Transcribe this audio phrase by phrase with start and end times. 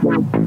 [0.00, 0.38] Ray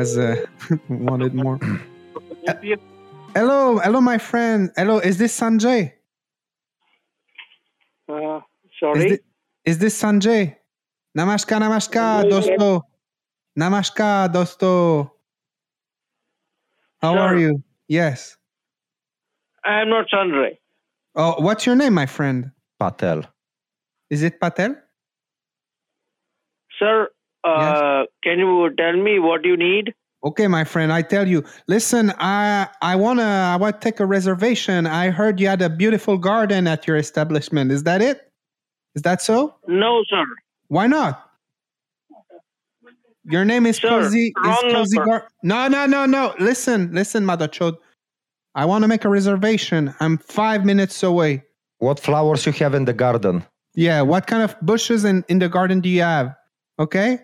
[0.00, 0.36] was uh,
[0.88, 1.58] wanted more.
[3.34, 4.70] hello, hello, my friend.
[4.76, 5.92] Hello, is this Sanjay?
[8.08, 8.42] Uh, Is,
[8.80, 9.18] sorry.
[9.64, 10.56] is this Sanjay?
[11.16, 12.32] Namaskar, namaskar, Yes.
[12.32, 12.82] dosto.
[13.58, 15.10] Namaskar, dosto.
[17.02, 17.62] How are you?
[17.88, 18.36] Yes.
[19.64, 20.56] I am not Sanjay.
[21.14, 22.52] Oh, what's your name, my friend?
[22.78, 23.24] Patel.
[24.08, 24.76] Is it Patel?
[26.78, 27.10] Sir,
[27.44, 29.94] uh, can you tell me what you need?
[30.22, 31.44] Okay, my friend, I tell you.
[31.66, 34.86] Listen, I I wanna I want to take a reservation.
[34.86, 37.72] I heard you had a beautiful garden at your establishment.
[37.72, 38.30] Is that it?
[38.94, 39.54] Is that so?
[39.66, 40.24] No, sir.
[40.68, 41.30] Why not?
[43.24, 44.28] Your name is Sir, Cozy.
[44.28, 45.10] Is wrong Cozy number.
[45.10, 46.34] Gar- no, no, no, no.
[46.38, 47.76] Listen, listen, Mother Chod.
[48.54, 49.94] I want to make a reservation.
[50.00, 51.44] I'm five minutes away.
[51.78, 53.44] What flowers you have in the garden?
[53.74, 56.34] Yeah, what kind of bushes in, in the garden do you have?
[56.78, 57.20] Okay?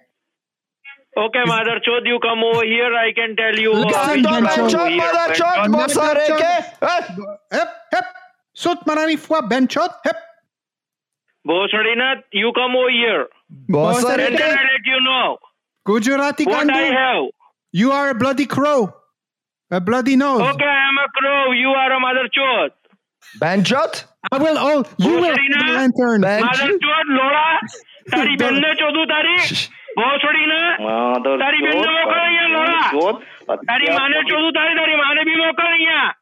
[1.17, 2.91] Okay, Mother Chod, you come over here.
[2.95, 3.71] I can tell you.
[3.73, 4.97] Listen, uh, which Mother flower Chod, over here.
[4.97, 6.51] Mother But- Chod, Mother Bosareke!
[7.51, 8.05] Hep, hep.
[8.53, 9.91] Sut marami fois ben chod.
[10.05, 10.17] Hep.
[11.47, 13.27] Bosarinath, you come over here.
[13.69, 14.27] Bosareke.
[14.27, 15.37] And then I let you know
[15.85, 16.93] Gujarati what I Kandu.
[17.01, 17.23] have.
[17.71, 18.93] You are a bloody crow.
[19.71, 20.41] A bloody nose.
[20.41, 21.51] Okay, I am a crow.
[21.51, 22.71] You are a Mother Chod.
[23.39, 24.03] Benjot?
[24.31, 25.55] I will oh you will Bosorina.
[25.57, 26.21] have the lantern.
[26.21, 27.45] Ben- Mother Chod, લોડા
[28.13, 29.35] તારી બેનને ચોદું તારી
[29.96, 30.60] ભોસડીને
[31.40, 36.12] તારી બેનને મોકલ અહીંયા લોડા તારી માને ચોદું તારી તારી માને બી મોકલ અહીંયા.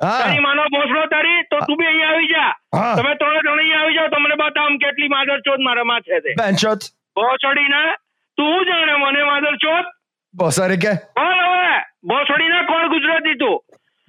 [0.00, 2.50] તારી માનો ભોસડો તારી તો તું બી અહીંયા આવી જા.
[2.96, 6.34] તમે ત્રણે જણ અહીંયા આવી જાઓ તમને બતાવું કેટલી માદર ચોદ મારામાં છે તે.
[6.62, 6.90] છોડી
[7.20, 7.82] ભોસડીને
[8.38, 9.92] તું જાણે મને માદર ચોદ
[10.34, 10.92] Bosareke?
[11.16, 11.74] બોલ હવે.
[12.10, 13.58] ભોસડીને કોણ ગુજરાતી તું?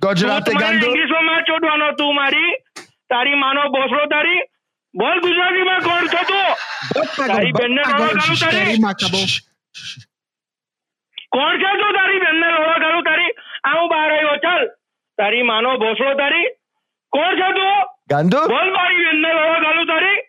[0.02, 2.52] ગુજરાતી Gujarati ઇંગ્લિશમાં માં ચોદવાનો તું મારી.
[3.14, 4.42] તારી માનો ભોસડો તારી
[4.96, 6.52] બોલ ગુજરાતીમાં કોણ છો તું?
[7.18, 8.78] તારી બેનને ગાલું તારી?
[11.36, 13.32] કોણ છે તું તારી બેનને લોહો ગાલું તારી?
[13.64, 14.64] આ હું બહાર આવ્યો ચાલ.
[15.18, 16.48] તારી માનો ભોસડો તારી.
[17.14, 17.76] કોણ છે તું?
[18.14, 18.42] ગાંધુ?
[18.54, 20.20] બોલ મારી બેનને લોહો ગાલું તારી.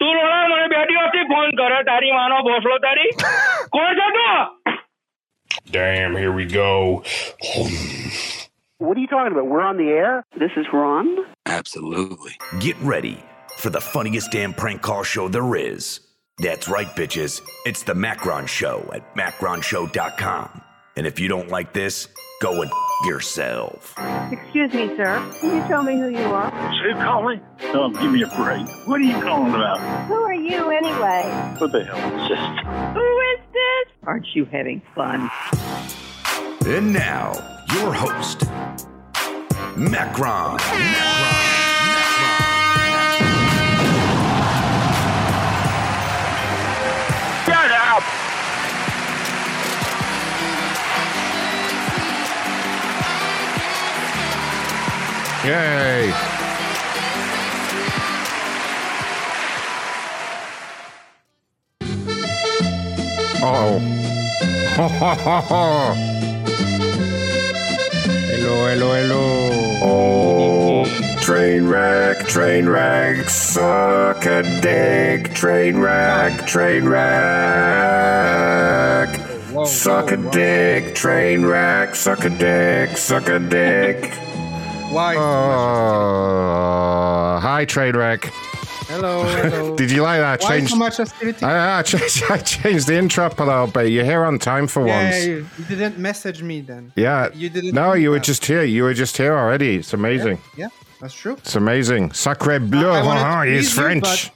[0.00, 3.10] તું લોહા મને બે દિવસથી ફોન કરે તારી માનો ભોસડો તારી.
[3.76, 4.38] કોણ છે તું?
[5.74, 7.02] Damn, here we go.
[8.84, 9.46] What are you talking about?
[9.46, 10.24] We're on the air?
[10.38, 11.16] This is Ron.
[11.46, 12.32] Absolutely.
[12.60, 13.18] Get ready
[13.56, 16.00] for the funniest damn prank call show there is.
[16.38, 17.40] That's right, bitches.
[17.64, 20.60] It's the Macron Show at macronshow.com.
[20.96, 22.08] And if you don't like this,
[22.42, 22.76] go and f-
[23.06, 23.94] yourself.
[24.30, 25.32] Excuse me, sir.
[25.40, 26.50] Can you tell me who you are?
[26.82, 27.40] Who calling?
[27.72, 28.66] Oh, give me a break.
[28.86, 29.78] What are you calling about?
[30.08, 31.22] Who are you anyway?
[31.56, 32.94] What the hell is this?
[32.94, 33.94] Who is this?
[34.06, 35.30] Aren't you having fun?
[36.66, 37.34] And now,
[37.74, 38.46] your host,
[39.76, 39.76] Macron.
[39.76, 40.58] Macron.
[47.44, 48.02] Shut up!
[55.44, 56.14] Yay!
[63.46, 63.82] Oh.
[68.68, 69.78] hello, hello, hello.
[69.82, 70.84] Oh,
[71.20, 77.04] train wreck, train wreck, suck a dick, train wreck, train wreck,
[79.50, 80.30] Whoa, suck a whoa, whoa.
[80.30, 84.12] dick, train wreck, suck a dick, suck a dick.
[84.90, 85.16] Why?
[85.16, 86.20] Oh,
[87.40, 88.30] hi, Trainwreck.
[88.94, 89.76] Hello, hello.
[89.80, 90.42] Did you like that?
[90.42, 90.70] Why Changed.
[90.70, 91.44] so much hostility?
[91.44, 93.90] I, I, changed, I changed the intro up a little bit.
[93.90, 95.26] You're here on time for yeah, once.
[95.26, 96.92] you, you didn't message me then.
[96.96, 97.30] Yeah.
[97.34, 98.24] You didn't No, you were that.
[98.24, 98.64] just here.
[98.64, 99.76] You were just here already.
[99.76, 100.38] It's amazing.
[100.56, 100.68] Yeah,
[101.00, 101.34] that's true.
[101.34, 102.12] It's amazing.
[102.12, 102.90] Sacre bleu.
[102.90, 104.30] I to He's please you, French.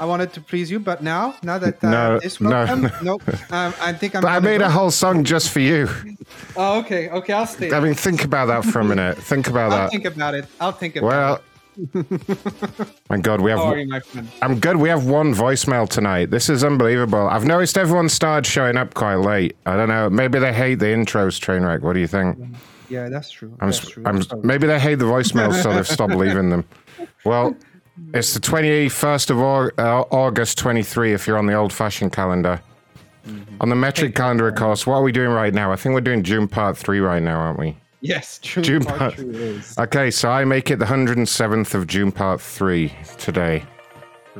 [0.00, 2.90] I wanted to please you, but now, now that uh, No, this no, welcome, no.
[3.02, 3.22] nope.
[3.52, 4.22] Um, I think I'm.
[4.22, 4.64] But I made go.
[4.66, 5.88] a whole song just for you.
[6.56, 7.32] Oh, okay, okay.
[7.32, 7.70] I'll stay.
[7.72, 9.18] I mean, think about that for a minute.
[9.18, 9.90] Think about I'll that.
[9.90, 10.46] think about it.
[10.60, 11.42] I'll think about Well, it.
[13.08, 13.60] My God, we have.
[13.60, 14.28] How are you, my friend?
[14.42, 14.76] I'm good.
[14.76, 16.30] We have one voicemail tonight.
[16.30, 17.28] This is unbelievable.
[17.28, 19.56] I've noticed everyone started showing up quite late.
[19.64, 20.10] I don't know.
[20.10, 21.80] Maybe they hate the intros, Trainwreck.
[21.80, 22.38] What do you think?
[22.88, 23.56] Yeah, that's true.
[23.60, 24.02] I'm, that's true.
[24.04, 26.64] I'm, maybe they hate the voicemails, so they've stopped leaving them.
[27.24, 27.56] Well,
[28.14, 32.60] it's the 21st of Au- uh, August 23 if you're on the old fashioned calendar.
[33.26, 33.56] Mm-hmm.
[33.60, 35.72] On the metric calendar, of course, what are we doing right now?
[35.72, 37.76] I think we're doing June part three right now, aren't we?
[38.02, 38.62] Yes, true.
[38.64, 39.78] June part part- two is.
[39.78, 43.64] Okay, so I make it the 107th of June part three today.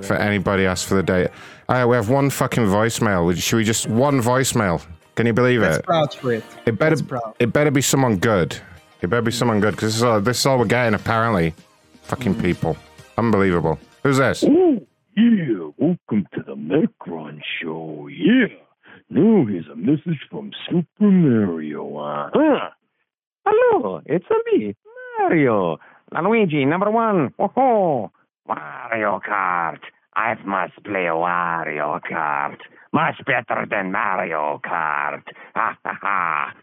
[0.02, 1.28] For anybody asked for the date.
[1.68, 3.36] All right, we have one fucking voicemail.
[3.40, 4.82] Should we just one voicemail?
[5.16, 5.84] Can you believe That's it?
[5.84, 6.44] proud for it.
[6.66, 7.34] It better proud.
[7.38, 8.56] it better be someone good.
[9.02, 11.54] It better be someone good because this is all this is all we're getting apparently.
[12.04, 12.40] Fucking Mm.
[12.42, 12.76] people,
[13.18, 13.78] unbelievable.
[14.02, 14.42] Who's this?
[14.44, 14.80] Oh,
[15.16, 15.68] yeah.
[15.76, 18.08] Welcome to the Macron Show.
[18.10, 18.46] Yeah.
[19.10, 21.96] Now here's a message from Super Mario.
[21.98, 22.70] Uh-huh.
[23.44, 24.74] Hello, it's me,
[25.18, 25.78] Mario.
[26.12, 27.34] Luigi, number one.
[27.38, 28.10] Oh,
[28.46, 29.80] Mario Kart.
[30.14, 32.58] I must play Wario Kart.
[32.92, 35.22] Much better than Mario Kart.
[35.54, 36.54] Ha ha ha.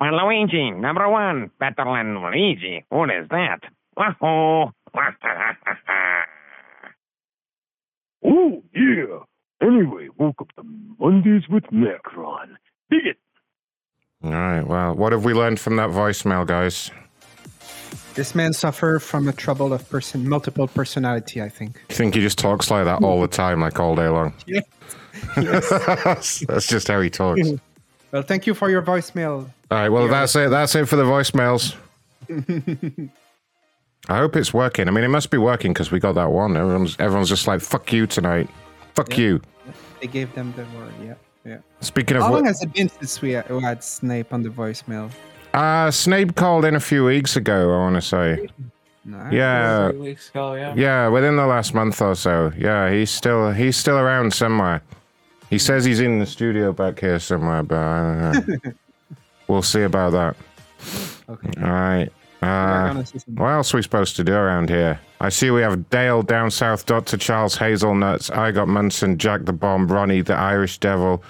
[0.00, 1.50] Well, Luigi, number one.
[1.60, 2.84] Better than Luigi.
[2.88, 3.60] What is that?
[3.96, 4.72] Wahoo.
[8.24, 9.18] Oh, yeah.
[9.62, 10.62] Anyway, welcome to
[10.98, 12.56] Mondays with Macron.
[12.90, 13.16] Dig it.
[14.22, 14.62] All right.
[14.62, 16.90] Well, what have we learned from that voicemail, guys?
[18.14, 21.40] This man suffered from a trouble of person, multiple personality.
[21.40, 21.80] I think.
[21.88, 24.34] You think he just talks like that all the time, like all day long?
[24.46, 25.60] Yeah.
[26.04, 27.40] that's, that's just how he talks.
[28.12, 29.48] Well, thank you for your voicemail.
[29.70, 29.88] All right.
[29.88, 30.50] Well, that's it.
[30.50, 31.76] That's it for the voicemails.
[34.08, 34.88] I hope it's working.
[34.88, 36.56] I mean, it must be working because we got that one.
[36.56, 38.48] Everyone's everyone's just like, "Fuck you tonight."
[38.94, 39.40] Fuck you.
[40.00, 40.92] They gave them the word.
[41.00, 41.58] Yeah, yeah.
[41.80, 44.50] Speaking of How what, long has it been since we we had Snape on the
[44.50, 45.10] voicemail?
[45.54, 47.74] uh, Snape called in a few weeks ago.
[47.74, 48.48] I want to say.
[49.04, 49.28] No.
[49.32, 50.74] Yeah, weeks ago, yeah.
[50.76, 52.52] yeah, within the last month or so.
[52.56, 54.82] Yeah, he's still he's still around somewhere.
[55.48, 58.72] He says he's in the studio back here somewhere, but I don't know.
[59.48, 60.36] we'll see about that.
[61.28, 61.62] Okay.
[61.62, 62.08] All right.
[62.42, 65.00] Uh, gonna see some- what else are we supposed to do around here?
[65.20, 67.16] I see we have Dale down south, Dr.
[67.18, 71.22] Charles Hazelnuts, I got Munson, Jack the Bomb, Ronnie the Irish Devil,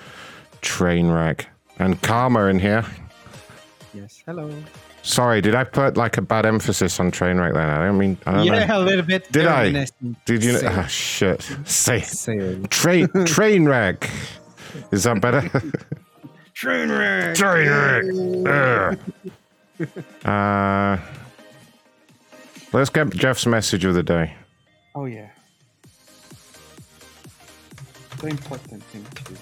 [0.62, 1.46] Trainwreck,
[1.78, 2.84] and Karma in here.
[3.92, 4.22] Yes.
[4.24, 4.48] Hello.
[5.02, 7.68] Sorry, did I put like a bad emphasis on Trainwreck then?
[7.68, 8.16] I don't mean.
[8.26, 8.78] I don't Yeah, know.
[8.78, 9.32] a little bit.
[9.32, 9.86] Did I?
[10.26, 10.58] Did you?
[10.58, 11.42] Say Oh shit!
[11.64, 12.70] Say it.
[12.70, 14.08] train Trainwreck.
[14.92, 15.40] Is that better?
[16.54, 17.34] Trainwreck.
[17.36, 18.98] Trainwreck.
[20.26, 20.98] Uh,
[22.72, 24.34] let's get Jeff's message of the day.
[24.94, 25.30] Oh yeah.
[28.20, 29.38] The important thing to do.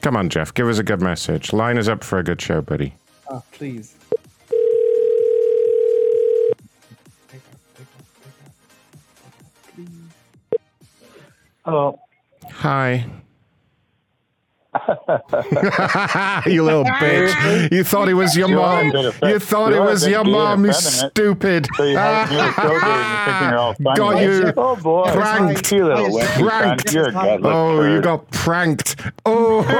[0.00, 0.52] Come on, Jeff.
[0.54, 1.52] Give us a good message.
[1.52, 2.94] Line us up for a good show, buddy.
[3.28, 3.94] Oh, please.
[11.64, 12.00] Hello.
[12.50, 13.04] Hi.
[16.46, 17.72] you little bitch.
[17.72, 18.90] You thought it was your You mom.
[18.90, 19.34] a bit offended.
[19.34, 21.66] You thought it You are was your mom, you stupid.
[21.76, 23.96] So you have me so good and thinking you're all funny.
[23.98, 25.10] Got you Oh boy.
[25.12, 25.72] pranked.
[25.72, 26.92] You little wimpy Pranked.
[26.92, 28.94] You're a gutless Oh, you got pranked.
[29.26, 29.64] Oh,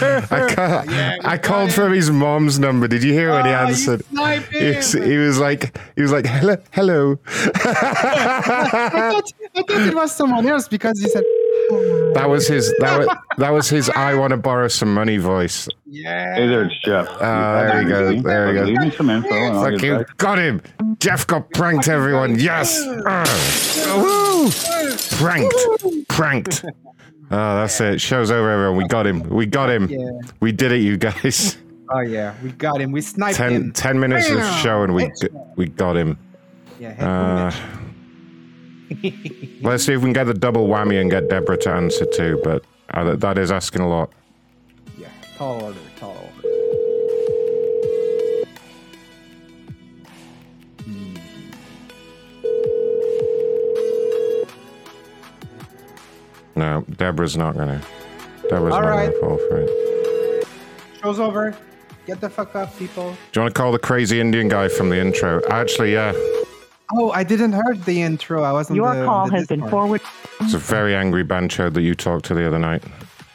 [0.00, 0.84] I, ca-
[1.24, 2.86] I called from his mom's number.
[2.86, 4.04] Did you hear when he Oh, answered?
[4.06, 7.18] sniped He was, he was like, he was like, hello, hello.
[7.26, 11.24] I, thought, I thought it was someone else because he said.
[12.14, 12.72] That was his.
[12.80, 13.88] That was that was his.
[13.90, 15.68] I want to borrow some money voice.
[15.86, 16.34] Yeah.
[16.34, 17.06] Hey there, it's Jeff.
[17.20, 18.20] Ah, there we go.
[18.22, 18.62] There we go.
[18.64, 19.98] Leave me some info and I'll Fuck get you.
[19.98, 20.16] back.
[20.18, 20.62] Got him.
[20.98, 22.38] Jeff got pranked, everyone.
[22.38, 22.80] Yes.
[23.96, 24.50] Woo.
[25.18, 26.08] Pranked.
[26.08, 26.64] Pranked.
[27.30, 28.00] Oh, that's it.
[28.00, 28.76] Show's over, everyone.
[28.76, 29.22] We got him.
[29.30, 29.88] We got him.
[29.88, 30.10] Yeah.
[30.40, 31.56] We did it, you guys.
[31.94, 32.90] Oh yeah, we got him.
[32.90, 33.72] We sniped Ten, him.
[33.72, 34.62] 10 minutes of Bam!
[34.62, 35.28] show and we Extra.
[35.56, 36.16] we got him.
[36.80, 36.92] Yeah.
[37.52, 37.52] Uh,
[39.62, 42.40] let's see if we can get the double whammy and get Deborah to answer too,
[42.44, 44.10] but uh, that- that is asking a lot.
[44.98, 45.08] yeah.
[45.36, 45.78] Tall order.
[45.98, 46.48] Tall order.
[56.54, 57.80] No, Deborah's not gonna.
[58.48, 59.06] Deborah's All not right.
[59.06, 60.46] gonna fall for it.
[61.00, 61.56] Show's over.
[62.06, 63.10] Get the fuck up, people.
[63.32, 65.40] Do you want to call the crazy Indian guy from the intro?
[65.48, 66.12] Actually, yeah.
[66.94, 68.42] Oh, I didn't heard the intro.
[68.42, 68.76] I wasn't.
[68.76, 70.06] Your the, call the has been forwarded.
[70.40, 72.82] It's a very angry bancho that you talked to the other night.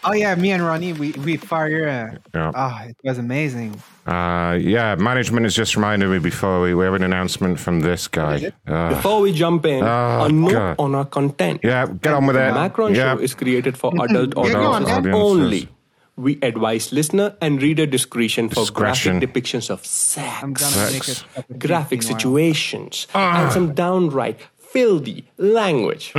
[0.03, 1.87] Oh yeah, me and Ronnie, we we fire.
[1.87, 2.51] Uh, Yeah.
[2.55, 3.81] Ah, it was amazing.
[4.05, 8.07] Uh, yeah, management has just reminded me before we, we have an announcement from this
[8.07, 8.53] guy.
[8.65, 10.75] Uh, Before we jump in, Oh, a note God.
[10.79, 11.59] on our content.
[11.63, 12.39] yeah, get on with it.
[12.39, 12.53] The.
[12.53, 13.15] Macron yeah.
[13.15, 14.97] Show is created for adult Yeah, go on, audiences.
[14.97, 15.21] Audiences.
[15.21, 15.69] only.
[16.19, 19.19] We advise listener and reader discretion for Discretion.
[19.19, 21.09] graphic depictions of I'm sex, gonna Sex.
[21.09, 21.23] it.
[21.35, 23.43] cup of tea graphic situations, Ah.
[23.43, 26.11] and some downright filthy language.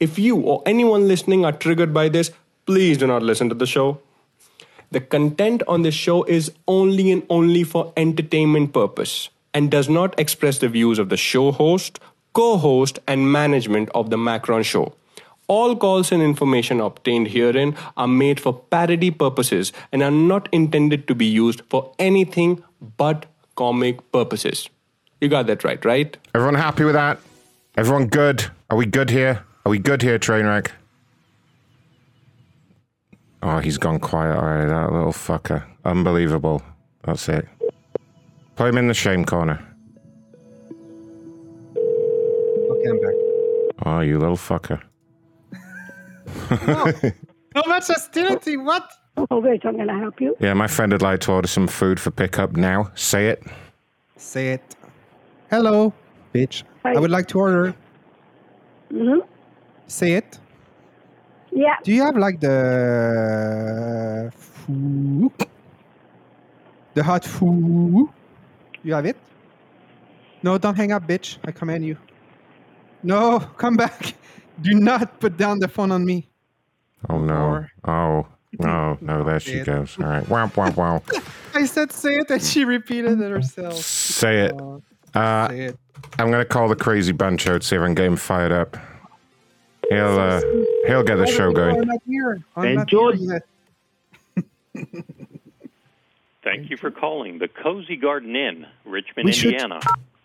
[0.00, 2.30] if you or anyone listening are triggered by this,
[2.64, 3.98] please do not listen to the show.
[4.92, 10.18] The content on this show is only and only for entertainment purpose and does not
[10.18, 12.00] express the views of the show host,
[12.32, 14.94] co-host, and management of the Macron Show.
[15.46, 21.06] All calls and information obtained herein are made for parody purposes and are not intended
[21.08, 22.62] to be used for anything
[22.96, 24.68] but comic purposes.
[25.20, 26.16] You got that right, right?
[26.34, 27.18] Everyone happy with that?
[27.76, 28.44] Everyone good?
[28.70, 29.44] Are we good here?
[29.66, 30.70] Are we good here, Trainwreck?
[33.42, 35.64] Oh, he's gone quiet already, that little fucker.
[35.84, 36.62] Unbelievable.
[37.02, 37.46] That's it.
[38.56, 39.62] Put him in the shame corner.
[41.76, 43.14] Okay, I'm back.
[43.84, 44.80] Oh, you little fucker.
[47.54, 48.56] No much hostility.
[48.56, 48.90] What?
[49.30, 50.36] Oh, wait, I'm going to help you.
[50.40, 52.90] Yeah, my friend would like to order some food for pickup now.
[52.94, 53.42] Say it.
[54.16, 54.76] Say it.
[55.50, 55.92] Hello,
[56.34, 56.64] bitch.
[56.84, 57.74] I would like to order.
[58.90, 59.20] hmm
[59.86, 60.38] Say it.
[61.52, 61.76] Yeah.
[61.84, 65.30] Do you have like the foo?
[66.94, 68.10] The hot foo?
[68.82, 69.16] You have it?
[70.42, 71.38] No, don't hang up, bitch.
[71.44, 71.96] I command you.
[73.02, 74.14] No, come back.
[74.62, 76.28] Do not put down the phone on me.
[77.10, 77.64] Oh, no.
[77.84, 78.26] Oh,
[78.58, 79.96] no, no, there she goes.
[79.98, 80.28] All right.
[80.28, 81.02] Wow, wow, wow.
[81.54, 83.74] I said say it and she repeated it herself.
[83.74, 84.54] Say it.
[85.14, 85.78] Uh, Say it.
[86.18, 88.76] I'm gonna call the crazy bancho to see if I can get him fired up.
[89.90, 90.40] He'll uh,
[90.86, 91.80] he'll get the show going.
[91.86, 92.42] not here.
[92.56, 93.16] I'm not Benjo.
[93.16, 93.42] here
[94.76, 95.04] yet.
[96.44, 99.80] Thank you for calling the Cozy Garden Inn, Richmond, We should- Indiana.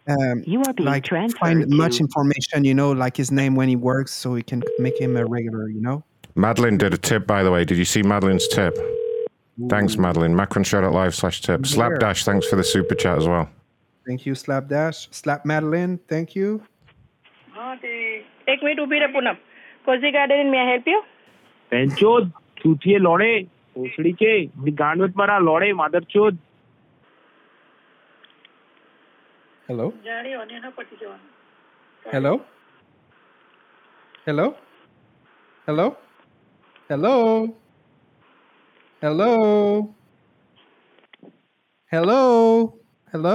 [0.08, 3.70] Um, You are being like transferred find much information, you know, like his name when
[3.70, 6.04] he works, so we can make him a regular, you know.
[6.36, 7.66] Madeline did a tip, by the way.
[7.66, 8.78] Did you see Madeline's tip?
[9.68, 10.36] Thanks, Madeline.
[10.36, 11.66] Macron shout out live slash tip.
[11.66, 13.50] Slapdash, thanks for the super chat as well.
[14.08, 15.08] Thank you, Slapdash.
[15.12, 16.64] Slap Madeline, thank you.
[29.68, 29.94] Hello.
[34.26, 34.56] Hello.
[35.66, 36.09] ઉભી રહે
[36.90, 37.48] Hello?
[39.02, 39.94] Hello?
[41.92, 42.22] Hello.
[43.14, 43.34] Hello.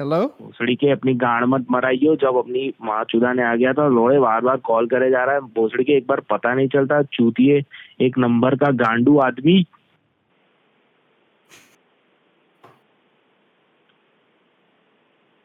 [0.00, 3.86] Hello भोसड़ी के अपनी गाड़ मत मराइयो जब अपनी माँ चूदा ने आ गया था
[3.88, 7.02] लोहे बार बार कॉल करे जा रहा है भोसड़ी के एक बार पता नहीं चलता
[7.16, 7.60] चूती है
[8.06, 9.56] एक नंबर का गांडू आदमी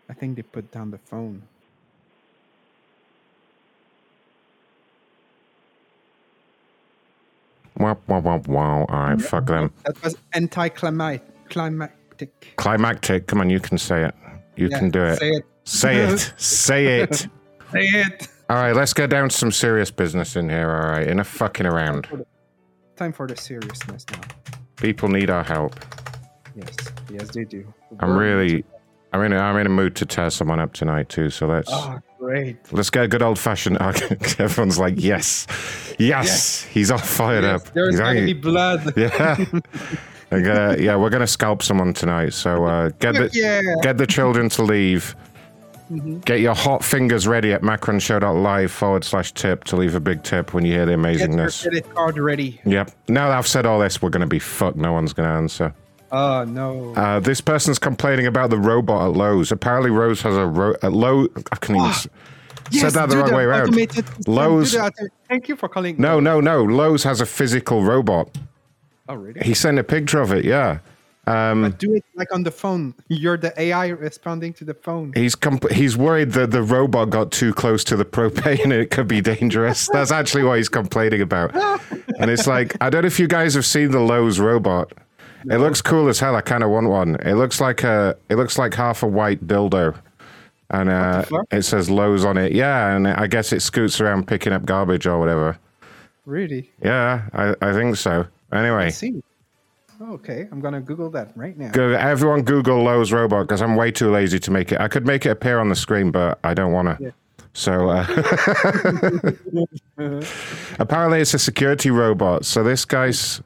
[0.10, 1.42] I think they put down the phone
[7.80, 8.86] Wow, wow, wow, wow.
[8.90, 9.72] All right, fuck them.
[9.86, 12.54] That was anticlimactic.
[12.58, 13.28] Climactic.
[13.28, 14.16] Come on, you can say it.
[14.58, 15.18] You Yeah, can do it.
[15.18, 15.46] say it.
[15.64, 16.34] Say it.
[16.38, 17.16] say it.
[17.16, 17.28] Say
[17.80, 18.28] it.
[18.50, 20.70] All right, let's get down to some serious business in here.
[20.70, 22.08] All right, enough fucking around.
[22.96, 24.20] Time for the seriousness now.
[24.76, 25.76] People need our help.
[26.56, 26.76] Yes,
[27.12, 27.72] yes, they do.
[28.00, 28.66] I'm really,
[29.12, 31.30] I'm in, a, I'm in a mood to tear someone up tonight too.
[31.32, 32.58] So let's Oh, great.
[32.72, 33.78] let's get a good old fashioned.
[34.40, 35.48] Everyone's like, yes,
[35.98, 36.64] yes, Yes.
[36.66, 37.74] he's all fired Yes, up.
[37.74, 38.94] There's He's gonna be blood.
[38.98, 39.46] Yeah.
[40.32, 42.34] Gonna, yeah, we're gonna scalp someone tonight.
[42.34, 43.62] So uh, get the Yeah.
[43.82, 45.16] get the children to leave.
[45.92, 46.24] Mhm.
[46.24, 50.54] Get your hot fingers ready at macronshow.live forward slash tip to leave a big tip
[50.54, 51.64] when you hear the amazingness.
[51.64, 52.62] Get your credit card ready.
[52.64, 52.92] Yep.
[53.08, 54.78] Now that I've said all this, we're gonna be fucked.
[54.78, 55.74] No one's gonna answer.
[56.12, 56.94] Oh no.
[56.96, 59.52] Uh, this person's complaining about the robot at Lowe's.
[59.52, 61.28] Apparently, Rose has a ro- at Low.
[61.52, 62.08] I can even s-
[62.72, 63.76] Yes, said that the wrong way around.
[64.28, 64.72] Lowe's.
[64.74, 65.96] do the auto- Thank you for calling.
[65.98, 66.64] No, no, no.
[66.64, 68.30] Lowe's has a physical robot.
[69.08, 69.42] Oh, really?
[69.42, 70.46] He sent a picture of it.
[70.46, 70.80] Yeah.
[71.26, 72.96] Um, Do it like on the phone.
[73.08, 75.14] You're the AI responding to the phone.
[75.16, 78.90] He's comp- he's worried that the robot got too close to the propane and it
[78.92, 79.88] could be dangerous.
[79.94, 81.56] That's actually what he's complaining about.
[82.20, 84.92] And it's like I don't know if you guys have seen the Lowe's robot.
[85.46, 86.36] It looks cool as hell.
[86.36, 87.16] I kind of want one.
[87.16, 89.96] It looks like a it looks like half a white dildo,
[90.70, 92.52] and uh, it says Lowe's on it.
[92.52, 95.58] Yeah, and I guess it scoots around picking up garbage or whatever.
[96.26, 96.70] Really?
[96.84, 98.28] Yeah, I, I think so.
[98.52, 99.24] Anyway, I see.
[100.02, 101.72] Okay, I'm gonna Google that right now.
[101.72, 104.80] Go, everyone Google Lowe's robot because I'm way too lazy to make it.
[104.80, 107.04] I could make it appear on the screen, but I don't want to.
[107.04, 107.12] Yeah.
[107.54, 108.06] So uh,
[110.80, 112.46] apparently, it's a security robot.
[112.46, 113.42] So this guy's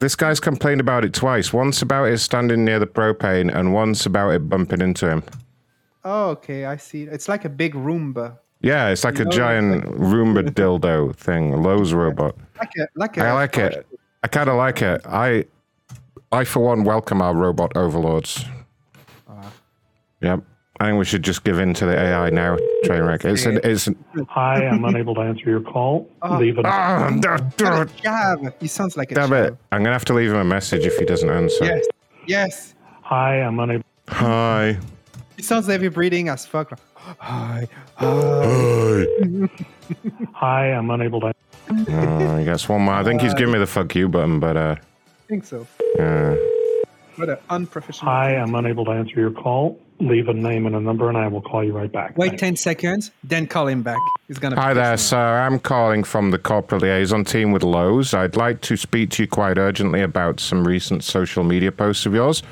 [0.00, 1.52] this guy's complained about it twice.
[1.52, 5.22] Once about it standing near the propane, and once about it bumping into him.
[6.04, 7.04] Oh, okay, I see.
[7.04, 11.62] It's like a big Roomba, Yeah, it's like a giant Roomba dildo thing.
[11.62, 12.34] Lowe's robot.
[12.58, 13.24] like a like a.
[13.26, 13.86] I like it.
[14.24, 15.02] I kind of like it.
[15.06, 15.44] I,
[16.32, 18.44] I for one welcome our robot overlords.
[19.28, 19.52] Ah.
[20.22, 20.42] Yep.
[20.80, 23.26] I think we should just give in to the AI now, Trainwreck.
[23.26, 26.08] It's an, it's an, Hi, I'm unable to answer your call.
[26.22, 26.38] Oh.
[26.38, 26.64] Leave it.
[26.66, 28.52] Ah, da- da- Chav.
[28.60, 29.56] He sounds like a damn it.
[29.72, 31.64] I'm gonna have to leave him a message if he doesn't answer.
[31.64, 31.86] Yes.
[32.26, 32.74] Yes.
[33.02, 33.84] Hi, I'm unable.
[34.08, 34.78] Hi.
[35.36, 36.78] He sounds heavy breathing as fuck.
[36.96, 37.66] Hi.
[37.96, 39.06] Hi.
[40.32, 41.32] Hi, I'm unable to.
[41.88, 42.94] Oh, I guess one more.
[42.94, 45.66] I think he's giving me the fuck you button, but uh, I think so.
[45.96, 46.36] yeah.
[47.16, 48.10] What an unprofessional.
[48.12, 49.78] Hi, I'm unable to answer your call.
[50.00, 52.16] Leave a name and a number, and I will call you right back.
[52.16, 53.98] Wait 10 seconds, then call him back.
[54.28, 54.56] He's gonna.
[54.58, 55.40] Hi there, me sir.
[55.40, 58.14] I'm calling from the corporate liaison team with Lowe's.
[58.14, 62.14] I'd like to speak to you quite urgently about some recent social media posts of
[62.14, 62.42] yours.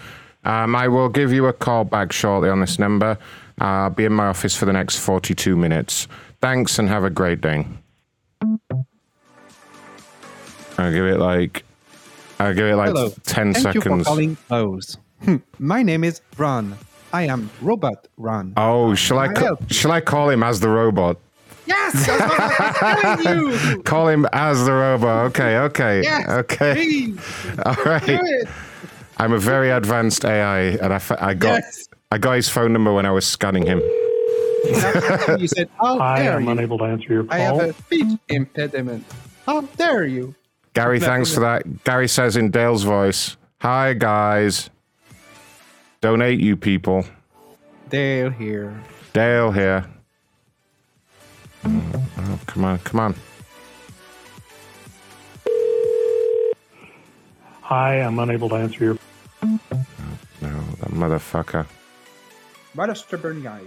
[0.44, 3.16] Um, I will give you a call back shortly on this number.
[3.60, 6.06] Uh, I'll be in my office for the next 42 minutes.
[6.42, 7.66] Thanks and have a great day.
[10.78, 11.64] I'll give it like,
[12.38, 13.08] I'll give it like Hello.
[13.24, 14.06] 10 Thank you for seconds.
[14.06, 14.98] calling Lowe's.
[15.58, 16.76] My name is Ron.
[17.12, 18.52] I am Robot Ron.
[18.56, 21.16] Oh, shall I, I ca- shall I call him as the robot?
[21.66, 23.82] Yes, that's what I was telling you.
[23.82, 25.26] Call him as the robot.
[25.26, 26.74] Okay, okay, Yes, okay.
[26.74, 27.18] please.
[27.66, 28.04] All right.
[28.06, 28.48] Do it.
[29.18, 31.88] I'm a very advanced AI, and I, f- I got Yes.
[32.10, 33.80] I got his phone number when I was scanning him.
[35.38, 36.50] You said, "How Hi, dare I'm you?
[36.50, 39.04] unable to answer your call." I have a speech impediment.
[39.46, 40.34] How dare you?"
[40.74, 41.84] Gary, thanks for that.
[41.84, 44.70] Gary says in Dale's voice, "Hi guys,
[46.00, 47.04] donate you people."
[47.88, 48.82] Dale here.
[49.12, 49.86] Dale here.
[51.64, 53.14] Oh, come on, come on.
[57.62, 58.98] Hi, I'm unable to answer your.
[59.42, 61.66] No, that motherfucker.
[62.74, 63.60] What a stubborn guy.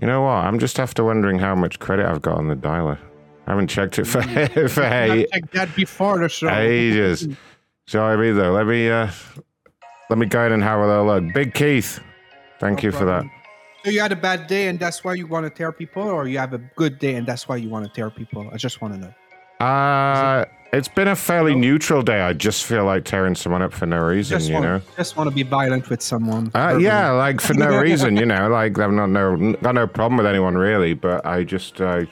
[0.00, 0.30] You know what?
[0.44, 2.98] I'm just after wondering how much credit I've got on the dialer.
[3.46, 4.22] I haven't checked it for
[4.68, 6.50] for I checked that before the show.
[6.50, 7.28] ages.
[7.86, 9.10] So I mean, though, let me uh,
[10.10, 11.32] let me go in and have a little look.
[11.34, 12.00] Big Keith,
[12.60, 13.24] thank you for that.
[13.84, 16.26] So you had a bad day and that's why you want to tear people, or
[16.26, 18.48] you have a good day and that's why you want to tear people?
[18.52, 19.64] I just want to know.
[19.66, 22.20] Uh, it's been a fairly neutral day.
[22.20, 24.80] I just feel like tearing someone up for no reason, Just you want, know.
[24.96, 26.50] just want to be violent with someone.
[26.54, 28.48] Uh, yeah, like for no reason, you know.
[28.48, 32.04] Like I've not no got no problem with anyone really, but I just uh,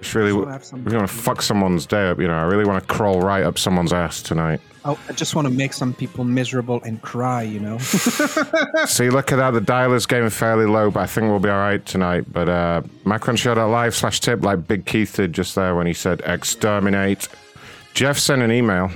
[0.00, 2.20] just really Just w- wanna have some- really want to fuck someone's day up.
[2.20, 4.60] You know, I really want to crawl right up someone's ass tonight.
[4.84, 7.78] Oh, I just want to make some people miserable and cry, you know.
[8.86, 9.50] See, look at that.
[9.50, 12.32] The dialer's going fairly low, but I think we'll be all right tonight.
[12.32, 17.28] But uh, macronshow.live slash tip, like Big Keith did just there when he said exterminate.
[17.92, 18.90] Jeff sent an email.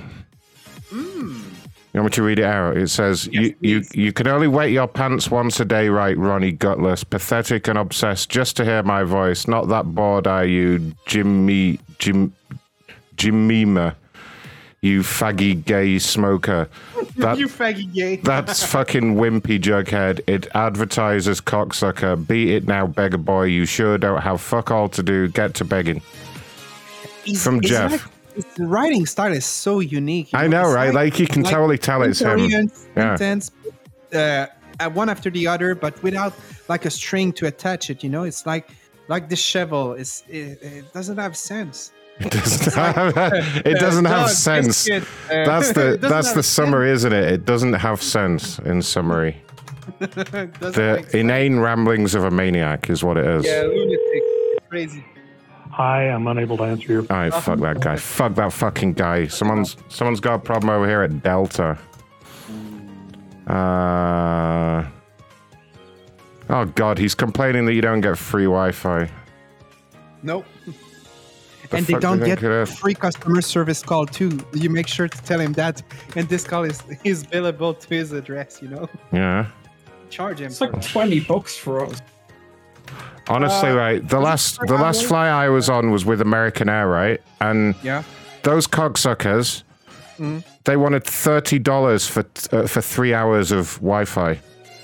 [1.94, 2.76] You want me to read it out?
[2.76, 6.50] It says, you, you, you can only wet your pants once a day, right, Ronnie
[6.50, 7.08] Gutless?
[7.08, 9.46] Pathetic and obsessed just to hear my voice.
[9.46, 12.34] Not that bored, are you, Jimmy, Jim,
[13.14, 13.94] Jimima?
[14.84, 16.68] You faggy gay smoker.
[17.16, 18.16] That, you faggy gay.
[18.22, 20.20] that's fucking wimpy jughead.
[20.26, 22.26] It advertises cocksucker.
[22.26, 23.44] Beat it now, beggar boy.
[23.44, 25.28] You sure don't have fuck all to do.
[25.28, 26.02] Get to begging.
[27.24, 27.92] He's- From Jeff.
[27.92, 28.00] like-
[28.34, 30.32] his writing style is so unique.
[30.32, 30.92] you I know, It's right?
[30.92, 32.40] Like, you can totally tell it's him.
[32.40, 33.38] incoherent Yeah.
[34.12, 34.46] uh,
[34.80, 36.34] uh, one after the other, but without
[36.68, 38.02] like a string to attach it.
[38.02, 38.68] You know, it's like
[39.08, 39.92] like the shovel.
[39.92, 41.92] It's it, it doesn't have sense.
[42.20, 43.16] It doesn't have,
[43.66, 44.88] it doesn't have Dog, sense.
[44.88, 47.24] uh, That's the that's the summary, isn't it?
[47.32, 49.36] It doesn't have sense in summary.
[50.00, 53.44] The inane ramblings of a maniac is what it is.
[53.44, 54.22] yeah, lunatic,
[54.70, 55.04] crazy.
[55.70, 57.00] Hi, I'm unable to answer your.
[57.02, 57.96] All right, fuck that guy.
[58.18, 59.26] Fuck that fucking guy.
[59.26, 61.76] Someone's someone's got a problem over here at Delta.
[63.46, 64.84] Uh.
[66.50, 69.10] Oh god, he's complaining that you don't get free Wi-Fi.
[70.22, 70.46] Nope.
[71.74, 72.78] The and they do don't get it is?
[72.78, 74.38] free customer service call too.
[74.52, 75.82] You make sure to tell him that,
[76.16, 78.60] and this call is is billable to his address.
[78.62, 79.46] You know, Yeah.
[80.10, 80.46] charge him.
[80.46, 82.00] It's like twenty bucks for us.
[83.28, 84.08] Honestly, Uh, right.
[84.08, 87.20] The last the last flight I was on was with American Air, right?
[87.40, 88.02] And Yeah.
[88.42, 89.62] those cocksuckers,
[90.18, 90.44] Mhm.
[90.64, 94.38] they wanted thirty dollars for uh, for three hours of Wi-Fi.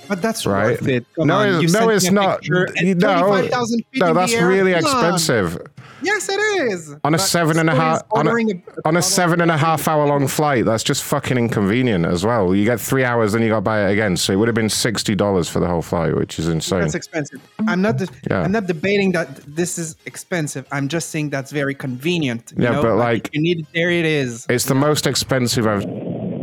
[0.08, 0.80] But that's Right?
[0.80, 1.06] worth it.
[1.18, 2.40] No, on, no, it's not.
[2.40, 3.46] picture and You- No,
[3.94, 4.80] no, that's really on.
[4.80, 5.58] expensive.
[6.02, 6.94] Yes, it is.
[7.04, 9.50] On a But seven and a so half is on a, on a seven and
[9.50, 12.54] a half hour long flight, that's just fucking inconvenient as well.
[12.54, 14.16] You get three hours, then you got to buy it again.
[14.16, 16.80] So it would have been sixty dollars for the whole flight, which is insane.
[16.80, 17.40] That's expensive.
[17.68, 18.00] I'm not.
[18.30, 18.40] Yeah.
[18.42, 20.66] I'm not debating that this is expensive.
[20.72, 22.52] I'm just saying that's very convenient.
[22.56, 22.82] you Yeah, know?
[22.82, 24.46] but, if like- you need it, there it is.
[24.48, 25.82] It's the most expensive I've.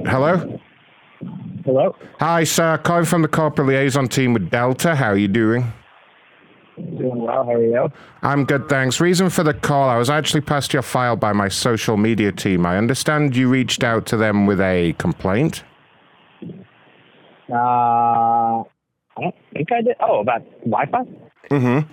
[0.05, 0.59] Hello.
[1.65, 1.95] Hello.
[2.19, 2.77] Hi, sir.
[2.77, 4.95] Calling from the corporate liaison team with Delta.
[4.95, 5.73] How are you doing?
[6.77, 7.43] Doing well.
[7.43, 7.91] How are you?
[8.21, 8.99] I'm good, thanks.
[9.01, 12.65] Reason for the call: I was actually passed your file by my social media team.
[12.65, 15.63] I understand you reached out to them with a complaint.
[17.49, 18.63] Uh, I
[19.19, 19.95] don't think I did.
[19.99, 21.03] Oh, about Wi-Fi.
[21.49, 21.91] Mm-hmm.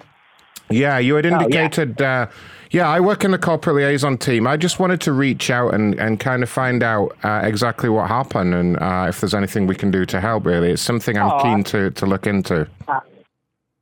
[0.71, 1.43] Yeah, you had Oh, yeah.
[1.45, 2.03] indicated.
[2.03, 2.27] uh,
[2.71, 4.47] yeah, I work in the corporate liaison team.
[4.47, 8.09] I just wanted to reach out and, and kind of find out uh, exactly what
[8.09, 10.45] happened and uh, if there's anything we can do to help.
[10.45, 12.67] Really, it's something I'm Oh, keen to, to look into.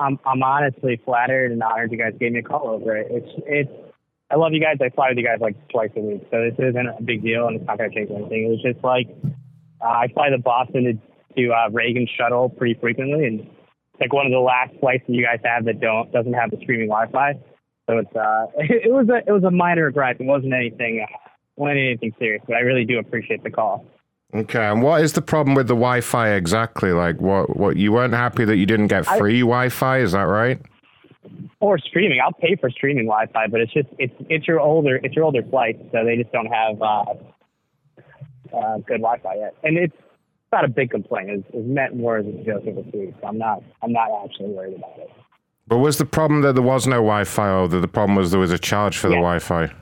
[0.02, 3.06] I'm I'm honestly flattered and honored you guys gave me a call over it.
[3.10, 3.70] It's it's.
[4.30, 4.78] I love you guys.
[4.80, 7.46] I fly with you guys like twice a week, so this isn't a big deal,
[7.46, 8.46] and it's not to change anything.
[8.46, 9.08] It was just like
[9.80, 10.94] uh, I fly the Boston to,
[11.36, 15.12] to uh, Reagan shuttle pretty frequently, and it's like one of the last flights that
[15.12, 17.34] you guys have that don't doesn't have the streaming Wi-Fi.
[17.88, 20.20] So it's uh, it, was a it was a minor gripe.
[20.20, 21.16] It wasn't anything uh,
[21.56, 23.86] wasn't anything serious, but I really do appreciate the call.
[24.34, 26.92] Okay, and what is the problem with the Wi-Fi exactly?
[26.92, 29.98] Like, what what you weren't happy that you didn't get I- free Wi-Fi?
[29.98, 30.60] Is that right?
[31.60, 32.20] or streaming.
[32.22, 35.42] I'll pay for streaming Wi-Fi, but it's just it's it's your older it's your older
[35.44, 37.04] flights, so they just don't have uh,
[38.52, 39.54] uh, good Wi-Fi yet.
[39.62, 39.96] And it's
[40.52, 41.30] not a big complaint.
[41.30, 43.14] It's, it's meant more as a joke of a tweet.
[43.20, 45.10] So I'm not I'm not actually worried about it.
[45.68, 48.40] But was the problem that there was no Wi-Fi, or that the problem was there
[48.40, 49.72] was a charge for the Wi-Fi?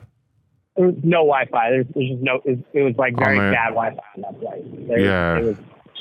[0.81, 1.69] There was no Wi-Fi.
[1.71, 2.41] There's, there's just no.
[2.47, 4.89] It, it was like very the- bad Wi-Fi on that flight.
[4.89, 5.37] There, Yeah.
[5.39, 5.57] It was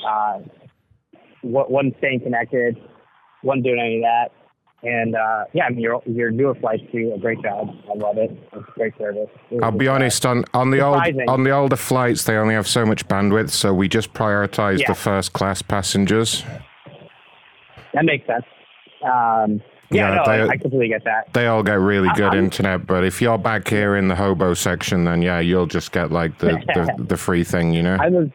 [0.08, 0.38] uh,
[1.42, 2.78] wasn't staying connected.
[3.42, 4.28] wasn't doing any of that.
[4.82, 7.68] And uh, yeah, I mean your your newer flights do a great job.
[7.92, 8.30] I love it.
[8.54, 9.28] It's great service.
[9.50, 12.54] It I'll be uh, honest on on the old on the older flights they only
[12.54, 14.86] have so much bandwidth, so we just prioritize Yeah.
[14.88, 16.42] the first class passengers.
[17.92, 18.44] That makes sense.
[19.04, 21.32] Um, yeah, no, they- I, I completely get that.
[21.32, 25.04] They all get really good internet, but if you're back here in the hobo section,
[25.04, 27.96] then yeah, you'll just get like the the, the free thing, you know.
[28.00, 28.28] I was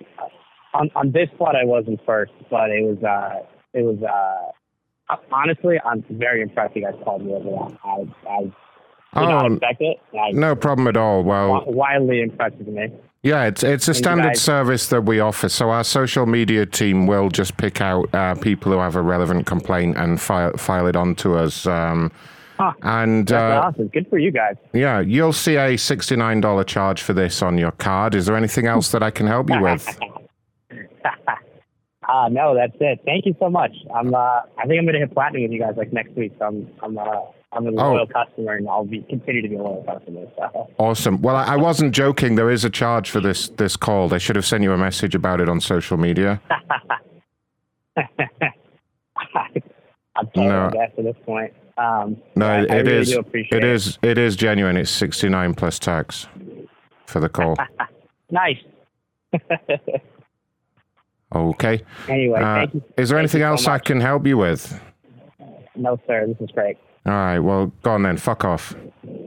[0.74, 1.56] on on this spot.
[1.56, 6.76] I wasn't first, but it was uh, it was uh, honestly, I'm very impressed.
[6.76, 7.78] You guys called me over that.
[8.28, 8.52] I
[9.14, 9.98] I did not Oh, expect it.
[10.14, 11.24] I, No problem at all.
[11.24, 12.88] Well, wildly impressive to me.
[13.26, 15.50] Yeah, it's it's a And standard guys- service that we offer.
[15.50, 19.48] So our social media team will just pick out uh, people who have a relevant
[19.48, 21.66] complaint and file file it onto us.
[21.66, 22.12] Um,
[22.58, 22.72] Huh.
[22.84, 23.88] and That's uh, awesome.
[23.90, 24.56] Good for you guys.
[24.74, 28.16] yeah, you'll see a sixty nine dollar charge for this on your card.
[28.16, 29.86] Is there anything else that I can help you with?
[32.08, 33.00] uh, no, that's it.
[33.06, 33.76] Thank you so much.
[33.94, 34.18] I'm uh,
[34.58, 36.32] I think I'm gonna hit platinum with you guys like next week.
[36.40, 37.04] So I'm I'm uh,
[37.56, 37.94] I'm a Oh.
[37.94, 40.26] loyal customer, and I'll be continue to be a loyal customer.
[40.38, 40.70] So.
[40.78, 41.22] Awesome.
[41.22, 42.36] Well, I, I wasn't joking.
[42.36, 44.10] There is a charge for this this call.
[44.10, 46.42] They should have sent you a message about it on social media.
[50.18, 50.72] I'm totally No.
[50.82, 51.54] at this point.
[51.78, 53.18] Um, No, I, it I really is,
[53.52, 54.00] it is.
[54.02, 54.78] It is genuine.
[54.78, 56.28] It's sixty nine plus tax
[57.06, 57.56] for the call.
[58.32, 58.58] Nice.
[61.34, 61.82] Okay.
[62.08, 62.84] Anyway, Uh, thank you.
[62.98, 64.80] is there thank anything you so else I can help you with?
[65.76, 66.28] No, sir.
[66.28, 66.78] This is great.
[67.06, 67.40] All right.
[67.40, 68.18] Well, go on then.
[68.18, 68.76] Fuck off.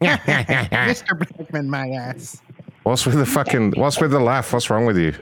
[0.00, 1.18] Mr.
[1.18, 2.40] Blackman, my ass.
[2.84, 3.72] What's with the fucking?
[3.72, 4.52] What's with the laugh?
[4.52, 5.14] What's wrong with you?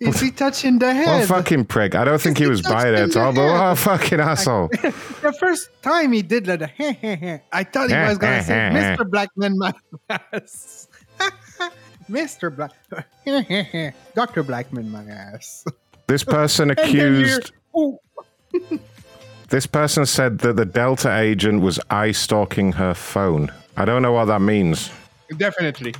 [0.00, 1.26] Is he touching the head?
[1.26, 1.94] fucking prick?
[1.94, 3.32] I don't think he was by there at all.
[3.32, 4.68] But what a fucking asshole!
[4.68, 6.62] the first time he did that,
[7.52, 9.08] I thought he was gonna say, "Mr.
[9.08, 9.72] Blackman, my
[10.10, 10.88] ass."
[12.10, 12.54] Mr.
[12.54, 12.72] Black,
[14.14, 15.64] Doctor Blackman, my ass.
[16.06, 17.52] This person And then you're- accused.
[19.48, 23.52] This person said that the Delta agent was eye stalking her phone.
[23.76, 24.90] I don't know what that means.
[25.36, 25.94] Definitely.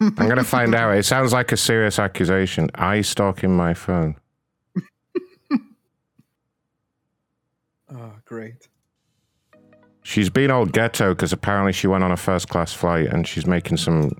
[0.00, 0.96] I'm going to find out.
[0.96, 2.70] It sounds like a serious accusation.
[2.74, 4.16] Eye stalking my phone.
[7.92, 8.66] Oh, great.
[10.02, 13.46] She's been all ghetto because apparently she went on a first class flight and she's
[13.46, 14.10] making some.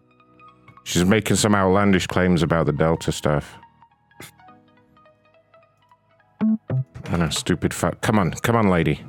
[0.85, 3.57] She's making some outlandish claims about the Delta stuff.
[7.09, 8.01] I know, stupid fuck.
[8.01, 9.01] Come on, come on, lady.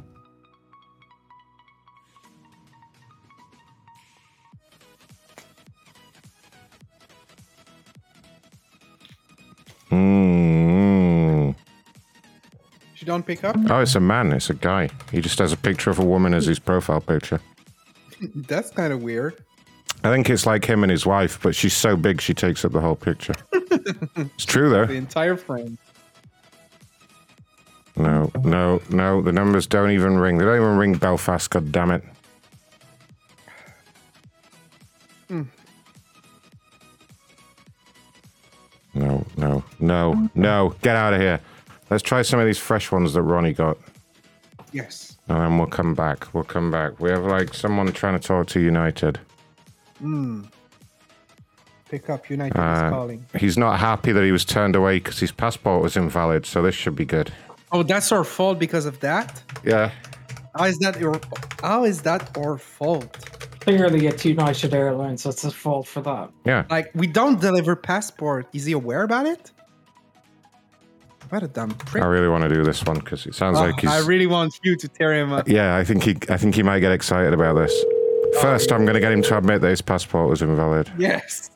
[9.92, 11.56] Mm.
[12.94, 13.56] She don't pick up.
[13.70, 14.32] Oh, it's a man.
[14.32, 14.90] It's a guy.
[15.12, 17.40] He just has a picture of a woman as his profile picture.
[18.36, 19.44] That's kind of weird.
[20.04, 22.72] I think it's like him and his wife, but she's so big she takes up
[22.72, 23.34] the whole picture.
[23.54, 24.86] it's true though.
[24.86, 25.78] The entire frame.
[27.98, 29.22] No, no, no.
[29.22, 30.38] The numbers don't even ring.
[30.38, 31.50] They don't even ring Belfast.
[31.50, 32.04] God damn it.
[35.28, 35.44] Hmm.
[38.94, 40.76] No, no, no, no.
[40.82, 41.40] Get out of here.
[41.90, 43.78] Let's try some of these fresh ones that Ronnie got.
[44.72, 45.18] Yes.
[45.28, 46.34] And then we'll come back.
[46.34, 47.00] We'll come back.
[47.00, 49.20] We have like someone trying to talk to United.
[50.00, 50.44] Hmm.
[51.90, 52.30] Pick up.
[52.30, 53.26] United is Uh, calling.
[53.38, 56.76] he's not happy that he was turned away because his passport was invalid, so this
[56.76, 57.32] should be good.
[57.72, 59.42] Oh, that's our fault because of that.
[59.64, 59.92] Yeah.
[60.56, 61.20] How is that your?
[61.62, 63.18] How is that our fault?
[63.60, 65.24] Clearly, it's United Airlines.
[65.24, 66.32] That's a fault for that.
[66.46, 66.66] Yeah.
[66.70, 68.48] Like we don't deliver passport.
[68.54, 69.52] Is he aware about it?
[71.30, 72.02] What a dumb prick.
[72.02, 73.90] I really want to do this one because it sounds Oh, like he's.
[73.90, 75.50] I really want you to tear him up.
[75.50, 76.16] Yeah, I think he.
[76.30, 77.74] I think he might get excited about this.
[78.42, 80.92] First, I'm going to get him to admit that his passport was invalid.
[80.98, 81.52] Yes.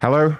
[0.00, 0.36] Hello.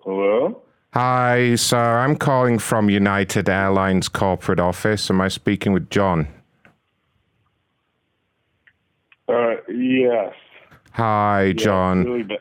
[0.00, 0.62] Hello?
[0.94, 1.98] Hi, sir.
[1.98, 5.10] I'm calling from United Airlines corporate office.
[5.10, 6.28] Am I speaking with John?
[9.28, 10.32] Uh, yes.
[10.92, 12.04] Hi, John.
[12.04, 12.38] really bad.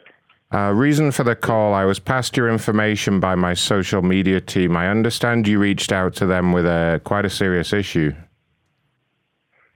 [0.50, 4.78] Uh, reason for the call I was passed your information by my social media team.
[4.78, 8.14] I understand you reached out to them with a quite a serious issue.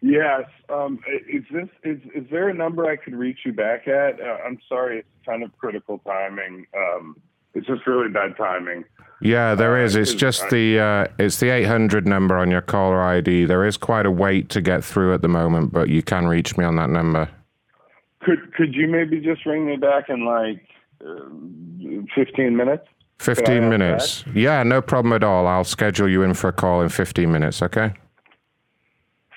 [0.01, 0.43] Yes.
[0.69, 4.21] Um, is this is is there a number I could reach you back at?
[4.21, 6.65] Uh, I'm sorry, it's kind of critical timing.
[6.75, 7.17] Um,
[7.53, 8.83] it's just really bad timing.
[9.21, 9.95] Yeah, there is.
[9.95, 13.45] It's just I- the uh, it's the 800 number on your caller ID.
[13.45, 16.57] There is quite a wait to get through at the moment, but you can reach
[16.57, 17.29] me on that number.
[18.21, 20.67] Could could you maybe just ring me back in like
[21.05, 22.87] uh, 15 minutes?
[23.19, 24.23] 15 have minutes.
[24.33, 25.45] Yeah, no problem at all.
[25.45, 27.93] I'll schedule you in for a call in 15 minutes, okay?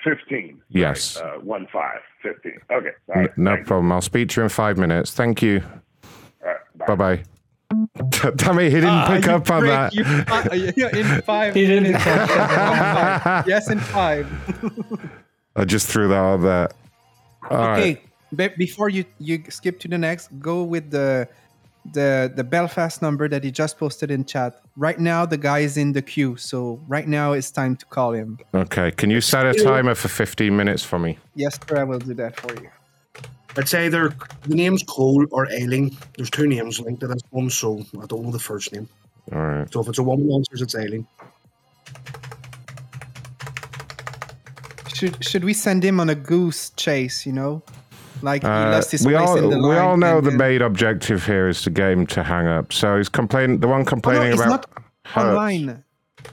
[0.03, 0.61] 15.
[0.69, 1.17] Yes.
[1.17, 1.99] Uh, one five.
[2.23, 2.53] 15.
[2.71, 2.89] Okay.
[3.07, 3.37] Right.
[3.37, 3.91] no problem.
[3.91, 5.11] I'll speak to you in five minutes.
[5.13, 5.61] Thank you.
[6.43, 6.87] Right.
[6.87, 7.23] Bye bye.
[8.35, 9.93] Damn it, he didn't Ah, pick you up on that.
[9.93, 11.53] you fi- yeah, in five.
[11.53, 12.03] He didn't minutes.
[12.03, 13.47] Five.
[13.47, 14.27] yes, in five.
[15.55, 16.69] I just threw that out there.
[17.49, 17.79] All right.
[17.79, 18.01] okay,
[18.35, 21.27] be- before you you skip to the next, go with the
[21.93, 24.59] the the Belfast number that he just posted in chat.
[24.75, 28.11] Right now, the guy is in the queue, so right now it's time to call
[28.13, 28.39] him.
[28.53, 28.91] Okay.
[28.91, 31.17] Can you set a timer for 15 minutes for me?
[31.35, 32.69] Yes, sir, I will do that for you.
[33.57, 34.13] It's either
[34.43, 35.95] the name's Cole or Ailing.
[36.17, 38.87] There's two names linked to this one, so I don't know the first name.
[39.33, 39.71] All right.
[39.73, 41.07] So if it's a woman answers, it's Ailing.
[44.93, 47.25] Should should we send him on a goose chase?
[47.25, 47.61] You know,
[48.21, 49.69] like he Uh, lost his we place all in the line.
[49.71, 52.71] we all know the then- main objective here is the game to hang up.
[52.71, 53.59] So he's complaining.
[53.59, 54.65] The one no, complaining he's about
[55.15, 55.83] not online.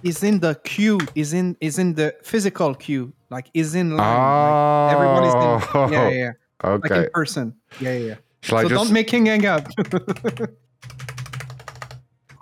[0.02, 0.98] He's in the queue.
[1.14, 3.12] Is in is in the physical queue.
[3.30, 4.06] Like is in line.
[4.06, 5.92] Oh, like everyone is in.
[5.92, 6.32] Yeah, yeah, yeah.
[6.62, 7.04] Like Okay.
[7.04, 7.54] in person.
[7.80, 8.06] Yeah, yeah.
[8.06, 8.14] yeah.
[8.42, 9.66] Shall I so just- don't make him hang up.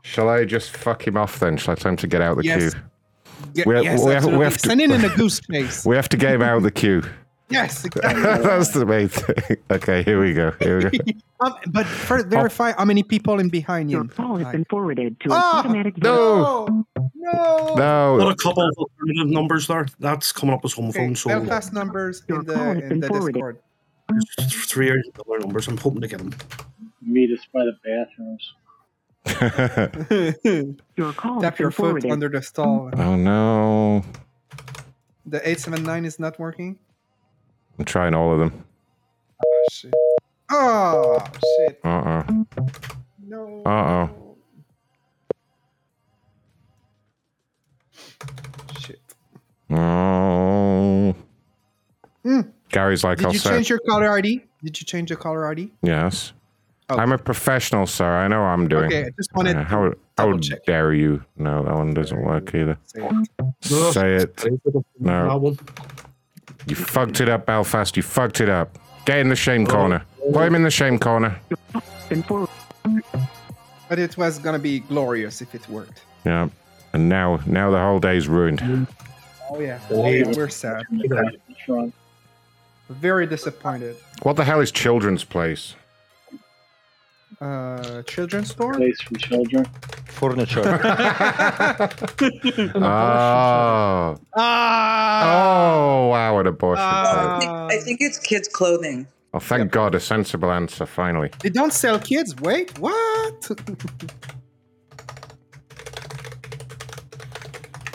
[0.03, 1.57] Shall I just fuck him off then?
[1.57, 2.75] Shall I tell him to get out of the Yes.
[2.75, 2.81] queue?
[3.63, 5.85] Ge- We have- yes, we have- we have to- Send in in a goose chase.
[5.87, 7.03] We have to get him out of the queue.
[7.49, 8.23] yes, exactly.
[8.23, 9.57] That's the main thing.
[9.71, 10.53] Okay, here we go.
[10.61, 11.13] Here we go.
[11.41, 13.99] um, but first, verify how many people in behind you.
[13.99, 16.85] Your Call has been forwarded to an an Ah, automatic no.
[17.15, 17.75] No.
[17.77, 18.19] No.
[18.19, 19.87] Got a couple of alternative numbers there.
[20.01, 21.15] That's coming up as home Okay, phone.
[21.15, 23.59] So Belfast numbers in the in the Discord.
[24.38, 25.03] There's three other
[25.38, 25.68] numbers.
[25.68, 26.35] I'm hoping to get them.
[27.03, 28.55] Meet us by the bathrooms.
[30.96, 32.90] your call Tap your foot under the stall.
[32.96, 34.03] oh no.
[35.27, 36.79] The 879 is not working.
[37.79, 38.64] I'm trying all of them.
[39.44, 39.94] Oh, shit.
[40.51, 41.25] Oh,
[41.59, 41.81] shit.
[41.85, 42.46] Uh oh.
[43.25, 43.62] No.
[43.64, 44.37] Uh oh.
[48.81, 49.01] Shit.
[49.70, 51.14] Oh.
[52.25, 52.40] Hmm.
[52.71, 53.51] Gary's like, Did I'll you say.
[53.51, 54.45] change your caller ID?
[54.63, 55.71] Did you change your caller ID?
[55.83, 56.33] Yes.
[56.89, 58.05] I'm a professional, sir.
[58.19, 58.87] I know what I'm doing.
[58.87, 61.23] Okay, I just wanted Uh, how how dare you?
[61.37, 62.77] No, that one doesn't work either.
[63.63, 64.45] Say it.
[64.99, 65.57] No.
[66.67, 67.97] You fucked it up, Belfast.
[67.97, 68.77] You fucked it up.
[69.05, 70.05] Get in the shame corner.
[70.33, 71.39] Put him in the shame corner.
[73.89, 76.03] But it was gonna be glorious if it worked.
[76.25, 76.49] Yeah.
[76.93, 78.61] And now, now the whole day's ruined.
[79.49, 79.79] Oh yeah.
[79.91, 80.33] Oh, yeah.
[80.37, 80.83] We're sad.
[82.90, 83.96] Very disappointed.
[84.22, 85.74] What the hell is Children's Place?
[87.40, 88.74] Uh, children's store.
[88.74, 89.64] Place for children.
[90.07, 90.61] Furniture.
[92.74, 94.16] Oh.
[94.37, 96.83] Oh, wow, what a bullshit.
[96.83, 99.07] I, think, I think it's kids' clothing.
[99.33, 101.31] oh, thank God, a sensible answer, finally.
[101.42, 102.37] They don't sell kids.
[102.37, 103.50] Wait, what?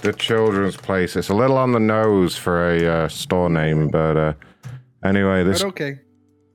[0.02, 1.16] The Children's Place.
[1.16, 4.34] It's a little on the nose for a uh, store name, but uh,
[5.06, 6.00] anyway, this but okay.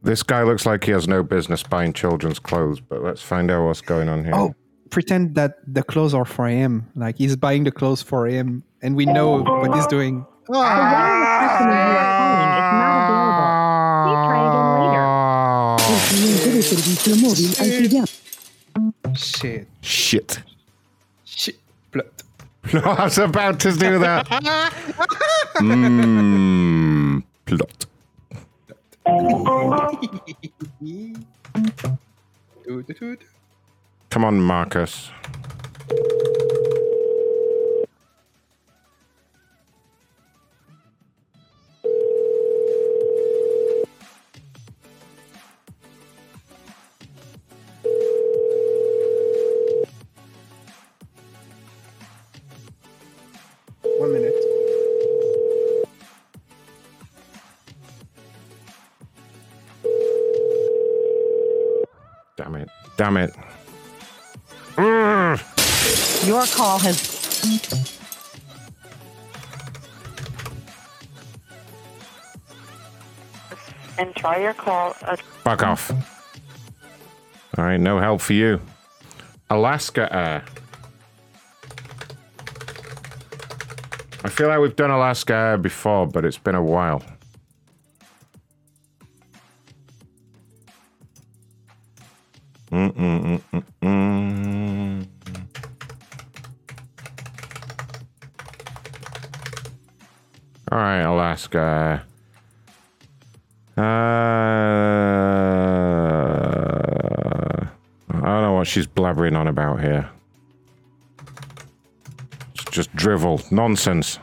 [0.03, 2.81] this guy looks like he has no business buying children's clothes.
[2.81, 4.35] But let's find out what's going on here.
[4.35, 4.55] Oh,
[4.91, 6.89] pretend that the clothes are for him.
[6.95, 10.27] Like he's buying the clothes for him, and we know what he's doing.
[10.53, 12.01] Ah!
[19.17, 19.67] Shit.
[19.81, 20.43] Shit.
[21.25, 21.57] Shit.
[21.93, 22.11] Blood.
[22.73, 24.27] I was about to do that.
[25.57, 27.23] Mmm.
[27.47, 27.87] Plot.
[34.11, 35.11] Come on, Marcus.
[53.99, 54.30] One minute.
[63.01, 63.35] Damn it.
[64.77, 65.41] Damn it.
[65.41, 66.27] Mm.
[66.29, 67.01] Your call has.
[73.99, 74.93] and try your call.
[74.93, 75.91] Fuck off.
[77.57, 78.61] All right, no help for you.
[79.49, 80.45] Alaska Air.
[84.23, 87.03] I feel like we've done Alaska Air before, but it's been a while.
[92.73, 95.07] Mm-mm-mm-mm-mm.
[100.73, 102.05] All right, Alaska.
[103.77, 103.85] Uh, I
[108.09, 110.09] don't know what she's blabbering on about here.
[112.55, 114.21] It's just drivel, nonsense.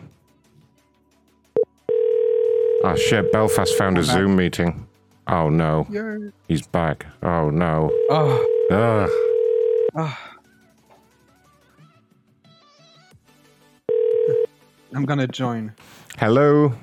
[2.85, 4.86] Ah, shit, Belfast found a Zoom meeting.
[5.27, 5.85] Oh no.
[5.89, 6.17] Yeah.
[6.47, 7.05] He's back.
[7.21, 7.91] Oh no.
[8.09, 8.47] Oh.
[8.71, 9.09] Ugh.
[9.95, 10.33] Ah.
[14.93, 15.73] I'm gonna join.
[16.17, 16.73] Hello.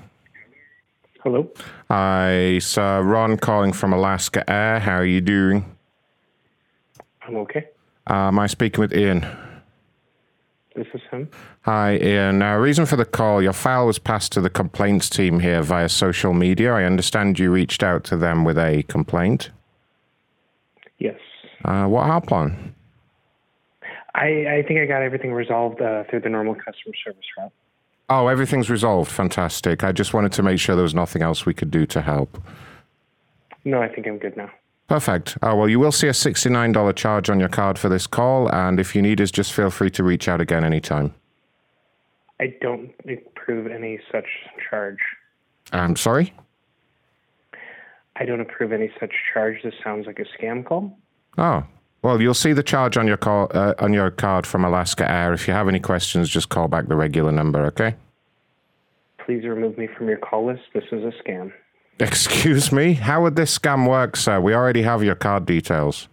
[1.22, 1.50] Hello.
[1.88, 4.78] Hi, Sir Ron calling from Alaska Air.
[4.78, 5.64] How are you doing?
[7.26, 7.68] I'm okay.
[8.08, 9.26] Uh, am I speaking with Ian?
[10.74, 11.28] This is him.
[11.62, 12.42] Hi, Ian.
[12.42, 15.88] Uh, reason for the call your file was passed to the complaints team here via
[15.88, 16.72] social media.
[16.74, 19.50] I understand you reached out to them with a complaint.
[20.98, 21.18] Yes.
[21.64, 22.74] Uh, what happened?
[24.16, 27.52] I, I think I got everything resolved uh, through the normal customer service route.
[28.08, 29.10] Oh, everything's resolved.
[29.10, 29.82] Fantastic.
[29.84, 32.42] I just wanted to make sure there was nothing else we could do to help.
[33.64, 34.50] No, I think I'm good now.
[34.88, 35.38] Perfect.
[35.42, 38.78] Oh, well, you will see a $69 charge on your card for this call, and
[38.78, 41.14] if you need us, just feel free to reach out again anytime.
[42.40, 44.26] I don't approve any such
[44.68, 44.98] charge.
[45.72, 46.34] I'm sorry?
[48.16, 49.62] I don't approve any such charge.
[49.62, 50.96] This sounds like a scam call.
[51.38, 51.64] Oh,
[52.02, 55.32] well, you'll see the charge on your call uh, on your card from Alaska Air.
[55.32, 57.96] If you have any questions, just call back the regular number, okay?
[59.24, 60.62] Please remove me from your call list.
[60.74, 61.52] This is a scam.
[62.00, 62.94] Excuse me?
[62.94, 64.40] How would this scam work, sir?
[64.40, 66.08] We already have your card details.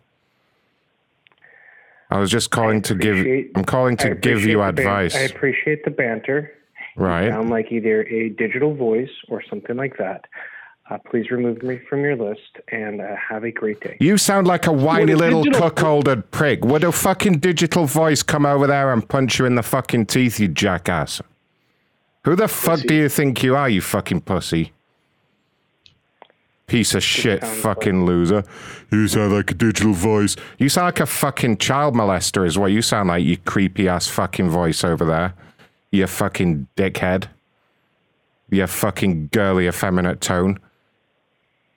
[2.11, 3.25] I was just calling to give
[3.55, 5.15] I'm calling to give you the ban- advice.
[5.15, 6.51] I appreciate the banter.
[6.97, 7.25] Right.
[7.25, 10.25] You sound like either a digital voice or something like that.
[10.89, 13.95] Uh, please remove me from your list and uh, have a great day.
[14.01, 16.65] You sound like a whiny a little cuckolded prick.
[16.65, 20.37] Would a fucking digital voice come over there and punch you in the fucking teeth,
[20.37, 21.21] you jackass?
[22.25, 24.73] Who the fuck do you think you are, you fucking pussy?
[26.71, 28.45] Piece of shit fucking loser.
[28.93, 30.37] You sound like a digital voice.
[30.57, 34.07] You sound like a fucking child molester, is what you sound like, you creepy ass
[34.07, 35.33] fucking voice over there.
[35.91, 37.25] You fucking dickhead.
[38.49, 40.59] You fucking girly, effeminate tone.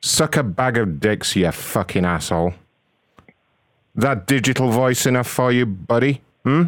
[0.00, 2.54] Suck a bag of dicks, you fucking asshole.
[3.96, 6.22] That digital voice enough for you, buddy?
[6.44, 6.66] Hmm?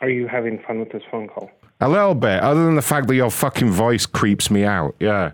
[0.00, 1.48] Are you having fun with this phone call?
[1.80, 4.96] A little bit, other than the fact that your fucking voice creeps me out.
[4.98, 5.30] Yeah.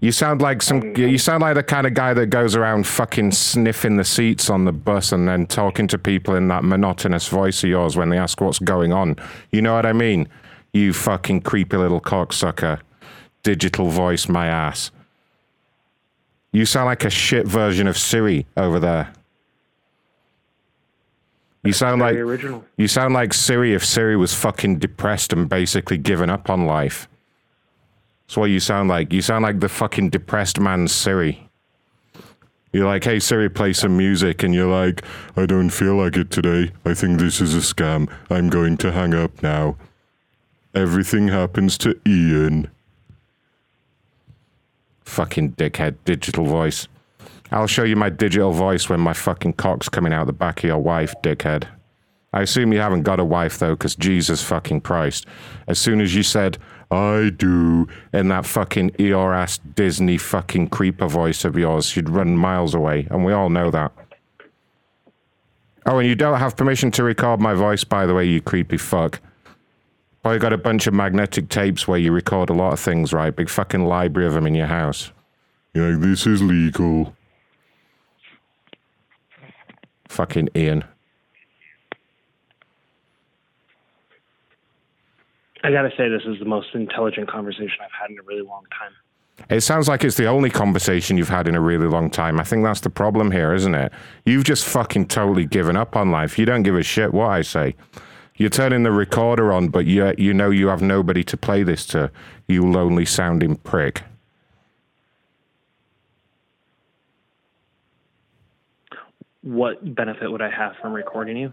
[0.00, 0.96] You sound like some.
[0.96, 4.64] You sound like the kind of guy that goes around fucking sniffing the seats on
[4.64, 8.16] the bus and then talking to people in that monotonous voice of yours when they
[8.16, 9.16] ask what's going on.
[9.52, 10.26] You know what I mean?
[10.72, 12.80] You fucking creepy little cocksucker.
[13.42, 14.90] Digital voice, my ass.
[16.52, 19.12] You sound like a shit version of Siri over there.
[21.62, 22.64] You sound like original.
[22.78, 27.06] you sound like Siri if Siri was fucking depressed and basically given up on life.
[28.30, 29.12] That's what you sound like.
[29.12, 31.48] You sound like the fucking depressed man's Siri.
[32.72, 35.04] You're like, hey Siri, play some music, and you're like,
[35.36, 36.70] I don't feel like it today.
[36.84, 38.08] I think this is a scam.
[38.30, 39.76] I'm going to hang up now.
[40.76, 42.70] Everything happens to Ian.
[45.02, 46.86] Fucking dickhead, digital voice.
[47.50, 50.68] I'll show you my digital voice when my fucking cock's coming out the back of
[50.68, 51.64] your wife, dickhead.
[52.32, 55.26] I assume you haven't got a wife though, because Jesus fucking Christ.
[55.66, 56.58] As soon as you said,
[56.90, 62.36] I do, in that fucking Eeyore ass Disney fucking creeper voice of yours, she'd run
[62.36, 63.92] miles away, and we all know that.
[65.86, 68.76] Oh, and you don't have permission to record my voice, by the way, you creepy
[68.76, 69.20] fuck.
[70.24, 73.12] Well, you got a bunch of magnetic tapes where you record a lot of things,
[73.12, 73.34] right?
[73.34, 75.12] Big fucking library of them in your house.
[75.72, 77.16] You're like, this is legal.
[80.08, 80.84] Fucking Ian.
[85.62, 88.64] I gotta say, this is the most intelligent conversation I've had in a really long
[88.78, 88.92] time.
[89.48, 92.38] It sounds like it's the only conversation you've had in a really long time.
[92.38, 93.92] I think that's the problem here, isn't it?
[94.26, 96.38] You've just fucking totally given up on life.
[96.38, 97.74] You don't give a shit what I say.
[98.36, 101.84] You're turning the recorder on, but you you know you have nobody to play this
[101.86, 102.10] to.
[102.48, 104.02] You lonely sounding prick.
[109.42, 111.52] What benefit would I have from recording you?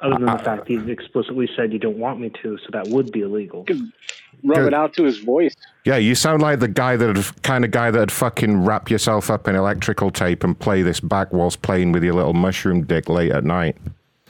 [0.00, 2.66] Other than the uh, fact that you explicitly said you don't want me to, so
[2.72, 3.64] that would be illegal.
[4.44, 4.66] Rub Good.
[4.66, 5.54] it out to his voice.
[5.84, 9.48] Yeah, you sound like the guy that kind of guy that'd fucking wrap yourself up
[9.48, 13.32] in electrical tape and play this back whilst playing with your little mushroom dick late
[13.32, 13.76] at night.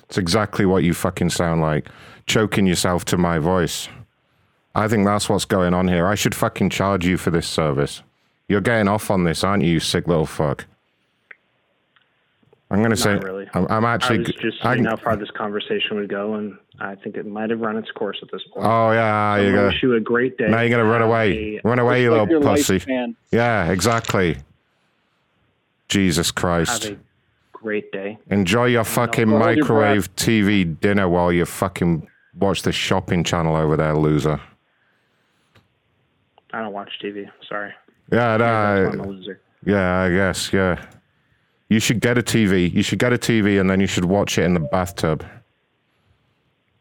[0.05, 1.89] It's exactly what you fucking sound like.
[2.27, 3.89] Choking yourself to my voice.
[4.77, 6.07] I think that's what's going on here.
[6.07, 8.03] I should fucking charge you for this service.
[8.49, 10.67] You're getting off on this, aren't you, you sick little fuck?
[12.77, 13.47] I'm gonna Not say really.
[13.55, 14.17] I'm, I'm actually.
[14.17, 17.27] I was just I- seeing how far this conversation would go, and I think it
[17.27, 18.67] might have run its course at this point.
[18.67, 19.67] Oh yeah, ah, So you I go.
[19.69, 20.49] wish you a great day.
[20.49, 21.57] Now you're gonna run away.
[21.57, 22.83] a- Run away, you like little your pussy.
[23.33, 24.37] Yeah, exactly.
[25.89, 26.85] Jesus Christ.
[26.85, 26.99] Have a
[27.53, 28.19] great day.
[28.31, 32.07] Enjoy your fucking your microwave TV dinner while you fucking
[32.39, 34.39] watch the shopping channel over there, loser.
[36.53, 37.27] I don't watch TV.
[37.49, 37.73] Sorry.
[38.13, 39.41] Yeah, why I'm a loser.
[39.65, 40.85] yeah, I guess, yeah.
[41.69, 42.73] You should get a TV.
[42.73, 45.25] You should get a TV and then you should watch it in the bathtub.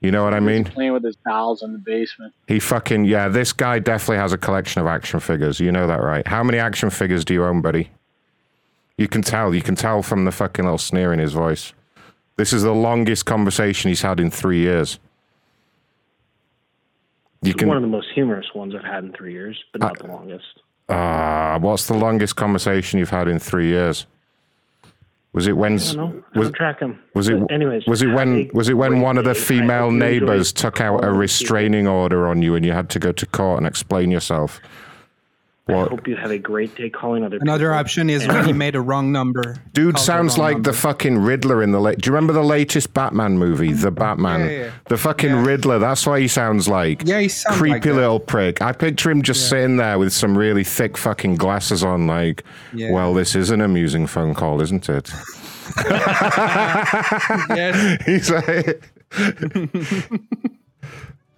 [0.01, 0.65] You know what I mean?
[0.65, 2.33] Playing with his dolls in the basement.
[2.47, 3.27] He fucking yeah.
[3.27, 5.59] This guy definitely has a collection of action figures.
[5.59, 6.27] You know that, right?
[6.27, 7.89] How many action figures do you own, buddy?
[8.97, 9.55] You can tell.
[9.55, 11.73] You can tell from the fucking little sneer in his voice.
[12.37, 14.99] This is the longest conversation he's had in three years.
[17.41, 17.67] You It's can.
[17.67, 20.45] one of the most humorous ones I've had in three years, but not the longest.
[20.89, 24.05] Ah, what's the longest conversation you've had in three years?
[25.35, 25.73] Was it when?
[25.73, 26.23] I don't know.
[26.33, 26.97] I Was, don't track him.
[27.13, 27.37] was it?
[27.37, 28.49] But anyways, was it when?
[28.53, 31.87] Was it when one of the female hope you enjoy neighbors took out a restraining
[31.87, 34.61] order on you and you had to go to court and explain yourself?
[35.67, 37.79] I hope you have a great day calling other Another people.
[37.79, 39.55] option is when he made a wrong number.
[39.73, 40.71] Dude Called the sounds like number.
[40.71, 41.97] the fucking Riddler in the late.
[41.99, 44.41] Do you remember the latest Batman movie, The Batman?
[44.41, 44.71] Yeah, yeah, yeah.
[44.89, 45.79] The fucking Riddler.
[45.79, 47.01] That's what he sounds like.
[47.05, 47.93] Yeah, he sounds creepy like that.
[47.95, 48.61] little prick.
[48.61, 52.05] I picture him just sitting there with some really thick fucking glasses on.
[52.05, 52.91] Like, Yeah.
[52.91, 55.11] well, this is an amusing phone call, isn't it?
[57.55, 58.03] Yes.
[58.05, 58.83] He's like,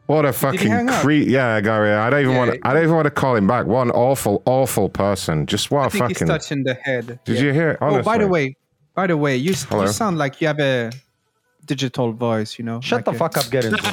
[0.08, 1.02] what a fucking hang up?
[1.02, 1.28] creep.
[1.30, 1.92] Yeah, Gary.
[1.94, 2.38] I don't even Yeah.
[2.40, 2.52] want.
[2.54, 3.66] to I don't even want to call him back.
[3.68, 5.46] One awful, awful person.
[5.46, 6.28] Just what I a think he's fucking.
[6.28, 7.20] touching the head.
[7.26, 7.78] Did you hear it?
[7.82, 8.56] Oh, by the way,
[8.96, 9.84] by the way, you, Hello?
[9.84, 10.92] you sound like you have a
[11.66, 12.58] digital voice.
[12.58, 12.82] You know.
[12.82, 13.76] Shut the fuck up, get in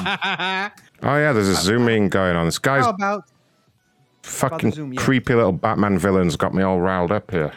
[1.03, 2.45] Oh yeah, there's a zooming going on.
[2.45, 3.23] This guy's How about
[4.23, 4.99] Fucking Zoom, yeah.
[5.01, 7.51] creepy little Batman villains got me all riled up here.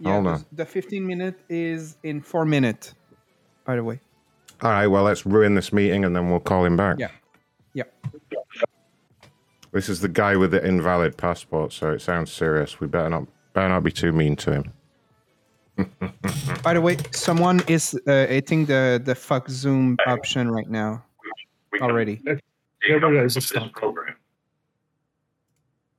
[0.00, 0.44] Yeah, Hold the- on.
[0.52, 2.94] The 15 minute is in four minutes.
[3.64, 4.00] By the way.
[4.62, 6.96] All right, well, let's ruin this meeting and then we'll call him back.
[6.98, 7.08] Yeah.
[7.78, 7.84] Yeah.
[9.72, 12.80] This is the guy with the invalid passport, so it sounds serious.
[12.80, 14.64] We better not better not be too mean to him.
[16.62, 21.04] By the way, someone is uh, hitting the the fuck Zoom option right now.
[21.80, 22.20] Already.
[22.88, 24.16] Everybody has this program.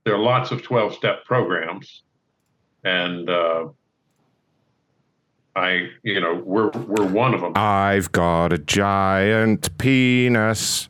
[0.03, 2.03] There are lots of 12 step programs.
[2.83, 3.67] And uh,
[5.55, 7.53] I, you know, we're, we're one of them.
[7.55, 10.88] I've got a giant penis.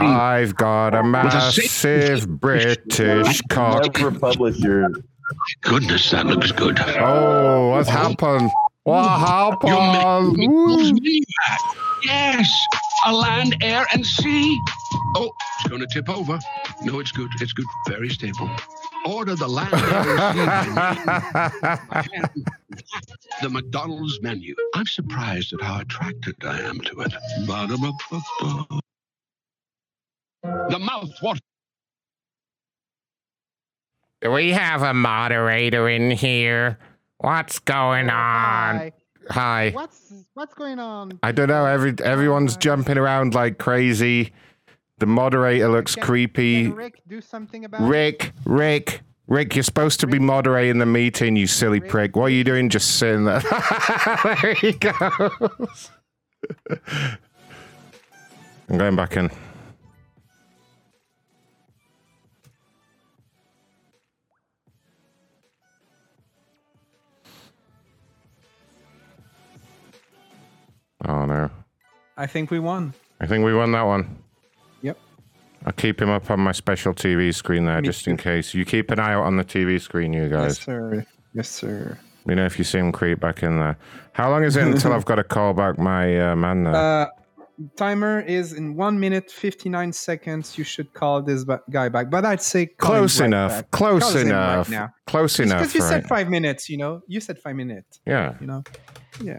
[0.00, 3.96] I've got a massive British cock.
[3.98, 4.88] Never publish your.
[5.62, 6.78] Goodness, that looks good.
[6.98, 8.50] Oh, what happened?
[8.84, 10.38] What happened?
[12.04, 12.48] Yes,
[13.06, 14.56] a land, air, and sea.
[15.16, 16.38] Oh, it's going to tip over.
[16.82, 17.30] No, it's good.
[17.40, 17.66] It's good.
[17.88, 18.48] Very stable.
[19.04, 22.20] Order the land, air, and sea.
[23.42, 24.54] the McDonald's menu.
[24.74, 27.12] I'm surprised at how attracted I am to it.
[27.46, 28.80] Ba-da-ba-ba-ba.
[30.70, 31.38] The mouthwater.
[34.22, 36.78] Do we have a moderator in here?
[37.18, 38.92] What's going oh, on?
[39.30, 39.70] Hi.
[39.70, 41.18] What's what's going on?
[41.22, 41.66] I don't know.
[41.66, 44.32] Every everyone's jumping around like crazy.
[44.98, 46.68] The moderator looks creepy.
[46.68, 51.48] Rick, do something about Rick, Rick, Rick, you're supposed to be moderating the meeting, you
[51.48, 52.14] silly prick.
[52.14, 53.40] What are you doing just sitting there?
[54.24, 55.90] there he goes.
[58.68, 59.30] I'm going back in.
[71.04, 71.50] Oh no.
[72.16, 72.94] I think we won.
[73.20, 74.18] I think we won that one.
[74.82, 74.98] Yep.
[75.64, 78.54] I'll keep him up on my special TV screen there Me just in case.
[78.54, 80.58] You keep an eye out on the TV screen, you guys.
[80.58, 81.06] Yes, sir.
[81.34, 81.98] Yes, sir.
[82.26, 83.78] You know if you see him creep back in there.
[84.12, 86.74] How long is it until I've got to call back my uh, man there?
[86.74, 87.06] Uh,
[87.76, 90.58] timer is in one minute fifty nine seconds.
[90.58, 93.50] You should call this ba- guy back, but I'd say Close right enough.
[93.52, 93.70] back.
[93.70, 94.68] Close right enough.
[94.70, 94.90] now.
[95.06, 96.68] Close enough, Because you said five minutes.
[96.68, 98.00] You know, you said five minutes.
[98.06, 98.34] Yeah.
[98.40, 98.64] You know.
[99.22, 99.38] Yeah.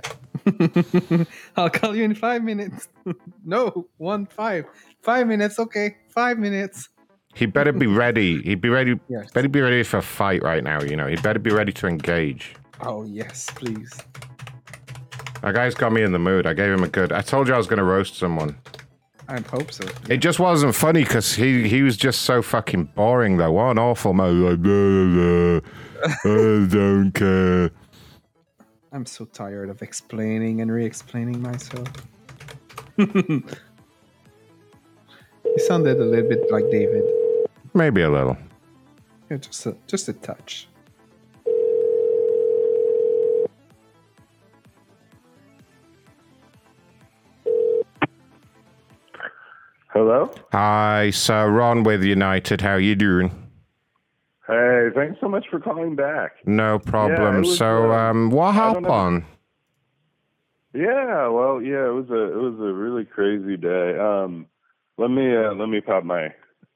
[1.58, 2.89] I'll call you in five minutes.
[3.45, 4.66] no, one five.
[5.02, 5.60] Five minutes.
[5.60, 6.89] Okay, five minutes.
[7.34, 8.41] He better be ready.
[8.41, 9.00] He'd be ready.
[9.10, 9.32] Yes.
[9.32, 10.82] Better be ready for a fight right now.
[10.82, 12.56] You know, he better be ready to engage.
[12.82, 13.91] Oh yes, please.
[15.41, 16.48] That guy's got me in the mood.
[16.48, 17.12] I gave him a good.
[17.12, 18.58] I told you I was going to roast someone.
[19.30, 19.86] I hope so.
[20.10, 23.52] It just wasn't funny because he he was just so fucking boring though.
[23.52, 24.43] What an awful man.
[24.43, 26.62] Like, blah, blah, blah.
[26.64, 27.72] I don't care.
[28.91, 31.89] I'm so tired of explaining and re-explaining myself.
[32.97, 33.43] you
[35.57, 37.03] sounded a little bit like David.
[37.73, 38.38] Maybe a little.
[39.29, 40.69] Yeah, just a just a touch.
[49.89, 50.31] Hello.
[50.53, 52.61] Hi, Sir Ron with United.
[52.61, 53.47] How are you doing?
[54.48, 56.32] Hey, thanks so much for calling back.
[56.45, 57.41] No problem.
[57.41, 58.89] was, so, uh, um, what I don't know.
[58.89, 59.26] happened?
[60.74, 63.98] Yeah, well, yeah, it was a it was a really crazy day.
[63.98, 64.45] Um,
[64.98, 66.28] let me uh, let me pop my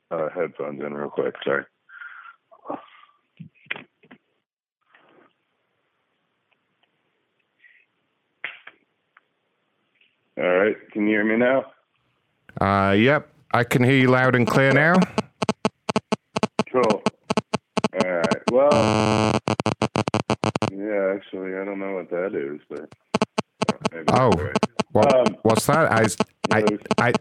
[0.10, 1.36] uh, headphones in real quick.
[1.46, 1.64] Sorry.
[10.38, 11.66] All right, can you hear me now?
[12.60, 14.96] Uh, yep, I can hear you loud and clear now.
[22.32, 22.94] That is, but
[24.10, 25.16] Oh, right.
[25.16, 25.92] Um, what's that?
[25.92, 26.08] I,
[26.52, 26.64] I,
[26.98, 27.14] I,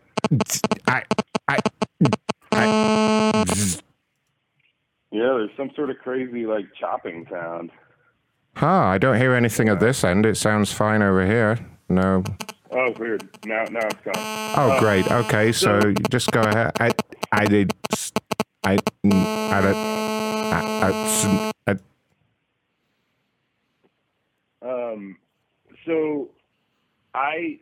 [0.87, 1.03] I,
[1.49, 1.59] I,
[2.53, 3.45] I,
[5.13, 7.71] Yeah, there's some sort of crazy like chopping sound.
[8.57, 8.67] huh?
[8.67, 10.27] I don't hear anything at this end.
[10.27, 11.59] It sounds fine over here.
[11.89, 12.23] No.
[12.73, 13.29] Oh, weird.
[13.45, 14.15] Now, now it's gone.
[14.57, 15.11] Oh, Um, great.
[15.11, 16.73] Okay, so you just go ahead.
[16.81, 16.93] I,
[17.33, 17.73] I did.
[18.65, 18.77] I, I,
[19.61, 21.77] did- I, I, s- I,
[24.63, 25.17] Um,
[25.87, 26.31] so
[27.15, 27.61] I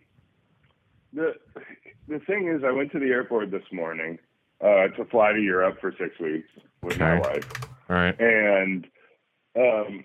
[1.12, 1.34] the
[2.08, 4.18] the thing is, I went to the airport this morning
[4.60, 6.48] uh, to fly to Europe for six weeks
[6.82, 7.46] with my wife,
[7.88, 8.18] all right.
[8.18, 8.86] and
[9.56, 10.04] um,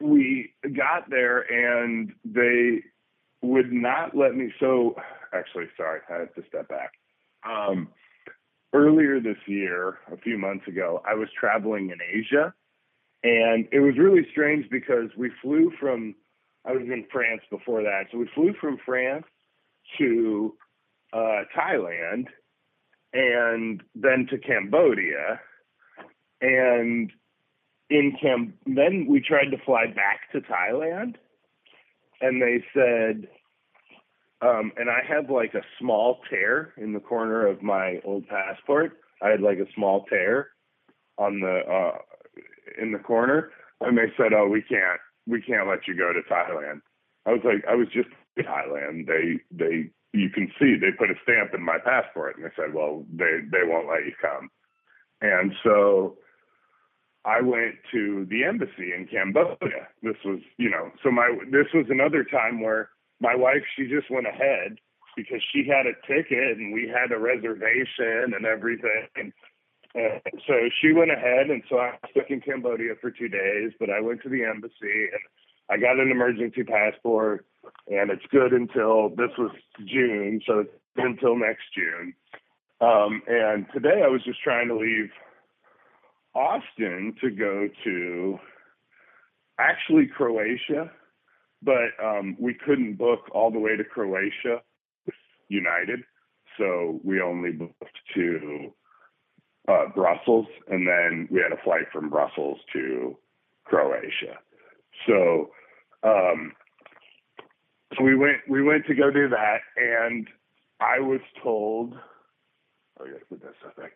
[0.00, 2.82] we got there and they
[3.42, 4.52] would not let me.
[4.60, 4.96] So
[5.32, 6.92] actually, sorry, I have to step back.
[7.48, 7.88] Um,
[8.72, 12.54] earlier this year, a few months ago, I was traveling in Asia.
[13.24, 16.14] And it was really strange because we flew from,
[16.66, 18.04] I was in France before that.
[18.12, 19.24] So we flew from France
[19.98, 20.54] to
[21.12, 22.26] uh, Thailand
[23.14, 25.40] and then to Cambodia.
[26.40, 27.10] and
[27.90, 31.16] in Cam, then we tried to fly back to Thailand,
[32.20, 33.28] and they said,
[34.40, 38.98] um, and I had like a small tear in the corner of my old passport.
[39.22, 40.48] I had like a small tear
[41.18, 41.98] on the uh,
[42.80, 43.50] in the corner,
[43.80, 46.80] and they said, "Oh, we can't, we can't let you go to Thailand."
[47.26, 49.06] I was like, I was just in Thailand.
[49.06, 52.74] They, they, you can see they put a stamp in my passport, and they said,
[52.74, 54.50] "Well, they, they won't let you come."
[55.20, 56.18] And so
[57.24, 59.88] I went to the embassy in Cambodia.
[60.02, 62.90] This was, you know, so my this was another time where
[63.20, 64.76] my wife she just went ahead
[65.16, 69.08] because she had a ticket and we had a reservation and everything.
[69.16, 69.32] And,
[69.94, 73.72] and so she went ahead, and so I was stuck in Cambodia for two days.
[73.78, 75.22] But I went to the embassy and
[75.70, 77.46] I got an emergency passport,
[77.88, 79.50] and it's good until this was
[79.86, 82.14] June, so it's until next June.
[82.80, 85.10] Um, and today I was just trying to leave
[86.34, 88.38] Austin to go to
[89.58, 90.90] actually Croatia,
[91.62, 94.60] but um, we couldn't book all the way to Croatia
[95.48, 96.00] United,
[96.58, 98.72] so we only booked to
[99.68, 103.16] uh, Brussels, and then we had a flight from Brussels to
[103.64, 104.38] Croatia.
[105.06, 105.50] So,
[106.02, 106.52] um,
[107.96, 110.28] so we went we went to go do that, and
[110.80, 111.94] I was told.
[113.00, 113.90] Oh, yes, put that stuff.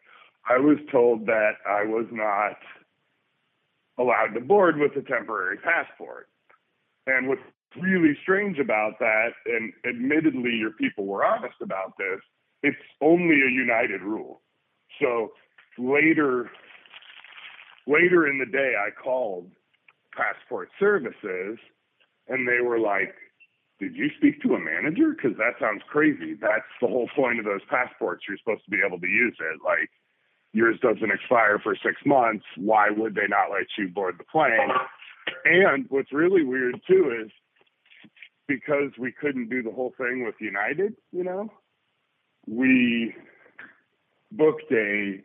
[0.49, 2.57] I was told that I was not
[3.99, 6.29] allowed to board with a temporary passport.
[7.07, 7.41] And what's
[7.81, 12.21] really strange about that, and admittedly, your people were honest about this,
[12.63, 14.41] it's only a United rule.
[15.01, 15.33] So
[15.79, 16.51] later,
[17.87, 19.51] later in the day, I called
[20.17, 21.59] passport services,
[22.29, 23.15] and they were like,
[23.79, 25.15] "Did you speak to a manager?
[25.15, 26.35] Because that sounds crazy.
[26.35, 28.25] That's the whole point of those passports.
[28.29, 29.61] You're supposed to be able to use it.
[29.65, 29.91] Like
[30.53, 32.45] yours doesn't expire for six months.
[32.57, 34.71] Why would they not let you board the plane?"
[35.45, 37.31] And what's really weird too is
[38.49, 41.53] because we couldn't do the whole thing with United, you know,
[42.47, 43.15] we
[44.33, 45.23] booked a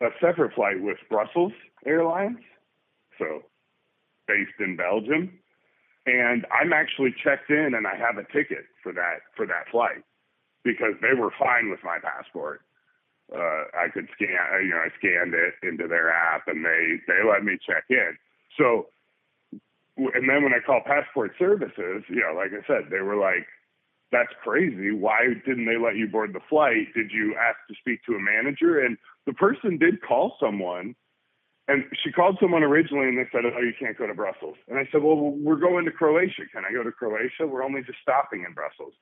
[0.00, 1.52] a separate flight with Brussels
[1.86, 2.38] Airlines,
[3.18, 3.42] so
[4.26, 5.38] based in Belgium,
[6.06, 10.02] and I'm actually checked in and I have a ticket for that for that flight
[10.64, 12.62] because they were fine with my passport.
[13.32, 17.00] Uh, I could scan, uh, you know, I scanned it into their app and they
[17.06, 18.16] they let me check in.
[18.56, 18.86] So,
[19.96, 23.46] and then when I called passport services, you know, like I said, they were like,
[24.12, 24.92] "That's crazy.
[24.92, 26.94] Why didn't they let you board the flight?
[26.94, 28.96] Did you ask to speak to a manager?" And
[29.28, 30.96] the person did call someone
[31.68, 34.56] and she called someone originally and they said, Oh, you can't go to Brussels.
[34.68, 36.48] And I said, Well, we're going to Croatia.
[36.50, 37.44] Can I go to Croatia?
[37.44, 38.96] We're only just stopping in Brussels.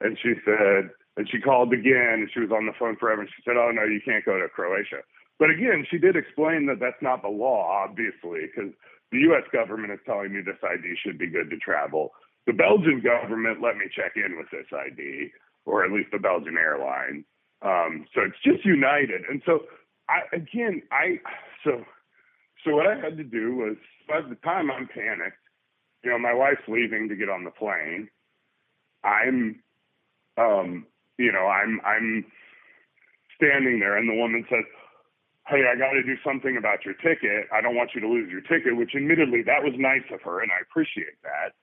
[0.00, 3.20] And she said, and she called again and she was on the phone forever.
[3.20, 5.04] And she said, Oh, no, you can't go to Croatia.
[5.38, 8.72] But again, she did explain that that's not the law, obviously, because
[9.12, 9.44] the U.S.
[9.52, 12.16] government is telling me this ID should be good to travel.
[12.48, 15.28] The Belgian government let me check in with this ID,
[15.66, 17.26] or at least the Belgian airline.
[17.62, 19.22] Um, so it's just United.
[19.28, 19.60] And so,
[20.08, 21.18] I, again, I,
[21.64, 21.84] so
[22.66, 23.76] so what I had to do was,
[24.08, 25.38] by the time I'm panicked,
[26.02, 28.08] you know, my wife's leaving to get on the plane.
[29.04, 29.62] I'm,
[30.36, 30.86] um,
[31.16, 32.26] you know, I'm I'm
[33.36, 34.64] standing there, and the woman says,
[35.46, 37.46] "Hey, I got to do something about your ticket.
[37.54, 40.42] I don't want you to lose your ticket." Which, admittedly, that was nice of her,
[40.42, 41.54] and I appreciate that.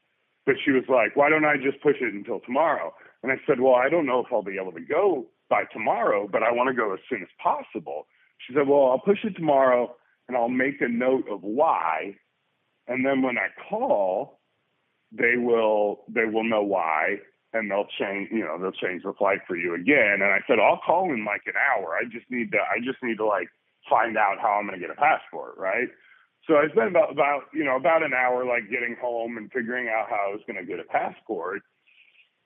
[0.46, 3.60] But she was like, "Why don't I just push it until tomorrow?" And I said,
[3.60, 6.70] "Well, I don't know if I'll be able to go by tomorrow, but I want
[6.70, 8.08] to go as soon as possible."
[8.40, 9.96] She said, "Well, I'll push it tomorrow."
[10.28, 12.16] and I'll make a note of why.
[12.88, 14.40] And then when I call,
[15.12, 17.18] they will they will know why
[17.54, 20.20] and they'll change you know they'll change the flight for you again.
[20.22, 21.96] And I said I'll call in like an hour.
[21.96, 23.48] I just need to I just need to like
[23.90, 25.88] find out how I'm going to get a passport, right?
[26.48, 29.88] So I spent about about you know about an hour like getting home and figuring
[29.88, 31.62] out how I was going to get a passport.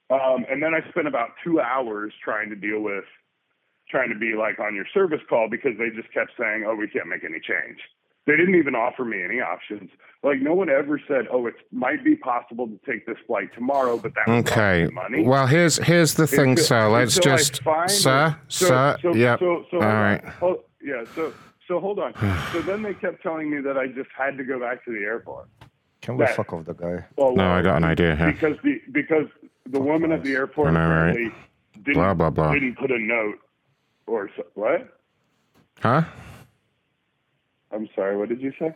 [0.09, 3.03] Um, and then I spent about two hours trying to deal with
[3.89, 6.87] trying to be like on your service call because they just kept saying, "Oh, we
[6.87, 7.79] can't make any change."
[8.25, 9.89] They didn't even offer me any options.
[10.23, 13.97] Like no one ever said, "Oh, it might be possible to take this flight tomorrow,"
[13.97, 14.83] but that would Okay.
[14.83, 15.23] cost money.
[15.23, 16.89] Well, here's here's the thing, Until- sir.
[16.89, 18.97] Let's until just, find- sir, so, sir.
[19.01, 19.39] So, yep.
[19.39, 21.03] So, so All hold Oh, yeah.
[21.15, 21.33] So,
[21.67, 22.13] so hold on.
[22.53, 24.99] so then they kept telling me that I just had to go back to the
[25.05, 25.47] airport.
[26.01, 27.05] Can we That- fuck off the guy?
[27.17, 28.31] Well, No, I got an idea here.
[28.31, 29.27] because the because
[29.71, 31.21] the woman at the airport I know, right?
[31.83, 32.53] didn't, Blah, blah, blah.
[32.53, 33.39] didn't put a note
[34.07, 34.89] or so, what?
[35.81, 36.03] Huh?
[37.71, 38.17] I'm sorry.
[38.17, 38.73] What did you say?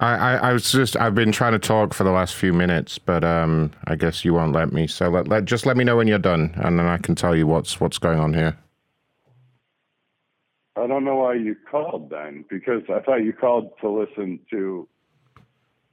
[0.00, 2.98] I, I, I was just I've been trying to talk for the last few minutes,
[2.98, 4.86] but um, I guess you won't let me.
[4.86, 7.34] So let, let just let me know when you're done, and then I can tell
[7.34, 8.58] you what's what's going on here.
[10.76, 14.86] I don't know why you called then, because I thought you called to listen to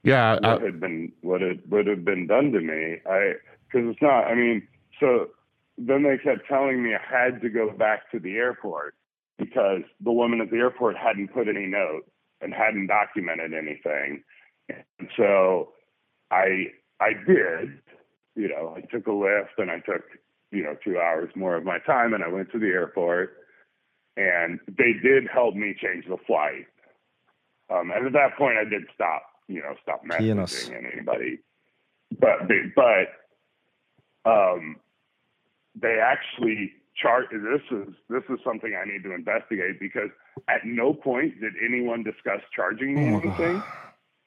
[0.03, 2.97] Yeah, what uh, had been what it would have been done to me.
[3.09, 3.34] I
[3.74, 4.26] because it's not.
[4.26, 4.67] I mean,
[4.99, 5.30] so
[5.78, 8.95] then they kept telling me I had to go back to the airport
[9.38, 12.03] because the woman at the airport hadn't put any note
[12.41, 14.24] and hadn't documented anything,
[14.69, 15.69] and so
[16.32, 16.67] I
[16.99, 17.80] I did.
[18.36, 20.03] You know, I took a lift and I took
[20.51, 23.38] you know two hours more of my time and I went to the airport
[24.15, 26.67] and they did help me change the flight.
[27.69, 30.69] Um, and at that point, I did stop, you know, stop Pianos.
[30.69, 31.39] messaging anybody.
[32.19, 33.22] But but
[34.26, 34.78] um,
[35.80, 37.26] they actually chart.
[37.32, 40.09] This is this is something I need to investigate because
[40.47, 43.63] at no point did anyone discuss charging me Oh, anything.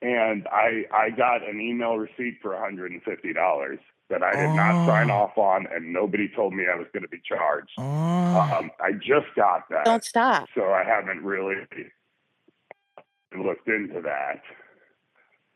[0.03, 3.78] And I I got an email receipt for $150
[4.11, 7.09] that I did not sign off on, and nobody told me I was going to
[7.09, 7.72] be charged.
[7.78, 9.84] Um, I just got that.
[9.84, 10.49] Don't stop.
[10.55, 11.57] So I haven't really
[13.36, 14.42] looked into that.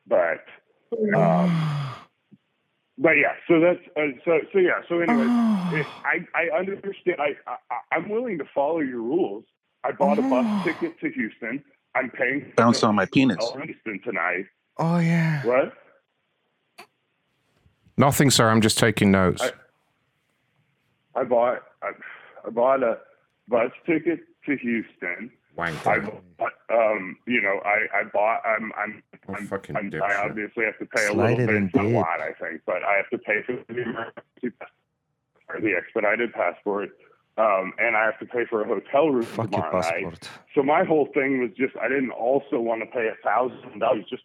[0.06, 0.44] But
[1.14, 1.94] um,
[3.00, 4.82] but yeah, so that's uh, so so yeah.
[4.86, 5.24] So anyway,
[5.78, 7.16] it, I I understand.
[7.18, 7.56] I, I
[7.96, 9.44] I'm willing to follow your rules.
[9.84, 11.64] I bought a bus ticket to Houston.
[11.94, 13.38] I'm paying Bounce on my penis.
[13.40, 14.44] hotel Houston tonight.
[14.76, 15.44] Oh yeah.
[15.46, 15.72] What?
[17.96, 18.50] nothing, sir.
[18.50, 19.42] I'm just taking notes.
[19.42, 21.92] I, I bought I,
[22.46, 22.98] I bought a
[23.48, 25.30] bus ticket to Houston.
[25.60, 28.40] I bought, um, you know, I, I bought.
[28.46, 31.56] I'm, I'm, I'm, fucking I'm I obviously have to pay a Slide little it bit,
[31.56, 34.50] in it's not a lot, I think, but I have to pay for the emergency
[34.58, 34.70] passport
[35.58, 36.90] the expedited passport,
[37.36, 40.04] um, and I have to pay for a hotel room Fuck your tomorrow night.
[40.04, 40.30] passport.
[40.54, 44.04] So my whole thing was just I didn't also want to pay a thousand dollars
[44.08, 44.22] just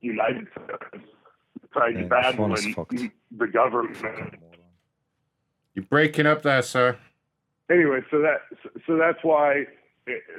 [0.00, 1.08] United Service.
[1.72, 3.96] Trying Yeah, to bad when the government
[5.74, 6.98] You're breaking up there, sir.
[7.70, 8.40] anyway, so that
[8.86, 9.64] so that's why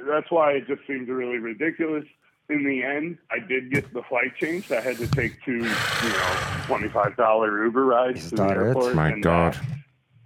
[0.06, 2.04] that's why it just seemed really ridiculous.
[2.50, 4.70] In the end, I did get the flight changed.
[4.70, 6.36] I had to take two, you know,
[6.66, 8.56] twenty-five dollar Uber rides to the that it?
[8.60, 8.94] airport.
[8.94, 9.56] My and, God.
[9.56, 9.60] Uh,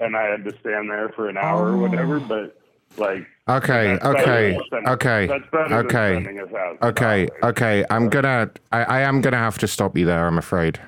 [0.05, 2.19] and I had to stand there for an hour or whatever.
[2.19, 2.59] But
[2.97, 6.83] like, Okay, that's better okay, than spending- okay, that's better than okay, spending a thousand
[6.83, 7.85] okay, okay.
[7.89, 10.27] I'm gonna, I, I am gonna have to stop you there.
[10.27, 10.81] I'm afraid.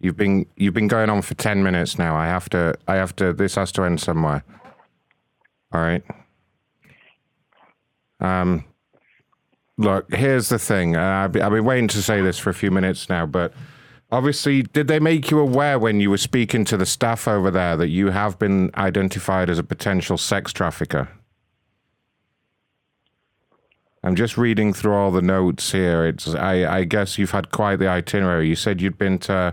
[0.00, 2.16] You've been, you've been going on for ten minutes now.
[2.16, 3.32] I have to, I have to.
[3.32, 4.44] This has to end somewhere.
[5.72, 6.02] All right.
[8.20, 8.64] Um.
[9.78, 10.96] Look, here's the thing.
[10.96, 13.52] Uh, I've, been, waiting to say this for a few minutes now, but
[14.10, 17.76] obviously, did they make you aware when you were speaking to the staff over there
[17.76, 21.10] that you have been identified as a potential sex trafficker?
[24.02, 26.06] I'm just reading through all the notes here.
[26.06, 28.48] It's I, I guess you've had quite the itinerary.
[28.48, 29.52] You said you'd been to,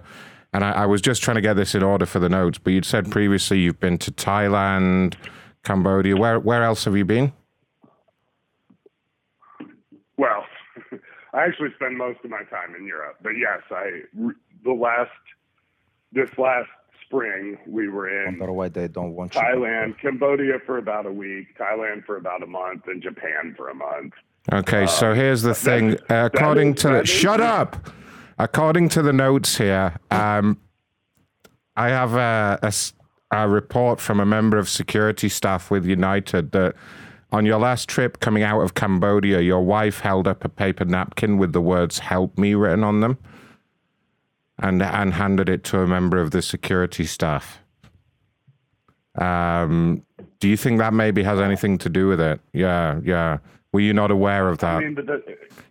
[0.54, 2.60] and I, I was just trying to get this in order for the notes.
[2.60, 5.16] But you'd said previously you've been to Thailand,
[5.64, 6.16] Cambodia.
[6.16, 7.34] Where where else have you been?
[10.18, 10.46] Well,
[11.34, 14.02] I actually spend most of my time in Europe, but yes, I
[14.64, 15.10] the last
[16.12, 16.70] this last
[17.06, 19.42] spring we were in Wonder why they don't want you.
[19.42, 23.76] Thailand, Cambodia for about a week, Thailand for about a month, and Japan for a
[23.76, 24.14] month.
[24.52, 25.98] Okay, so here's the thing.
[26.10, 27.90] Uh, according is- to the, that is- shut up.
[28.40, 30.60] According to the notes here, um,
[31.76, 32.72] I have a
[33.32, 36.76] a report from a member of security staff with United that
[37.34, 41.38] on your last trip coming out of Cambodia, your wife held up a paper napkin
[41.38, 43.18] with the words "Help me" written on them,
[44.60, 47.60] and and handed it to a member of the security staff.
[49.16, 50.06] Um,
[50.40, 52.40] do you think that maybe has anything to do with it?
[52.54, 53.40] Yeah, yeah.
[53.72, 54.76] Were you not aware of that?
[54.76, 55.24] I mean, but that,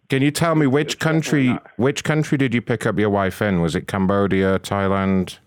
[0.08, 3.60] Can you tell me which country which country did you pick up your wife in?
[3.60, 5.38] Was it Cambodia, Thailand?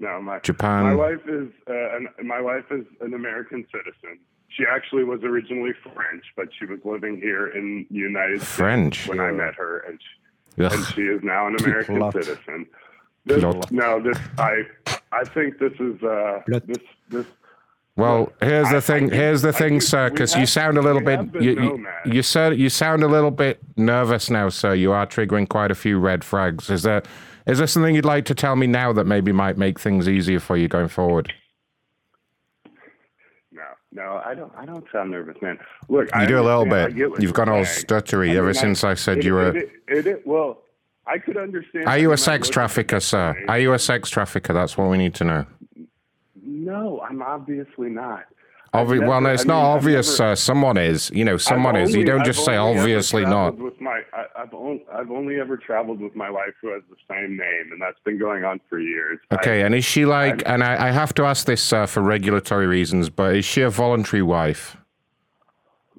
[0.00, 0.84] No, my Japan.
[0.84, 4.18] My wife is uh, an, my wife is an American citizen.
[4.48, 9.00] She actually was originally French, but she was living here in the United French?
[9.00, 12.12] States when I met her, and she, and she is now an American Plot.
[12.14, 12.66] citizen.
[13.26, 13.70] This, Plot.
[13.70, 14.62] no, this I
[15.12, 16.78] I think this is uh, this
[17.08, 17.26] this
[17.96, 19.10] Well, here's the thing.
[19.10, 20.10] Here's the thing, sir.
[20.10, 22.14] Because you sound a little bit you, you, nomads.
[22.14, 24.74] you said you sound a little bit nervous now, sir.
[24.74, 26.70] You are triggering quite a few red flags.
[26.70, 27.02] Is there
[27.48, 30.38] is there something you'd like to tell me now that maybe might make things easier
[30.40, 31.32] for you going forward?
[33.50, 35.58] no no I don't I don't sound nervous, man.
[35.88, 36.94] Look, I You do a little bit.
[36.96, 39.56] You've gone all stuttery I ever mean, since I said it- you were.
[39.56, 40.62] It, it, well,
[41.06, 41.86] I could understand.
[41.86, 43.34] Are you a sex trafficker, sir?
[43.48, 44.52] Are you a sex trafficker?
[44.52, 45.46] That's what we need to know.
[46.42, 48.24] No, I'm obviously not.
[48.74, 50.18] Obvi- well, no, it's I not mean, obvious.
[50.18, 51.10] never- uh, someone is.
[51.14, 51.94] You know, someone I've is.
[51.94, 53.56] You don't I've just say obviously not.
[53.56, 56.96] With my, I, I've only I've only ever traveled with my wife who has the
[57.08, 59.18] same name, and that's been going on for years.
[59.32, 60.42] Okay, I- and is she like?
[60.46, 63.70] And I, I have to ask this uh, for regulatory reasons, but is she a
[63.70, 64.76] voluntary wife?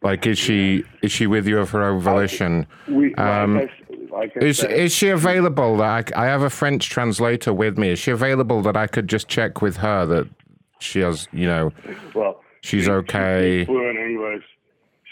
[0.01, 2.67] Like, is she is she with you of her own volition?
[2.87, 3.71] we, Um, like
[4.11, 5.77] like Is said, is she available?
[5.77, 7.89] That I, I have a French translator with me.
[7.89, 10.27] Is she available that I could just check with her that
[10.79, 11.71] she has, you know,
[12.15, 13.59] well, she's she- okay?
[13.59, 14.43] She speaks fluent English.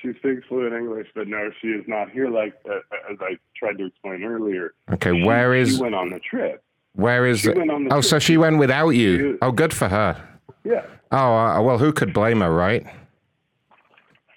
[0.02, 2.30] She speaks fluent English, but no, she is not here.
[2.30, 2.76] Like uh,
[3.12, 4.74] as I tried to explain earlier.
[4.94, 6.64] Okay, She- where is She went on the trip.
[6.94, 7.40] where is?
[7.42, 8.06] she went on the oh, trip.
[8.06, 9.38] so she went without you.
[9.42, 10.24] Oh, good for her.
[10.64, 10.84] Yeah.
[11.12, 12.86] Oh, uh, well, who could blame her, right?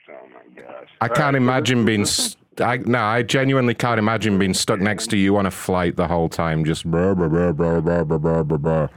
[0.08, 0.88] Oh my gosh.
[1.00, 2.04] I All can't right, imagine this- being.
[2.06, 5.96] St- I, no, I genuinely can't imagine being stuck next to you on a flight
[5.96, 8.88] the whole time, just blah, blah, blah, blah, blah, blah, blah, blah.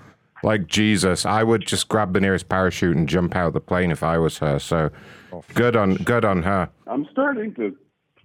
[0.44, 1.26] Like Jesus.
[1.26, 4.18] I would just grab the nearest parachute and jump out of the plane if I
[4.18, 4.60] was her.
[4.60, 4.89] So,
[5.54, 6.70] good on good on her.
[6.88, 7.76] I'm starting to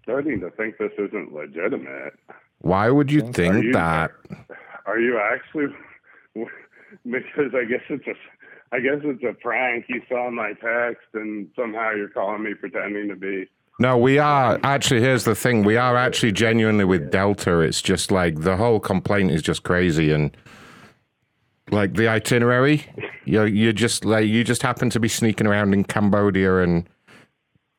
[0.03, 2.15] starting to think this isn't legitimate.
[2.61, 4.11] Why would you Are think you- that?
[4.87, 5.67] Are you actually?
[7.05, 8.15] Because I guess it's a,
[8.75, 9.85] I guess it's a prank.
[9.89, 13.47] You saw my text, and somehow you're calling me pretending to be.
[13.79, 15.01] No, we are actually.
[15.01, 17.61] Here's the thing: we are actually genuinely with Delta.
[17.61, 20.35] It's just like the whole complaint is just crazy, and
[21.71, 22.85] like the itinerary,
[23.25, 26.89] you you just like you just happen to be sneaking around in Cambodia and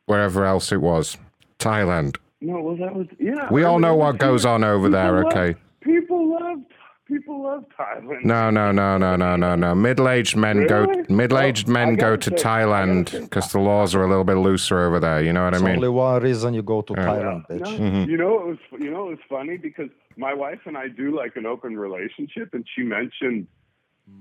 [0.05, 1.17] wherever else it was,
[1.59, 2.17] Thailand.
[2.41, 3.47] No, well, that was yeah.
[3.51, 5.11] We all know what goes on over there.
[5.23, 5.55] love- Okay.
[5.81, 6.59] People love
[7.07, 8.23] people love Thailand.
[8.23, 9.73] No, no, no, no, no, no, no.
[9.73, 10.85] Middle-aged men go.
[11.09, 14.79] Middle-aged Well, men go gotta say- Thailand because the laws are a little bit looser
[14.79, 15.21] over there.
[15.23, 15.77] You know what I mean?
[15.77, 17.05] only one reason you go to Yeah.
[17.07, 17.79] Thailand, No, bitch.
[17.79, 18.07] Mhm.
[18.07, 21.15] You know it was you know it was funny because my wife and I do
[21.15, 23.47] like an open relationship, and she mentioned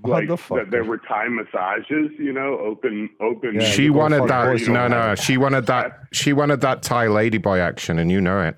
[0.05, 2.11] like that there were Thai massages.
[2.19, 3.61] You know, open open.
[3.61, 4.61] she wanted that.
[4.61, 5.15] you know, No, no.
[5.15, 6.01] She wanted that.
[6.13, 8.57] She wanted that Thai ladyboy action, and you know it.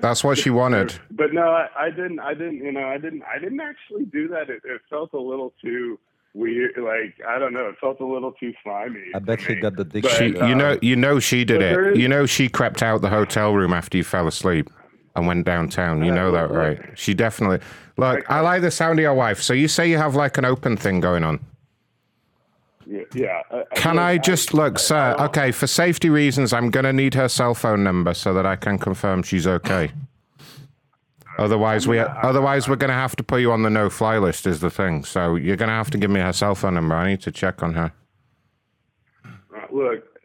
[0.00, 0.94] That's what she wanted.
[1.10, 2.20] But no, I, I didn't.
[2.20, 2.56] I didn't.
[2.58, 3.22] You know, I didn't.
[3.22, 4.50] I didn't actually do that.
[4.50, 5.98] It, it felt a little too
[6.34, 6.72] weird.
[6.76, 7.66] Like I don't know.
[7.68, 9.00] It felt a little too slimy.
[9.14, 10.02] I bet he got the dick.
[10.02, 11.92] But, She, uh, you know, you know, she did but there it.
[11.94, 14.68] is- You know, she crept out the hotel room after you fell asleep
[15.16, 16.04] and went downtown.
[16.04, 16.80] You know that, right?
[16.94, 17.60] She definitely.
[17.96, 19.40] Look, I like the sound of your wife.
[19.40, 21.40] So you say you have like an open thing going on.
[22.86, 23.02] Yeah.
[23.14, 25.16] yeah I, Can I just look, sir?
[25.18, 28.78] Okay, for safety reasons, I'm gonna need her cell phone number so that I can
[28.78, 29.90] confirm she's okay.
[31.38, 34.46] Otherwise, we otherwise we're gonna have to put you on the no-fly list.
[34.46, 35.04] Is the thing.
[35.04, 36.94] So you're gonna have to give me her cell phone number.
[36.94, 37.92] I need to check on her.
[39.70, 40.15] Look,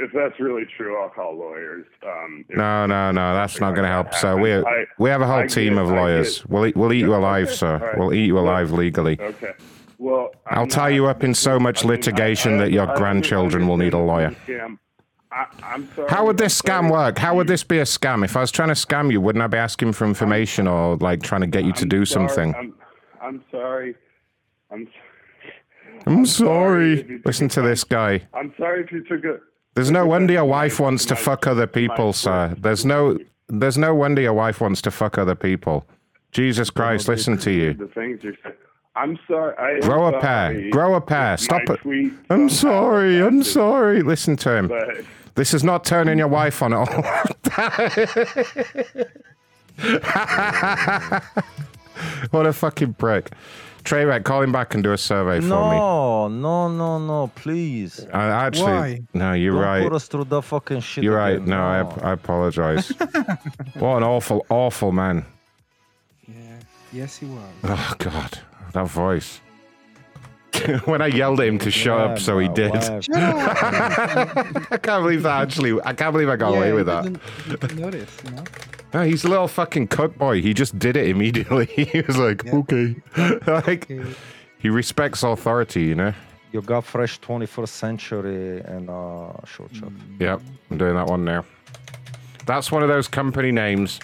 [0.00, 1.86] if that's really true, I'll call lawyers.
[2.06, 4.14] Um, No, no, no, that's not going to help.
[4.14, 4.62] So we
[4.98, 6.44] we have a whole I team get- of lawyers.
[6.46, 7.78] We'll eat, we'll eat you alive, sir.
[7.78, 7.98] right.
[7.98, 9.18] We'll eat you alive legally.
[9.20, 9.52] Okay.
[9.98, 13.98] Well, I'll tie you up in so much litigation that your grandchildren will need a
[13.98, 14.34] lawyer.
[15.30, 16.08] I, I'm sorry.
[16.08, 17.18] How would this scam work?
[17.18, 18.24] How would this be a scam?
[18.24, 21.22] If I was trying to scam you, wouldn't I be asking for information or like
[21.22, 22.54] trying to get you to do Sorry, something?
[22.54, 22.74] I'm,
[23.20, 23.94] I'm sorry.
[24.70, 24.88] I'm.
[26.06, 27.20] I'm sorry.
[27.24, 28.22] Listen to this guy.
[28.32, 29.38] I'm sorry if you took a.
[29.78, 32.52] There's no wonder your wife wants to fuck other people, sir.
[32.58, 33.16] There's no
[33.46, 35.86] there's no wonder your wife wants to fuck other people.
[36.32, 37.74] Jesus Christ, listen to you.
[37.74, 38.56] The things you're saying.
[38.96, 39.56] I'm sorry.
[39.56, 40.68] I Grow a pair.
[40.70, 41.36] Grow a pair.
[41.36, 41.78] Stop it.
[42.28, 43.22] I'm sorry.
[43.22, 44.02] I'm sorry.
[44.02, 44.72] Listen to him.
[45.36, 46.86] This is not turning your wife on at all.
[52.32, 53.30] what a fucking prick.
[53.84, 55.48] Treyrac, call him back and do a survey for me.
[55.50, 58.06] No, no, no, no, please.
[58.12, 59.00] I actually, Why?
[59.14, 59.82] no, you're Don't right.
[59.82, 61.04] put us through the fucking shit.
[61.04, 61.36] You're right.
[61.36, 62.88] again, No, I, I apologize.
[63.74, 65.24] what an awful, awful man.
[66.26, 66.34] Yeah.
[66.92, 67.40] Yes, he was.
[67.64, 68.38] Oh God,
[68.72, 69.40] that voice.
[70.86, 72.72] when I yelled at him to shut up, so he did.
[73.14, 75.80] I can't believe that actually.
[75.84, 77.04] I can't believe I got away with he that.
[77.04, 78.44] didn't- didn't notice, you know?
[78.94, 80.40] No, he's a little fucking cook boy.
[80.40, 81.66] He just did it immediately.
[81.66, 82.96] he was like, okay.
[83.46, 83.90] like,
[84.58, 86.14] he respects authority, you know?
[86.52, 89.92] You got fresh 21st century and uh, short shot.
[90.18, 91.44] Yep, I'm doing that one now.
[92.46, 94.00] That's one of those company names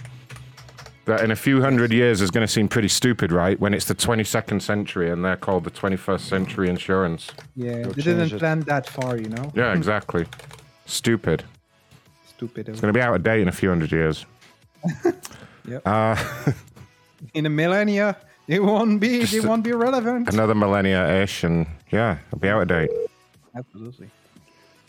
[1.06, 3.58] that in a few hundred years is going to seem pretty stupid, right?
[3.58, 7.30] When it's the 22nd century and they're called the 21st Century Insurance.
[7.56, 8.38] Yeah, You'll they didn't change it.
[8.38, 9.50] plan that far, you know?
[9.54, 10.26] Yeah, exactly.
[10.86, 11.44] Stupid.
[12.26, 12.68] Stupid.
[12.68, 14.26] It's going to be out of date in a few hundred years.
[15.66, 15.82] Yep.
[15.86, 16.16] Uh,
[17.34, 18.16] In a millennia,
[18.46, 19.22] it won't be.
[19.22, 20.28] It won't be relevant.
[20.32, 22.90] another millennia ish, and yeah, it'll be out of date.
[23.56, 24.10] Absolutely.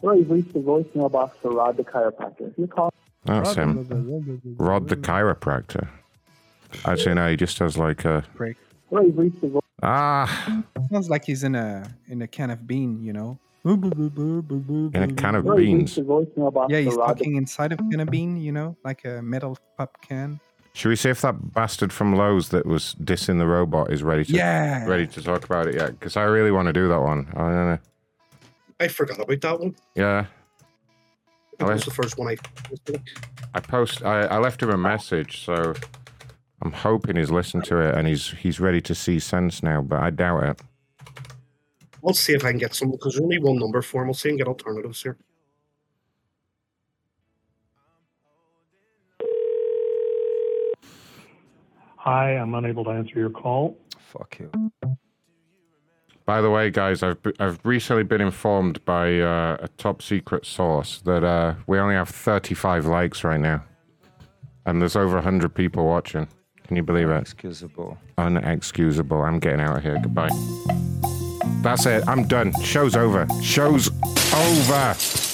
[0.02, 2.52] Well, you've reached the voicemail box for Rod the chiropractor.
[2.52, 2.92] If you're calling.
[3.24, 3.88] That's him.
[4.58, 5.88] Rod the chiropractor.
[6.84, 8.26] Actually, no, he just has like a.
[8.90, 12.68] Well, you've reached the vo- Ah, Sounds like he's in a in a can of
[12.68, 13.40] bean, you know.
[13.66, 15.82] In a can of Well, beans.
[15.82, 18.78] reached the voicemail box Yeah, he's talking inside of a can of bean, you know,
[18.84, 20.40] like a metal pop can.
[20.74, 24.24] Should we see if that bastard from Lowe's that was dissing the robot is ready
[24.26, 24.86] to Yeah.
[24.86, 25.98] ready to talk about it yet?
[26.00, 27.28] Because I really want to do that one.
[27.34, 27.78] I don't know.
[28.80, 29.76] I forgot about that one.
[29.96, 30.26] Yeah,
[31.60, 32.36] That was the first one I.
[33.54, 34.04] I post.
[34.04, 35.74] I, I left him a message, so
[36.62, 39.82] I'm hoping he's listened to it and he's he's ready to see sense now.
[39.82, 40.62] But I doubt it.
[42.06, 44.10] I'll see if I can get some because there's only one number for him.
[44.10, 45.18] I'll see and get alternatives here.
[51.98, 53.80] Hi, I'm unable to answer your call.
[53.98, 54.52] Fuck you.
[56.28, 61.02] By the way, guys, I've I've recently been informed by uh, a top secret source
[61.02, 63.64] that uh, we only have 35 likes right now,
[64.68, 66.28] and there's over 100 people watching.
[66.68, 67.18] Can you believe it?
[67.18, 67.98] Excusable.
[68.18, 69.28] Unexcusable.
[69.28, 70.00] I'm getting out of here.
[70.02, 70.30] Goodbye.
[71.66, 72.04] That's it.
[72.08, 72.54] I'm done.
[72.62, 73.26] Show's over.
[73.42, 73.90] Show's
[74.36, 75.25] over.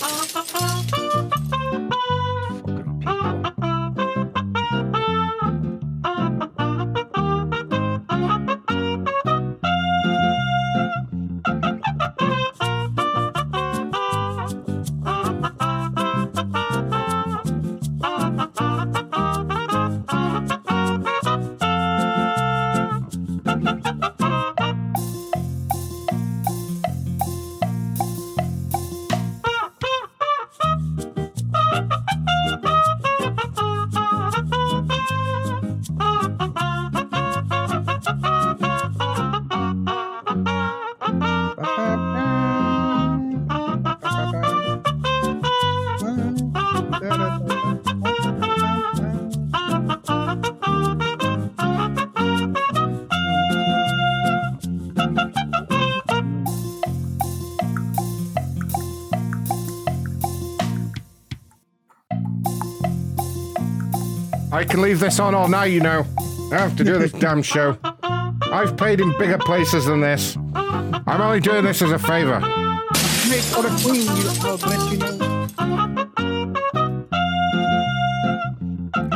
[64.71, 66.05] Can leave this on all night, you know.
[66.53, 67.77] I have to do this damn show.
[67.83, 70.37] I've played in bigger places than this.
[70.55, 72.39] I'm only doing this as a favor.
[72.39, 75.17] Make for the queen, you I'll let you know.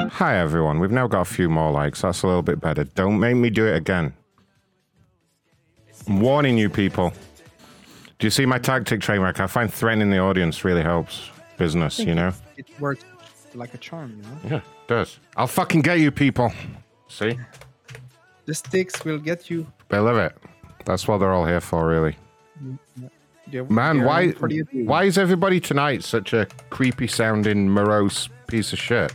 [0.09, 0.79] Hi, everyone.
[0.79, 2.01] We've now got a few more likes.
[2.01, 2.83] That's a little bit better.
[2.83, 4.13] Don't make me do it again.
[6.07, 7.13] I'm warning you people.
[8.19, 9.39] Do you see my tactic trademark?
[9.39, 12.33] I find threatening the audience really helps business, you know?
[12.57, 13.05] It works
[13.53, 14.57] like a charm, you know.
[14.57, 15.19] Yeah, does.
[15.35, 16.51] I'll fucking get you people.
[17.07, 17.37] See?
[18.45, 19.65] The sticks will get you.
[19.89, 20.35] They love it.
[20.85, 22.15] That's what they're all here for, really.
[23.47, 24.87] They're- Man, why in for the abuse.
[24.87, 29.13] why is everybody tonight such a creepy sounding morose piece of shit?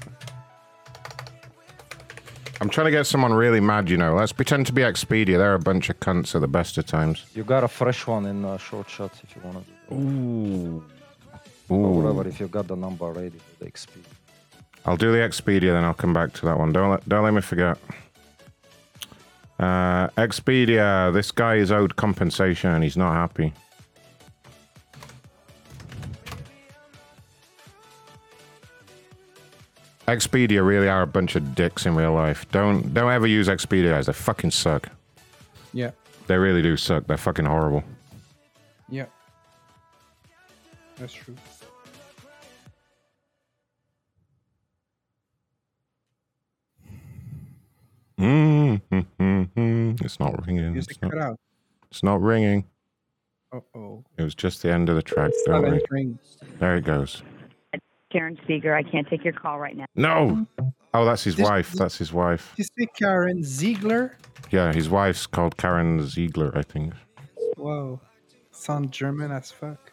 [2.61, 4.15] I'm trying to get someone really mad, you know.
[4.15, 5.39] Let's pretend to be Expedia.
[5.39, 7.25] They're a bunch of cunts at the best of times.
[7.35, 9.95] You got a fresh one in uh, short shots if you want to.
[9.95, 10.85] Ooh.
[11.71, 13.89] Or whatever, if you got the number ready for the XP.
[14.87, 16.73] I'll do the Expedia, then I'll come back to that one.
[16.73, 17.79] Don't let, don't let me forget.
[19.59, 23.53] Uh, Expedia, this guy is owed compensation and he's not happy.
[30.09, 32.47] Expedia really are a bunch of dicks in real life.
[32.51, 34.07] Don't don't ever use Expedia guys.
[34.07, 34.89] They fucking suck.
[35.73, 35.93] Yeah,
[36.27, 37.07] They really do suck.
[37.07, 37.85] They're fucking horrible.
[38.89, 39.07] yeah.
[40.97, 41.37] That's true.
[48.21, 49.93] Mm-hmm.
[50.05, 50.73] It's not ringing.
[50.73, 51.41] Music It's not, cut out.
[51.91, 52.65] it's not ringing.
[53.53, 54.05] Uh oh.
[54.19, 55.31] It was just the end of the track.
[55.47, 55.81] Don't worry.
[55.91, 56.21] Silent.
[56.61, 57.23] There it goes.
[58.13, 58.75] Karen Speaker.
[58.75, 59.87] I can't take your call right now.
[59.95, 60.47] No.
[60.95, 61.73] Oh, that's his This- wife.
[61.73, 62.53] That's his wife.
[62.57, 64.17] You say Karen Ziegler?
[64.51, 66.93] Yeah, his wife's called Karen Ziegler, I think.
[67.57, 68.01] Whoa.
[68.51, 69.93] Sound German as fuck.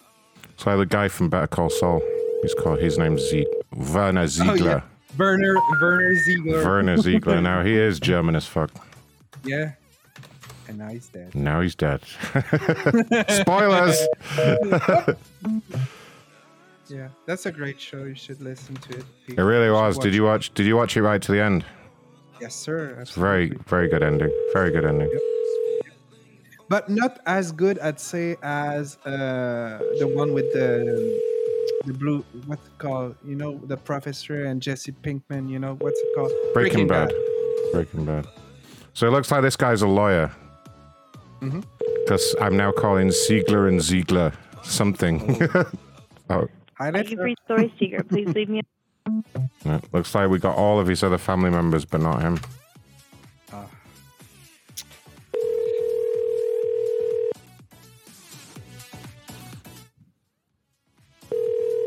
[0.53, 2.01] It's like the guy from Better Call Saul.
[2.41, 2.79] He's called.
[2.79, 3.45] His name's Zieg-
[3.93, 4.51] Werner Ziegler.
[4.53, 4.81] Oh, yeah.
[5.17, 6.63] Werner Werner Ziegler.
[6.63, 7.41] Werner Ziegler.
[7.41, 8.71] Now he is German as fuck.
[9.43, 9.73] Yeah.
[10.67, 11.33] And now he's dead.
[11.33, 12.01] Now he's dead.
[13.29, 14.07] Spoilers.
[16.89, 18.05] Yeah, that's a great show.
[18.05, 19.05] You should listen to it.
[19.27, 19.97] it really was.
[19.97, 20.47] Did you watch?
[20.47, 20.53] It.
[20.55, 21.65] Did you watch it right to the end?
[22.39, 22.97] Yes, sir.
[23.01, 24.31] It's very, very good ending.
[24.53, 25.11] Very good ending.
[26.69, 31.21] But not as good, I'd say, as uh, the one with the
[31.85, 32.23] the blue.
[32.45, 33.15] What's it called?
[33.25, 35.49] You know, the professor and Jesse Pinkman.
[35.49, 36.31] You know, what's it called?
[36.53, 37.13] Breaking, Bad.
[37.71, 38.27] Breaking Bad.
[38.93, 40.31] So it looks like this guy's a lawyer.
[41.41, 41.63] Mhm.
[42.03, 44.31] Because I'm now calling Ziegler and Ziegler
[44.63, 45.39] something.
[46.29, 46.47] oh,
[46.79, 48.03] Thank you for your story, Seeker.
[48.03, 48.61] Please leave me.
[49.65, 52.39] no, looks like we got all of his other family members, but not him.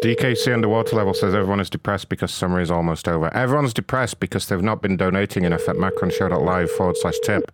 [0.03, 3.33] DKC underwater level says everyone is depressed because summer is almost over.
[3.35, 7.53] Everyone's depressed because they've not been donating enough at macronshow.live forward slash tip.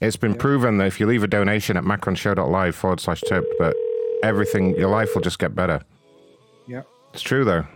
[0.00, 3.76] It's been proven that if you leave a donation at macronshow.live forward slash tip, that
[4.24, 5.80] everything, your life will just get better.
[6.66, 6.82] Yeah.
[7.12, 7.66] It's true though.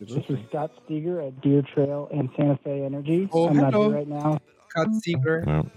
[0.00, 3.28] This is Scott Steger at Deer Trail and Santa Fe Energy.
[3.32, 3.88] Oh, I'm not hello.
[3.88, 4.38] here right now.
[4.68, 5.44] Scott Ziegler.
[5.46, 5.70] No.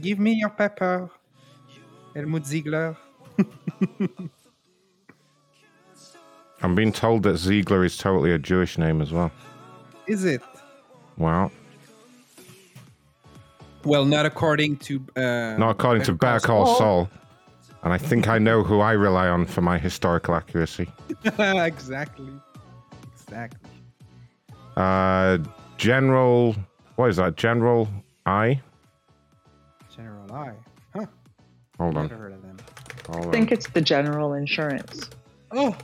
[0.00, 1.10] Give me your pepper.
[2.14, 2.96] Helmut Ziegler.
[6.62, 9.30] I'm being told that Ziegler is totally a Jewish name as well.
[10.06, 10.42] Is it?
[11.16, 11.50] Wow.
[13.84, 15.02] Well, not according to.
[15.16, 17.08] Uh, Not according to Better Call Saul.
[17.82, 20.86] And I think I know who I rely on for my historical accuracy.
[21.38, 22.28] exactly.
[23.14, 23.70] Exactly.
[24.76, 25.38] Uh,
[25.78, 26.54] General,
[26.96, 27.36] what is that?
[27.36, 27.88] General
[28.26, 28.60] I?
[29.96, 30.52] General I.
[30.94, 31.06] Huh.
[31.78, 32.08] Hold on.
[32.08, 32.32] Never heard
[33.00, 33.14] of them.
[33.14, 33.32] Hold I on.
[33.32, 35.08] think it's the general insurance.
[35.52, 35.76] Oh,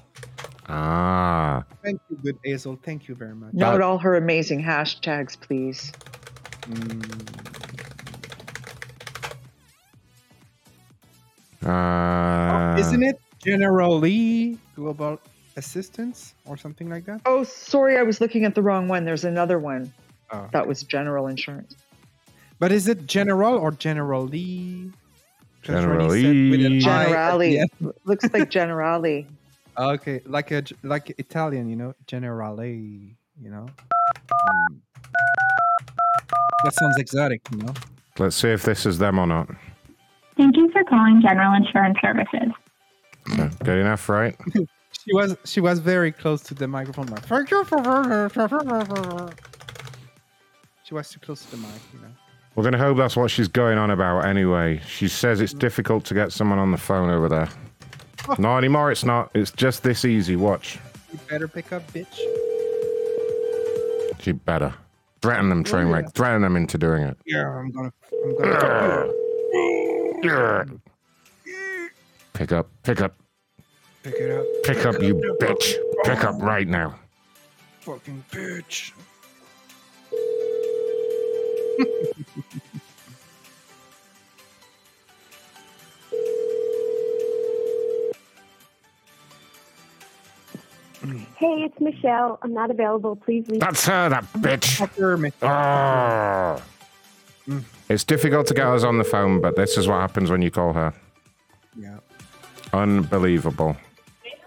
[0.69, 1.64] Ah.
[1.83, 2.79] thank you, good Hazel.
[2.83, 3.53] Thank you very much.
[3.55, 5.93] Note all her amazing hashtags, please.
[11.64, 15.19] Uh, Isn't it generally global
[15.57, 17.21] assistance or something like that?
[17.27, 19.05] Oh, sorry, I was looking at the wrong one.
[19.05, 19.93] There's another one.
[20.31, 20.49] Oh.
[20.53, 21.77] That was general insurance.
[22.59, 24.91] But is it general or generally?
[25.67, 27.59] Just when you said with an I at the Generali.
[27.59, 27.93] end.
[28.05, 29.27] Looks like Generali.
[29.77, 33.67] Okay, like a like Italian, you know, generale, you know.
[34.71, 34.81] Mm.
[36.64, 37.75] That sounds exotic, you know.
[38.19, 39.49] Let's see if this is them or not.
[40.37, 42.53] Thank you for calling General Insurance Services.
[43.37, 44.37] So, good enough, right?
[45.05, 47.07] She was she was very close to the microphone.
[47.07, 47.79] Like, thank you for.
[50.85, 52.09] She was too close to the mic, you know.
[52.57, 54.80] We're going to hope that's what she's going on about anyway.
[54.88, 57.48] She says it's difficult to get someone on the phone over there.
[58.38, 59.30] Not anymore, it's not.
[59.34, 60.34] It's just this easy.
[60.34, 60.78] Watch.
[61.12, 62.16] You better pick up, bitch.
[64.20, 64.74] She better.
[65.22, 66.12] Threaten them, train wreck.
[66.14, 67.16] Threaten them into doing it.
[67.26, 67.92] Yeah, I'm gonna.
[68.24, 68.36] I'm
[70.22, 70.80] gonna.
[72.32, 73.14] Pick up, pick up,
[74.02, 74.44] Pick it up.
[74.64, 75.74] pick up, you bitch.
[76.04, 76.98] Pick up right now.
[77.80, 78.92] Fucking bitch.
[91.37, 92.39] Hey, it's Michelle.
[92.43, 93.14] I'm not available.
[93.14, 93.61] Please leave.
[93.61, 94.81] That's her, that bitch.
[95.43, 96.62] Oh.
[97.89, 100.51] It's difficult to get us on the phone, but this is what happens when you
[100.51, 100.93] call her.
[101.79, 101.99] Yeah.
[102.72, 103.77] Unbelievable.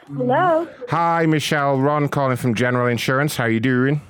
[0.07, 0.67] Hello.
[0.89, 1.79] Hi, Michelle.
[1.79, 3.37] Ron calling from General Insurance.
[3.37, 4.01] How you doing?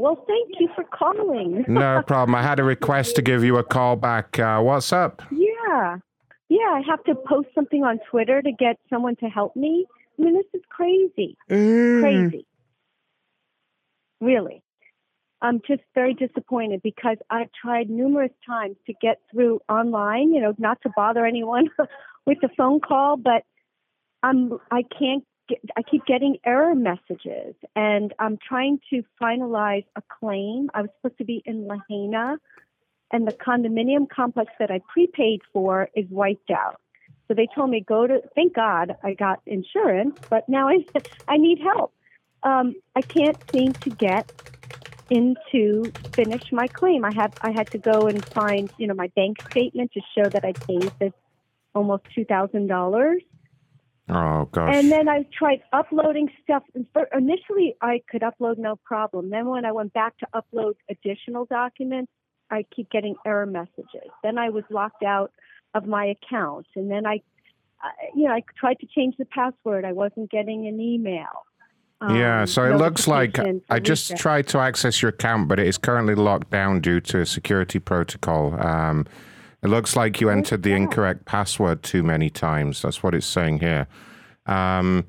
[0.00, 1.66] Well, thank you for calling.
[1.68, 2.34] No problem.
[2.34, 4.38] I had a request to give you a call back.
[4.38, 5.22] Uh, what's up?
[5.30, 5.98] yeah.
[6.48, 9.86] Yeah, I have to post something on Twitter to get someone to help me.
[10.18, 11.36] I mean, this is crazy.
[11.48, 12.00] Mm.
[12.00, 12.46] Crazy.
[14.20, 14.62] Really.
[15.42, 20.54] I'm just very disappointed because I've tried numerous times to get through online, you know,
[20.58, 21.68] not to bother anyone
[22.26, 23.44] with the phone call, but
[24.22, 25.24] I'm I can't
[25.76, 30.70] I keep getting error messages and I'm trying to finalize a claim.
[30.74, 32.36] I was supposed to be in Lahaina
[33.12, 36.80] and the condominium complex that I prepaid for is wiped out.
[37.28, 40.78] So they told me go to thank God I got insurance, but now I
[41.28, 41.92] I need help.
[42.42, 44.26] Um, I can't seem to get
[45.10, 47.04] into finish my claim.
[47.04, 50.28] I had I had to go and find you know my bank statement to show
[50.32, 51.12] that I paid this
[51.74, 53.22] almost two thousand dollars.
[54.10, 54.74] Oh gosh.
[54.74, 56.64] And then I tried uploading stuff.
[57.16, 59.30] Initially, I could upload no problem.
[59.30, 62.10] Then when I went back to upload additional documents,
[62.50, 64.10] I keep getting error messages.
[64.22, 65.32] Then I was locked out
[65.74, 67.22] of my account, and then I,
[68.14, 69.84] you know, I tried to change the password.
[69.84, 71.46] I wasn't getting an email.
[72.10, 73.38] yeah, um, so it looks like
[73.68, 77.20] I just tried to access your account, but it is currently locked down due to
[77.20, 78.58] a security protocol.
[78.60, 79.06] Um,
[79.62, 82.82] it looks like you entered the incorrect password too many times.
[82.82, 83.86] That's what it's saying here.
[84.46, 85.04] Um,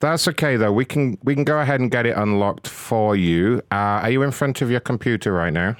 [0.00, 0.72] that's okay though.
[0.72, 3.62] We can we can go ahead and get it unlocked for you.
[3.70, 5.76] Uh, are you in front of your computer right now?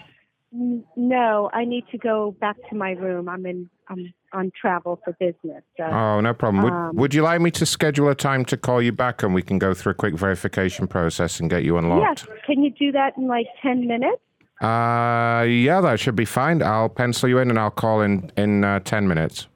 [0.96, 3.28] No, I need to go back to my room.
[3.28, 3.68] I'm in.
[3.88, 5.62] I'm on travel for business.
[5.76, 6.62] So, Oh, no problem.
[6.64, 9.34] Would, um, would you like me to schedule a time to call you back and
[9.34, 12.26] we can go through a quick verification process and get you unlocked?
[12.26, 12.38] Yes.
[12.46, 14.22] Can you do that in like ten minutes?
[14.62, 16.62] Uh, yeah, that should be fine.
[16.62, 19.48] I'll pencil you in and I'll call in in uh, 10 minutes.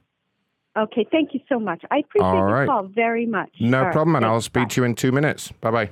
[0.77, 1.07] Okay.
[1.11, 1.83] Thank you so much.
[1.89, 3.49] I appreciate All your call very much.
[3.59, 4.33] No All right, problem, and thanks.
[4.33, 5.51] I'll speak to you in two minutes.
[5.61, 5.89] Bye bye.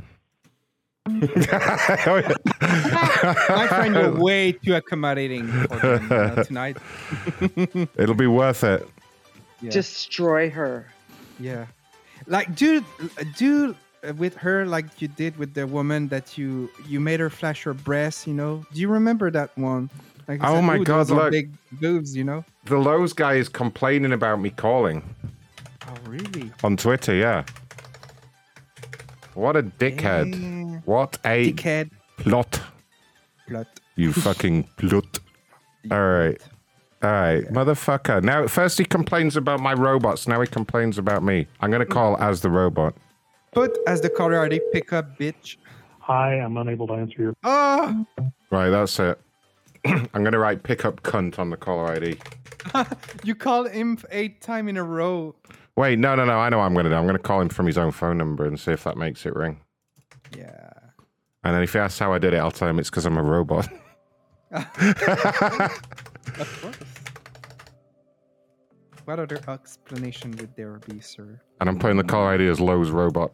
[1.07, 1.27] I
[3.69, 6.77] find you way too accommodating for them uh, tonight.
[7.95, 8.89] It'll be worth it.
[9.61, 9.69] Yeah.
[9.69, 10.87] destroy her.
[11.39, 11.67] Yeah,
[12.25, 12.83] like do
[13.37, 13.75] do
[14.13, 17.73] with her like you did with the woman that you you made her flash her
[17.73, 18.27] breasts.
[18.27, 19.89] You know, do you remember that one?
[20.27, 21.31] Like, Oh said, my God, look.
[21.31, 22.15] big boobs.
[22.15, 22.45] You know.
[22.65, 25.03] The Lowe's guy is complaining about me calling
[25.87, 26.51] Oh really?
[26.63, 27.13] on Twitter.
[27.15, 27.43] Yeah.
[29.33, 30.85] What a dickhead!
[30.85, 31.91] What a Dickhead.
[32.17, 32.61] plot!
[33.47, 33.67] Plot.
[33.97, 35.19] You fucking plot!
[35.91, 36.41] All right,
[37.03, 38.23] all right, motherfucker.
[38.23, 40.27] Now, first he complains about my robots.
[40.27, 41.45] Now he complains about me.
[41.61, 41.91] I'm gonna mm.
[41.91, 42.95] call as the robot.
[43.55, 45.55] Put as the caller ID pick up, bitch.
[46.01, 47.33] Hi, I'm unable to answer your.
[47.43, 48.05] Oh,
[48.51, 49.19] Right, that's it.
[49.85, 52.17] I'm gonna write pickup cunt on the caller ID.
[53.23, 55.35] you called him eight time in a row.
[55.77, 56.37] Wait, no, no, no.
[56.37, 56.95] I know what I'm gonna do.
[56.95, 59.33] I'm gonna call him from his own phone number and see if that makes it
[59.35, 59.61] ring.
[60.37, 60.69] Yeah.
[61.45, 63.17] And then if he asks how I did it, I'll tell him it's because I'm
[63.17, 63.69] a robot.
[64.51, 64.73] Of
[66.61, 66.77] course.
[69.05, 71.39] What other explanation would there be, sir?
[71.61, 73.31] and I'm putting the caller ID as Lowe's robot.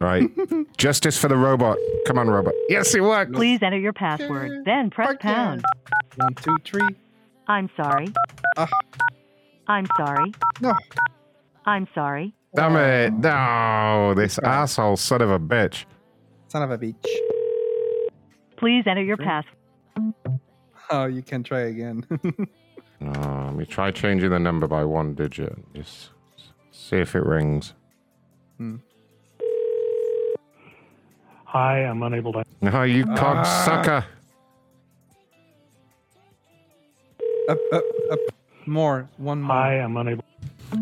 [0.00, 0.06] Yeah.
[0.06, 0.30] Right.
[0.76, 1.78] Justice for the robot.
[2.06, 2.54] Come on, robot.
[2.68, 3.32] Yes, it worked.
[3.32, 5.64] Please enter your password, then press pound.
[6.16, 6.88] One, two, three.
[7.48, 8.12] I'm sorry.
[8.56, 8.68] Ah.
[9.68, 10.32] I'm sorry.
[10.60, 10.74] No.
[11.64, 12.34] I'm sorry.
[12.54, 13.12] Damn it.
[13.14, 15.84] No, this asshole son of a bitch.
[16.48, 16.94] Son of a bitch.
[18.56, 19.54] Please enter your password.
[20.90, 22.06] Oh, you can try again.
[23.00, 23.00] Oh,
[23.46, 25.58] let me try changing the number by one digit.
[25.74, 26.10] Just
[26.70, 27.74] see if it rings.
[28.56, 28.76] Hmm.
[31.56, 32.44] Hi, I'm unable to.
[32.60, 33.16] No, you ah.
[33.16, 34.04] cocksucker.
[37.48, 38.18] up, up, up.
[38.66, 39.08] More.
[39.16, 39.56] One more.
[39.56, 40.22] Hi, I'm unable.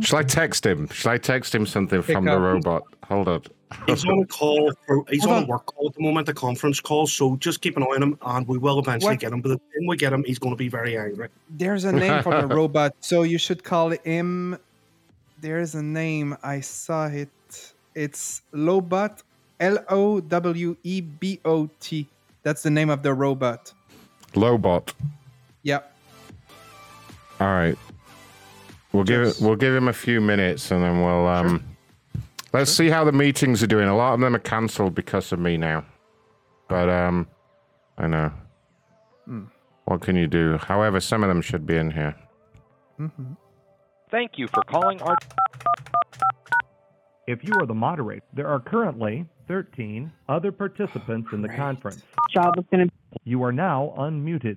[0.00, 0.88] Shall I text him?
[0.88, 2.40] Shall I text him something Pick from the up.
[2.40, 2.82] robot?
[3.06, 3.42] Hold on.
[3.86, 4.72] He's on a call.
[4.84, 5.48] For, he's Hold on on.
[5.48, 7.06] a work call at the moment, a conference call.
[7.06, 9.20] So just keep an eye on him, and we will eventually What?
[9.20, 9.42] get him.
[9.42, 11.28] But the time we get him, he's going to be very angry.
[11.50, 14.58] There's a name for the robot, so you should call him.
[15.40, 16.36] There's a name.
[16.42, 17.28] I saw it.
[17.94, 19.22] It's Lowebot.
[19.60, 22.08] L O W E B O T.
[22.42, 23.72] That's the name of the robot.
[24.34, 24.92] Lowebot.
[25.62, 25.96] Yep.
[27.40, 27.78] All right.
[28.92, 29.36] We'll give it.
[29.40, 31.64] We'll give him a few minutes, and then we'll um.
[32.52, 33.88] Let's see how the meetings are doing.
[33.88, 35.84] A lot of them are cancelled because of me now.
[36.68, 37.26] But um,
[37.98, 38.32] I know.
[39.24, 39.44] Hmm.
[39.86, 40.58] What can you do?
[40.58, 42.14] However, some of them should be in here.
[43.00, 43.32] Mm-hmm.
[44.10, 45.16] Thank you for calling our.
[47.26, 52.02] If you are the moderator, there are currently 13 other participants in the conference.
[52.32, 52.94] Job is going to.
[53.24, 54.56] You are now unmuted.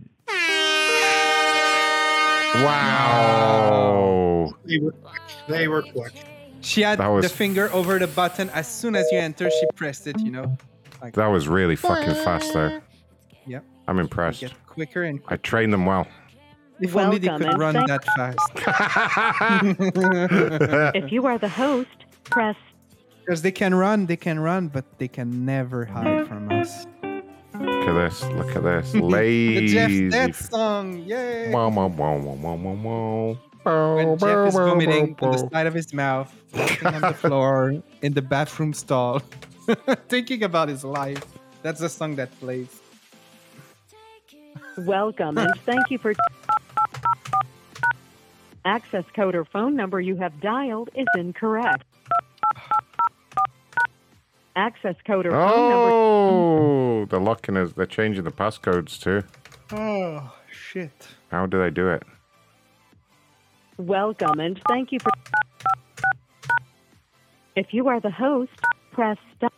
[3.18, 4.54] Wow.
[4.66, 4.94] They were,
[5.48, 6.14] they were quick.
[6.62, 8.50] She had was- the finger over the button.
[8.52, 10.20] As soon as you enter, she pressed it.
[10.20, 10.58] You know.
[11.02, 12.82] Like, That was really fucking fast, though.
[13.46, 13.64] Yep.
[13.88, 14.42] I'm impressed.
[14.42, 16.08] Get quicker and I trained them well.
[16.80, 18.40] If only they could run thank- that fast.
[20.96, 21.90] If you are the host,
[22.26, 22.56] press.
[23.28, 26.88] Because they can run, they can run, but they can never hide from us.
[27.04, 28.24] Look at this.
[28.24, 28.94] Look at this.
[28.94, 29.00] Lazy.
[29.00, 30.10] the Lazy.
[30.10, 31.52] Jeff Death song, yay!
[31.52, 33.96] Wow, wow, wow, wow, wow, wow, wow.
[33.98, 38.14] When Jeff is vomiting on the side of his mouth, sitting on the floor in
[38.14, 39.20] the bathroom stall,
[40.08, 41.26] thinking about his life.
[41.64, 42.80] That's the song that plays.
[44.78, 46.14] Welcome and thank you for.
[48.64, 51.84] Access code or phone number you have dialed is incorrect.
[54.58, 55.92] Access code or phone number.
[55.94, 57.74] Oh, they're locking us.
[57.74, 59.24] They're changing the passcodes too.
[59.72, 61.08] Oh, shit.
[61.30, 62.02] How do they do it?
[63.78, 65.12] Welcome and thank you for.
[67.56, 68.52] If you are the host,
[68.92, 69.54] press stop.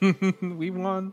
[0.42, 1.12] we won.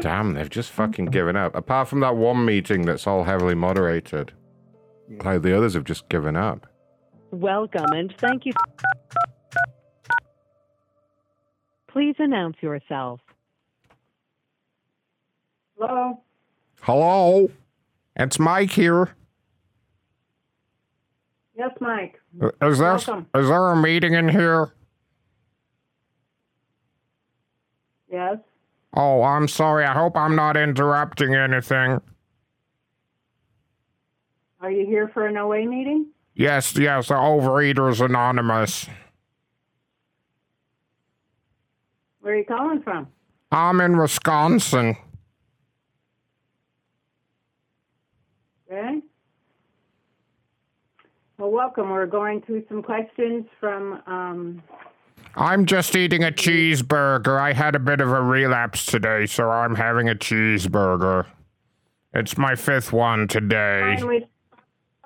[0.00, 1.52] Damn, they've just fucking given up.
[1.56, 4.32] Apart from that one meeting that's all heavily moderated,
[5.24, 6.68] like the others have just given up.
[7.32, 8.52] Welcome and thank you.
[11.88, 13.20] Please announce yourself.
[15.78, 16.20] Hello.
[16.80, 17.50] Hello,
[18.16, 19.10] it's Mike here.
[21.56, 22.20] Yes, Mike.
[22.40, 23.26] Uh, is there Welcome.
[23.34, 24.72] is there a meeting in here?
[28.10, 28.38] Yes.
[28.94, 29.84] Oh, I'm sorry.
[29.84, 32.00] I hope I'm not interrupting anything.
[34.60, 36.06] Are you here for an OA meeting?
[36.34, 38.86] Yes, yes, the Overeaters Anonymous.
[42.28, 43.08] Where are you calling from?
[43.50, 44.98] I'm in Wisconsin.
[48.70, 49.00] Okay.
[51.38, 51.88] Well, welcome.
[51.88, 54.02] We're going through some questions from.
[54.06, 54.62] Um,
[55.36, 57.40] I'm just eating a cheeseburger.
[57.40, 61.24] I had a bit of a relapse today, so I'm having a cheeseburger.
[62.12, 63.96] It's my fifth one today.
[63.96, 64.26] fine, we,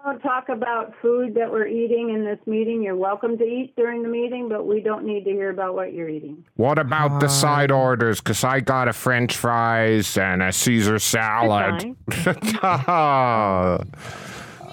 [0.05, 2.83] don't talk about food that we're eating in this meeting.
[2.83, 5.93] You're welcome to eat during the meeting, but we don't need to hear about what
[5.93, 6.45] you're eating.
[6.57, 8.21] What about the side orders?
[8.21, 11.97] Because I got a French fries and a Caesar salad.
[12.63, 13.79] Ah.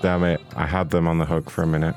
[0.01, 0.41] Damn it.
[0.55, 1.95] I had them on the hook for a minute.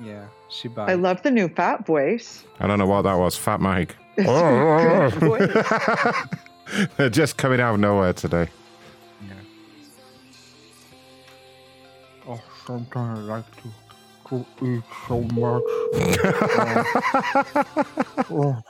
[0.00, 2.44] Yeah, she I love the new fat voice.
[2.60, 3.36] I don't know what that was.
[3.36, 3.96] Fat Mike.
[4.26, 5.54] Oh, good
[6.74, 6.88] voice.
[6.96, 8.48] They're just coming out of nowhere today.
[12.66, 13.68] Sometimes I like to,
[14.28, 15.62] to eat so much.
[18.18, 18.62] Uh, oh,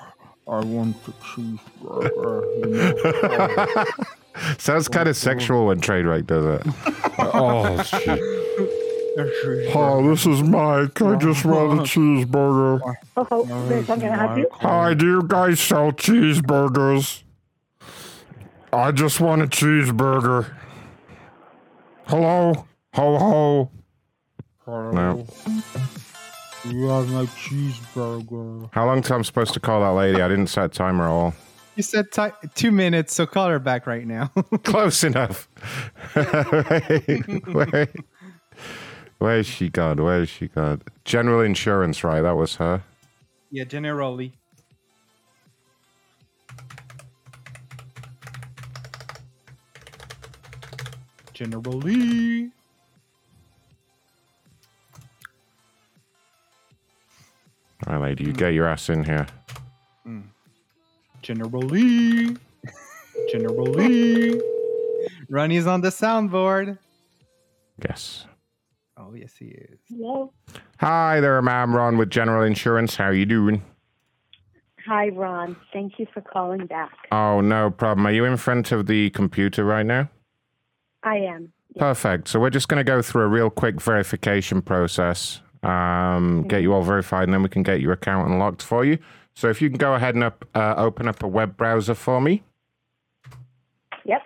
[0.49, 2.43] I want the cheeseburger.
[2.63, 3.85] Uh, uh, you know?
[4.59, 6.75] Sounds kind of sexual when Trainwreck does it.
[7.19, 9.73] oh, shit.
[9.73, 11.01] Hi, this is Mike.
[11.01, 12.81] I just want a cheeseburger.
[13.17, 14.49] Oh, there's something to help you?
[14.53, 17.23] Hi, do you guys sell cheeseburgers?
[18.73, 20.55] I just want a cheeseburger.
[22.07, 22.67] Hello?
[22.95, 23.71] Ho ho.
[24.67, 25.27] No.
[26.65, 28.69] You have my cheeseburger.
[28.73, 30.21] How long till I'm supposed to call that lady?
[30.21, 31.35] I didn't set a timer at all.
[31.77, 34.27] You said ti two minutes, so call her back right now.
[34.65, 35.49] Close enough.
[36.17, 37.89] wait, wait.
[39.19, 40.03] Where's she gone?
[40.03, 40.83] Where's she gone?
[41.05, 42.23] General insurance, right?
[42.23, 42.83] That was her.
[43.51, 44.33] yeah, generally.
[51.35, 52.51] Generally.
[57.87, 58.39] All right, lady, you hmm.
[58.39, 59.27] get your ass in here.
[60.05, 60.21] Hmm.
[61.23, 62.37] Generally.
[63.31, 64.41] Generally.
[65.29, 66.79] Ronnie's on the soundboard.
[67.85, 68.27] Yes.
[68.97, 69.79] Oh, yes, he is.
[69.89, 70.33] Hello.
[70.81, 71.75] Hi there, ma'am.
[71.75, 72.97] Ron with General Insurance.
[72.97, 73.63] How are you doing?
[74.87, 75.57] Hi, Ron.
[75.73, 76.93] Thank you for calling back.
[77.13, 78.07] Oh, no problem.
[78.07, 80.09] Are you in front of the computer right now?
[81.03, 81.53] I am.
[81.77, 82.29] Perfect.
[82.29, 86.73] So we're just going to go through a real quick verification process, um, get you
[86.73, 88.99] all verified, and then we can get your account unlocked for you.
[89.35, 92.21] So if you can go ahead and up, uh, open up a web browser for
[92.21, 92.43] me,
[94.05, 94.23] Yep.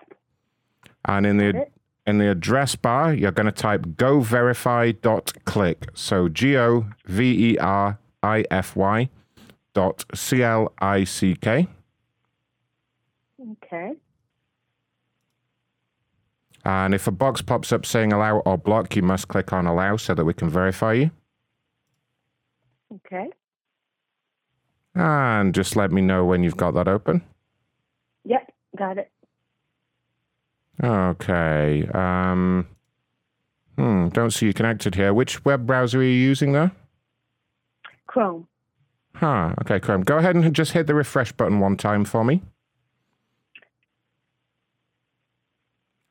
[1.06, 1.66] and in the
[2.06, 5.88] in the address bar, you're going to type goverify.click.
[5.94, 9.08] So G O V E R I F Y
[9.74, 11.68] dot C L I C K.
[13.52, 13.92] Okay.
[16.64, 19.96] And if a box pops up saying allow or block, you must click on allow
[19.96, 21.10] so that we can verify you.
[22.94, 23.30] Okay.
[24.94, 27.22] And just let me know when you've got that open.
[28.24, 28.52] Yep.
[28.76, 29.10] Got it.
[30.82, 31.88] Okay.
[31.92, 32.66] Um,
[33.76, 35.12] hmm, don't see you connected here.
[35.12, 36.72] Which web browser are you using there?
[38.06, 38.46] Chrome.
[39.14, 39.54] Huh.
[39.60, 40.02] Okay, Chrome.
[40.02, 42.42] Go ahead and just hit the refresh button one time for me.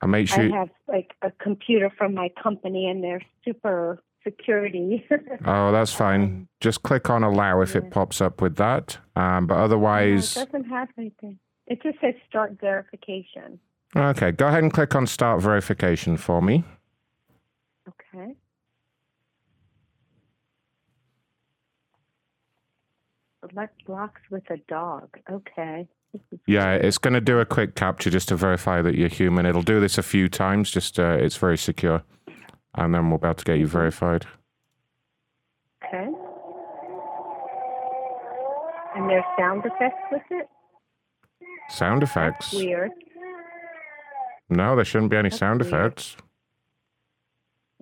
[0.01, 0.53] And make sure.
[0.53, 5.05] I have like a computer from my company, and they're super security.
[5.45, 6.47] Oh, that's fine.
[6.59, 8.97] Just click on allow if it pops up with that.
[9.15, 11.39] Um, but No, otherwise, it doesn't have anything.
[11.67, 13.59] It just says start verification.
[13.95, 14.31] okay.
[14.31, 16.63] Go ahead and click on start verification for me.
[17.87, 18.35] Okay.
[23.49, 25.17] Select blocks with a dog.
[25.31, 25.87] Okay.
[26.47, 29.45] Yeah, it's going to do a quick CAPTCHA just to verify that you're human.
[29.45, 30.71] It'll do this a few times.
[30.71, 32.03] Just uh, it's very secure,
[32.79, 34.25] and then we'll be able to get you verified.
[35.83, 36.07] Okay.
[38.95, 40.47] And there's sound effects with it?
[41.69, 42.53] Sound effects?
[42.53, 42.91] Weird.
[44.49, 45.73] No, there shouldn't be any sound weird.
[45.73, 46.17] effects.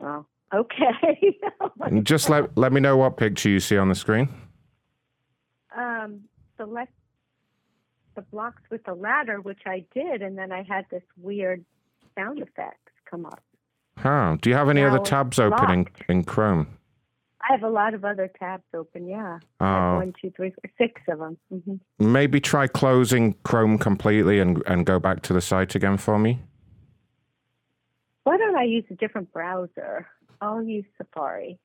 [0.02, 1.38] Oh, okay.
[1.82, 4.30] And Just let let me know what picture you see on the screen.
[5.78, 6.22] um,
[6.58, 6.92] select
[8.16, 11.64] the blocks with the ladder, which I did, and then I had this weird
[12.16, 13.42] sound effects come up.
[13.98, 14.38] Huh?
[14.42, 16.68] Do you have any other Now it's tabs open in, in Chrome?
[17.42, 19.08] I have a lot of other tabs open.
[19.08, 19.40] Yeah.
[19.60, 19.96] Oh.
[19.96, 21.38] One, two, three, four, six of them.
[21.50, 26.20] hmm Maybe try closing Chrome completely and and go back to the site again for
[26.20, 26.40] me.
[28.24, 30.06] Why don't I use a different browser?
[30.42, 31.58] I'll use Safari.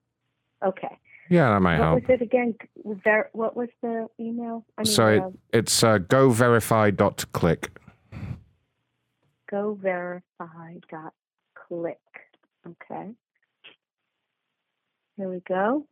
[0.64, 0.96] Okay.
[1.28, 2.02] Yeah, that might what help.
[2.02, 2.54] was it again?
[2.84, 4.64] Ver- what was the email?
[4.78, 7.70] I mean, So it, uh, it's uh, goverify.click.
[9.50, 11.14] go verify dot
[11.68, 11.98] click.
[12.66, 13.10] Okay.
[15.16, 15.86] Here we go.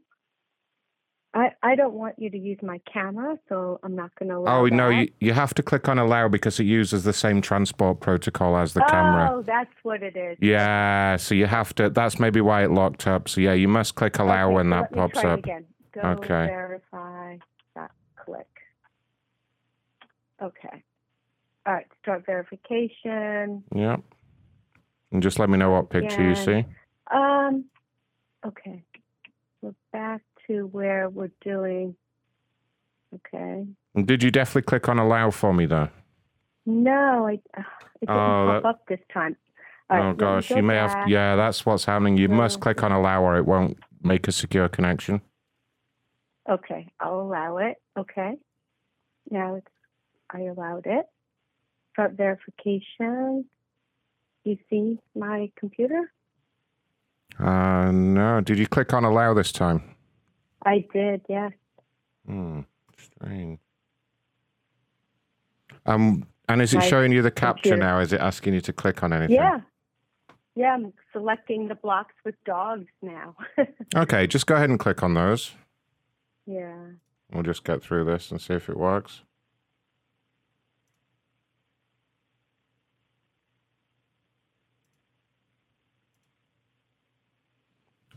[1.32, 4.62] I I don't want you to use my camera, so I'm not going to allow
[4.62, 8.00] Oh no, you, you have to click on allow because it uses the same transport
[8.00, 9.30] protocol as the oh, camera.
[9.32, 10.38] Oh, that's what it is.
[10.40, 11.88] Yeah, so you have to.
[11.90, 13.28] That's maybe why it locked up.
[13.28, 15.38] So yeah, you must click allow Okay, when so that let me pops up.
[15.38, 15.64] again.
[15.92, 16.46] Go Okay.
[16.46, 17.36] verify
[17.76, 18.46] dot click.
[20.42, 20.82] Okay.
[21.66, 21.86] All right.
[22.02, 23.62] Start verification.
[23.74, 24.00] Yep.
[25.12, 26.64] And just let me know what picture you see.
[27.10, 27.64] Um,
[28.46, 28.82] Okay.
[29.60, 31.94] We're back to where we're doing.
[33.14, 33.66] Okay.
[33.94, 35.90] And Did you definitely click on allow for me though?
[36.64, 37.62] No, I, uh,
[38.00, 39.36] it didn't Oh, pop that- up this time.
[39.90, 40.96] Right, oh gosh, go you may back.
[40.96, 41.08] have.
[41.08, 42.16] Yeah, that's what's happening.
[42.16, 45.20] You must click on allow or it won't make a secure connection.
[46.48, 47.76] Okay, I'll allow it.
[47.98, 48.38] Okay.
[49.30, 49.66] Now it's,
[50.30, 51.06] I allowed it.
[51.92, 53.44] Start verification.
[54.44, 56.12] You see my computer?
[57.38, 58.40] Uh, no.
[58.40, 59.82] Did you click on allow this time?
[60.64, 61.52] I did, yes.
[62.26, 62.60] Hmm.
[62.98, 63.58] Strange.
[65.86, 67.76] Um, and is it My showing you the CAPTCHA computer.
[67.78, 67.98] now?
[68.00, 69.36] Is it asking you to click on anything?
[69.36, 69.60] Yeah.
[70.56, 73.36] Yeah, I'm selecting the blocks with dogs now.
[73.96, 75.52] Okay, just go ahead and click on those.
[76.46, 76.76] yeah.
[77.32, 79.22] We'll just get through this and see if it works.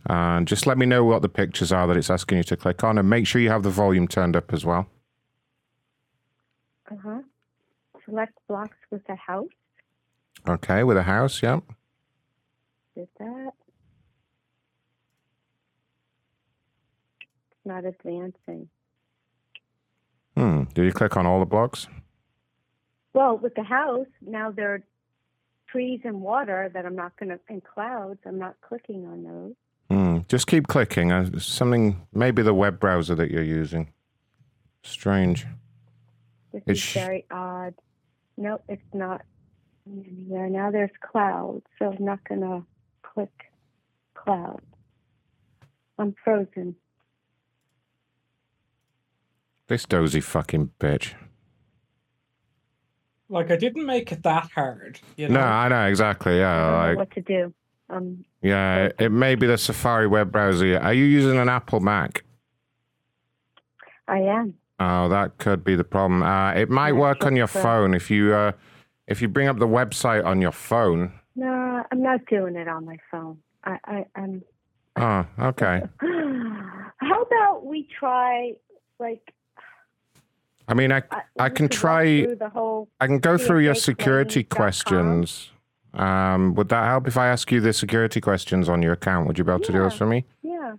[0.06, 2.84] And just let me know what the pictures are that it's asking you to click
[2.84, 4.88] on, and make sure you have the volume turned up as well.
[6.92, 7.22] Uh huh.
[8.06, 9.48] Select blocks with a house.
[10.48, 11.62] Okay, with a house, yeah.
[12.96, 13.54] Did that.
[17.22, 18.68] It's not advancing.
[20.36, 20.64] Hmm.
[20.74, 21.88] Did you click on all the blocks?
[23.14, 24.84] Well, with the house, now there are
[25.68, 28.20] trees and water that I'm not going to, and clouds.
[28.26, 29.54] I'm not clicking on those.
[29.94, 30.20] Hmm.
[30.28, 31.12] Just keep clicking.
[31.12, 33.94] Uh, something, maybe the web browser that you're using.
[34.82, 35.46] Strange.
[36.52, 37.76] This It's is sh- very odd.
[38.36, 39.22] No, it's not.
[39.86, 42.64] Yeah, now there's clouds, so I'm not going to
[43.04, 43.52] click
[44.16, 44.66] clouds.
[46.00, 46.76] I'm frozen.
[49.68, 51.14] This dozy fucking bitch.
[53.30, 55.00] Like I didn't make it that hard.
[55.18, 55.40] You know?
[55.40, 56.34] No, I know exactly.
[56.34, 57.54] I Yeah, don't know like what to do.
[57.94, 60.78] Um, yeah, it may be the Safari web browser.
[60.80, 62.24] Are you using an Apple Mac?
[64.08, 64.56] I am.
[64.80, 66.24] Oh, that could be the problem.
[66.24, 67.62] Uh, it might work on your so.
[67.62, 68.52] phone if you uh,
[69.08, 71.14] if you bring up the website on your phone.
[71.36, 73.38] No, I'm not doing it on my phone.
[73.64, 74.44] I, I, I'm.
[74.96, 75.84] Oh, okay.
[76.98, 78.54] How about we try,
[79.00, 79.34] like,
[80.68, 81.04] I mean, I
[81.40, 82.26] I can try.
[82.26, 85.53] the whole I can go through your security questions.
[85.94, 89.28] Um, would that help if I ask you the security questions on your account?
[89.28, 90.26] Would you be able to do this for me?
[90.42, 90.74] Yeah.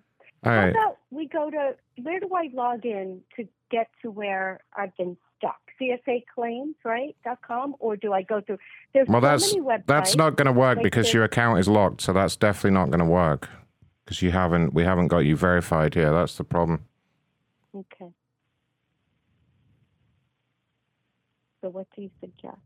[0.45, 0.70] All How right.
[0.70, 5.16] about we go to where do I log in to get to where I've been
[5.39, 5.57] stuck?
[5.81, 7.16] CSA claims, right?
[7.24, 8.59] Dot com, or do I go through?
[8.93, 9.86] There's Well, so that's many websites.
[9.86, 12.01] that's not going to work like because there's- your account is locked.
[12.01, 13.49] So that's definitely not going to work
[14.05, 16.11] because you haven't we haven't got you verified here.
[16.12, 16.85] That's the problem.
[17.74, 18.11] Okay.
[21.61, 22.59] So what do you suggest?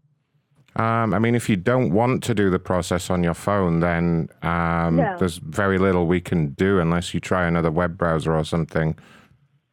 [0.78, 4.28] Um, I mean, if you don't want to do the process on your phone, then
[4.42, 5.16] um, No.
[5.18, 8.96] there's very little we can do unless you try another web browser or something.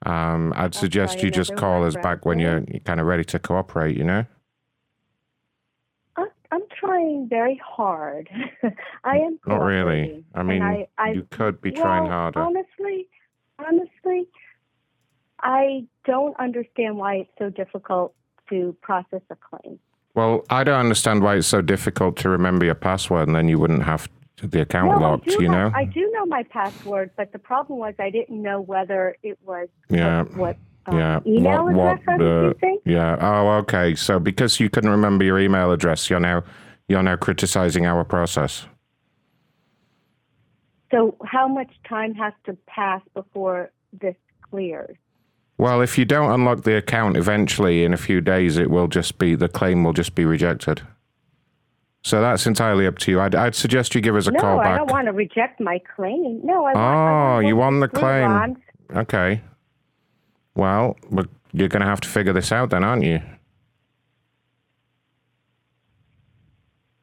[0.05, 3.39] Um, I'd suggest you just call us back when you're, you're kind of ready to
[3.39, 3.95] cooperate.
[3.95, 4.25] You know.
[6.15, 8.29] I'm, I'm trying very hard.
[9.03, 9.39] I am.
[9.45, 10.23] Not really.
[10.33, 12.39] I mean, I, I, you could be trying harder.
[12.39, 13.07] Honestly,
[13.59, 14.27] honestly,
[15.41, 18.13] I don't understand why it's so difficult
[18.49, 19.79] to process a claim.
[20.15, 23.59] Well, I don't understand why it's so difficult to remember your password, and then you
[23.59, 24.07] wouldn't have
[24.41, 25.27] the account no, locked.
[25.27, 25.71] You know.
[25.75, 29.67] I do know my password, but the problem was I didn't know whether it was
[29.89, 30.23] Yeah.
[30.23, 31.19] what um, yeah.
[31.25, 32.79] email address I was the- using.
[32.85, 33.17] Yeah.
[33.19, 33.95] Oh, okay.
[33.95, 36.43] So because you couldn't remember your email address, you're now
[36.87, 38.67] you're now criticizing our process.
[40.91, 44.15] So how much time has to pass before this
[44.49, 44.95] clears?
[45.57, 49.17] Well, if you don't unlock the account, eventually in a few days, it will just
[49.17, 50.81] be the claim will just be rejected.
[52.03, 53.19] So that's entirely up to you.
[53.19, 55.79] I'd, I'd suggest you give us a no, call I don't want to reject my
[55.95, 56.41] claim.
[56.43, 56.77] No, I want.
[56.77, 58.57] Oh, want you won the claim.
[58.95, 59.41] Okay.
[60.55, 63.21] Well, but you're going to have to figure this out then, aren't you?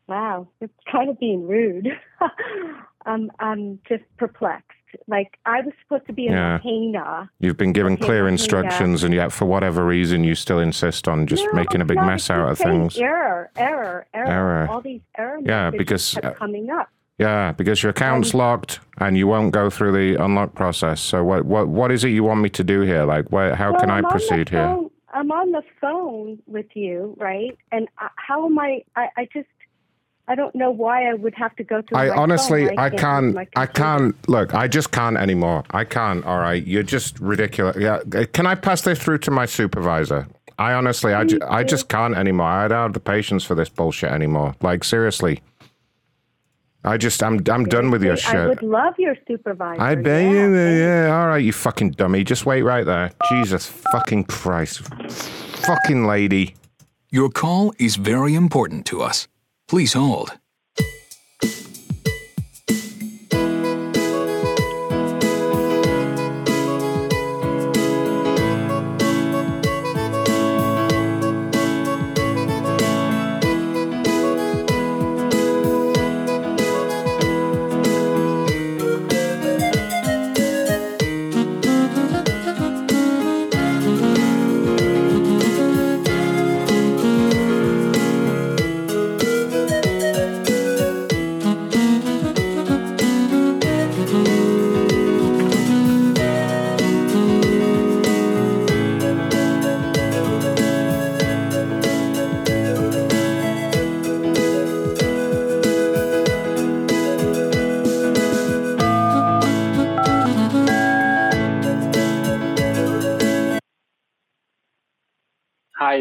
[0.07, 1.89] Wow, it's kind of being rude.
[3.07, 4.82] um, I'm just perplexed.
[5.07, 6.55] Like I was supposed to be in Yeah.
[6.63, 7.31] Lahaina.
[7.41, 8.33] You've been given clear Lahaina.
[8.33, 11.99] instructions, and yet for whatever reason, you still insist on just No, making a big
[11.99, 12.99] no, mess out of things.
[12.99, 14.69] Error, error, error, Error.
[14.71, 16.89] All these error Yeah, because, uh, coming up.
[17.19, 21.01] Yeah, because your account's locked and you won't go through the unlock process.
[21.01, 23.05] So what what what is it you want me to do here?
[23.05, 24.79] Like, what, how well, can I I'm the proceed here?
[25.15, 27.57] I'm on the phone with you, right?
[27.71, 29.09] And how am I, I?
[29.19, 29.47] I just,
[30.29, 31.99] I don't know why I would have to go through.
[31.99, 32.79] I my honestly, phone.
[32.79, 34.29] I use can't, my I can't.
[34.29, 35.65] Look, I just can't anymore.
[35.71, 36.25] I can't.
[36.25, 37.77] All right, you're just ridiculous.
[37.77, 40.29] Yeah, uh, can I pass this through to my supervisor?
[40.59, 42.47] I honestly, I, ju- I just can't anymore.
[42.47, 44.55] I don't have the patience for this bullshit anymore.
[44.61, 45.43] Like seriously.
[46.85, 48.35] I just, I'm, I'm done with your shit.
[48.35, 49.81] I would love your supervisor.
[49.81, 51.17] I bet you, yeah.
[51.17, 52.25] All right, you fucking dummy.
[52.25, 53.13] Just wait right there.
[53.29, 54.81] Jesus fucking Christ,
[55.65, 56.57] fucking lady.
[57.11, 59.29] Your call is very important to us.
[59.73, 60.42] Please hold.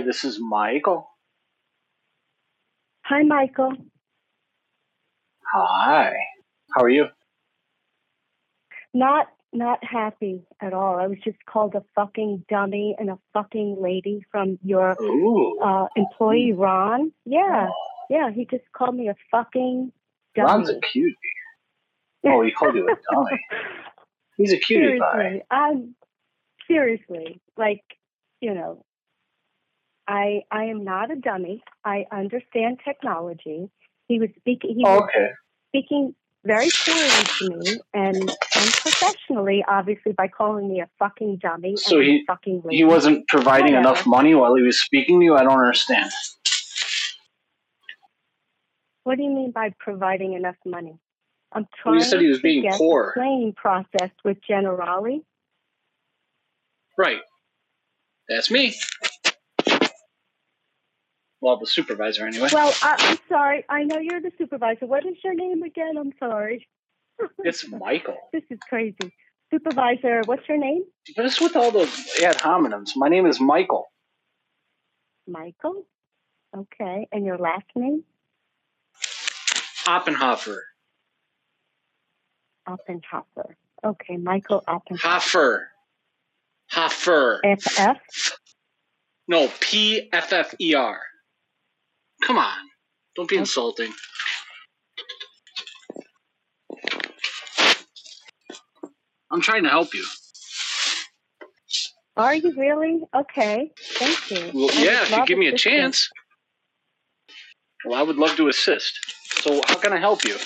[0.01, 1.07] Hi, this is Michael.
[3.03, 3.73] Hi, Michael.
[5.53, 6.11] Hi.
[6.73, 7.05] How are you?
[8.95, 10.97] Not not happy at all.
[10.97, 14.97] I was just called a fucking dummy and a fucking lady from your
[15.63, 17.11] uh, employee Ron.
[17.25, 17.69] Yeah,
[18.09, 18.31] yeah.
[18.31, 19.91] He just called me a fucking
[20.35, 20.47] dummy.
[20.47, 21.15] Ron's a cutie.
[22.25, 23.39] Oh, he called you a dummy.
[24.37, 25.43] He's a cutie pie.
[25.51, 25.93] I'm
[26.67, 27.83] seriously like
[28.39, 28.83] you know.
[30.11, 31.63] I I am not a dummy.
[31.85, 33.69] I understand technology.
[34.09, 34.75] He was speaking.
[34.75, 35.27] He was Okay.
[35.69, 36.13] speaking
[36.43, 37.09] very poorly
[37.39, 42.61] to me and unprofessionally, obviously, by calling me a fucking dummy So and he fucking
[42.65, 42.77] lady.
[42.77, 43.89] he wasn't providing Whatever.
[43.89, 45.35] enough money while he was speaking to you.
[45.35, 46.11] I don't understand.
[49.03, 50.95] What do you mean by providing enough money?
[51.53, 53.13] I'm trying Well, you said he was to being get poor.
[53.15, 55.23] the claim processed with Generali.
[56.97, 57.21] Right.
[58.29, 58.75] That's me.
[61.41, 62.49] Well, the supervisor anyway.
[62.53, 63.65] Well, I'm sorry.
[63.67, 64.85] I know you're the supervisor.
[64.85, 65.97] What is your name again?
[65.97, 66.67] I'm sorry.
[67.39, 68.17] it's Michael.
[68.31, 69.11] This is crazy.
[69.51, 70.83] Supervisor, what's your name?
[71.15, 71.89] But it's with all those
[72.23, 72.91] ad hominems.
[72.95, 73.91] My name is Michael.
[75.27, 75.85] Michael.
[76.55, 77.07] Okay.
[77.11, 78.03] And your last name?
[79.85, 80.59] Oppenhofer.
[82.67, 83.55] Oppenhofer.
[83.83, 84.99] Okay, Michael Oppenhoffer.
[85.01, 85.67] Hoffer.
[86.69, 87.41] Hoffer.
[87.59, 88.37] FF?
[89.27, 91.01] No, P F F E R.
[92.21, 92.57] Come on.
[93.15, 93.91] Don't be insulting.
[99.31, 100.05] I'm trying to help you.
[102.17, 103.01] Are you really?
[103.15, 103.71] Okay.
[103.93, 104.51] Thank you.
[104.53, 105.63] Well, I yeah, if you give me a assistance.
[105.63, 106.09] chance.
[107.85, 108.93] Well, I would love to assist.
[109.41, 110.37] So, how can I help you,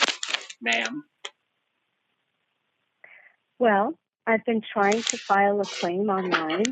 [0.62, 1.04] ma'am?
[3.60, 3.98] Well,
[4.28, 6.66] I've been trying to file a claim online.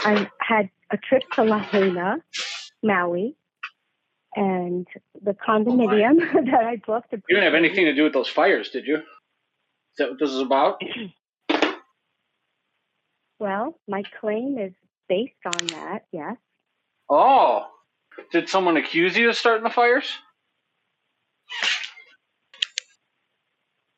[0.00, 2.16] I had a trip to Lahaina,
[2.82, 3.36] Maui,
[4.36, 4.86] and
[5.22, 6.18] the condominium
[6.50, 7.12] that I booked.
[7.12, 8.96] You didn't have anything to do with those fires, did you?
[8.96, 9.02] Is
[9.98, 10.80] that what this is about?
[13.38, 14.74] Well, my claim is
[15.08, 16.36] based on that, yes.
[17.08, 17.66] Oh,
[18.30, 20.12] did someone accuse you of starting the fires?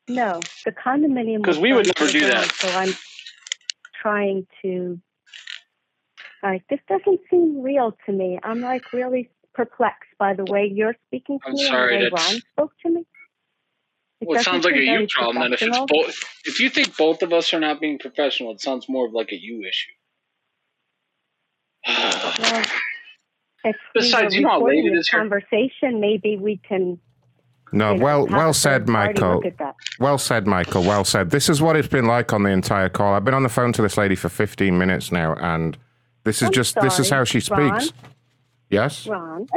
[0.07, 1.43] No, the condominium.
[1.43, 2.51] 'Cause was we would never do that.
[2.53, 2.93] So I'm
[4.01, 4.99] trying to.
[6.41, 8.39] Like this doesn't seem real to me.
[8.43, 12.15] I'm like really perplexed by the way you're speaking to I'm me sorry, and the
[12.15, 13.05] way Ron spoke to me.
[14.21, 15.43] It Well, it doesn't sounds like a seem you problem.
[15.43, 18.61] Then, if it's both, if you think both of us are not being professional, it
[18.61, 19.91] sounds more of like a you issue.
[22.39, 22.63] Well,
[23.65, 25.19] if Besides, we you know how late recording it this is here?
[25.19, 26.99] conversation, maybe we can.
[27.71, 29.35] No, you know, well, well said, Michael.
[29.35, 29.75] Look at that.
[29.99, 30.83] Well said, Michael.
[30.83, 31.31] Well said.
[31.31, 33.13] This is what it's been like on the entire call.
[33.13, 35.77] I've been on the phone to this lady for 15 minutes now, and
[36.23, 37.81] this is I'm just this is how she Ron.
[38.77, 39.05] Speaks.
[39.05, 39.07] Yes.
[39.07, 39.47] Ron,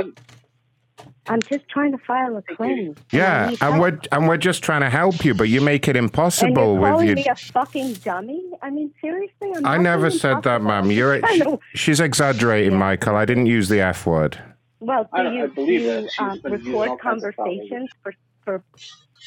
[1.28, 2.94] I'm just trying to file a claim.
[3.12, 5.96] Yeah, need and we're and we're just trying to help you, but you make it
[5.96, 7.14] And impossible you're with calling you.
[7.16, 8.42] me a fucking dummy?
[8.62, 9.50] I mean, seriously?
[9.56, 10.90] I'm I not never being said that, ma'am.
[10.90, 11.60] You're I know.
[11.74, 13.16] she's exaggerating, Michael.
[13.16, 14.38] I didn't use the F word.
[14.80, 17.90] Well, I do don't- you, I believe do you um, record all kinds of conversations
[18.02, 18.14] for,
[18.44, 18.62] for,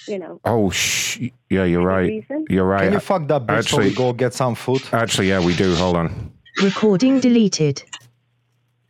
[0.07, 1.19] you know, Oh, shh.
[1.49, 2.07] Yeah, you're right.
[2.07, 2.45] reason?
[2.49, 2.83] You're right.
[2.85, 4.81] Can you fuck that bitch so we Actually, go get some food?
[4.93, 5.75] actually, yeah, we do.
[5.75, 6.31] Hold on.
[6.63, 7.83] Recording deleted.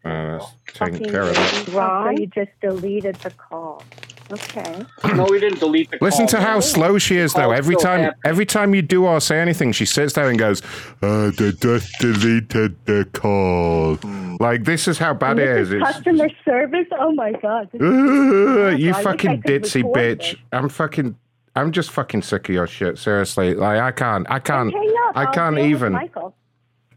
[0.06, 1.68] Uh, that's taking fucking care of that.
[1.74, 3.84] Ron, you just deleted the call.
[4.32, 4.86] Okay.
[5.16, 6.40] No, we didn't delete the Listen call.
[6.40, 7.52] to how slow she is, though.
[7.52, 8.22] Every still time, happening.
[8.26, 10.62] every time you do or say anything, she sits there and goes,
[11.02, 13.98] "Uh, they just deleted the call."
[14.40, 15.74] Like this is how bad And it this is.
[15.74, 16.88] is It's, customer service?
[17.00, 17.70] Oh my God.
[17.74, 20.36] This is Uh, you I wish I fucking could ditzy record bitch!
[20.54, 21.16] I'm fucking.
[21.56, 23.00] I'm just fucking sick of your shit.
[23.00, 25.18] Seriously, like I can't, I can't, Hang up.
[25.18, 25.94] I I'll can't deal with even.
[25.94, 26.36] Michael.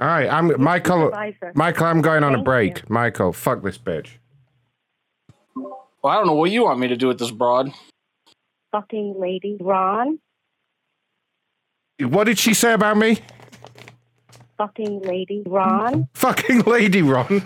[0.03, 1.05] All right, I'm Michael.
[1.05, 1.53] supervisor.
[1.55, 2.91] Michael, I'm going on a Thank break.
[2.91, 4.09] Michael, fuck this bitch.
[5.55, 7.71] Well, I don't know what you want me to do with this broad.
[8.73, 9.59] Fucking lady.
[9.61, 10.19] Ron.
[12.01, 13.21] What did she say about me?
[14.59, 15.45] Fucking lady.
[15.47, 16.09] Ron.
[16.15, 17.27] Fucking lady Ron.
[17.29, 17.41] I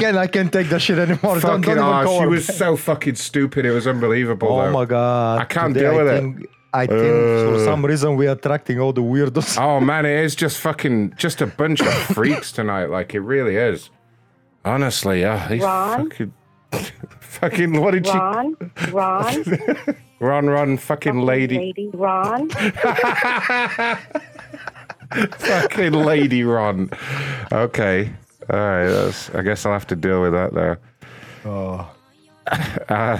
[0.00, 1.38] can I can't take that shit anymore.
[1.38, 3.66] Don't, Fucking don't oh, she was so fucking stupid.
[3.66, 4.48] It was unbelievable.
[4.48, 4.72] Oh though.
[4.72, 5.42] my god!
[5.42, 6.48] I can't Today deal with I it.
[6.72, 7.14] Think, I think
[7.48, 7.64] for Uh.
[7.64, 9.58] some reason we are attracting all the weirdos.
[9.60, 12.86] Oh man, it is just fucking just a bunch of freaks tonight.
[12.90, 13.90] Like it really is.
[14.64, 16.10] Honestly, uh, these Ron?
[16.10, 16.32] fucking,
[17.20, 17.80] fucking.
[17.80, 18.12] What did you.
[18.12, 18.56] Ron.
[18.92, 19.44] Ron.
[19.44, 19.56] she?
[20.20, 21.90] Ron, Ron, fucking lady, Lady.
[21.94, 22.50] Ron.
[25.10, 26.90] fucking lady, Ron.
[27.52, 28.12] Okay,
[28.50, 28.88] all right.
[28.88, 30.78] That's, I guess I'll have to deal with that there.
[31.44, 31.90] Oh,
[32.88, 33.18] Uh,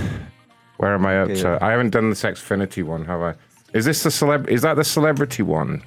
[0.81, 1.49] where am I up Okay, to?
[1.49, 1.59] yeah.
[1.61, 3.35] I haven't done the Sexfinity one, have I?
[3.75, 4.49] Is this the celeb?
[4.49, 5.83] Is that the celebrity one?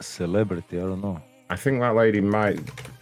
[0.00, 1.22] celebrity, I don't know.
[1.48, 2.58] I think that lady might.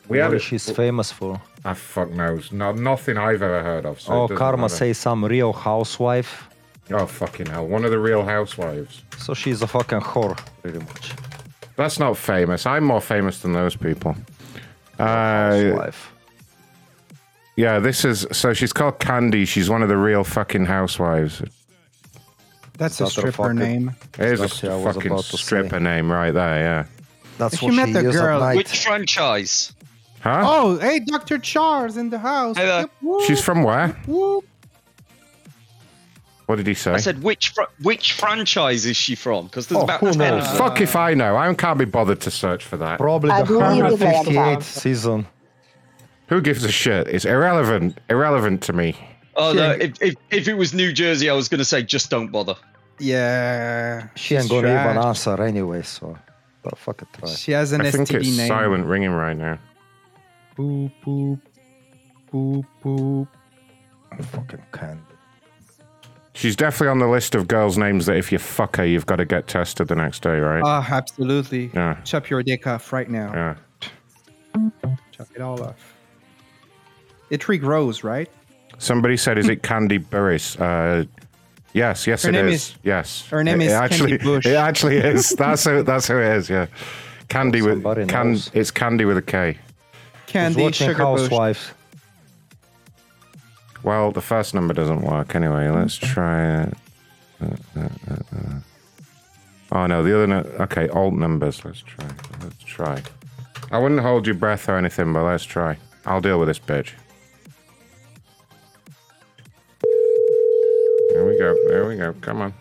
[0.08, 0.44] We what had is it.
[0.44, 1.40] she's famous for?
[1.64, 2.52] I fuck knows.
[2.52, 4.00] No, nothing I've ever heard of.
[4.00, 4.74] So oh, Karma matter.
[4.74, 6.48] say some real housewife.
[6.90, 7.66] Oh fucking hell!
[7.66, 9.02] One of the Real Housewives.
[9.18, 11.12] So she's a fucking whore, pretty much.
[11.76, 12.66] That's not famous.
[12.66, 14.14] I'm more famous than those people.
[14.98, 16.11] Uh, Housewife.
[17.56, 18.52] Yeah, this is so.
[18.52, 19.44] She's called Candy.
[19.44, 21.42] She's one of the Real fucking Housewives.
[22.78, 23.10] That's a Motherfucker.
[23.10, 23.94] stripper name.
[24.18, 25.36] It is That's what I a was fucking about to say.
[25.36, 26.58] stripper name right there.
[26.58, 26.84] Yeah.
[27.38, 28.56] That's If what you met she the is girl- at night.
[28.56, 29.72] Which franchise?
[30.20, 30.42] Huh?
[30.44, 31.38] Oh, hey, Dr.
[31.38, 32.56] Char's in the house.
[32.56, 32.80] Hey there.
[32.82, 33.88] Yep, whoop, She's from where?
[34.06, 34.44] whoop.
[36.46, 36.92] What did he say?
[36.92, 39.46] I said which fr- which franchise is she from?
[39.46, 40.18] Because there's Oh, about who ten.
[40.18, 40.44] knows?
[40.44, 40.58] of them.
[40.58, 41.36] Fuck if I know.
[41.36, 42.98] I can't be bothered to search for that.
[42.98, 45.26] Probably I the believe it is 158th season.
[46.28, 47.08] Who gives a shit?
[47.08, 47.98] It's irrelevant.
[48.08, 48.96] Irrelevant to me.
[49.36, 49.70] Oh no!
[49.72, 52.54] If, if if it was New Jersey, I was going to say just don't bother.
[52.98, 54.08] Yeah.
[54.14, 55.04] She ain't she's gonna even trash.
[55.04, 56.16] answer anyway, so
[56.62, 57.28] but fuck it try.
[57.30, 58.48] She has an I think STD it's name.
[58.48, 59.58] silent ringing right now.
[60.56, 61.40] Boop, boop.
[62.32, 63.28] Boop, boop.
[64.12, 65.02] I Fucking candy.
[66.34, 69.16] She's definitely on the list of girls' names that if you fuck her, you've got
[69.16, 70.62] to get tested the next day, right?
[70.64, 71.70] Ah, absolutely.
[71.74, 73.56] yeah, Chop your dick off right now.
[73.82, 73.90] yeah.
[75.12, 75.91] Chop it all off.
[77.32, 78.30] It regrows, right?
[78.76, 81.06] Somebody said, "Is it Kandi Burruss?" Uh,
[81.72, 82.36] yes, yes, it is.
[82.36, 82.54] Her it name is.
[82.62, 84.46] is- Yes, her name it, is it actually, Candy Bush.
[84.46, 85.30] It actually is.
[85.30, 85.82] That's who.
[85.82, 86.50] That's who it is.
[86.50, 86.66] Yeah,
[87.30, 88.38] Candy with Somebody can.
[88.52, 89.56] It's Candy with a K.
[90.26, 91.70] Candy watching Sugar Bush.
[93.82, 95.70] Well, the first number doesn't work anyway.
[95.70, 96.74] Let's try it.
[97.42, 97.46] Uh,
[97.80, 98.54] uh, uh, uh.
[99.72, 100.26] Oh no, the other.
[100.26, 101.64] No- okay, alt numbers.
[101.64, 102.06] Let's try.
[102.42, 103.02] Let's try.
[103.70, 105.78] I wouldn't hold your breath or anything, but let's try.
[106.04, 106.90] I'll deal with this bitch.
[111.82, 112.12] There we go.
[112.20, 112.54] Come on.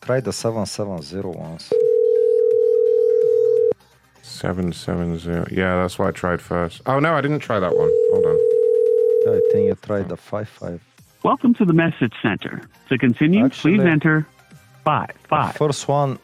[0.00, 1.72] Try the 770 once.
[4.22, 5.46] Seven seven zero.
[5.52, 6.82] Yeah, that's what I tried first.
[6.86, 7.92] Oh no, I didn't try that one.
[8.10, 8.38] Hold on.
[9.24, 10.80] Yeah, I think you tried the 55.
[11.22, 12.62] Welcome to the message center.
[12.88, 14.26] To continue, please enter
[14.84, 15.54] five five.
[15.54, 16.18] first one.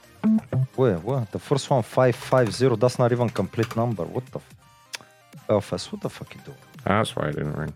[0.77, 1.31] Wait, what?
[1.31, 2.75] The first one 550.
[2.75, 4.03] That's not even complete number.
[4.05, 4.39] What the?
[4.41, 6.59] F- Belfast, what the fuck you doing?
[6.85, 7.73] That's why I didn't ring.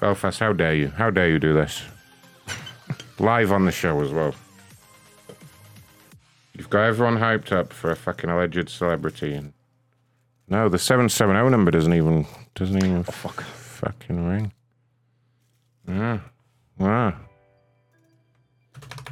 [0.00, 0.88] Belfast, how dare you?
[0.88, 1.82] How dare you do this?
[3.18, 4.34] Live on the show as well.
[6.54, 9.52] You've got everyone hyped up for a fucking alleged celebrity, and
[10.48, 14.52] no, the seven seven zero number doesn't even doesn't even fuck fucking ring.
[15.88, 16.20] Yeah,
[16.80, 17.18] ah.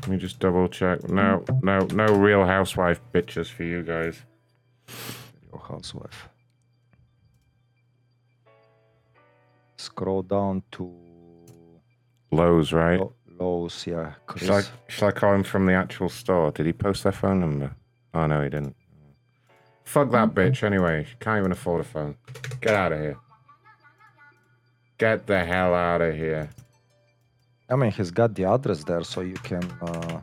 [0.02, 1.08] Let me just double check.
[1.08, 4.20] No, no, no real housewife bitches for you guys.
[5.50, 6.28] Your housewife.
[9.84, 10.90] Scroll down to
[12.30, 13.00] Lowe's, right?
[13.38, 14.14] Lowe's, yeah.
[14.26, 14.44] Chris.
[14.44, 16.50] Shall I, shall I call him from the actual store?
[16.52, 17.76] Did he post their phone number?
[18.14, 18.74] Oh, no, he didn't.
[19.84, 21.04] Fuck that bitch anyway.
[21.04, 22.16] She can't even afford a phone.
[22.62, 23.18] Get out of here.
[24.96, 26.48] Get the hell out of here.
[27.68, 30.20] I mean, he's got the address there, so you can uh,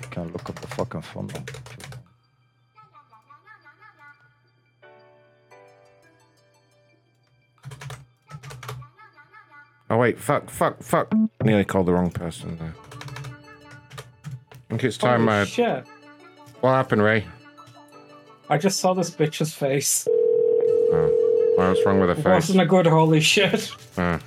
[0.00, 1.52] you can look up the fucking phone number.
[9.92, 10.18] Oh, wait.
[10.18, 11.08] Fuck, fuck, fuck.
[11.12, 12.74] I Nearly called the wrong person there.
[12.80, 15.44] I think it's time Holy I.
[15.44, 15.84] shit.
[16.62, 17.26] What happened, Ray?
[18.48, 20.08] I just saw this bitch's face.
[20.08, 22.24] Oh, what's wrong with her It face?
[22.48, 23.70] wasn't a good holy shit.
[23.98, 24.18] Oh.